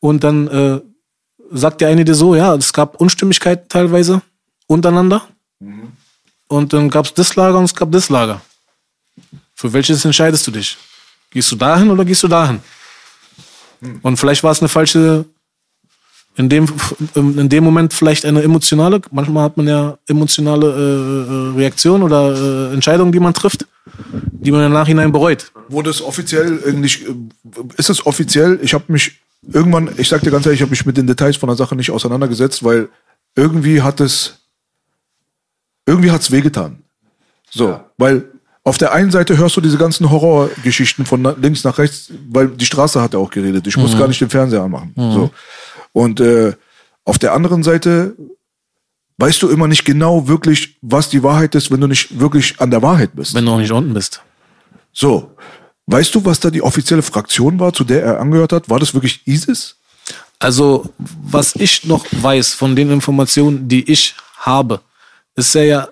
[0.00, 0.80] Und dann äh,
[1.50, 4.22] sagt der eine dir so, ja, es gab Unstimmigkeiten teilweise
[4.66, 5.22] untereinander.
[6.48, 8.40] Und dann gab es das Lager und es gab das Lager.
[9.54, 10.78] Für welches entscheidest du dich?
[11.30, 12.60] Gehst du dahin oder gehst du dahin?
[14.02, 15.26] Und vielleicht war es eine falsche
[16.36, 16.66] in dem,
[17.14, 22.70] in dem Moment vielleicht eine emotionale, manchmal hat man ja emotionale äh, äh, Reaktion oder
[22.70, 23.66] äh, Entscheidungen, die man trifft,
[24.12, 25.52] die man im Nachhinein bereut.
[25.68, 27.14] Wurde es offiziell eigentlich, äh,
[27.76, 28.58] ist es offiziell?
[28.62, 29.20] Ich habe mich
[29.52, 31.74] irgendwann, ich sag dir ganz ehrlich, ich habe mich mit den Details von der Sache
[31.74, 32.88] nicht auseinandergesetzt, weil
[33.34, 34.38] irgendwie hat es,
[35.86, 36.82] irgendwie hat es wehgetan.
[37.50, 38.30] So, weil
[38.62, 42.66] auf der einen Seite hörst du diese ganzen Horrorgeschichten von links nach rechts, weil die
[42.66, 43.66] Straße hat ja auch geredet.
[43.66, 44.92] Ich muss gar nicht den Fernseher anmachen.
[44.96, 45.30] So.
[45.92, 46.54] Und äh,
[47.04, 48.16] auf der anderen Seite
[49.18, 52.70] weißt du immer nicht genau wirklich, was die Wahrheit ist, wenn du nicht wirklich an
[52.70, 53.34] der Wahrheit bist.
[53.34, 54.22] Wenn du noch nicht unten bist.
[54.92, 55.36] So,
[55.86, 58.70] weißt du, was da die offizielle Fraktion war, zu der er angehört hat?
[58.70, 59.76] War das wirklich ISIS?
[60.38, 64.80] Also, was ich noch weiß von den Informationen, die ich habe,
[65.36, 65.88] ist er ja,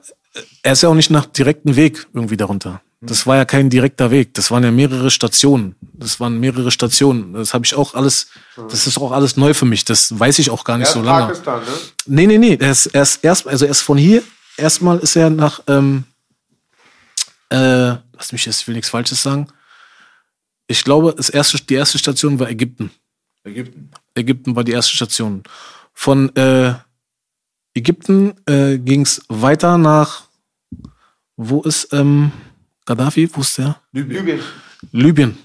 [0.62, 2.80] er ist ja auch nicht nach direkten Weg irgendwie darunter.
[3.00, 4.34] Das war ja kein direkter Weg.
[4.34, 5.76] Das waren ja mehrere Stationen.
[5.80, 7.32] Das waren mehrere Stationen.
[7.32, 9.84] Das habe ich auch alles, das ist auch alles neu für mich.
[9.84, 11.26] Das weiß ich auch gar nicht so lange.
[11.26, 11.70] Pakistan, ne?
[12.06, 12.56] Nee, nee, nee.
[12.60, 14.22] Er ist, er ist erst, also er ist von hier,
[14.56, 16.04] erstmal ist er nach, ähm,
[17.50, 19.46] äh, lass mich jetzt, ich will nichts Falsches sagen.
[20.66, 22.90] Ich glaube, das erste, die erste Station war Ägypten.
[23.44, 23.90] Ägypten.
[24.16, 25.44] Ägypten war die erste Station.
[25.94, 26.74] Von äh,
[27.74, 30.24] Ägypten äh, ging es weiter nach,
[31.36, 32.32] wo ist ähm,
[32.88, 33.28] Gaddafi?
[33.32, 33.76] Wo ist der?
[33.92, 34.40] Libyen.
[34.92, 35.38] Libyen.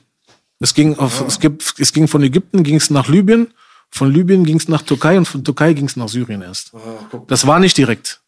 [0.60, 3.54] Es ging, auf, es, gibt, es ging von Ägypten ging es nach Libyen,
[3.90, 6.72] von Libyen ging es nach Türkei und von Türkei ging es nach Syrien erst.
[7.28, 8.22] Das war nicht direkt.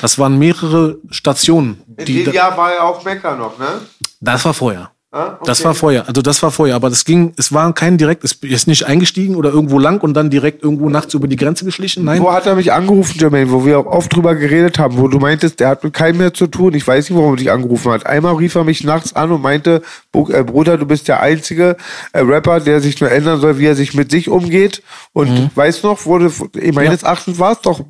[0.00, 1.82] Das waren mehrere Stationen.
[1.96, 3.80] In Die, dem Jahr war ja auch Mekka noch, ne?
[4.20, 4.92] das war vorher.
[5.12, 5.42] Ah, okay.
[5.46, 6.06] Das war vorher.
[6.06, 6.76] Also das war vorher.
[6.76, 10.14] Aber das ging, es war kein direkt, es ist nicht eingestiegen oder irgendwo lang und
[10.14, 12.04] dann direkt irgendwo nachts über die Grenze geschlichen.
[12.04, 12.22] Nein.
[12.22, 15.18] Wo hat er mich angerufen, Jermaine, wo wir auch oft drüber geredet haben, wo du
[15.18, 16.74] meintest, der hat mit keinem mehr zu tun.
[16.74, 18.06] Ich weiß nicht, warum er dich angerufen hat.
[18.06, 19.82] Einmal rief er mich nachts an und meinte,
[20.12, 21.76] "Bu- äh, Bruder, du bist der einzige
[22.12, 24.80] äh, Rapper, der sich nur ändern soll, wie er sich mit sich umgeht.
[25.12, 26.30] Und weißt noch, wurde,
[26.72, 27.80] meines Erachtens war es doch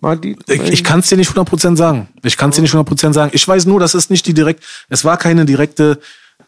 [0.00, 0.36] Martin.
[0.48, 2.08] Ich, ich kann es dir nicht 100% sagen.
[2.22, 3.30] Ich kann es dir nicht 100% sagen.
[3.34, 5.98] Ich weiß nur, dass es nicht die direkt, es war keine direkte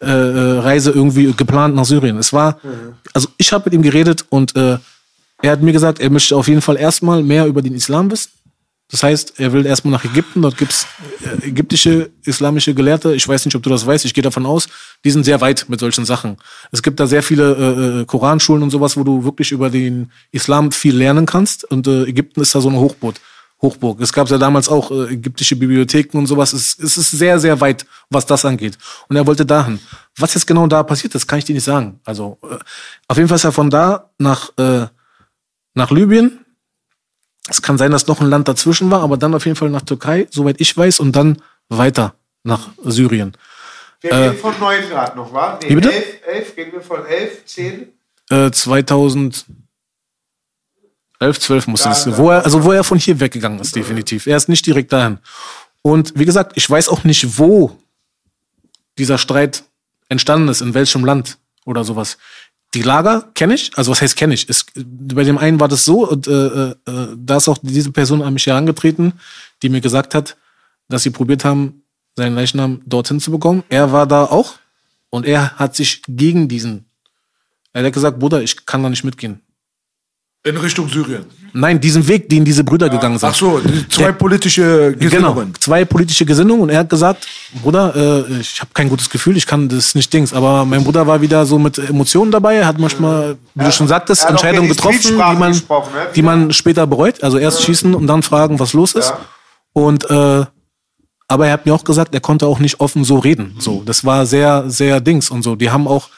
[0.00, 2.18] äh, äh, Reise irgendwie geplant nach Syrien.
[2.18, 2.58] Es war,
[3.12, 4.78] also ich habe mit ihm geredet und äh,
[5.42, 8.30] er hat mir gesagt, er möchte auf jeden Fall erstmal mehr über den Islam wissen.
[8.88, 10.86] Das heißt, er will erstmal nach Ägypten, dort gibt's
[11.24, 13.14] äh, ägyptische islamische Gelehrte.
[13.14, 14.68] Ich weiß nicht, ob du das weißt, ich gehe davon aus,
[15.04, 16.36] die sind sehr weit mit solchen Sachen.
[16.70, 20.70] Es gibt da sehr viele äh, Koranschulen und sowas, wo du wirklich über den Islam
[20.70, 21.64] viel lernen kannst.
[21.64, 23.16] Und äh, Ägypten ist da so eine Hochburg.
[23.62, 24.00] Hochburg.
[24.00, 26.52] Es gab ja damals auch äh, ägyptische Bibliotheken und sowas.
[26.52, 28.76] Es, es ist sehr, sehr weit, was das angeht.
[29.08, 29.80] Und er wollte dahin.
[30.18, 32.00] Was jetzt genau da passiert ist, kann ich dir nicht sagen.
[32.04, 32.58] Also äh,
[33.08, 34.86] auf jeden Fall ist er von da nach, äh,
[35.74, 36.44] nach Libyen.
[37.48, 39.82] Es kann sein, dass noch ein Land dazwischen war, aber dann auf jeden Fall nach
[39.82, 43.36] Türkei, soweit ich weiß, und dann weiter nach Syrien.
[44.00, 45.58] Wir gehen von 9 Grad noch, wa?
[45.62, 45.92] Nee, Wie bitte?
[45.92, 47.92] 11, 11, gehen wir von 11, 10.
[48.30, 48.50] Äh,
[51.18, 52.04] 2011, 12 muss Ja, es.
[52.04, 52.16] ja.
[52.18, 54.26] Wo er, also wo er von hier weggegangen ist, definitiv.
[54.26, 55.18] Er ist nicht direkt dahin.
[55.82, 57.76] Und wie gesagt, ich weiß auch nicht, wo
[58.98, 59.64] dieser Streit
[60.08, 62.18] entstanden ist, in welchem Land oder sowas.
[62.74, 64.48] Die Lager kenne ich, also was heißt kenne ich?
[64.48, 66.74] Es, bei dem einen war das so, und äh, äh,
[67.16, 69.14] da ist auch diese Person an mich herangetreten,
[69.62, 70.36] die mir gesagt hat,
[70.88, 71.82] dass sie probiert haben,
[72.16, 73.62] seinen Leichnam dorthin zu bekommen.
[73.68, 74.54] Er war da auch
[75.10, 76.86] und er hat sich gegen diesen.
[77.72, 79.40] Er hat gesagt, Bruder, ich kann da nicht mitgehen.
[80.46, 81.24] In Richtung Syrien.
[81.52, 83.30] Nein, diesen Weg, den diese Brüder gegangen sind.
[83.30, 85.54] Ach so, zwei Der- politische Genau, Gesinnungen.
[85.58, 87.26] zwei politische Gesinnungen und er hat gesagt,
[87.62, 87.94] Bruder,
[88.28, 90.32] äh, ich habe kein gutes Gefühl, ich kann das nicht Dings.
[90.34, 93.88] Aber mein Bruder war wieder so mit Emotionen dabei, er hat manchmal, wie du schon
[93.88, 95.62] sagtest, Entscheidungen ja getroffen, die man, ne?
[96.14, 97.24] die man später bereut.
[97.24, 99.08] Also erst schießen und dann fragen, was los ist.
[99.10, 99.18] Ja.
[99.72, 100.44] Und äh,
[101.28, 103.56] aber er hat mir auch gesagt, er konnte auch nicht offen so reden.
[103.58, 105.56] So, das war sehr, sehr Dings und so.
[105.56, 106.08] Die haben auch,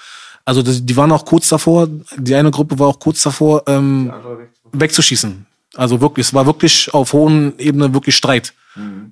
[0.48, 1.86] also das, die waren auch kurz davor.
[2.16, 4.10] Die eine Gruppe war auch kurz davor, ähm,
[4.72, 5.44] wegzuschießen.
[5.74, 8.54] Also wirklich, es war wirklich auf hohen Ebene wirklich Streit.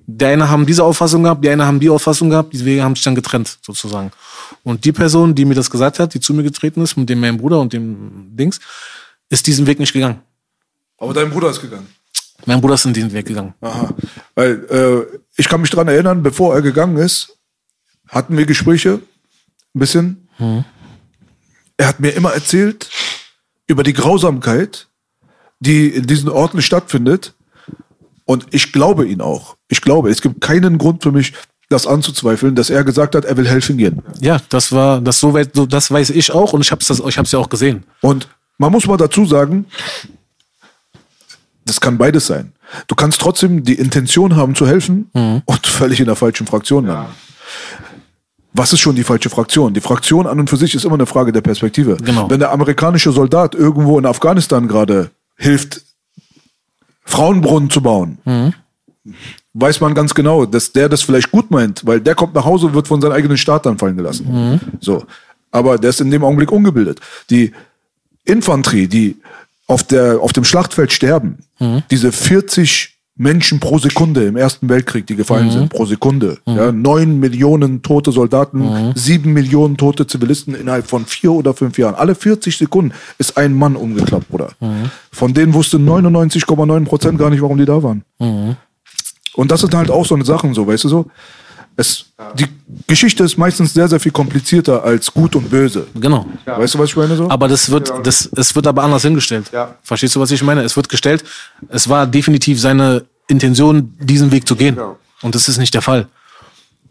[0.07, 2.95] Die eine haben diese Auffassung gehabt, die eine haben die Auffassung gehabt, die Wege haben
[2.95, 4.11] sich dann getrennt, sozusagen.
[4.63, 7.19] Und die Person, die mir das gesagt hat, die zu mir getreten ist, mit dem
[7.19, 8.59] meinem Bruder und dem Dings,
[9.29, 10.21] ist diesen Weg nicht gegangen.
[10.97, 11.87] Aber dein Bruder ist gegangen.
[12.47, 13.53] Mein Bruder ist in diesen Weg gegangen.
[13.61, 13.93] Aha.
[14.33, 17.37] Weil äh, ich kann mich dran erinnern, bevor er gegangen ist,
[18.07, 19.01] hatten wir Gespräche,
[19.75, 20.27] ein bisschen.
[21.77, 22.89] Er hat mir immer erzählt
[23.67, 24.87] über die Grausamkeit,
[25.59, 27.33] die in diesen Orten stattfindet.
[28.25, 29.55] Und ich glaube ihn auch.
[29.69, 31.33] Ich glaube, es gibt keinen Grund für mich,
[31.69, 34.01] das anzuzweifeln, dass er gesagt hat, er will helfen gehen.
[34.19, 36.99] Ja, das war, das so weit, so, das weiß ich auch und ich hab's das,
[36.99, 37.83] ich hab's ja auch gesehen.
[38.01, 38.27] Und
[38.57, 39.65] man muss mal dazu sagen,
[41.65, 42.53] das kann beides sein.
[42.87, 45.09] Du kannst trotzdem die Intention haben zu helfen
[45.45, 47.11] und völlig in der falschen Fraktion landen.
[48.57, 49.73] Was ist schon die falsche Fraktion?
[49.73, 51.97] Die Fraktion an und für sich ist immer eine Frage der Perspektive.
[51.97, 52.29] Genau.
[52.29, 55.81] Wenn der amerikanische Soldat irgendwo in Afghanistan gerade hilft,
[57.05, 58.17] Frauenbrunnen zu bauen,
[59.53, 62.65] weiß man ganz genau, dass der das vielleicht gut meint, weil der kommt nach Hause
[62.67, 64.59] und wird von seinem eigenen Staat dann fallen gelassen.
[64.81, 65.05] So.
[65.51, 66.99] Aber der ist in dem Augenblick ungebildet.
[67.29, 67.53] Die
[68.25, 69.15] Infanterie, die
[69.67, 71.37] auf, der, auf dem Schlachtfeld sterben,
[71.91, 76.37] diese 40 Menschen pro Sekunde im Ersten Weltkrieg, die gefallen sind, pro Sekunde.
[76.45, 81.95] Ja, neun Millionen tote Soldaten, sieben Millionen tote Zivilisten innerhalb von vier oder fünf Jahren.
[81.95, 84.49] Alle 40 Sekunden ist ein Mann umgeklappt, Bruder.
[85.11, 88.03] Von denen wusste 99,9 Prozent gar nicht, warum die da waren.
[89.33, 91.05] Und das sind halt auch so eine Sachen, so, weißt du so?
[91.79, 92.47] Es, die
[92.87, 95.85] Geschichte ist meistens sehr, sehr viel komplizierter als gut und böse.
[95.93, 96.25] Genau.
[96.45, 97.29] Weißt du, was ich meine so?
[97.29, 99.51] Aber das wird, das, es wird aber anders hingestellt.
[99.53, 99.75] Ja.
[99.83, 100.63] Verstehst du, was ich meine?
[100.63, 101.23] Es wird gestellt,
[101.69, 104.75] es war definitiv seine Intention, diesen Weg zu gehen.
[104.75, 104.97] Genau.
[105.21, 106.07] Und das ist nicht der Fall.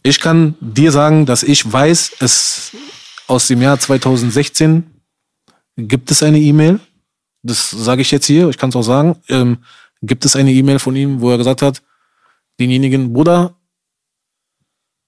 [0.05, 2.71] Ich kann dir sagen, dass ich weiß, es
[3.27, 4.85] aus dem Jahr 2016
[5.77, 6.79] gibt es eine E-Mail.
[7.43, 9.17] Das sage ich jetzt hier, ich kann es auch sagen.
[9.29, 9.59] Ähm,
[10.01, 11.83] gibt es eine E-Mail von ihm, wo er gesagt hat,
[12.61, 13.55] denjenigen, Bruder,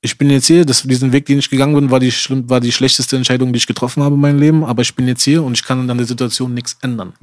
[0.01, 2.61] ich bin jetzt hier, das, diesen Weg, den ich gegangen bin, war die, schlimm, war
[2.61, 5.43] die schlechteste Entscheidung, die ich getroffen habe in meinem Leben, aber ich bin jetzt hier
[5.43, 7.15] und ich kann an der Situation nichts ändern.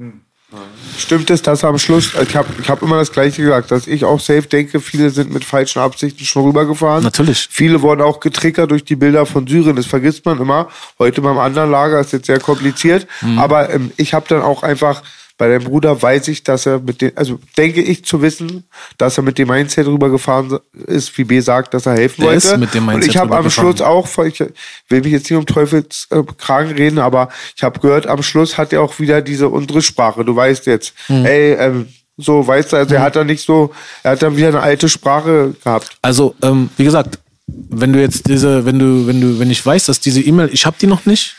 [0.96, 4.04] Stimmt es, dass am Schluss, ich habe ich hab immer das Gleiche gesagt, dass ich
[4.04, 7.02] auch safe denke, viele sind mit falschen Absichten schon rübergefahren.
[7.02, 7.48] Natürlich.
[7.50, 10.68] Viele wurden auch getriggert durch die Bilder von Syrien, das vergisst man immer.
[10.98, 15.02] Heute beim anderen Lager ist jetzt sehr kompliziert, aber ähm, ich habe dann auch einfach,
[15.38, 18.64] bei deinem Bruder weiß ich, dass er mit den, also denke ich zu wissen,
[18.96, 22.48] dass er mit dem Mindset rübergefahren ist, wie B sagt, dass er helfen Er wollte.
[22.48, 23.50] ist mit dem Und Mindset ich habe am.
[23.50, 24.40] Schluss auch, ich
[24.88, 28.56] will mich jetzt nicht um Teufels äh, Kragen reden, aber ich habe gehört, am Schluss
[28.56, 30.24] hat er auch wieder diese unsere Sprache.
[30.24, 31.24] Du weißt jetzt, Hm.
[31.26, 34.48] ey, ähm, so, weißt du, also er hat dann nicht so, er hat dann wieder
[34.48, 35.98] eine alte Sprache gehabt.
[36.00, 39.84] Also, ähm, wie gesagt, wenn du jetzt diese, wenn du, wenn du, wenn ich weiß,
[39.84, 41.36] dass diese E-Mail, ich habe die noch nicht,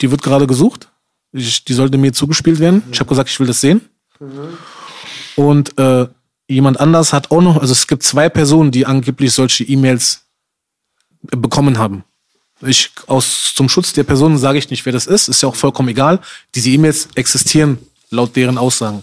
[0.00, 0.88] die wird gerade gesucht,
[1.36, 2.82] ich, die sollte mir zugespielt werden.
[2.92, 3.80] Ich habe gesagt, ich will das sehen.
[5.36, 6.06] Und äh,
[6.48, 10.22] jemand anders hat auch noch, also es gibt zwei Personen, die angeblich solche E-Mails
[11.22, 12.04] bekommen haben.
[12.62, 15.56] Ich aus zum Schutz der Personen sage ich nicht, wer das ist, ist ja auch
[15.56, 16.20] vollkommen egal.
[16.54, 17.78] Diese E-Mails existieren
[18.10, 19.02] laut deren Aussagen.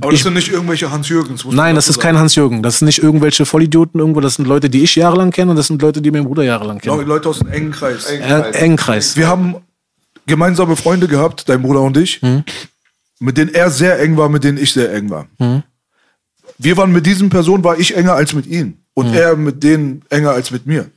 [0.00, 1.44] Aber das sind nicht irgendwelche Hans-Jürgens.
[1.44, 2.20] Nein, das ist kein sagen.
[2.20, 2.62] Hans-Jürgen.
[2.62, 4.20] Das sind nicht irgendwelche Vollidioten irgendwo.
[4.20, 6.78] Das sind Leute, die ich jahrelang kenne und das sind Leute, die mein Bruder jahrelang
[6.78, 7.08] Genau, kennen.
[7.08, 8.04] Leute aus einem engen Kreis.
[8.06, 8.18] Äh,
[8.52, 9.16] engen Kreis.
[9.16, 9.56] Wir haben
[10.26, 12.20] gemeinsame Freunde gehabt, dein Bruder und ich,
[13.20, 15.26] mit denen er sehr eng war, mit denen ich sehr eng war.
[16.58, 18.78] Wir waren mit diesen Personen, war ich enger als mit ihm.
[18.94, 20.90] Und er mit denen enger als mit mir.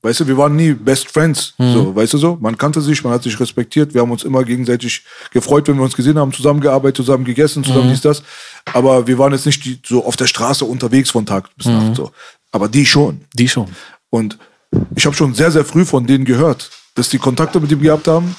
[0.00, 1.52] Weißt du, wir waren nie Best Friends.
[1.58, 2.38] So, weißt du so?
[2.40, 3.92] Man kannte sich, man hat sich respektiert.
[3.92, 7.90] Wir haben uns immer gegenseitig gefreut, wenn wir uns gesehen haben, zusammengearbeitet, zusammen gegessen, zusammen
[7.90, 8.22] dies, das.
[8.72, 11.94] Aber wir waren jetzt nicht die, so auf der Straße unterwegs von Tag bis Nacht.
[11.94, 12.10] So.
[12.52, 13.20] Aber die schon.
[13.34, 13.68] Die schon.
[14.08, 14.38] Und
[14.96, 18.08] ich habe schon sehr, sehr früh von denen gehört, dass die Kontakte mit ihm gehabt
[18.08, 18.34] haben,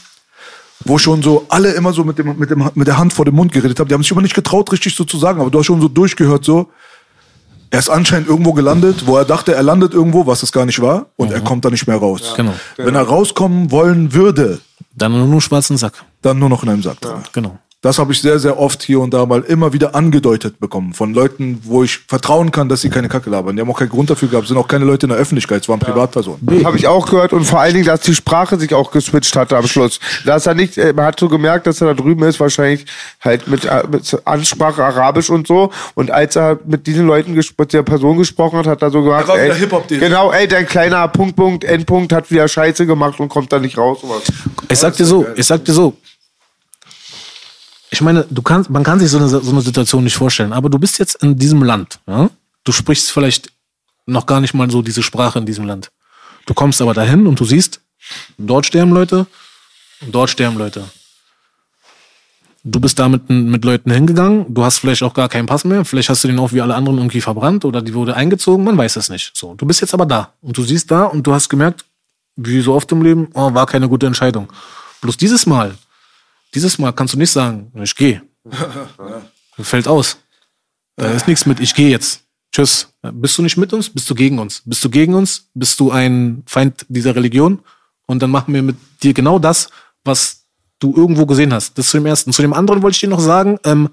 [0.85, 3.35] wo schon so alle immer so mit, dem, mit, dem, mit der Hand vor dem
[3.35, 3.87] Mund geredet haben.
[3.87, 5.87] Die haben sich immer nicht getraut, richtig so zu sagen, aber du hast schon so
[5.87, 6.69] durchgehört, so.
[7.69, 10.79] Er ist anscheinend irgendwo gelandet, wo er dachte, er landet irgendwo, was es gar nicht
[10.79, 12.33] war, und er kommt da nicht mehr raus.
[12.37, 12.53] Genau.
[12.77, 14.59] Wenn er rauskommen wollen würde,
[14.95, 16.03] Dann nur einen schwarzen Sack.
[16.21, 17.15] dann nur noch in einem Sack drin.
[17.31, 17.57] Genau.
[17.83, 21.13] Das habe ich sehr, sehr oft hier und da mal immer wieder angedeutet bekommen von
[21.13, 23.57] Leuten, wo ich vertrauen kann, dass sie keine Kacke labern.
[23.57, 25.67] Die haben auch keinen Grund dafür gehabt, sind auch keine Leute in der Öffentlichkeit, es
[25.67, 26.39] waren Privatpersonen.
[26.63, 29.57] Habe ich auch gehört und vor allen Dingen, dass die Sprache sich auch geswitcht hatte
[29.57, 29.99] am Schluss.
[30.25, 32.85] Dass er nicht, äh, man hat so gemerkt, dass er da drüben ist, wahrscheinlich
[33.19, 35.69] halt mit, äh, mit Ansprache Arabisch und so.
[35.93, 39.27] Und als er mit diesen Leuten, mit der Person gesprochen hat, hat er so gemacht,
[39.27, 39.55] war wieder
[39.91, 43.59] ey, genau, ey, dein kleiner Punkt, Punkt, Endpunkt hat wieder Scheiße gemacht und kommt da
[43.59, 43.99] nicht raus.
[44.69, 45.97] Ich sag dir so, ich sag dir so.
[47.93, 50.67] Ich meine, du kannst, man kann sich so eine, so eine Situation nicht vorstellen, aber
[50.67, 52.27] du bist jetzt in diesem Land, ja?
[52.63, 53.51] Du sprichst vielleicht
[54.07, 55.91] noch gar nicht mal so diese Sprache in diesem Land.
[56.47, 57.81] Du kommst aber dahin und du siehst,
[58.39, 59.27] dort sterben Leute,
[60.01, 60.85] und dort sterben Leute.
[62.63, 65.85] Du bist da mit, mit Leuten hingegangen, du hast vielleicht auch gar keinen Pass mehr,
[65.85, 68.75] vielleicht hast du den auch wie alle anderen irgendwie verbrannt oder die wurde eingezogen, man
[68.75, 69.33] weiß es nicht.
[69.35, 71.85] So, du bist jetzt aber da und du siehst da und du hast gemerkt,
[72.37, 74.51] wie so oft im Leben, oh, war keine gute Entscheidung.
[75.01, 75.75] Bloß dieses Mal,
[76.53, 78.21] dieses Mal kannst du nicht sagen, ich gehe.
[79.59, 80.17] Fällt aus.
[80.95, 82.23] Da ist nichts mit, ich gehe jetzt.
[82.51, 82.93] Tschüss.
[83.01, 83.89] Bist du nicht mit uns?
[83.89, 84.61] Bist du gegen uns?
[84.65, 85.49] Bist du gegen uns?
[85.53, 87.59] Bist du ein Feind dieser Religion?
[88.05, 89.69] Und dann machen wir mit dir genau das,
[90.03, 90.45] was
[90.79, 91.77] du irgendwo gesehen hast.
[91.77, 92.31] Das zu dem ersten.
[92.31, 93.89] Zu dem anderen wollte ich dir noch sagen, ähm,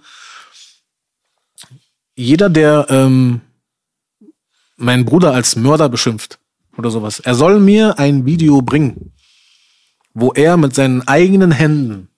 [2.15, 3.41] jeder, der ähm,
[4.77, 6.39] meinen Bruder als Mörder beschimpft
[6.77, 9.13] oder sowas, er soll mir ein Video bringen,
[10.13, 12.10] wo er mit seinen eigenen Händen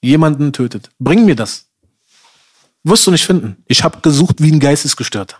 [0.00, 0.90] jemanden tötet.
[0.98, 1.66] Bring mir das.
[2.82, 3.62] Wirst du nicht finden.
[3.66, 5.36] Ich habe gesucht wie ein Geistesgestörter.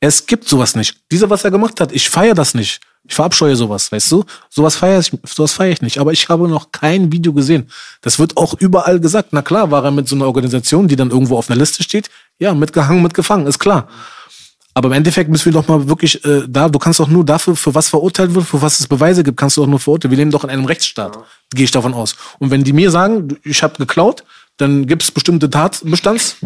[0.00, 0.96] Es gibt sowas nicht.
[1.10, 2.80] Dieser, was er gemacht hat, ich feiere das nicht.
[3.04, 4.24] Ich verabscheue sowas, weißt du?
[4.48, 5.98] Sowas feiere ich, sowas feiere ich nicht.
[5.98, 7.70] Aber ich habe noch kein Video gesehen.
[8.00, 9.28] Das wird auch überall gesagt.
[9.32, 12.10] Na klar, war er mit so einer Organisation, die dann irgendwo auf einer Liste steht.
[12.38, 13.88] Ja, mitgehangen, mitgefangen, ist klar.
[14.78, 17.56] Aber im Endeffekt müssen wir doch mal wirklich äh, da, du kannst doch nur dafür,
[17.56, 20.12] für was verurteilt wird, für was es Beweise gibt, kannst du auch nur verurteilen.
[20.12, 21.18] Wir leben doch in einem Rechtsstaat,
[21.52, 22.14] gehe ich davon aus.
[22.38, 24.22] Und wenn die mir sagen, ich habe geklaut,
[24.56, 26.36] dann gibt es bestimmte Tatbestands,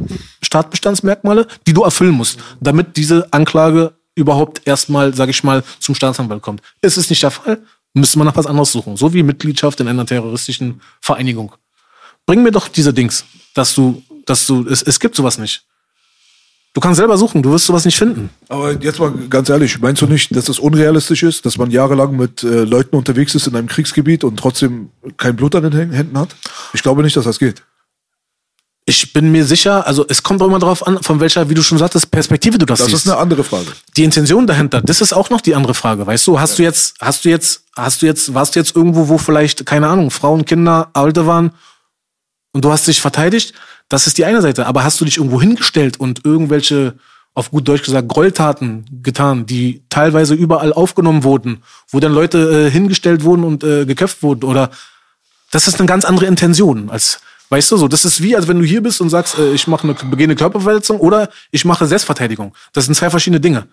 [0.48, 6.40] Tatbestandsmerkmale, die du erfüllen musst, damit diese Anklage überhaupt erstmal, sage ich mal, zum Staatsanwalt
[6.40, 6.62] kommt.
[6.80, 7.58] Ist es nicht der Fall,
[7.92, 8.96] müsste man nach was anderes suchen.
[8.96, 11.52] So wie Mitgliedschaft in einer terroristischen Vereinigung.
[12.24, 15.66] Bring mir doch diese Dings, dass du, dass du, es, es gibt sowas nicht.
[16.74, 18.30] Du kannst selber suchen, du wirst sowas nicht finden.
[18.48, 22.16] Aber jetzt mal ganz ehrlich, meinst du nicht, dass es unrealistisch ist, dass man jahrelang
[22.16, 24.88] mit äh, Leuten unterwegs ist in einem Kriegsgebiet und trotzdem
[25.18, 26.34] kein Blut an den Hä- Händen hat?
[26.72, 27.62] Ich glaube nicht, dass das geht.
[28.84, 31.62] Ich bin mir sicher, also es kommt auch immer darauf an, von welcher, wie du
[31.62, 33.04] schon sagtest, Perspektive du das, Das siehst.
[33.06, 33.66] ist eine andere Frage.
[33.96, 36.40] die Intention dahinter, das ist auch noch die andere Frage, weißt du?
[36.40, 39.66] Hast du jetzt, hast du jetzt, hast du jetzt, warst du jetzt irgendwo, wo vielleicht,
[39.66, 41.52] keine Ahnung, Frauen, Kinder, Alte waren
[42.52, 43.52] und du hast dich verteidigt?
[43.92, 44.64] Das ist die eine Seite.
[44.64, 46.94] Aber hast du dich irgendwo hingestellt und irgendwelche,
[47.34, 52.70] auf gut Deutsch gesagt, Gräueltaten getan, die teilweise überall aufgenommen wurden, wo dann Leute äh,
[52.70, 54.44] hingestellt wurden und äh, geköpft wurden?
[54.44, 54.70] Oder
[55.50, 57.20] das ist eine ganz andere Intention als
[57.50, 59.66] weißt du so das ist wie als wenn du hier bist und sagst äh, ich
[59.66, 62.54] mache eine begehe eine Körperverletzung oder ich mache Selbstverteidigung.
[62.72, 63.66] Das sind zwei verschiedene Dinge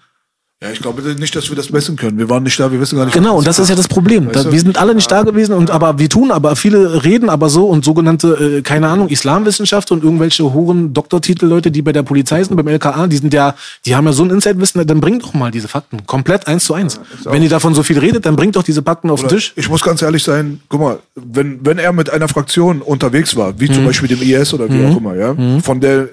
[0.61, 2.17] Ja, ich glaube nicht, dass wir das messen können.
[2.17, 3.13] Wir waren nicht da, wir wissen gar nicht.
[3.13, 4.27] Genau, und das ist ja das Problem.
[4.27, 4.51] Weißt du?
[4.51, 7.67] wir sind alle nicht da gewesen und aber wir tun, aber viele reden aber so
[7.67, 12.57] und sogenannte, äh, keine Ahnung, Islamwissenschaft und irgendwelche hohen Doktortitel-Leute, die bei der Polizei sind,
[12.57, 13.55] beim LKA, die sind ja,
[13.85, 16.05] die haben ja so ein Insight-Wissen, dann bringt doch mal diese Fakten.
[16.05, 16.99] Komplett eins zu eins.
[17.23, 19.53] Wenn ihr davon so viel redet, dann bringt doch diese Fakten auf den Tisch.
[19.55, 23.57] Ich muss ganz ehrlich sein, guck mal, wenn, wenn er mit einer Fraktion unterwegs war,
[23.61, 23.75] wie Mhm.
[23.75, 26.09] zum Beispiel dem IS oder wie auch immer, ja, von der,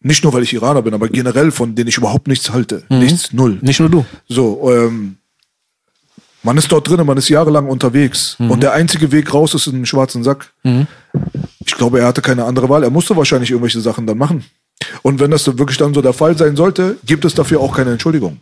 [0.00, 2.84] nicht nur weil ich Iraner bin, aber generell von denen ich überhaupt nichts halte.
[2.88, 2.98] Mhm.
[3.00, 3.58] Nichts, null.
[3.62, 4.04] Nicht nur du.
[4.28, 5.16] So, ähm,
[6.42, 8.50] man ist dort drin, man ist jahrelang unterwegs Mhm.
[8.52, 10.52] und der einzige Weg raus ist in einen schwarzen Sack.
[11.64, 12.82] Ich glaube, er hatte keine andere Wahl.
[12.84, 14.44] Er musste wahrscheinlich irgendwelche Sachen dann machen.
[15.02, 17.90] Und wenn das wirklich dann so der Fall sein sollte, gibt es dafür auch keine
[17.92, 18.38] Entschuldigung.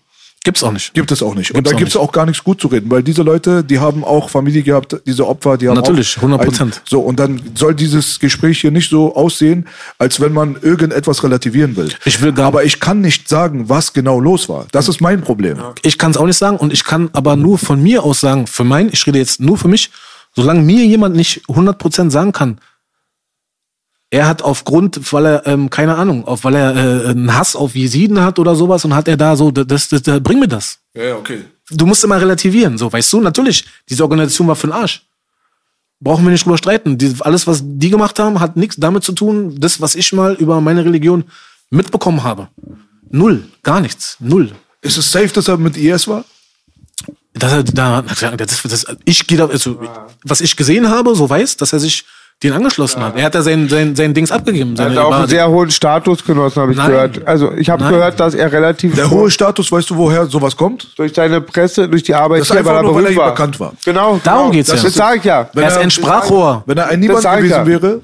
[0.47, 0.95] Gibt's auch nicht.
[0.95, 1.51] Gibt es auch nicht.
[1.51, 3.63] und Gibt's da auch gibt es auch gar nichts gut zu reden, weil diese Leute,
[3.65, 6.63] die haben auch Familie gehabt, diese Opfer, die haben Natürlich, auch 100%.
[6.63, 9.67] ein- So, und dann soll dieses Gespräch hier nicht so aussehen,
[9.99, 11.91] als wenn man irgendetwas relativieren will.
[12.05, 14.67] Ich will gar- Aber ich kann nicht sagen, was genau los war.
[14.73, 15.59] Das ist mein Problem.
[15.83, 18.47] Ich kann es auch nicht sagen und ich kann aber nur von mir aus sagen,
[18.47, 19.91] für mein, ich rede jetzt nur für mich,
[20.35, 22.59] solange mir jemand nicht 100% sagen kann,
[24.11, 27.75] er hat aufgrund, weil er, ähm, keine Ahnung, auf, weil er äh, einen Hass auf
[27.75, 30.79] Jesiden hat oder sowas und hat er da so, das, das, das bring mir das.
[30.95, 31.45] Ja, okay.
[31.71, 35.03] Du musst immer relativieren, so, weißt du, natürlich, diese Organisation war für den Arsch.
[35.99, 36.99] Brauchen wir nicht drüber streiten.
[36.99, 40.35] Die, alles, was die gemacht haben, hat nichts damit zu tun, das, was ich mal
[40.35, 41.25] über meine Religion
[41.71, 42.49] mitbekommen habe.
[43.11, 44.53] Null, gar nichts, null.
[44.83, 46.25] Ist es safe, dass er mit IS war?
[47.39, 49.79] dass er da, das, das, ich gehe da, also,
[50.25, 52.05] was ich gesehen habe, so weiß, dass er sich
[52.43, 53.17] den angeschlossen hat.
[53.17, 54.75] Er hat ja sein, sein, sein Dings abgegeben.
[54.77, 56.91] Er hat auch einen sehr hohen Status genossen, habe ich Nein.
[56.91, 57.27] gehört.
[57.27, 60.87] Also ich habe gehört, dass er relativ Der hohe Status, weißt du, woher sowas kommt?
[60.99, 63.31] durch seine Presse, durch die Arbeit Das ist hier, einfach er nur, weil er war.
[63.31, 63.73] bekannt war.
[63.85, 64.21] Genau.
[64.23, 64.51] Darum genau.
[64.51, 64.89] geht's das ja.
[64.89, 65.49] Das sage ich ja.
[65.55, 66.63] Wenn er ist ein Sprachrohr.
[66.67, 67.67] Wenn er ein Niemand gewesen ja.
[67.67, 68.01] wäre,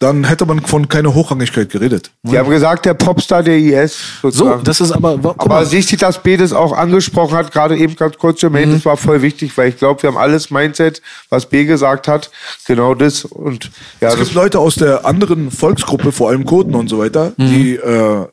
[0.00, 2.10] dann hätte man von keiner Hochrangigkeit geredet.
[2.22, 3.98] Die haben gesagt, der Popstar der IS.
[4.22, 4.64] So, sozusagen.
[4.64, 7.94] das ist aber, guck Aber mal, sich das B das auch angesprochen hat, gerade eben
[7.96, 11.44] ganz kurz Jermaine, das war voll wichtig, weil ich glaube, wir haben alles Mindset, was
[11.44, 12.30] B gesagt hat,
[12.66, 13.26] genau das.
[13.26, 13.70] Und
[14.00, 17.74] ja, Es gibt Leute aus der anderen Volksgruppe, vor allem Kurden und so weiter, die,
[17.76, 18.26] äh,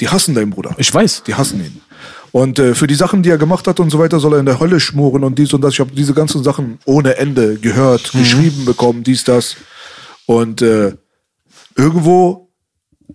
[0.00, 0.74] die hassen deinen Bruder.
[0.78, 1.22] ich weiß.
[1.28, 1.80] Die hassen ihn.
[2.32, 4.46] Und äh, für die Sachen, die er gemacht hat und so weiter, soll er in
[4.46, 5.74] der Hölle schmoren und dies und das.
[5.74, 9.54] Ich habe diese ganzen Sachen ohne Ende gehört, geschrieben bekommen, dies, das.
[10.26, 10.96] Und äh,
[11.76, 12.50] irgendwo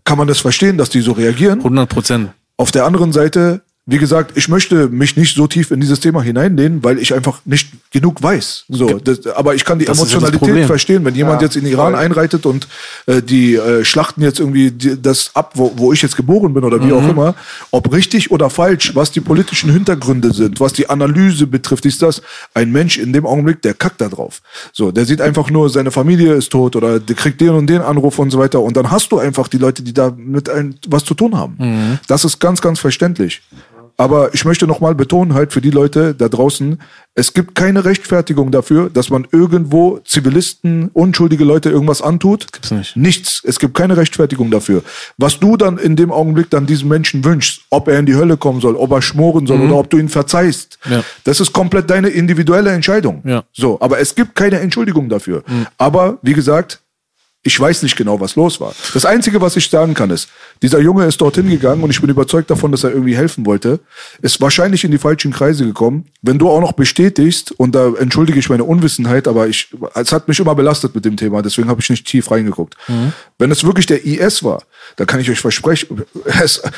[0.03, 1.59] kann man das verstehen, dass die so reagieren.
[1.59, 2.29] 100 Prozent.
[2.57, 6.21] Auf der anderen Seite wie gesagt, ich möchte mich nicht so tief in dieses Thema
[6.21, 8.65] hineinlehnen, weil ich einfach nicht genug weiß.
[8.67, 10.67] So, das, aber ich kann die Das ja Emotionalität Problem.
[10.67, 12.67] verstehen, wenn jemand jetzt in Iran einreitet und
[13.05, 16.65] äh, die äh, schlachten jetzt irgendwie die, das ab, wo, wo ich jetzt geboren bin
[16.65, 16.93] oder wie Mhm.
[16.93, 17.35] auch immer,
[17.71, 22.21] ob richtig oder falsch, was die politischen Hintergründe sind, was die Analyse betrifft, ist das
[22.53, 24.41] ein Mensch in dem Augenblick, der kackt da drauf.
[24.73, 27.81] So, der sieht einfach nur, seine Familie ist tot oder der kriegt den und den
[27.81, 30.75] Anruf und so weiter und dann hast du einfach die Leute, die da mit ein,
[30.89, 31.55] was zu tun haben.
[31.57, 31.99] Mhm.
[32.07, 33.41] Das ist ganz, ganz verständlich.
[33.99, 36.79] Aber ich möchte nochmal betonen, halt für die Leute da draußen,
[37.15, 42.51] es gibt keine Rechtfertigung dafür, dass man irgendwo Zivilisten, unschuldige Leute irgendwas antut.
[42.53, 42.95] Gibt's nicht.
[42.95, 43.41] Nichts.
[43.43, 44.83] Es gibt keine Rechtfertigung dafür.
[45.17, 48.37] Was du dann in dem Augenblick dann diesem Menschen wünschst, ob er in die Hölle
[48.37, 51.03] kommen soll, ob er schmoren soll oder ob du ihn verzeihst, Ja.
[51.23, 53.23] das ist komplett deine individuelle Entscheidung.
[53.25, 53.45] Ja.
[53.51, 55.43] So, aber es gibt keine Entschuldigung dafür.
[55.79, 56.81] Aber wie gesagt,
[57.47, 58.75] ich weiß nicht genau, was los war.
[58.93, 60.27] Das Einzige, was ich sagen kann, ist,
[60.61, 63.79] dieser Junge ist dorthin gegangen und ich bin überzeugt davon, dass er irgendwie helfen wollte,
[64.21, 66.07] ist wahrscheinlich in die falschen Kreise gekommen.
[66.21, 70.27] Wenn du auch noch bestätigst, und da entschuldige ich meine Unwissenheit, aber ich, es hat
[70.27, 72.75] mich immer belastet mit dem Thema, deswegen habe ich nicht tief reingeguckt.
[73.39, 74.63] Wenn es wirklich der IS war,
[74.95, 76.69] dann kann ich euch versprechen, er ist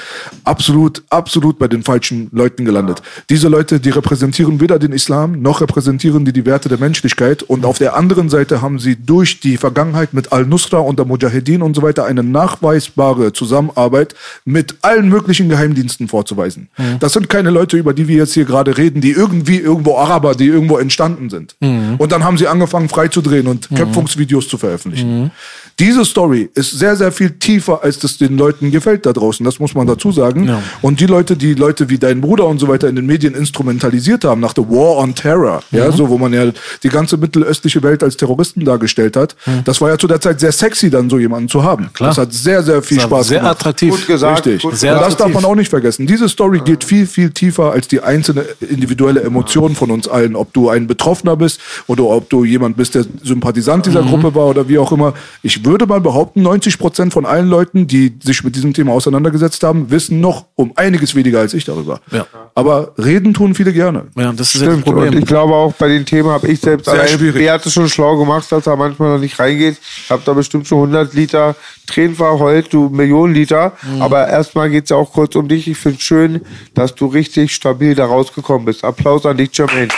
[0.43, 3.01] absolut, absolut bei den falschen Leuten gelandet.
[3.29, 7.43] Diese Leute, die repräsentieren weder den Islam, noch repräsentieren die die Werte der Menschlichkeit.
[7.43, 11.61] Und auf der anderen Seite haben sie durch die Vergangenheit mit Al-Nusra und der Mujahedin
[11.61, 14.15] und so weiter eine nachweisbare Zusammenarbeit
[14.45, 16.69] mit allen möglichen Geheimdiensten vorzuweisen.
[16.99, 20.35] Das sind keine Leute, über die wir jetzt hier gerade reden, die irgendwie irgendwo Araber,
[20.35, 21.55] die irgendwo entstanden sind.
[21.97, 25.31] Und dann haben sie angefangen freizudrehen und Köpfungsvideos zu veröffentlichen.
[25.79, 29.43] Diese Story ist sehr, sehr viel tiefer, als das den Leuten gefällt da draußen.
[29.45, 30.45] Das muss man dazu sagen.
[30.47, 30.61] Ja.
[30.81, 34.23] Und die Leute, die Leute wie dein Bruder und so weiter in den Medien instrumentalisiert
[34.25, 35.77] haben, nach der War on Terror, Mhm.
[35.77, 36.51] ja, so, wo man ja
[36.83, 39.35] die ganze mittelöstliche Welt als Terroristen dargestellt hat,
[39.65, 41.85] das war ja zu der Zeit sehr sexy, dann so jemanden zu haben.
[41.85, 41.93] Mhm.
[41.93, 42.09] Klar.
[42.09, 43.57] Das hat sehr, sehr viel Spaß sehr gemacht.
[43.57, 43.91] attraktiv.
[43.91, 44.45] Gut gesagt.
[44.45, 44.61] Richtig.
[44.63, 45.33] Gut Sehr und das attraktiv.
[45.33, 46.05] darf man auch nicht vergessen.
[46.07, 50.35] Diese Story geht viel, viel tiefer als die einzelne individuelle Emotion von uns allen.
[50.35, 54.07] Ob du ein Betroffener bist oder ob du jemand bist, der Sympathisant dieser Mhm.
[54.09, 55.13] Gruppe war oder wie auch immer.
[55.43, 59.63] Ich würde mal behaupten, 90 Prozent von allen Leuten, die sich mit diesem Thema auseinandergesetzt
[59.63, 62.01] haben, wissen noch um einiges weniger als ich darüber.
[62.11, 62.25] Ja.
[62.55, 64.07] Aber reden tun viele gerne.
[64.17, 65.17] Ja, das ist das Stimmt, und Problem.
[65.17, 67.35] ich glaube auch bei den Themen habe ich selbst Sehr allein, schwierig.
[67.41, 69.77] Beate schon schlau gemacht, dass er manchmal noch nicht reingeht.
[70.03, 71.55] Ich habe da bestimmt schon 100 Liter
[71.87, 73.73] Tränen verheult, du Millionen Liter.
[73.83, 74.01] Mhm.
[74.01, 75.67] Aber erstmal geht's ja auch kurz um dich.
[75.67, 76.41] Ich finde schön,
[76.73, 78.83] dass du richtig stabil da rausgekommen bist.
[78.83, 79.89] Applaus an dich, Jermaine.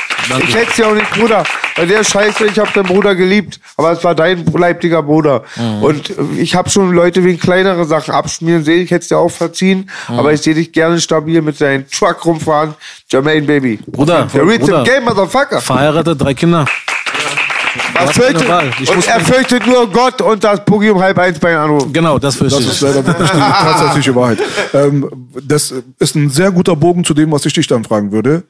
[0.48, 1.44] Ich hätte ja auch nicht, Bruder.
[1.76, 5.44] Bei der Scheiße, ich habe deinen Bruder geliebt, aber es war dein leiblicher Bruder.
[5.56, 5.84] Mhm.
[5.84, 8.82] Und äh, ich habe schon Leute wegen kleinere Sachen abschmieren sehen.
[8.84, 10.20] Ich hätte es dir auch verziehen, Mhm.
[10.20, 12.74] aber ich sehe dich gerne stabil mit deinem Truck rumfahren.
[13.10, 13.80] Jermaine, Baby.
[13.88, 14.84] Bruder, Der Reads Bruder.
[14.84, 15.62] Game, Motherfucker.
[15.62, 16.66] Verheiratet, drei Kinder.
[17.94, 18.50] Was fürchtet,
[18.96, 21.88] und er fürchtet nur Gott und das Boogie um halb eins bei Anruf.
[21.94, 22.72] Genau, das fürchte Das ich.
[22.74, 24.40] ist leider wirklich die tatsächliche Wahrheit.
[24.74, 25.10] Ähm,
[25.42, 28.44] das ist ein sehr guter Bogen zu dem, was ich dich dann fragen würde.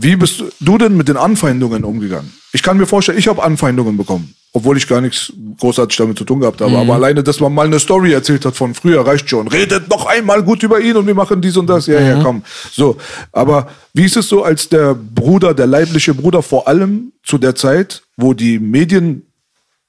[0.00, 2.32] Wie bist du denn mit den Anfeindungen umgegangen?
[2.52, 6.24] Ich kann mir vorstellen, ich habe Anfeindungen bekommen, obwohl ich gar nichts großartig damit zu
[6.24, 6.76] tun gehabt habe.
[6.78, 9.48] Aber alleine, dass man mal eine Story erzählt hat von früher, reicht schon.
[9.48, 11.86] Redet noch einmal gut über ihn und wir machen dies und das.
[11.86, 12.42] Ja, ja, komm.
[12.70, 12.96] So.
[13.32, 17.54] Aber wie ist es so als der Bruder, der leibliche Bruder, vor allem zu der
[17.54, 19.24] Zeit, wo die Medien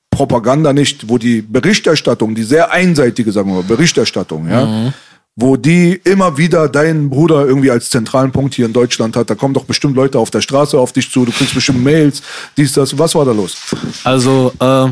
[0.10, 4.91] Propaganda nicht, wo die Berichterstattung, die sehr einseitige, sagen wir mal, Berichterstattung, ja,
[5.40, 9.30] wo die immer wieder deinen Bruder irgendwie als zentralen Punkt hier in Deutschland hat.
[9.30, 12.22] Da kommen doch bestimmt Leute auf der Straße auf dich zu, du kriegst bestimmt Mails,
[12.57, 12.98] dies, das.
[12.98, 13.56] Was war da los?
[14.03, 14.90] Also, äh,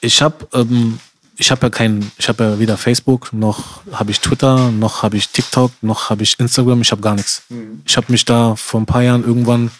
[0.00, 0.98] ich habe ähm,
[1.38, 5.16] ich habe ja kein, ich habe ja weder Facebook, noch habe ich Twitter, noch habe
[5.16, 7.44] ich TikTok, noch habe ich Instagram, ich habe gar nichts.
[7.86, 9.70] Ich habe mich da vor ein paar Jahren irgendwann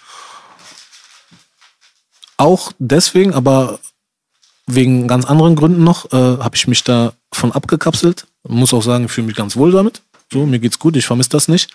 [2.36, 3.80] auch deswegen, aber
[4.68, 8.27] wegen ganz anderen Gründen noch, äh, habe ich mich da von abgekapselt.
[8.48, 10.02] Muss auch sagen, ich fühle mich ganz wohl damit.
[10.32, 11.70] So, mir geht's gut, ich vermisse das nicht.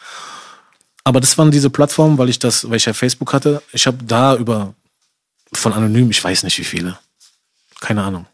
[1.03, 3.61] Aber das waren diese Plattformen, weil ich das, weil ich ja Facebook hatte.
[3.71, 4.73] Ich habe da über
[5.51, 6.97] von anonym, ich weiß nicht wie viele.
[7.79, 8.25] Keine Ahnung.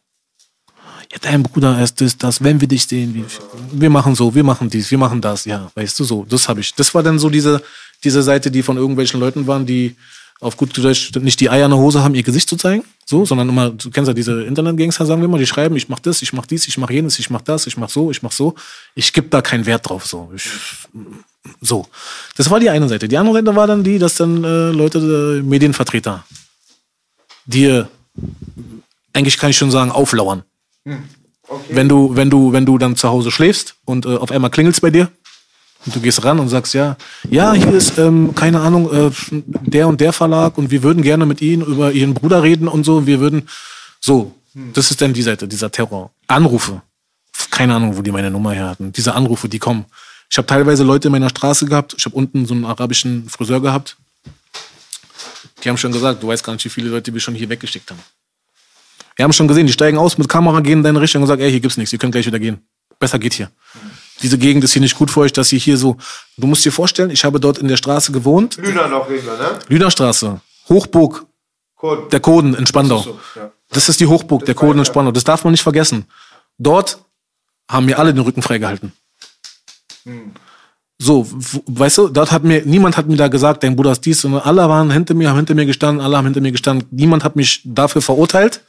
[1.11, 3.25] Ja, dein Bruder ist das, das, wenn wir dich sehen, wir,
[3.71, 6.25] wir machen so, wir machen dies, wir machen das, ja, weißt du so.
[6.25, 6.75] Das habe ich.
[6.75, 7.63] Das war dann so diese,
[8.03, 9.95] diese Seite, die von irgendwelchen Leuten waren, die
[10.39, 13.25] auf gut Deutsch nicht die Eier in der Hose haben, ihr Gesicht zu zeigen, so,
[13.25, 16.21] sondern immer, du kennst ja diese Internetgangster, sagen wir mal, die schreiben, ich mach das,
[16.21, 18.53] ich mach dies, ich mach jenes, ich mach das, ich mach so, ich mach so.
[18.93, 20.31] Ich gebe da keinen Wert drauf, so.
[20.35, 20.47] Ich,
[21.59, 21.87] so.
[22.37, 23.07] Das war die eine Seite.
[23.07, 26.23] Die andere Seite war dann die, dass dann äh, Leute, äh, Medienvertreter,
[27.47, 27.89] dir,
[29.13, 30.43] eigentlich kann ich schon sagen, auflauern.
[31.69, 34.81] Wenn du, wenn du, wenn du dann zu Hause schläfst und äh, auf einmal klingelt's
[34.81, 35.11] bei dir
[35.85, 36.97] und du gehst ran und sagst, ja,
[37.29, 41.25] ja, hier ist, ähm, keine Ahnung, äh, der und der Verlag und wir würden gerne
[41.25, 43.47] mit Ihnen über Ihren Bruder reden und so, wir würden,
[43.99, 44.35] so,
[44.73, 46.11] das ist dann die Seite, dieser Terror.
[46.27, 46.81] Anrufe,
[47.51, 49.85] keine Ahnung, wo die meine Nummer her hatten, diese Anrufe, die kommen.
[50.29, 51.95] Ich habe teilweise Leute in meiner Straße gehabt.
[51.97, 53.97] Ich habe unten so einen arabischen Friseur gehabt.
[55.63, 57.89] Die haben schon gesagt, du weißt gar nicht, wie viele Leute wir schon hier weggeschickt
[57.89, 57.99] haben.
[59.15, 61.41] Wir haben schon gesehen, die steigen aus mit Kamera, gehen in deine Richtung und sagen,
[61.41, 62.59] ey, hier gibt's nichts, ihr könnt gleich wieder gehen.
[62.99, 63.49] Besser geht hier.
[64.21, 65.95] Diese Gegend ist hier nicht gut für euch, dass ihr hier so.
[66.37, 69.37] Du musst dir vorstellen, ich habe dort in der Straße gewohnt, Lüder noch reden wir,
[69.37, 69.59] ne?
[69.69, 71.25] Lüderstraße, Hochburg
[71.77, 72.07] Code.
[72.11, 73.01] der Koden in Spandau.
[73.01, 73.51] so, ja.
[73.69, 75.11] Das ist die Hochburg der Koden in Spandau.
[75.13, 76.05] Das darf man nicht vergessen.
[76.57, 76.99] Dort
[77.69, 78.91] haben mir alle den Rücken freigehalten.
[81.01, 84.05] So, w- weißt du, dort hat mir, niemand hat mir da gesagt, dein Bruder ist
[84.05, 86.87] dies, sondern alle waren hinter mir, haben hinter mir gestanden, alle haben hinter mir gestanden.
[86.91, 88.61] Niemand hat mich dafür verurteilt,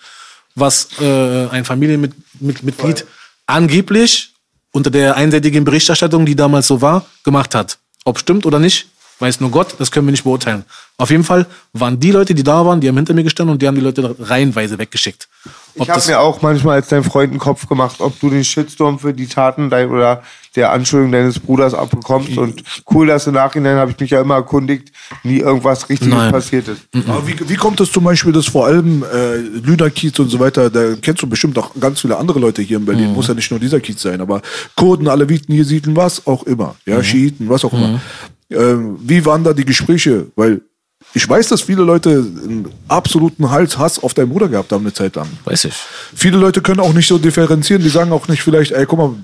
[0.55, 3.05] was äh, ein Familienmitglied
[3.51, 4.33] angeblich
[4.73, 7.79] unter der einseitigen Berichterstattung, die damals so war, gemacht hat.
[8.05, 8.89] Ob stimmt oder nicht,
[9.21, 10.65] weiß nur Gott, das können wir nicht beurteilen.
[10.97, 13.63] Auf jeden Fall waren die Leute, die da waren, die haben hinter mir gestanden und
[13.63, 15.29] die haben die Leute reihenweise weggeschickt.
[15.77, 18.29] Ob Ich habe das- mir auch manchmal als dein Freund einen Kopf gemacht, ob du
[18.29, 20.23] den Shitstorm für die Taten dein, oder
[20.57, 22.37] der Anschuldigung deines Bruders abbekommst.
[22.37, 24.91] Und cool, dass im Nachhinein habe ich mich ja immer erkundigt,
[25.23, 26.33] nie irgendwas Richtiges Nein.
[26.33, 26.83] passiert ist.
[27.09, 30.41] Aber wie, wie kommt es zum Beispiel, dass vor allem äh, Lüder Kiez und so
[30.41, 33.35] weiter, da kennst du bestimmt auch ganz viele andere Leute hier in Berlin, muss ja
[33.35, 34.43] nicht nur dieser Kiez sein, aber
[34.77, 38.01] Kurden, Aleviten, Jesiden, was auch immer, ja, Schiiten, was auch immer.
[38.51, 40.27] Ähm, wie waren da die Gespräche?
[40.37, 40.61] Weil
[41.15, 44.93] ich weiß, dass viele Leute einen absoluten Hals Hass auf deinen Bruder gehabt haben eine
[44.93, 45.29] Zeit lang.
[45.45, 45.75] Weiß ich.
[46.15, 49.15] Viele Leute können auch nicht so differenzieren, die sagen auch nicht vielleicht, ey, guck mal,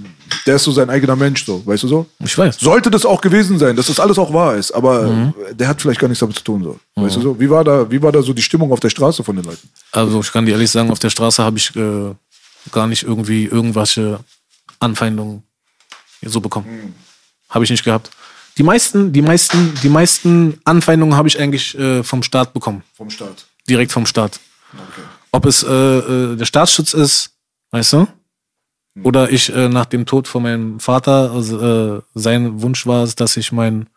[0.46, 2.06] der ist so sein eigener Mensch, so, weißt du so?
[2.24, 2.58] Ich weiß.
[2.58, 5.80] Sollte das auch gewesen sein, dass das alles auch wahr ist, aber äh, der hat
[5.80, 6.78] vielleicht gar nichts damit zu tun, so.
[6.96, 7.38] Weißt du so?
[7.38, 9.68] Wie war da, wie war da so die Stimmung auf der Straße von den Leuten?
[9.92, 12.14] Also ich kann dir ehrlich sagen, auf der Straße habe ich äh,
[12.72, 14.18] gar nicht irgendwie irgendwelche
[14.80, 15.42] Anfeindungen
[16.22, 16.94] so bekommen.
[17.48, 18.10] Habe ich nicht gehabt.
[18.58, 22.82] Die meisten, die meisten, die meisten Anfeindungen habe ich eigentlich äh, vom Staat bekommen.
[22.94, 23.46] Vom Staat.
[23.68, 24.40] Direkt vom Staat.
[25.30, 27.30] Ob es äh, äh, der Staatsschutz ist,
[27.70, 28.06] weißt du?
[29.02, 33.14] Oder ich äh, nach dem Tod von meinem Vater, also, äh, sein Wunsch war es,
[33.14, 33.88] dass ich meinen,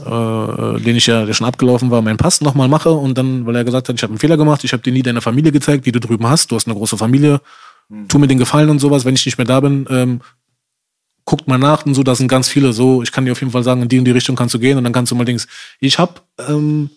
[0.00, 3.54] äh, den ich ja, der schon abgelaufen war, meinen Pass nochmal mache und dann, weil
[3.54, 5.86] er gesagt hat, ich habe einen Fehler gemacht, ich habe dir nie deine Familie gezeigt,
[5.86, 7.40] die du drüben hast, du hast eine große Familie,
[8.08, 10.20] tu mir den Gefallen und sowas, wenn ich nicht mehr da bin, ähm,
[11.28, 13.52] guckt mal nach und so, da sind ganz viele so, ich kann dir auf jeden
[13.52, 15.24] Fall sagen, in die und die Richtung kannst du gehen und dann kannst du mal
[15.26, 15.46] Dings.
[15.78, 16.88] Ich habe ähm,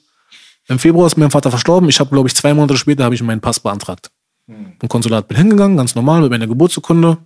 [0.67, 1.89] im Februar ist mein Vater verstorben.
[1.89, 4.09] Ich habe, glaube ich, zwei Monate später habe ich meinen Pass beantragt.
[4.47, 7.17] Im Konsulat bin hingegangen, ganz normal, mit meiner Geburtsurkunde.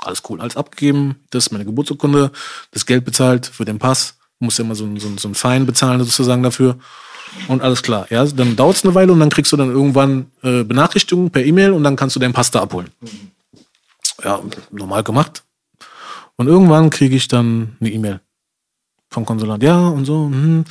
[0.00, 1.16] Alles cool, alles abgegeben.
[1.30, 2.32] Das ist meine Geburtsurkunde.
[2.72, 4.16] Das Geld bezahlt für den Pass.
[4.40, 6.76] Muss ja immer so, ein- so, ein- so ein Fein bezahlen sozusagen dafür.
[7.46, 8.06] Und alles klar.
[8.10, 11.44] Ja, dann dauert es eine Weile und dann kriegst du dann irgendwann äh, Benachrichtigungen per
[11.44, 12.88] E-Mail und dann kannst du deinen Pass da abholen.
[14.24, 14.40] Ja,
[14.72, 15.44] normal gemacht.
[16.40, 18.20] Und irgendwann kriege ich dann eine E-Mail
[19.10, 19.62] vom Konsulat.
[19.62, 20.24] Ja, und so.
[20.24, 20.64] Hm,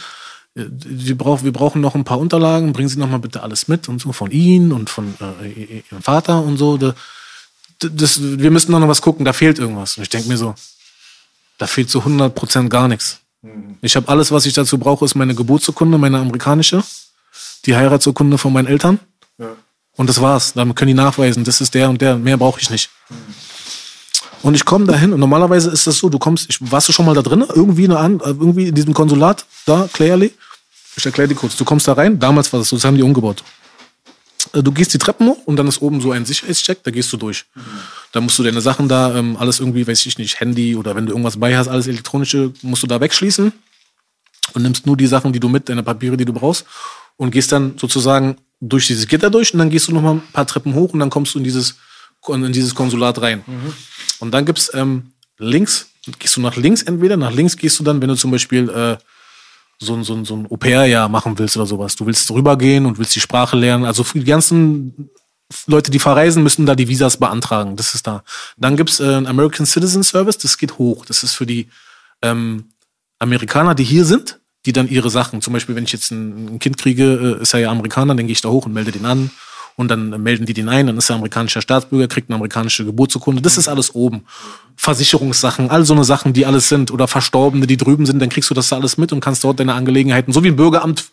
[0.56, 2.74] wir, brauch, wir brauchen noch ein paar Unterlagen.
[2.74, 6.02] Bringen Sie noch mal bitte alles mit und so von Ihnen und von äh, Ihrem
[6.02, 6.78] Vater und so.
[6.78, 6.96] Da-
[7.82, 9.26] Das, wir müssen noch was gucken.
[9.26, 9.96] Da fehlt irgendwas.
[9.98, 10.56] Und ich denke mir so,
[11.60, 13.20] da fehlt zu 100 Prozent gar nichts.
[13.82, 16.84] Ich habe alles, was ich dazu brauche, ist meine Geburtsurkunde, meine amerikanische,
[17.68, 19.00] die Heiratsurkunde von meinen Eltern.
[19.98, 20.54] Und das war's.
[20.54, 22.16] Damit können die nachweisen, das ist der und der.
[22.18, 22.90] Mehr brauche ich nicht.
[24.42, 27.06] Und ich komme dahin und normalerweise ist das so, du kommst, ich, warst du schon
[27.06, 27.44] mal da drin?
[27.54, 30.32] Irgendwie, eine, An- äh, irgendwie in diesem Konsulat, da, Clearly?
[30.96, 31.56] Ich erkläre dir kurz.
[31.58, 33.44] Du kommst da rein, damals war das so, das haben die umgebaut.
[34.54, 37.12] Äh, Du gehst die Treppen hoch und dann ist oben so ein Sicherheitscheck, da gehst
[37.12, 37.46] du durch.
[38.14, 41.06] Da musst du deine Sachen da, ähm, alles irgendwie, weiß ich nicht, Handy oder wenn
[41.06, 43.52] du irgendwas bei hast, alles elektronische, musst du da wegschließen
[44.54, 46.66] und nimmst nur die Sachen, die du mit, deine Papiere, die du brauchst
[47.18, 50.24] und gehst dann sozusagen durch dieses Gitter durch und dann gehst du noch mal ein
[50.34, 51.76] paar Treppen hoch und dann kommst du in dieses,
[52.28, 53.44] in dieses Konsulat rein.
[54.20, 55.88] Und dann gibt's ähm, links,
[56.20, 58.98] gehst du nach links entweder, nach links gehst du dann, wenn du zum Beispiel äh,
[59.80, 61.96] so, ein- so, ein- so ein Au-pair-Jahr machen willst oder sowas.
[61.96, 63.86] Du willst rübergehen und willst die Sprache lernen.
[63.86, 65.10] Also für die ganzen
[65.68, 67.76] Leute, die verreisen, müssen da die Visas beantragen.
[67.76, 68.24] Das ist da.
[68.58, 71.06] Dann gibt's äh, einen American Citizen Service, das geht hoch.
[71.06, 71.70] Das ist für die
[72.22, 72.66] ähm,
[73.20, 76.60] Amerikaner, die hier sind, die dann ihre Sachen, zum Beispiel, wenn ich jetzt ein, ein
[76.60, 79.06] Kind kriege, äh, ist er ja Amerikaner, dann gehe ich da hoch und melde den
[79.06, 79.32] an.
[79.76, 83.42] Und dann melden die den ein, dann ist er amerikanischer Staatsbürger, kriegt eine amerikanische Geburtsurkunde.
[83.42, 84.26] Das ist alles oben.
[84.76, 86.92] Versicherungssachen, all so eine Sachen, die alles sind.
[86.92, 89.60] Oder Verstorbene, die drüben sind, dann kriegst du das da alles mit und kannst dort
[89.60, 91.06] deine Angelegenheiten, so wie ein Bürgeramt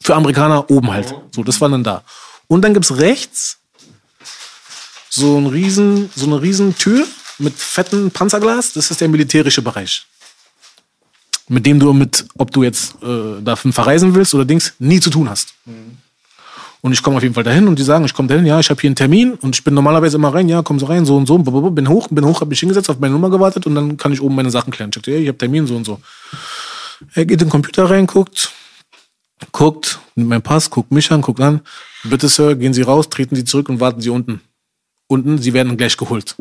[0.00, 1.14] für Amerikaner oben halt.
[1.30, 2.02] So, das war dann da.
[2.48, 3.58] Und dann gibt's rechts
[5.08, 7.06] so ein riesen, so eine riesen Tür
[7.38, 8.72] mit fetten Panzerglas.
[8.72, 10.06] Das ist der militärische Bereich.
[11.48, 15.10] Mit dem du mit, ob du jetzt äh, davon verreisen willst oder Dings, nie zu
[15.10, 15.54] tun hast.
[16.84, 18.68] Und ich komme auf jeden Fall dahin und die sagen, ich komme dahin, ja, ich
[18.68, 21.16] habe hier einen Termin und ich bin normalerweise immer rein, ja, komm so rein, so
[21.16, 23.96] und so, bin hoch, bin hoch, habe mich hingesetzt, auf meine Nummer gewartet und dann
[23.96, 24.90] kann ich oben meine Sachen klären.
[24.90, 26.00] Ich sagte, ja, ich habe Termin, so und so.
[27.14, 28.52] Er geht in den Computer rein, guckt,
[29.52, 31.60] guckt, nimmt meinen Pass, guckt mich an, guckt an.
[32.02, 34.40] Bitte, Sir, gehen Sie raus, treten Sie zurück und warten Sie unten.
[35.06, 36.34] unten, sie werden gleich geholt.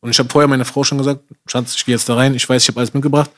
[0.00, 2.46] Und ich habe vorher meiner Frau schon gesagt, Schatz, ich gehe jetzt da rein, ich
[2.48, 3.30] weiß, ich habe alles mitgebracht.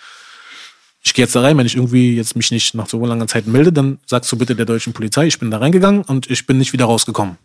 [1.05, 3.47] Ich gehe jetzt da rein, wenn ich irgendwie jetzt mich nicht nach so langer Zeit
[3.47, 6.59] melde, dann sagst du bitte der deutschen Polizei, ich bin da reingegangen und ich bin
[6.59, 7.37] nicht wieder rausgekommen.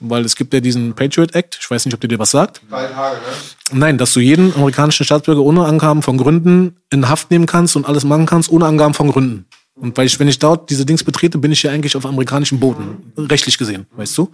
[0.00, 2.62] Weil es gibt ja diesen Patriot Act, ich weiß nicht, ob der dir was sagt.
[2.70, 3.78] Drei Tage, ne?
[3.78, 7.86] Nein, dass du jeden amerikanischen Staatsbürger ohne Angaben von Gründen in Haft nehmen kannst und
[7.86, 9.46] alles machen kannst, ohne Angaben von Gründen.
[9.74, 12.60] Und weil ich, wenn ich dort diese Dings betrete, bin ich ja eigentlich auf amerikanischem
[12.60, 14.30] Boden, rechtlich gesehen, weißt du?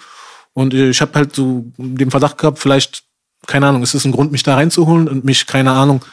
[0.52, 3.04] Und äh, ich habe halt so den Verdacht gehabt, vielleicht,
[3.46, 6.04] keine Ahnung, ist es ein Grund, mich da reinzuholen und mich, keine Ahnung,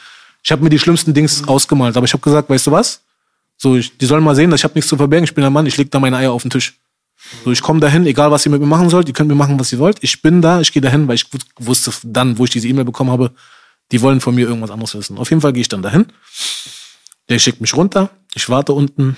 [0.44, 3.02] ich habe mir die schlimmsten Dings ausgemalt, aber ich habe gesagt, weißt du was?
[3.56, 5.52] So, ich, die sollen mal sehen, dass ich habe nichts zu verbergen, ich bin ein
[5.52, 6.78] Mann, ich leg da meine Eier auf den Tisch.
[7.44, 9.58] So, ich komme dahin, egal was ihr mit mir machen sollt, ihr könnt mir machen,
[9.58, 9.98] was ihr wollt.
[10.02, 12.84] Ich bin da, ich gehe dahin, weil ich wus- wusste dann, wo ich diese E-Mail
[12.84, 13.32] bekommen habe,
[13.92, 15.16] die wollen von mir irgendwas anderes wissen.
[15.16, 16.06] Auf jeden Fall gehe ich dann dahin.
[17.28, 19.16] Der schickt mich runter, ich warte unten,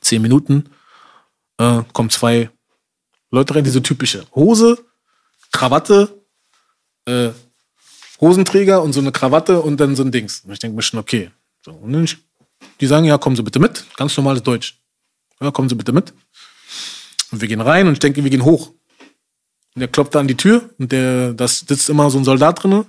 [0.00, 0.68] zehn Minuten,
[1.58, 2.50] äh, kommen zwei
[3.30, 4.78] Leute rein, diese typische Hose,
[5.52, 6.22] Krawatte,
[7.06, 7.30] äh,
[8.22, 10.42] Hosenträger und so eine Krawatte und dann so ein Dings.
[10.46, 11.30] Und ich denke mir schon, okay.
[11.64, 12.16] So, und ich,
[12.80, 13.84] die sagen, ja, kommen Sie bitte mit.
[13.96, 14.78] Ganz normales Deutsch.
[15.40, 16.14] Ja, kommen Sie bitte mit.
[17.32, 18.68] Und wir gehen rein und ich denke, wir gehen hoch.
[19.74, 22.62] Und der klopft da an die Tür und der, das sitzt immer so ein Soldat
[22.62, 22.86] drinne,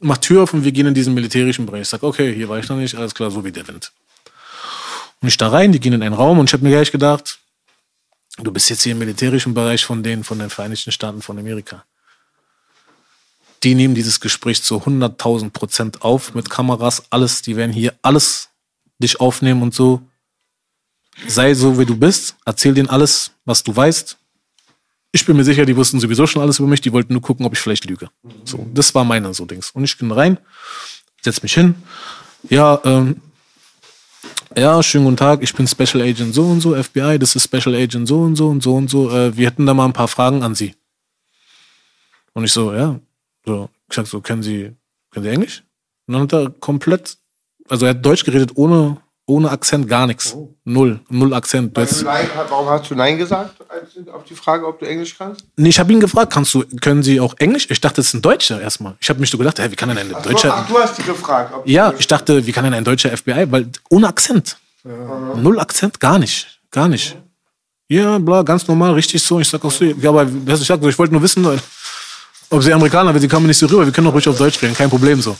[0.00, 1.82] macht Tür auf und wir gehen in diesen militärischen Bereich.
[1.82, 3.92] Ich sag, okay, hier war ich noch nicht, alles klar, so wie der Wind.
[5.22, 7.38] Und ich da rein, die gehen in einen Raum und ich habe mir gleich gedacht,
[8.38, 11.84] du bist jetzt hier im militärischen Bereich von denen, von den Vereinigten Staaten von Amerika.
[13.62, 17.42] Die nehmen dieses Gespräch zu 100.000 Prozent auf mit Kameras, alles.
[17.42, 18.48] Die werden hier alles
[18.98, 20.00] dich aufnehmen und so.
[21.26, 22.36] Sei so, wie du bist.
[22.44, 24.16] Erzähl denen alles, was du weißt.
[25.12, 26.80] Ich bin mir sicher, die wussten sowieso schon alles über mich.
[26.80, 28.08] Die wollten nur gucken, ob ich vielleicht lüge.
[28.44, 29.70] So, das war meine so Dings.
[29.72, 30.38] Und ich bin rein,
[31.20, 31.74] setz mich hin.
[32.48, 33.20] Ja, ähm,
[34.56, 37.74] ja, schönen guten Tag, ich bin Special Agent so und so, FBI, das ist Special
[37.74, 39.10] Agent so und so und so und so.
[39.10, 40.74] Äh, wir hätten da mal ein paar Fragen an Sie.
[42.32, 42.98] Und ich so, ja,
[43.44, 44.72] so, ich sag so, können Sie,
[45.10, 45.62] können Sie Englisch?
[46.06, 47.16] Und dann hat er komplett,
[47.68, 48.96] also er hat Deutsch geredet ohne,
[49.26, 50.36] ohne Akzent, gar nichts.
[50.64, 51.76] Null, null Akzent.
[51.78, 53.54] Jetzt, Nein, warum hast du Nein gesagt
[54.12, 55.44] auf die Frage, ob du Englisch kannst?
[55.56, 57.68] nee, ich habe ihn gefragt, kannst du, können Sie auch Englisch?
[57.70, 58.96] Ich dachte, das ist ein Deutscher erstmal.
[59.00, 60.98] Ich habe mich so gedacht, hä, wie kann denn ein Ach, Deutscher, ach, du hast
[60.98, 61.54] die gefragt.
[61.64, 64.56] Ja, ich dachte, wie kann denn ein deutscher FBI, weil ohne Akzent.
[64.82, 67.16] Null Akzent, gar nicht, gar nicht.
[67.88, 69.40] Ja, bla, ganz normal, richtig so.
[69.40, 71.44] Ich sag auch so, ja, aber ich sag, ich wollte nur wissen,
[72.50, 74.60] ob sie Amerikaner, weil sie kommen nicht so rüber, wir können doch ruhig auf Deutsch
[74.60, 75.36] reden, kein Problem so.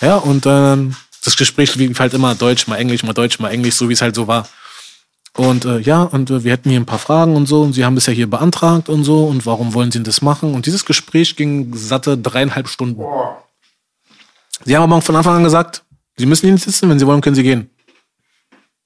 [0.00, 3.74] Ja, und ähm, das Gespräch lief halt immer Deutsch, mal Englisch, mal Deutsch, mal Englisch,
[3.74, 4.48] so wie es halt so war.
[5.36, 7.84] Und äh, ja, und äh, wir hätten hier ein paar Fragen und so, und sie
[7.84, 10.54] haben das ja hier beantragt und so, und warum wollen sie das machen?
[10.54, 13.04] Und dieses Gespräch ging satte dreieinhalb Stunden.
[14.64, 15.84] Sie haben aber von Anfang an gesagt,
[16.16, 17.70] sie müssen hier nicht sitzen, wenn sie wollen, können sie gehen.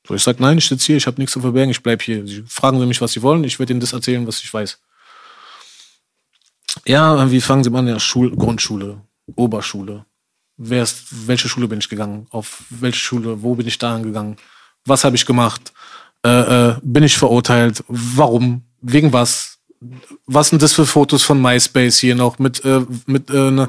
[0.07, 2.27] So, ich sag, nein, ich sitze hier, ich habe nichts zu verbergen, ich bleib hier.
[2.27, 4.79] Sie fragen Sie mich, was Sie wollen, ich werde Ihnen das erzählen, was ich weiß.
[6.87, 7.87] Ja, wie fangen Sie an?
[7.87, 9.01] Ja, Schul Grundschule,
[9.37, 10.05] Oberschule.
[10.57, 12.27] Wer ist, welche Schule bin ich gegangen?
[12.31, 13.43] Auf welche Schule?
[13.43, 14.37] Wo bin ich dahin gegangen?
[14.85, 15.73] Was habe ich gemacht?
[16.25, 16.31] Äh,
[16.71, 17.85] äh, bin ich verurteilt?
[17.89, 18.63] Warum?
[18.81, 19.59] Wegen was?
[20.27, 23.69] Was sind das für Fotos von MySpace hier noch mit äh, mit äh, ne,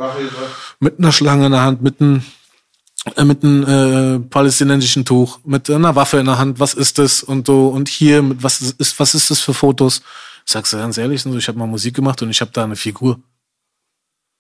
[0.80, 2.24] mit einer Schlange in der Hand, mit einem
[3.16, 7.24] äh, mit einem äh, palästinensischen Tuch, mit einer Waffe in der Hand, was ist das
[7.24, 10.04] und so und hier mit was ist was ist das für Fotos?
[10.46, 12.76] Ich sag's dir ganz ehrlich, ich habe mal Musik gemacht und ich habe da eine
[12.76, 13.20] Figur.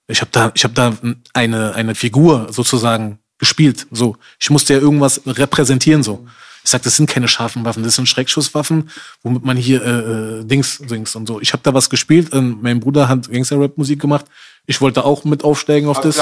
[0.07, 0.97] Ich habe da ich habe da
[1.33, 4.17] eine eine Figur sozusagen gespielt, so.
[4.39, 6.27] Ich musste ja irgendwas repräsentieren so.
[6.63, 8.89] Ich sag, das sind keine scharfen Waffen, das sind Schreckschusswaffen,
[9.21, 11.41] womit man hier äh, äh, Dings Dings und so.
[11.41, 14.25] Ich habe da was gespielt, ähm, mein Bruder hat Gangster-Rap Musik gemacht.
[14.65, 16.15] Ich wollte auch mit aufsteigen auf Hast das.
[16.15, 16.21] du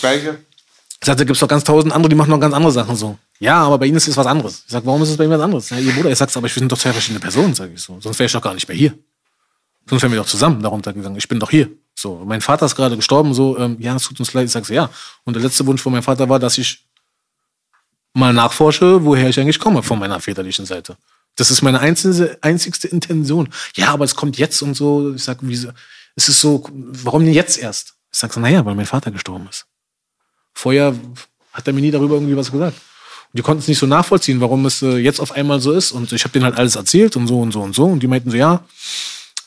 [0.00, 0.38] Gleiche?
[1.00, 3.18] Ich sagte, gibt's doch ganz tausend andere, die machen noch ganz andere Sachen so.
[3.38, 4.62] Ja, aber bei ihnen ist es was anderes.
[4.66, 5.70] Ich sag, warum ist es bei ihnen was anderes?
[5.70, 8.00] Ja, ihr Bruder, ich sag's, aber wir sind doch zwei verschiedene Personen, sage ich so.
[8.00, 8.98] Sonst wäre ich doch gar nicht mehr hier.
[9.88, 11.16] Sonst wären wir doch zusammen darunter gegangen.
[11.16, 11.70] Ich bin doch hier.
[11.94, 14.46] So, mein Vater ist gerade gestorben, so, ähm, ja, es tut uns leid.
[14.46, 14.90] Ich sag so, ja.
[15.24, 16.84] Und der letzte Wunsch von meinem Vater war, dass ich
[18.12, 20.96] mal nachforsche, woher ich eigentlich komme von meiner väterlichen Seite.
[21.36, 23.48] Das ist meine einzige, einzigste Intention.
[23.76, 25.14] Ja, aber es kommt jetzt und so.
[25.14, 25.54] Ich sag, wie,
[26.16, 27.94] es ist so, warum denn jetzt erst?
[28.10, 29.66] Ich sag so, naja, weil mein Vater gestorben ist.
[30.54, 30.94] Vorher
[31.52, 32.78] hat er mir nie darüber irgendwie was gesagt.
[33.32, 35.92] Und die konnten es nicht so nachvollziehen, warum es äh, jetzt auf einmal so ist.
[35.92, 37.84] Und ich habe denen halt alles erzählt und so und so und so.
[37.84, 38.64] Und die meinten so, ja,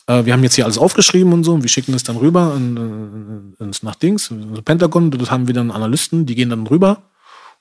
[0.07, 1.53] äh, wir haben jetzt hier alles aufgeschrieben und so.
[1.53, 5.11] Und wir schicken es dann rüber in, in, ins nach Dings, ins Pentagon.
[5.11, 7.03] Dort haben wir dann Analysten, die gehen dann rüber.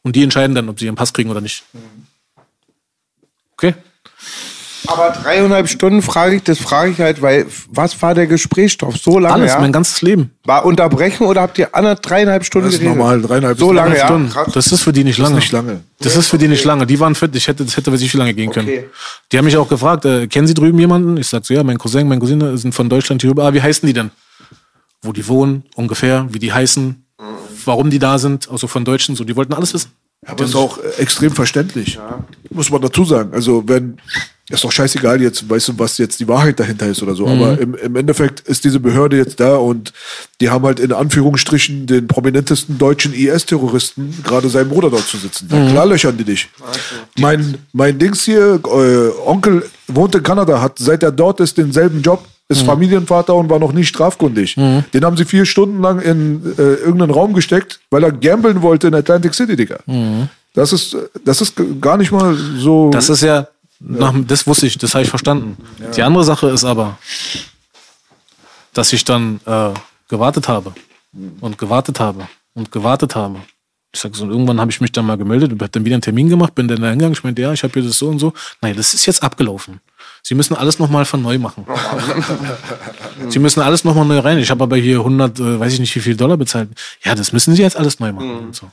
[0.02, 1.64] Und die entscheiden dann, ob sie ihren Pass kriegen oder nicht.
[3.52, 3.74] Okay.
[4.86, 8.96] Aber dreieinhalb Stunden frage ich, das frage ich halt, weil was war der Gesprächsstoff?
[8.96, 9.60] So lange, Alles, ja?
[9.60, 10.30] mein ganzes Leben.
[10.44, 12.96] War unterbrechen oder habt ihr andere dreieinhalb Stunden Das ist geredet?
[12.98, 14.06] normal, dreieinhalb So lange, ja.
[14.06, 14.30] Stunden.
[14.30, 14.52] Krass.
[14.52, 15.34] Das ist für die nicht lange.
[15.36, 15.80] Nicht lange.
[16.00, 16.86] Das ist für die nicht lange.
[16.86, 17.34] Die waren fit.
[17.34, 18.68] Ich hätte, das hätte weiß ich wie lange gehen können.
[18.68, 18.88] Okay.
[19.32, 21.16] Die haben mich auch gefragt, äh, kennen Sie drüben jemanden?
[21.16, 23.44] Ich sag so, ja, mein Cousin, meine Cousine sind von Deutschland hier rüber.
[23.44, 24.10] Ah, wie heißen die denn?
[25.00, 27.04] wo die wohnen, ungefähr, wie die heißen,
[27.64, 29.92] warum die da sind, also von Deutschen, so, die wollten alles wissen.
[30.26, 31.98] Aber ist auch äh, extrem verständlich.
[32.50, 33.32] Muss man dazu sagen.
[33.32, 33.98] Also, wenn,
[34.50, 37.26] ist doch scheißegal jetzt, weißt du, was jetzt die Wahrheit dahinter ist oder so.
[37.26, 37.32] Mhm.
[37.32, 39.92] Aber im, im Endeffekt ist diese Behörde jetzt da und
[40.40, 45.48] die haben halt in Anführungsstrichen den prominentesten deutschen IS-Terroristen gerade seinen Bruder dort zu sitzen.
[45.50, 45.56] Mhm.
[45.56, 46.48] Ja, klar löchern die dich.
[47.18, 52.02] Mein, mein Dings hier, äh, Onkel wohnt in Kanada, hat seit er dort ist denselben
[52.02, 54.54] Job, ist Familienvater und war noch nie strafkundig.
[54.94, 58.88] Den haben sie vier Stunden lang in äh, irgendeinen Raum gesteckt, weil er gambeln wollte
[58.88, 59.78] in Atlantic City, Digga.
[60.54, 62.90] Das ist, das ist gar nicht mal so.
[62.90, 63.48] Das ist ja,
[63.80, 65.56] nach, das wusste ich, das habe ich verstanden.
[65.96, 66.98] Die andere Sache ist aber,
[68.72, 69.70] dass ich dann äh,
[70.08, 70.72] gewartet habe
[71.40, 73.36] und gewartet habe und gewartet habe.
[73.92, 76.02] Ich sag so, und irgendwann habe ich mich dann mal gemeldet, habe dann wieder einen
[76.02, 78.18] Termin gemacht, bin dann da hingegangen, ich meinte, ja, ich habe hier das so und
[78.18, 78.32] so.
[78.60, 79.80] Nein, das ist jetzt abgelaufen.
[80.28, 81.64] Sie müssen alles nochmal von neu machen.
[83.30, 84.36] Sie müssen alles nochmal neu rein.
[84.36, 86.68] Ich habe aber hier 100, äh, weiß ich nicht wie viel Dollar bezahlt.
[87.02, 88.30] Ja, das müssen Sie jetzt alles neu machen.
[88.38, 88.70] Und so.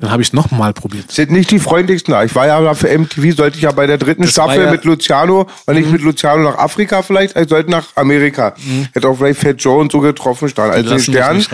[0.00, 1.12] Dann habe ich es nochmal probiert.
[1.12, 2.14] Sind nicht die freundlichsten.
[2.24, 4.84] Ich war ja für MTV, sollte ich ja bei der dritten Das Staffel ja- mit
[4.84, 8.54] Luciano, und nicht mit Luciano nach Afrika vielleicht, ich sollte nach Amerika.
[8.94, 11.44] Hätte auch vielleicht Fat Joe und so getroffen, stand als den Stern.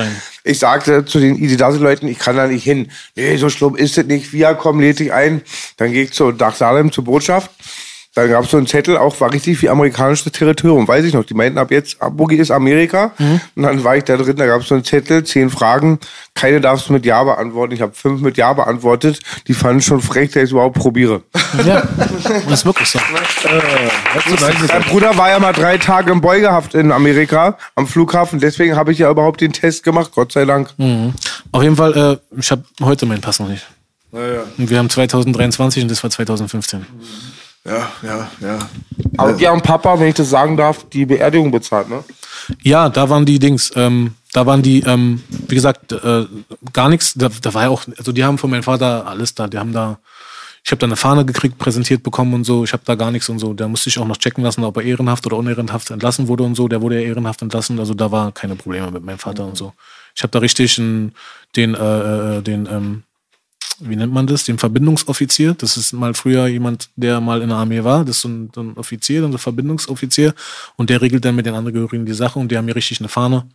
[0.45, 2.93] Ich sagte zu den Easy Dazzle Leuten, ich kann da nicht hin.
[3.17, 4.33] Nee, so schlimm ist es nicht.
[4.33, 5.43] Wir kommen, lädt dich ein.
[5.79, 7.51] Dann gehe ich zu nach Salem zur Botschaft.
[8.15, 11.25] Dann gab es so einen Zettel, auch war richtig wie amerikanisches Territorium, weiß ich noch.
[11.25, 13.13] Die meinten ab jetzt, Boogie ist Amerika.
[13.19, 13.41] Mhm.
[13.57, 15.99] Und dann war ich da drin, da gab es so einen Zettel, zehn Fragen,
[16.35, 17.75] keine darfst du mit Ja beantworten.
[17.75, 19.21] Ich habe fünf mit Ja beantwortet.
[19.49, 21.23] Die fanden schon frech, dass ich es überhaupt probiere.
[21.67, 21.83] Ja,
[22.49, 23.01] das ist wirklich so.
[24.73, 28.93] Mein Bruder war ja mal drei Tage im Beugehaft in Amerika am Flughafen, deswegen habe
[28.93, 30.71] ich ja überhaupt den Test gemacht, Gott sei Dank.
[31.53, 33.67] Auf jeden Fall, äh, ich habe heute meinen Pass noch nicht.
[34.13, 36.87] Naja, Und wir haben 2023 und das war 2015.
[37.65, 38.59] ja, ja, ja.
[39.17, 42.05] Aber die haben Papa, wenn ich das sagen darf, die Beerdigung bezahlt, ne?
[42.63, 46.27] Ja, da waren die Dings, ähm, da waren die, ähm, wie gesagt, äh,
[46.73, 47.15] gar nichts.
[47.15, 49.47] Da, da war ja auch, also die haben von meinem Vater alles da.
[49.47, 49.99] Die haben da,
[50.65, 52.65] ich habe da eine Fahne gekriegt, präsentiert bekommen und so.
[52.65, 53.55] Ich habe da gar nichts und so.
[53.55, 56.57] Da musste ich auch noch checken lassen, ob er ehrenhaft oder unehrenhaft entlassen wurde und
[56.57, 56.69] so.
[56.69, 57.79] Der wurde ja ehrenhaft entlassen.
[57.79, 59.73] Also da war keine Probleme mit meinem Vater und so.
[60.17, 61.13] Ich habe da richtig den,
[61.57, 63.03] äh, äh, den, ähm,
[63.89, 65.55] wie nennt man das, den Verbindungsoffizier.
[65.55, 68.05] Das ist mal früher jemand, der mal in der Armee war.
[68.05, 70.35] Das ist so ein, so ein Offizier, so ein Verbindungsoffizier.
[70.77, 72.39] Und der regelt dann mit den Angehörigen die Sache.
[72.39, 73.49] Und die haben mir richtig eine Fahne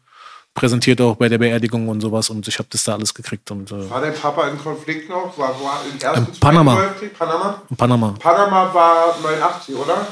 [0.54, 2.30] präsentiert auch bei der Beerdigung und sowas.
[2.30, 3.50] Und ich habe das da alles gekriegt.
[3.52, 5.38] Und äh, War dein Papa in Konflikt noch?
[5.38, 6.76] War, war im ersten, Ähm, Panama.
[7.18, 7.62] Panama?
[7.70, 8.16] in Panama.
[8.20, 10.08] Panama war 89, oder?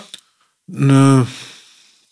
[0.67, 1.25] Nö,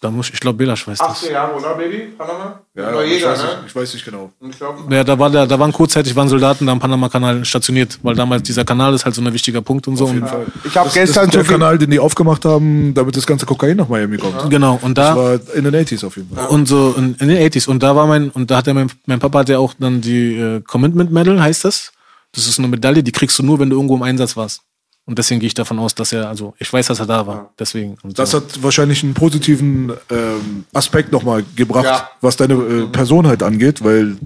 [0.01, 1.07] da muss ich, ich glaube, Belasch weiß das.
[1.07, 2.13] 18 Jahre, oder, Baby?
[2.17, 2.59] Panama?
[2.75, 3.45] ja Oder ich, jeder, weiß ne?
[3.45, 4.31] nicht, ich weiß nicht genau.
[4.49, 7.97] Ich glaub, Ja, da war der, da waren kurzzeitig waren Soldaten da am Panama-Kanal stationiert,
[8.03, 10.05] weil damals dieser Kanal ist halt so ein wichtiger Punkt und so.
[10.05, 10.17] Und,
[10.63, 13.77] ich habe Das gestern der viel Kanal, den die aufgemacht haben, damit das ganze Kokain
[13.77, 14.49] nach Miami kommt.
[14.49, 16.47] genau, und Das da war in den 80s auf jeden Fall.
[16.47, 18.91] und so in, in den 80s und da war mein und da hat er mein,
[19.07, 21.91] mein Papa hat ja auch dann die äh, Commitment Medal heißt das.
[22.33, 24.61] Das ist eine Medaille, die kriegst du nur, wenn du irgendwo im Einsatz warst.
[25.07, 27.51] Und deswegen gehe ich davon aus, dass er also ich weiß, dass er da war.
[27.59, 28.37] Deswegen und Das so.
[28.37, 32.09] hat wahrscheinlich einen positiven ähm, Aspekt nochmal gebracht, Ja.
[32.21, 34.17] was deine äh, Person halt angeht, weil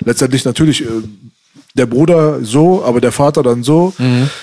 [0.00, 0.86] letztendlich natürlich äh,
[1.80, 3.94] der Bruder so, aber der Vater dann so.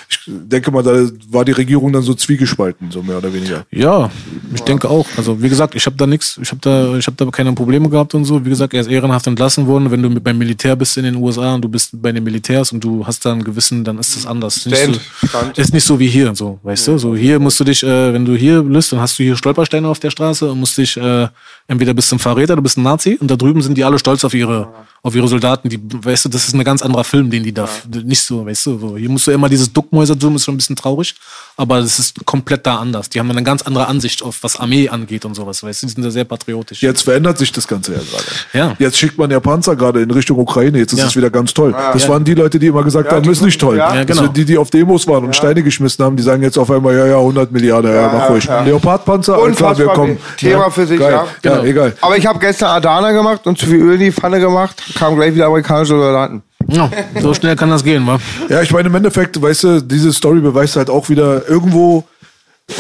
[0.10, 3.64] Ich denke mal, da war die Regierung dann so zwiegespalten, so mehr oder weniger.
[3.70, 4.10] Ja,
[4.56, 5.06] ich denke auch.
[5.18, 7.90] Also wie gesagt, ich habe da nichts, ich habe da, ich habe da keine Probleme
[7.90, 8.44] gehabt und so.
[8.44, 9.92] Wie gesagt, er ist ehrenhaft entlassen worden.
[9.92, 12.84] Wenn du beim Militär bist in den USA und du bist bei den Militärs und
[12.84, 14.66] du hast da einen gewissen, dann ist das anders.
[14.66, 15.58] Nicht Stand, so, Stand.
[15.60, 16.98] ist nicht so wie hier, so, weißt du.
[16.98, 19.88] So hier musst du dich, äh, wenn du hier bist, dann hast du hier Stolpersteine
[19.88, 21.28] auf der Straße und musst dich äh,
[21.68, 24.00] entweder bist du ein Verräter, du bist ein Nazi und da drüben sind die alle
[24.00, 24.74] stolz auf ihre,
[25.04, 25.70] auf ihre Soldaten.
[25.70, 27.68] Die, weißt du, das ist ein ganz anderer Film, den die da,
[28.04, 28.80] nicht so, weißt du.
[28.80, 28.98] So.
[28.98, 31.16] Hier musst du immer dieses Duckmäusertum ist schon ein bisschen traurig,
[31.58, 33.10] aber das ist komplett da anders.
[33.10, 35.88] Die haben eine ganz andere Ansicht auf was Armee angeht und sowas, weißt du.
[35.88, 36.82] Die sind da sehr patriotisch.
[36.84, 38.24] Jetzt verändert sich das Ganze ja gerade.
[38.54, 38.76] Ja.
[38.80, 40.78] Jetzt schickt man ja Panzer gerade in Richtung Ukraine.
[40.78, 41.08] Jetzt ist Ja.
[41.08, 41.72] es wieder ganz toll.
[41.94, 42.10] das Ja.
[42.10, 43.78] waren die Leute, die immer gesagt haben, ist nicht toll.
[43.78, 43.94] ja.
[43.96, 44.22] Ja, Das genau.
[44.28, 46.96] sind die, die auf Demos waren und Steine geschmissen haben, die sagen jetzt auf einmal,
[46.96, 48.46] ja, ja, 100 Milliarden, ja, mach ruhig.
[48.46, 48.62] ja.
[48.64, 50.18] Leopardpanzer, klar, wir Unfassbar kommen.
[50.38, 51.12] Thema für sich, Geil.
[51.12, 51.26] ja.
[51.44, 51.64] Ja, Genau.
[51.64, 51.94] egal.
[52.02, 55.16] Aber ich habe gestern Adana gemacht und zu viel Öl in die Pfanne gemacht, kamen
[55.18, 56.44] gleich wieder amerikanische Soldaten.
[56.68, 56.90] Ja,
[57.22, 58.20] so schnell kann das gehen, wa?
[58.50, 62.04] Ja, ich meine, im Endeffekt, weißt du, diese Story beweist halt auch wieder, irgendwo,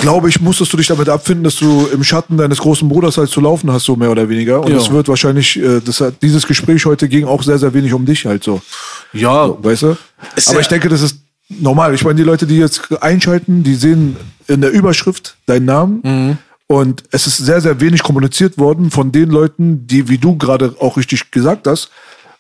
[0.02, 3.30] glaube ich, musstest du dich damit abfinden, dass du im Schatten deines großen Bruders halt
[3.30, 4.62] zu laufen hast, so mehr oder weniger.
[4.62, 4.78] Und Ja.
[4.78, 8.06] es wird wahrscheinlich, äh, das hat, dieses Gespräch heute ging auch sehr, sehr wenig um
[8.06, 8.62] dich halt so.
[9.14, 9.96] Ja, Weißt du?
[10.36, 11.94] Ist Aber ja- ich denke, das ist normal.
[11.94, 16.02] Ich meine, die Leute, die jetzt einschalten, die sehen in der Überschrift deinen Namen.
[16.04, 16.38] Mhm.
[16.70, 20.76] Und es ist sehr, sehr wenig kommuniziert worden von den Leuten, die, wie du gerade
[20.82, 21.90] auch richtig gesagt hast,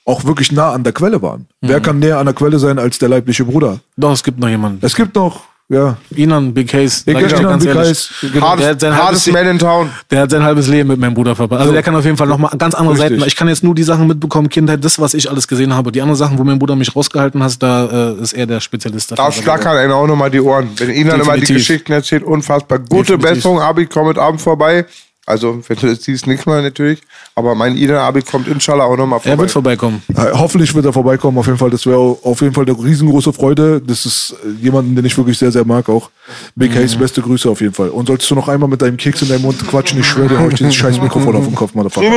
[0.07, 1.41] auch wirklich nah an der Quelle waren.
[1.61, 1.67] Mhm.
[1.69, 3.79] Wer kann näher an der Quelle sein als der leibliche Bruder?
[3.97, 4.79] doch, es gibt noch jemanden.
[4.85, 5.97] Es gibt noch Ja.
[6.15, 7.03] Inan, Big Case.
[7.03, 7.89] Big Case, Inan, ganz Big ehrlich.
[8.21, 8.55] Case, genau.
[8.55, 9.89] Der hat sein Hardest halbes- Man in Town.
[10.09, 11.59] Der hat sein halbes Leben mit meinem Bruder verbracht.
[11.59, 13.19] Also der kann auf jeden Fall nochmal ganz andere Richtig.
[13.19, 13.27] Seiten.
[13.27, 15.91] Ich kann jetzt nur die Sachen mitbekommen, Kindheit, das, was ich alles gesehen habe.
[15.91, 19.11] Die anderen Sachen, wo mein Bruder mich rausgehalten hat, da äh, ist er der Spezialist
[19.11, 19.25] dafür.
[19.25, 20.69] Da schlackern einem auch nochmal die Ohren.
[20.77, 21.55] Wenn Ihnen dann immer die Definitiv.
[21.67, 22.79] Geschichten erzählt, unfassbar.
[22.79, 23.33] Gute Definitiv.
[23.35, 24.85] Besserung, Abi kommt mit Abend vorbei.
[25.27, 27.01] Also, wenn du das siehst, nicht mal natürlich.
[27.35, 29.33] Aber mein Ina Abi kommt inshallah auch nochmal vorbei.
[29.35, 30.01] Er wird vorbeikommen.
[30.15, 31.69] Äh, Hoffentlich wird er vorbeikommen, auf jeden Fall.
[31.69, 33.81] Das wäre auf jeden Fall eine riesengroße Freude.
[33.85, 36.09] Das ist äh, jemanden, den ich wirklich sehr, sehr mag auch.
[36.55, 36.97] Big Mhm.
[36.99, 37.89] beste Grüße auf jeden Fall.
[37.89, 40.39] Und solltest du noch einmal mit deinem Keks in deinem Mund quatschen, ich schwöre dir,
[40.39, 42.07] hau ich dieses scheiß Mikrofon auf den Kopf, Motherfucker.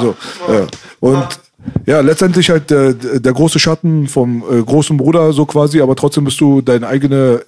[0.00, 0.14] So,
[0.50, 0.66] ja.
[1.00, 1.26] Und
[1.84, 6.24] ja, letztendlich halt der, der große Schatten vom äh, großen Bruder so quasi, aber trotzdem
[6.24, 7.44] bist du dein eigene,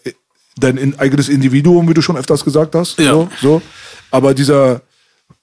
[0.59, 2.99] dein in, eigenes Individuum, wie du schon öfters gesagt hast.
[2.99, 3.13] Ja.
[3.13, 3.63] So, so.
[4.11, 4.81] Aber dieser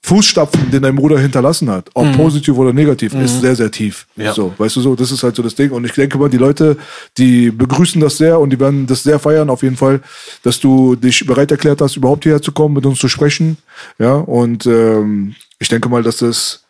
[0.06, 4.06] Fußstapfen, den dein Bruder hinterlassen hat, ob positiv oder negativ, ist sehr, sehr tief.
[4.18, 4.34] Ja.
[4.34, 5.72] So, weißt du so, das ist halt so das Ding.
[5.72, 6.76] Und ich denke mal, die Leute,
[7.18, 10.02] die begrüßen das sehr und die werden das sehr feiern, auf jeden Fall,
[10.44, 13.58] dass du dich bereit erklärt hast, überhaupt hierher zu kommen, mit uns zu sprechen.
[13.98, 16.63] Ja, und ähm, ich denke mal, dass das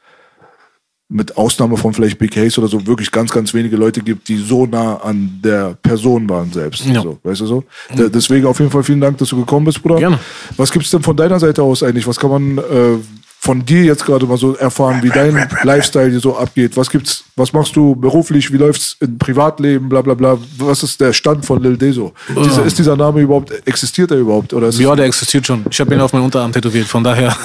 [1.14, 4.38] mit Ausnahme von vielleicht Big Case oder so wirklich ganz, ganz wenige Leute gibt, die
[4.38, 6.85] so nah an der Person waren selbst.
[6.85, 7.01] Ja.
[7.01, 7.64] So, weißt du so?
[7.95, 9.98] Da, deswegen auf jeden Fall vielen Dank, dass du gekommen bist, Bruder.
[10.00, 10.19] Gerne.
[10.58, 12.08] Was gibt's denn von deiner Seite aus eigentlich?
[12.08, 12.98] Was kann man äh,
[13.40, 16.77] von dir jetzt gerade mal so erfahren, wie dein Lifestyle hier so abgeht?
[16.77, 18.51] Was gibt's, was machst du beruflich?
[18.53, 19.90] Wie läuft's im Privatleben?
[19.90, 20.38] Bla bla bla.
[20.58, 22.14] Was ist der Stand von Lil Deso?
[22.42, 24.53] Dieser, ist dieser Name überhaupt, existiert er überhaupt?
[24.53, 25.66] Oder ist es- Ja, der existiert schon.
[25.69, 27.35] Ich habe ihn auf meinen Unterarm tätowiert, von daher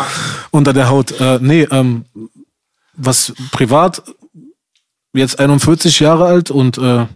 [0.50, 1.18] unter der Haut.
[1.20, 2.04] Äh, nee, ähm,
[2.96, 4.02] was privat,
[5.12, 7.06] jetzt 41 Jahre alt und äh,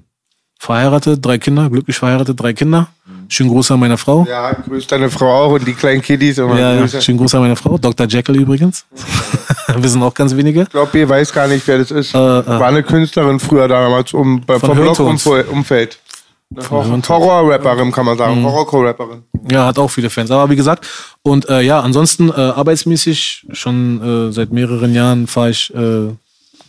[0.58, 2.88] verheiratet, drei Kinder, glücklich verheiratet, drei Kinder.
[3.28, 4.26] Schönen Gruß an meine Frau.
[4.28, 6.38] Ja, grüß deine Frau auch und die kleinen Kiddies.
[6.38, 8.08] Immer Ja, ja, schönen Gruß an meine Frau, Dr.
[8.08, 8.84] Jekyll übrigens.
[9.76, 10.62] Wir sind auch ganz wenige.
[10.62, 12.12] Ich glaube, ihr weiß gar nicht, wer das ist.
[12.12, 12.46] Äh, äh.
[12.46, 15.22] War eine Künstlerin früher damals um, bei, vom Hörtons.
[15.22, 15.90] Blog-Umfeld.
[15.94, 16.09] Hörtons.
[16.56, 18.40] Horror-Rapperin, kann man sagen.
[18.40, 18.46] Mhm.
[18.46, 19.22] Horrorcore-Rapperin.
[19.50, 20.30] Ja, hat auch viele Fans.
[20.30, 20.86] Aber wie gesagt,
[21.22, 26.08] und äh, ja, ansonsten äh, arbeitsmäßig schon äh, seit mehreren Jahren fahre ich äh,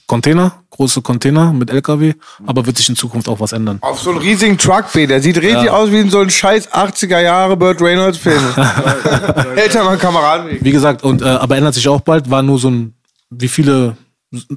[0.08, 2.14] Container, große Container mit LKW,
[2.45, 3.77] aber wird sich in Zukunft auch was ändern.
[3.82, 5.08] Auf so einen riesigen Truck, B.
[5.08, 5.72] Der sieht richtig Ja.
[5.74, 8.42] aus wie in so einem scheiß 80er Jahre Burt Reynolds Film.
[9.56, 10.64] Älter mein Kameradenweg.
[10.64, 12.93] Wie gesagt, und äh, aber ändert sich auch bald, war nur so ein,
[13.30, 13.95] wie viele,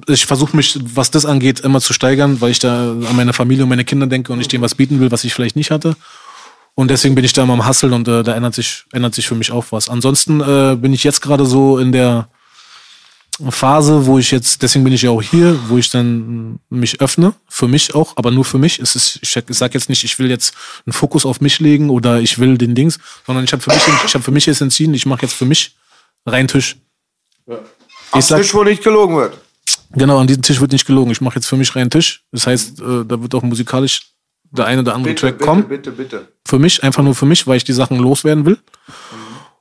[0.07, 3.63] ich versuche mich, was das angeht, immer zu steigern, weil ich da an meine Familie
[3.63, 5.95] und meine Kinder denke und ich denen was bieten will, was ich vielleicht nicht hatte.
[6.75, 9.27] Und deswegen bin ich da immer am Hasseln und äh, da ändert sich, ändert sich
[9.27, 9.89] für mich auch was.
[9.89, 12.29] Ansonsten äh, bin ich jetzt gerade so in der
[13.49, 17.33] Phase, wo ich jetzt, deswegen bin ich ja auch hier, wo ich dann mich öffne,
[17.49, 18.79] für mich auch, aber nur für mich.
[18.79, 20.53] Es ist, ich sag jetzt nicht, ich will jetzt
[20.85, 23.83] einen Fokus auf mich legen oder ich will den Dings, sondern ich habe für mich,
[24.05, 25.75] ich habe für mich jetzt entschieden, ich mache jetzt für mich
[26.25, 26.77] rein Tisch.
[27.47, 29.37] Am Ich sag, Tisch, wo nicht gelogen wird.
[29.91, 31.11] Genau, an diesem Tisch wird nicht gelogen.
[31.11, 32.23] Ich mache jetzt für mich rein Tisch.
[32.31, 34.11] Das heißt, äh, da wird auch musikalisch
[34.51, 35.67] der eine oder andere Track kommen.
[35.67, 36.27] bitte, bitte.
[36.45, 38.57] Für mich, einfach nur für mich, weil ich die Sachen loswerden will.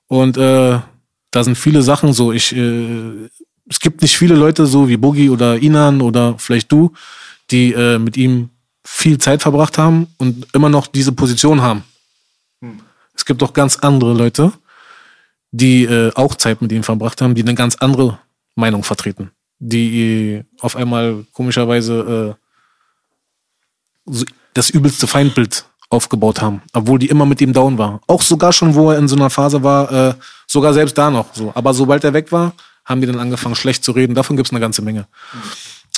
[0.06, 0.78] Und äh,
[1.30, 2.32] da sind viele Sachen so.
[2.32, 3.28] Ich, äh,
[3.68, 6.92] es gibt nicht viele Leute so wie Boogie oder Inan oder vielleicht du,
[7.50, 8.50] die äh, mit ihm
[8.84, 11.82] viel Zeit verbracht haben und immer noch diese Position haben.
[13.14, 14.52] Es gibt auch ganz andere Leute,
[15.50, 18.18] die äh, auch Zeit mit ihm verbracht haben, die eine ganz andere
[18.54, 19.30] Meinung vertreten.
[19.66, 22.36] Die äh, auf einmal komischerweise
[24.06, 24.14] äh,
[24.52, 28.00] das übelste Feindbild aufgebaut haben, obwohl die immer mit ihm down war.
[28.06, 30.14] Auch sogar schon, wo er in so einer Phase war, äh,
[30.46, 31.52] sogar selbst da noch so.
[31.54, 32.52] Aber sobald er weg war,
[32.84, 34.14] haben die dann angefangen, schlecht zu reden.
[34.14, 35.06] Davon gibt's eine ganze Menge.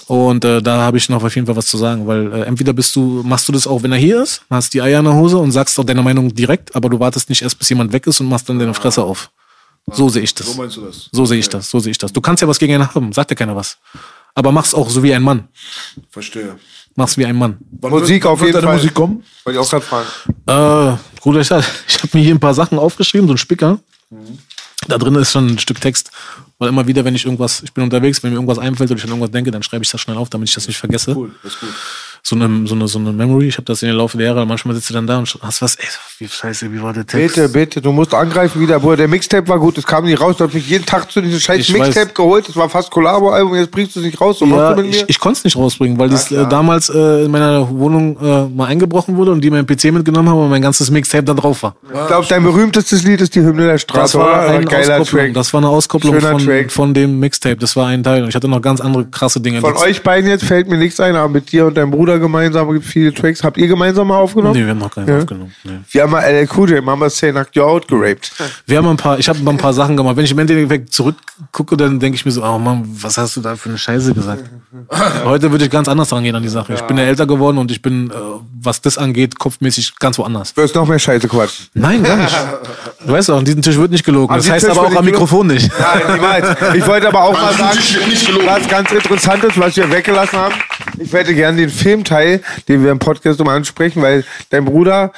[0.07, 2.73] Und äh, da habe ich noch auf jeden Fall was zu sagen, weil äh, entweder
[2.73, 5.15] bist du, machst du das auch, wenn er hier ist, hast die Eier in der
[5.15, 8.07] Hose und sagst auch deine Meinung direkt, aber du wartest nicht erst, bis jemand weg
[8.07, 9.31] ist und machst dann deine Fresse auf.
[9.93, 10.47] So sehe ich das.
[10.47, 11.09] So meinst du das?
[11.13, 12.13] So sehe ich das, so sehe ich das.
[12.13, 13.79] Du kannst ja was gegen ihn haben, sagt dir keiner was.
[14.35, 15.49] Aber mach's auch so wie ein Mann.
[16.11, 16.57] Verstehe.
[16.97, 17.59] Mach's wie ein Mann.
[17.81, 18.77] Wann Musik wird, auf wann jeden wird deine Fall.
[18.77, 19.25] Musik kommen?
[19.45, 20.97] Wollte ich auch gerade fragen.
[20.97, 23.79] Äh, Bruder, ich, ich habe mir hier ein paar Sachen aufgeschrieben, so ein Spicker.
[24.89, 26.11] Da drin ist schon ein Stück Text.
[26.59, 29.05] Weil immer wieder, wenn ich irgendwas, ich bin unterwegs, wenn mir irgendwas einfällt oder ich
[29.05, 31.15] an irgendwas denke, dann schreibe ich das schnell auf, damit ich das nicht vergesse.
[31.15, 31.69] Cool, das ist gut.
[32.29, 33.47] So eine, so eine, so eine Memory.
[33.47, 35.63] Ich habe das in den Laufe der Jahre, manchmal sitzt du dann da und hast
[35.63, 35.87] was, ey,
[36.19, 37.37] wie scheiße, wie war der Text?
[37.37, 38.97] Bitte, bitte, du musst angreifen wieder, Bruder.
[38.97, 40.37] Der Mixtape war gut, es kam nicht raus.
[40.37, 42.15] Du hast mich jeden Tag zu diesem scheiß Ich Mixtape weiß.
[42.15, 42.49] geholt.
[42.49, 44.41] Das war fast Collabo-Album, jetzt bringst du es nicht raus.
[44.41, 46.89] So Ja, machst du mit ich, ich konnte es nicht rausbringen, weil das äh, damals
[46.89, 50.51] äh, in meiner Wohnung äh, mal eingebrochen wurde und die meinen PC mitgenommen haben und
[50.51, 51.77] mein ganzes Mixtape da drauf war.
[51.85, 54.19] Ich glaube, dein berühmtestes Lied ist die Hymne der Das Straße.
[54.19, 54.49] war oder?
[54.51, 55.27] eine geiler Auskopplung.
[55.27, 55.35] Track.
[55.35, 56.73] Das war eine Auskopplung von, Track.
[56.73, 57.55] von dem Mixtape.
[57.55, 58.25] Das war ein Teil.
[58.25, 59.61] Und ich hatte noch ganz andere krasse Dinge.
[59.61, 62.16] Von Das- euch beiden jetzt fällt mir nichts ein, aber mit dir und deinem Bruder
[62.17, 63.43] Bruder gemeinsam, gibt viele Tracks.
[63.43, 64.55] Habt ihr gemeinsam mal aufgenommen?
[64.55, 65.19] Nee, wir haben noch keinen Ja.
[65.19, 65.53] aufgenommen.
[65.65, 65.71] Nee.
[65.91, 68.33] Wir haben mal LL Cool J, Say Knocked You Out geraped.
[68.67, 70.17] Wir haben ein paar, ich habe ein paar Sachen gemacht.
[70.17, 73.41] Wenn ich im Endeffekt zurückgucke, dann denke ich mir so, oh Mann, was hast du
[73.41, 74.45] da für eine Scheiße gesagt?
[75.25, 76.75] Heute würde ich ganz anders rangehen an die Sache.
[76.75, 78.15] Ich bin ja älter geworden und ich bin, äh,
[78.61, 80.55] was das angeht, kopfmäßig ganz woanders.
[80.55, 81.67] Du wirst noch mehr Scheiße quatschen.
[81.75, 82.37] Nein, gar nicht.
[83.07, 84.33] Du weißt auch, an diesem Tisch wird nicht gelogen.
[84.33, 85.05] An Das heißt Tisch aber auch am.
[85.05, 85.71] Mikrofon nicht.
[85.79, 86.57] Nein, niemals.
[86.75, 87.79] Ich wollte aber auch mal sagen,
[88.45, 90.55] was ganz Interessantes, was wir weggelassen haben.
[90.99, 91.71] Ich hätte gerne den
[92.07, 95.13] Filmteil, den wir im Podcast nochmal ansprechen, weil dein Bruder,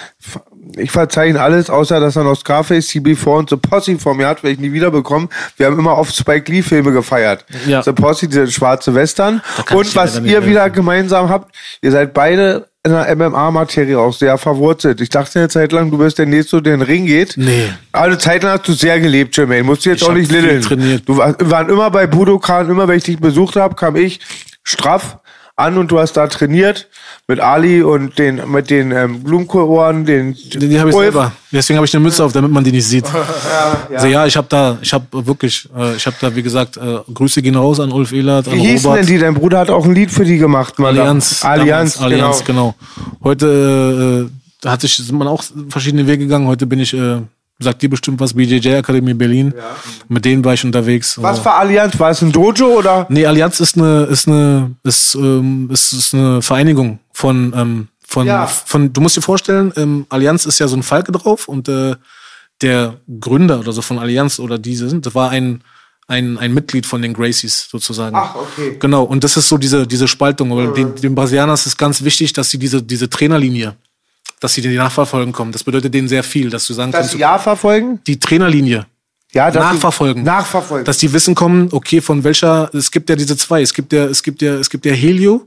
[0.77, 4.27] ich verzeihe ihn alles, außer dass er noch Scarface, CB4 und The Posse vor mir
[4.27, 5.29] hat, weil ich nie wiederbekommen.
[5.57, 7.45] Wir haben immer oft Spike Lee Filme gefeiert.
[7.67, 7.83] Ja.
[7.83, 9.43] The Posse, diese schwarze Western.
[9.73, 10.77] Und was ihr wieder helfen.
[10.77, 15.01] gemeinsam habt, ihr seid beide in der MMA-Materie auch sehr verwurzelt.
[15.01, 17.35] Ich dachte eine Zeit lang, du bist der Nächste, der in den Ring geht.
[17.37, 17.69] Nee.
[17.93, 19.65] Aber eine Zeit lang hast du sehr gelebt, Jermaine.
[19.65, 20.63] Musst du jetzt Ich auch nicht liddeln.
[20.63, 21.03] trainiert.
[21.07, 24.21] Du war, waren immer bei Budokan, immer wenn ich dich besucht habe, kam ich
[24.63, 25.19] straff
[25.59, 26.89] an und du hast da trainiert
[27.27, 31.33] mit Ali und den mit den ähm, Blumenkohlohren, den Die, die habe ich selber.
[31.53, 33.07] Deswegen habe ich eine Mütze auf, damit man die nicht sieht.
[33.93, 36.99] Also ja, ich habe da, ich habe wirklich, äh, ich habe da, wie gesagt, äh,
[37.13, 39.09] Grüße gehen raus an Ulf Ehlert, an Wie hießen Robert.
[39.09, 39.19] denn die?
[39.19, 40.97] Dein Bruder hat auch ein Lied für die gemacht, Mann.
[40.97, 41.45] Allianz.
[41.45, 42.75] Allianz, damals, Allianz, genau.
[42.95, 43.19] genau.
[43.25, 46.47] Heute äh, da hat sich, sind man auch verschiedene Wege gegangen.
[46.47, 47.21] Heute bin ich, äh,
[47.59, 49.53] sagt dir bestimmt was, BJJ Akademie Berlin.
[50.09, 51.21] Mit denen war ich unterwegs.
[51.21, 51.99] Was für Allianz?
[51.99, 53.07] War es ein Dojo oder?
[53.09, 58.27] Nee, Allianz ist eine, ist eine, ist, ähm, ist, ist eine Vereinigung von, ähm, von,
[58.27, 58.47] Ja.
[58.47, 61.97] von, du musst dir vorstellen, ähm, Allianz ist ja so ein Falke drauf und äh,
[62.61, 65.63] der Gründer oder so von Allianz oder diese sind, das war ein,
[66.07, 68.17] ein, ein Mitglied von den Gracies sozusagen.
[68.17, 68.77] Ach, okay.
[68.81, 70.57] Genau, und das ist so diese, diese Spaltung.
[70.57, 73.75] Weil den, den Brasilianern ist es ganz wichtig, dass sie diese, diese Trainerlinie,
[74.41, 75.53] dass sie die nachverfolgen kommen.
[75.53, 78.01] Das bedeutet denen sehr viel, dass du sagen Das kannst, Jahr verfolgen?
[78.07, 78.87] die Trainerlinie
[79.33, 80.23] Ja, dass nachverfolgen.
[80.23, 80.85] Nachverfolgen.
[80.85, 84.05] Dass die wissen kommen, okay, von welcher, es gibt ja diese zwei, es gibt ja,
[84.07, 85.47] es gibt ja, es gibt ja Helio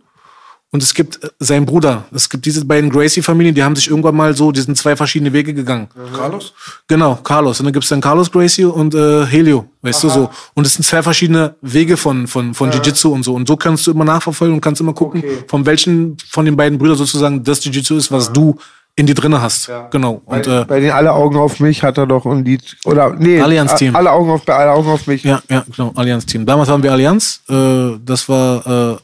[0.73, 2.05] und es gibt äh, seinen Bruder.
[2.13, 5.33] Es gibt diese beiden Gracie-Familien, die haben sich irgendwann mal so, die sind zwei verschiedene
[5.33, 5.89] Wege gegangen.
[6.15, 6.53] Carlos?
[6.87, 7.59] Genau, Carlos.
[7.59, 10.29] Und dann gibt's dann Carlos Gracie und äh, Helio, weißt du so.
[10.53, 13.33] Und es sind zwei verschiedene Wege von, von, von Jiu-Jitsu und so.
[13.33, 15.43] Und so kannst du immer nachverfolgen und kannst immer gucken, Okay.
[15.47, 18.55] von welchen von den beiden Brüdern sozusagen das Jiu-Jitsu ist, was du
[18.95, 19.69] in dir drinne hast.
[19.89, 20.21] Genau.
[20.25, 23.11] Und bei, äh, bei den alle Augen auf mich hat er doch ein Lied oder
[23.15, 23.95] nee, Allianz-Team.
[23.95, 25.23] a- Alle Augen auf alle Augen auf mich.
[25.23, 26.45] Ja, ja, genau, Allianz-Team.
[26.45, 27.41] Damals waren wir Allianz.
[27.49, 28.97] Äh, das war äh,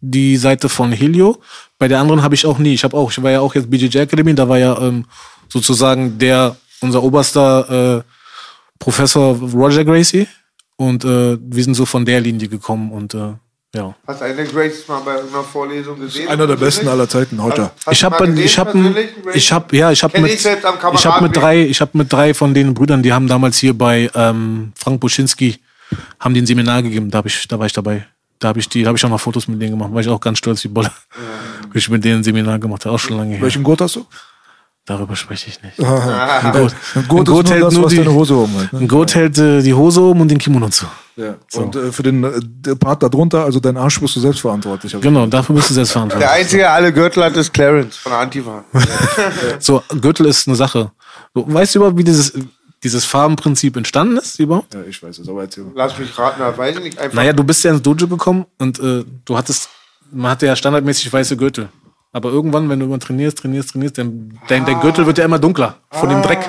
[0.00, 1.38] die Seite von Helio.
[1.78, 2.74] Bei der anderen habe ich auch nie.
[2.74, 5.04] Ich habe auch, ich war ja auch jetzt BJJ Academy, da war ja ähm,
[5.48, 8.02] sozusagen der, unser oberster äh,
[8.78, 10.26] Professor Roger Gracie.
[10.76, 13.32] Und äh, wir sind so von der Linie gekommen und äh,
[13.74, 13.94] ja.
[14.06, 16.28] Hast du einen Grace mal bei einer Vorlesung gesehen?
[16.28, 17.70] Einer der besten aller Zeiten heute.
[17.84, 21.60] Hast ich habe ich habe ich habe ja ich habe mit ich habe mit drei
[21.62, 25.58] ich habe mit drei von den Brüdern die haben damals hier bei ähm, Frank Buschinski
[26.18, 28.06] haben die ein Seminar gegeben da habe ich da war ich dabei
[28.38, 30.20] da habe ich die habe ich auch noch Fotos mit denen gemacht war ich auch
[30.20, 30.90] ganz stolz wie Bolle
[31.72, 34.06] wie ich mit denen ein Seminar gemacht auch schon lange her Welchen Gurt hast du?
[34.86, 38.72] darüber spreche ich nicht Ein Gurt, Ein Gurt, ist nur das, die, Hose oben hat.
[38.72, 38.88] ein?
[38.88, 40.86] Gurt hält äh, die Hose um und den Kimono zu
[41.16, 41.36] Ja.
[41.54, 44.94] Und äh, für den äh, der Part darunter, also dein Arsch, bist du selbst verantwortlich.
[44.94, 47.96] Also genau dafür bist du selbst verantwortlich Der einzige, der alle Gürtel hat, ist Clarence
[47.96, 48.64] von der Antifa.
[49.58, 50.90] so Gürtel ist eine Sache
[51.36, 52.32] du, weißt du überhaupt wie dieses
[52.82, 55.72] dieses Farbenprinzip entstanden ist überhaupt ja, ich weiß es, aber erzähl mal.
[55.74, 56.98] Lass mich raten, na, weiß ich nicht.
[56.98, 57.16] Einfach.
[57.16, 59.70] Naja, du bist ja ins Dojo gekommen und äh, du hattest,
[60.10, 61.68] man hatte ja standardmäßig weiße Gürtel.
[62.16, 65.38] Aber irgendwann, wenn du immer trainierst, trainierst, trainierst, dein, dein, dein Gürtel wird ja immer
[65.38, 66.38] dunkler von dem Dreck.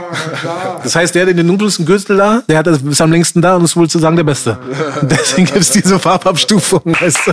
[0.81, 3.57] Das heißt, der, der den dunkelsten Gürtel da, der hat das, ist am längsten da
[3.57, 4.57] und ist wohl zu sagen der Beste.
[5.01, 7.31] Und deswegen gibt's diese Farbabstufung, weißt du.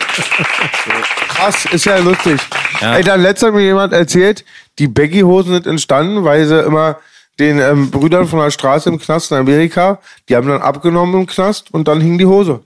[1.29, 2.41] Krass, ist ja lustig.
[2.81, 2.97] Ja.
[2.97, 4.45] Ey, dann letztens hat mir jemand erzählt,
[4.81, 6.97] die Baggy-Hosen sind entstanden, weil sie immer
[7.39, 9.99] den ähm, Brüdern von der Straße im Knast in Amerika,
[10.29, 12.61] die haben dann abgenommen im Knast und dann hing die Hose.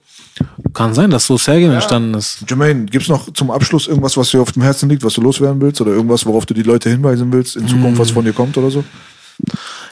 [0.73, 2.45] Kann sein, dass so Sergin entstanden ist.
[2.49, 5.61] Jermaine, gibt's noch zum Abschluss irgendwas, was dir auf dem Herzen liegt, was du loswerden
[5.61, 5.81] willst?
[5.81, 8.71] Oder irgendwas, worauf du die Leute hinweisen willst, in Zukunft, was von dir kommt oder
[8.71, 8.85] so?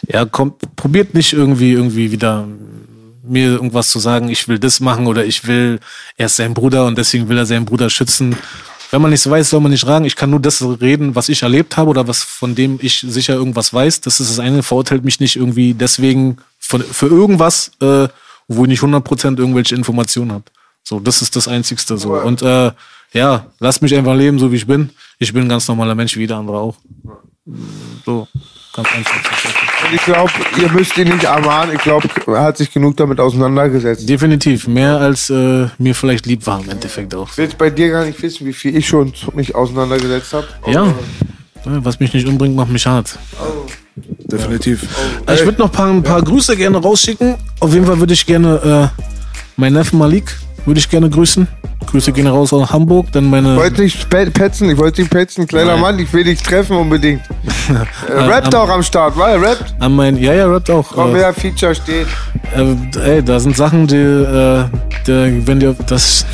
[0.07, 2.47] Ja, kommt, probiert nicht irgendwie, irgendwie wieder
[3.23, 5.81] mir irgendwas zu sagen, ich will das machen oder ich will,
[6.17, 8.37] er ist sein Bruder und deswegen will er seinen Bruder schützen.
[8.91, 10.05] Wenn man nichts weiß, soll man nicht fragen.
[10.05, 13.35] Ich kann nur das reden, was ich erlebt habe oder was von dem ich sicher
[13.35, 14.01] irgendwas weiß.
[14.01, 18.09] Das ist das eine, verurteilt mich nicht irgendwie deswegen von, für irgendwas, äh,
[18.49, 20.45] wo ich nicht 100% irgendwelche Informationen habe.
[20.83, 22.15] So, das ist das Einzigste so.
[22.15, 22.71] Und äh,
[23.13, 24.91] ja, lasst mich einfach leben, so wie ich bin.
[25.19, 26.77] Ich bin ein ganz normaler Mensch, wie jeder andere auch.
[28.05, 28.29] So,
[28.73, 29.66] ganz einfach.
[29.89, 31.77] Und ich glaube, ihr müsst ihn nicht ermahnen.
[31.77, 34.09] Ich glaube, er hat sich genug damit auseinandergesetzt.
[34.09, 37.29] Definitiv, mehr als äh, mir vielleicht lieb war im Endeffekt auch.
[37.31, 40.47] Ich will jetzt bei dir gar nicht wissen, wie viel ich schon mich auseinandergesetzt habe.
[40.67, 40.87] Ja,
[41.65, 43.17] Ja, was mich nicht umbringt, macht mich hart.
[43.97, 44.87] Definitiv.
[45.33, 47.37] Ich würde noch ein paar, ein paar Grüße gerne rausschicken.
[47.61, 49.03] Auf jeden Fall würde ich gerne äh,
[49.57, 50.37] meinen Neffen Malik
[50.67, 51.47] würde ich gerne grüßen.
[51.87, 53.07] Grüße gehen raus aus Hamburg.
[53.13, 53.53] Dann meine.
[53.55, 55.47] Ich wollte nicht pe- petzen, ich wollte nicht petzen.
[55.47, 55.81] Kleiner Nein.
[55.81, 57.23] Mann, ich will dich treffen unbedingt.
[58.09, 59.75] äh, rappt am- auch am Start, weil er rappt.
[59.79, 60.91] An mein, ja, ja, rappt auch.
[60.93, 62.09] Komm, Äh, wer Feature steht.
[62.57, 64.65] äh, ey, da sind Sachen, die, äh,
[65.07, 66.27] die wenn dir das.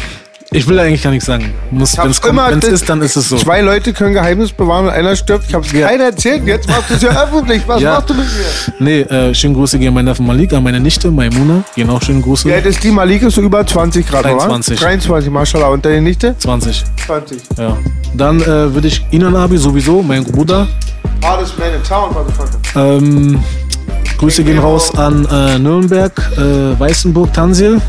[0.55, 1.53] Ich will eigentlich gar nichts sagen.
[1.71, 3.37] Muss, wenn es ist, dann ist es so.
[3.37, 5.47] Zwei Leute können Geheimnis bewahren und einer stirbt.
[5.49, 5.89] Ich hab's Ja.
[5.89, 6.47] keiner erzählt.
[6.47, 7.63] Jetzt machst du es ja öffentlich.
[7.67, 7.95] Was Ja.
[7.95, 8.75] machst du mit mir?
[8.79, 11.65] Nee, äh, schönen Grüße gehen an meinen Neffen Malik, an meine Nichte Maimuna.
[11.75, 12.49] Gehen auch schönen Grüße.
[12.49, 14.77] Ja, das ist die Malik ist so über 20 Grad, 23.
[14.79, 14.87] oder?
[14.89, 15.69] 23, Mashallah.
[15.69, 16.37] Und deine Nichte?
[16.39, 16.85] 20.
[17.07, 17.39] 20.
[17.59, 17.77] Ja.
[18.15, 20.69] Dann äh, würde ich Inan Abi sowieso, mein Bruder.
[21.25, 22.59] Hardest man in town, motherfucker.
[22.99, 23.43] Ähm,
[24.19, 27.81] Grüße gehen raus an äh, Nürnberg, äh, Weißenburg, Tansil.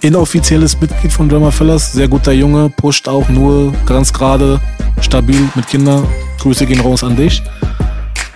[0.00, 1.92] Inoffizielles Mitglied von Drummer Fellas.
[1.92, 4.60] Sehr guter Junge, pusht auch nur ganz gerade,
[5.00, 6.06] stabil mit Kindern.
[6.40, 7.42] Grüße gehen raus an dich.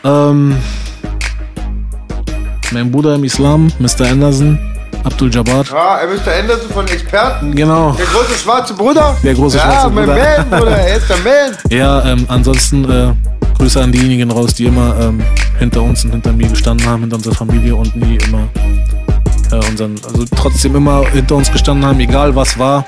[0.02, 0.56] Ähm,
[2.72, 4.10] mein Bruder im Islam, Mr.
[4.10, 4.58] Anderson,
[5.04, 5.64] Abdul Jabbar.
[5.70, 6.32] Ja, er Mr.
[6.40, 7.54] Anderson von Experten.
[7.54, 7.92] Genau.
[7.92, 9.16] Der große schwarze Bruder.
[9.22, 10.46] Der große ja, schwarze mein Bruder.
[10.50, 10.78] Man, Bruder.
[10.78, 11.56] Er ist der Man.
[11.70, 13.12] Ja, ähm, ansonsten äh,
[13.56, 15.22] Grüße an diejenigen raus, die immer ähm,
[15.60, 18.48] hinter uns und hinter mir gestanden haben, hinter unserer Familie und nie immer
[19.52, 22.84] äh, unseren, also trotzdem immer hinter uns gestanden haben, egal was war.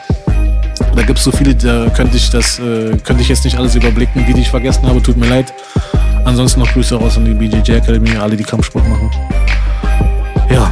[0.96, 3.74] Da gibt es so viele, da könnte ich das, äh, könnte ich jetzt nicht alles
[3.74, 5.52] überblicken, die, die ich vergessen habe, tut mir leid.
[6.24, 9.10] Ansonsten noch Grüße raus an die BJJ Academy, alle, die Kampfsport machen.
[10.50, 10.70] Ja,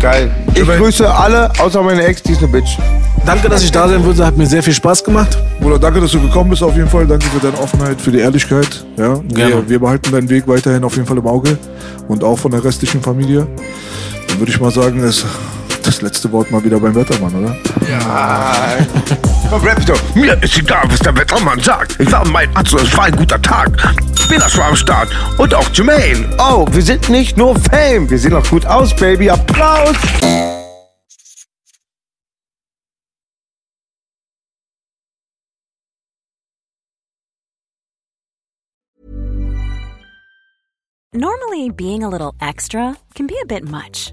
[0.00, 0.30] Geil.
[0.54, 2.78] Ich grüße alle, außer meine Ex, die ist eine Bitch.
[3.24, 5.36] danke, dass ich da sein würde, hat mir sehr viel Spaß gemacht.
[5.60, 7.06] Bruder, danke, dass du gekommen bist auf jeden Fall.
[7.06, 8.84] Danke für deine Offenheit, für die Ehrlichkeit.
[8.96, 9.54] Ja, Gerne.
[9.54, 11.58] wir, wir behalten deinen Weg weiterhin auf jeden Fall im Auge
[12.08, 13.46] und auch von der restlichen Familie.
[14.36, 15.24] Dann würde ich mal sagen, ist
[15.82, 17.56] das letzte Wort mal wieder beim Wettermann, oder?
[19.48, 19.98] Komm, rap doch.
[20.14, 21.98] Mir ist egal, was der Wettermann sagt.
[21.98, 23.70] Ich war mein Arzt, es war ein guter Tag.
[24.14, 25.08] Spinners war am Start
[25.38, 26.28] und auch Jermaine.
[26.38, 28.10] Oh, wir sind nicht nur Fame.
[28.10, 29.30] Wir sehen auch gut aus, Baby.
[29.30, 29.96] Applaus.
[41.16, 44.12] Normally, being a little extra can be a bit much,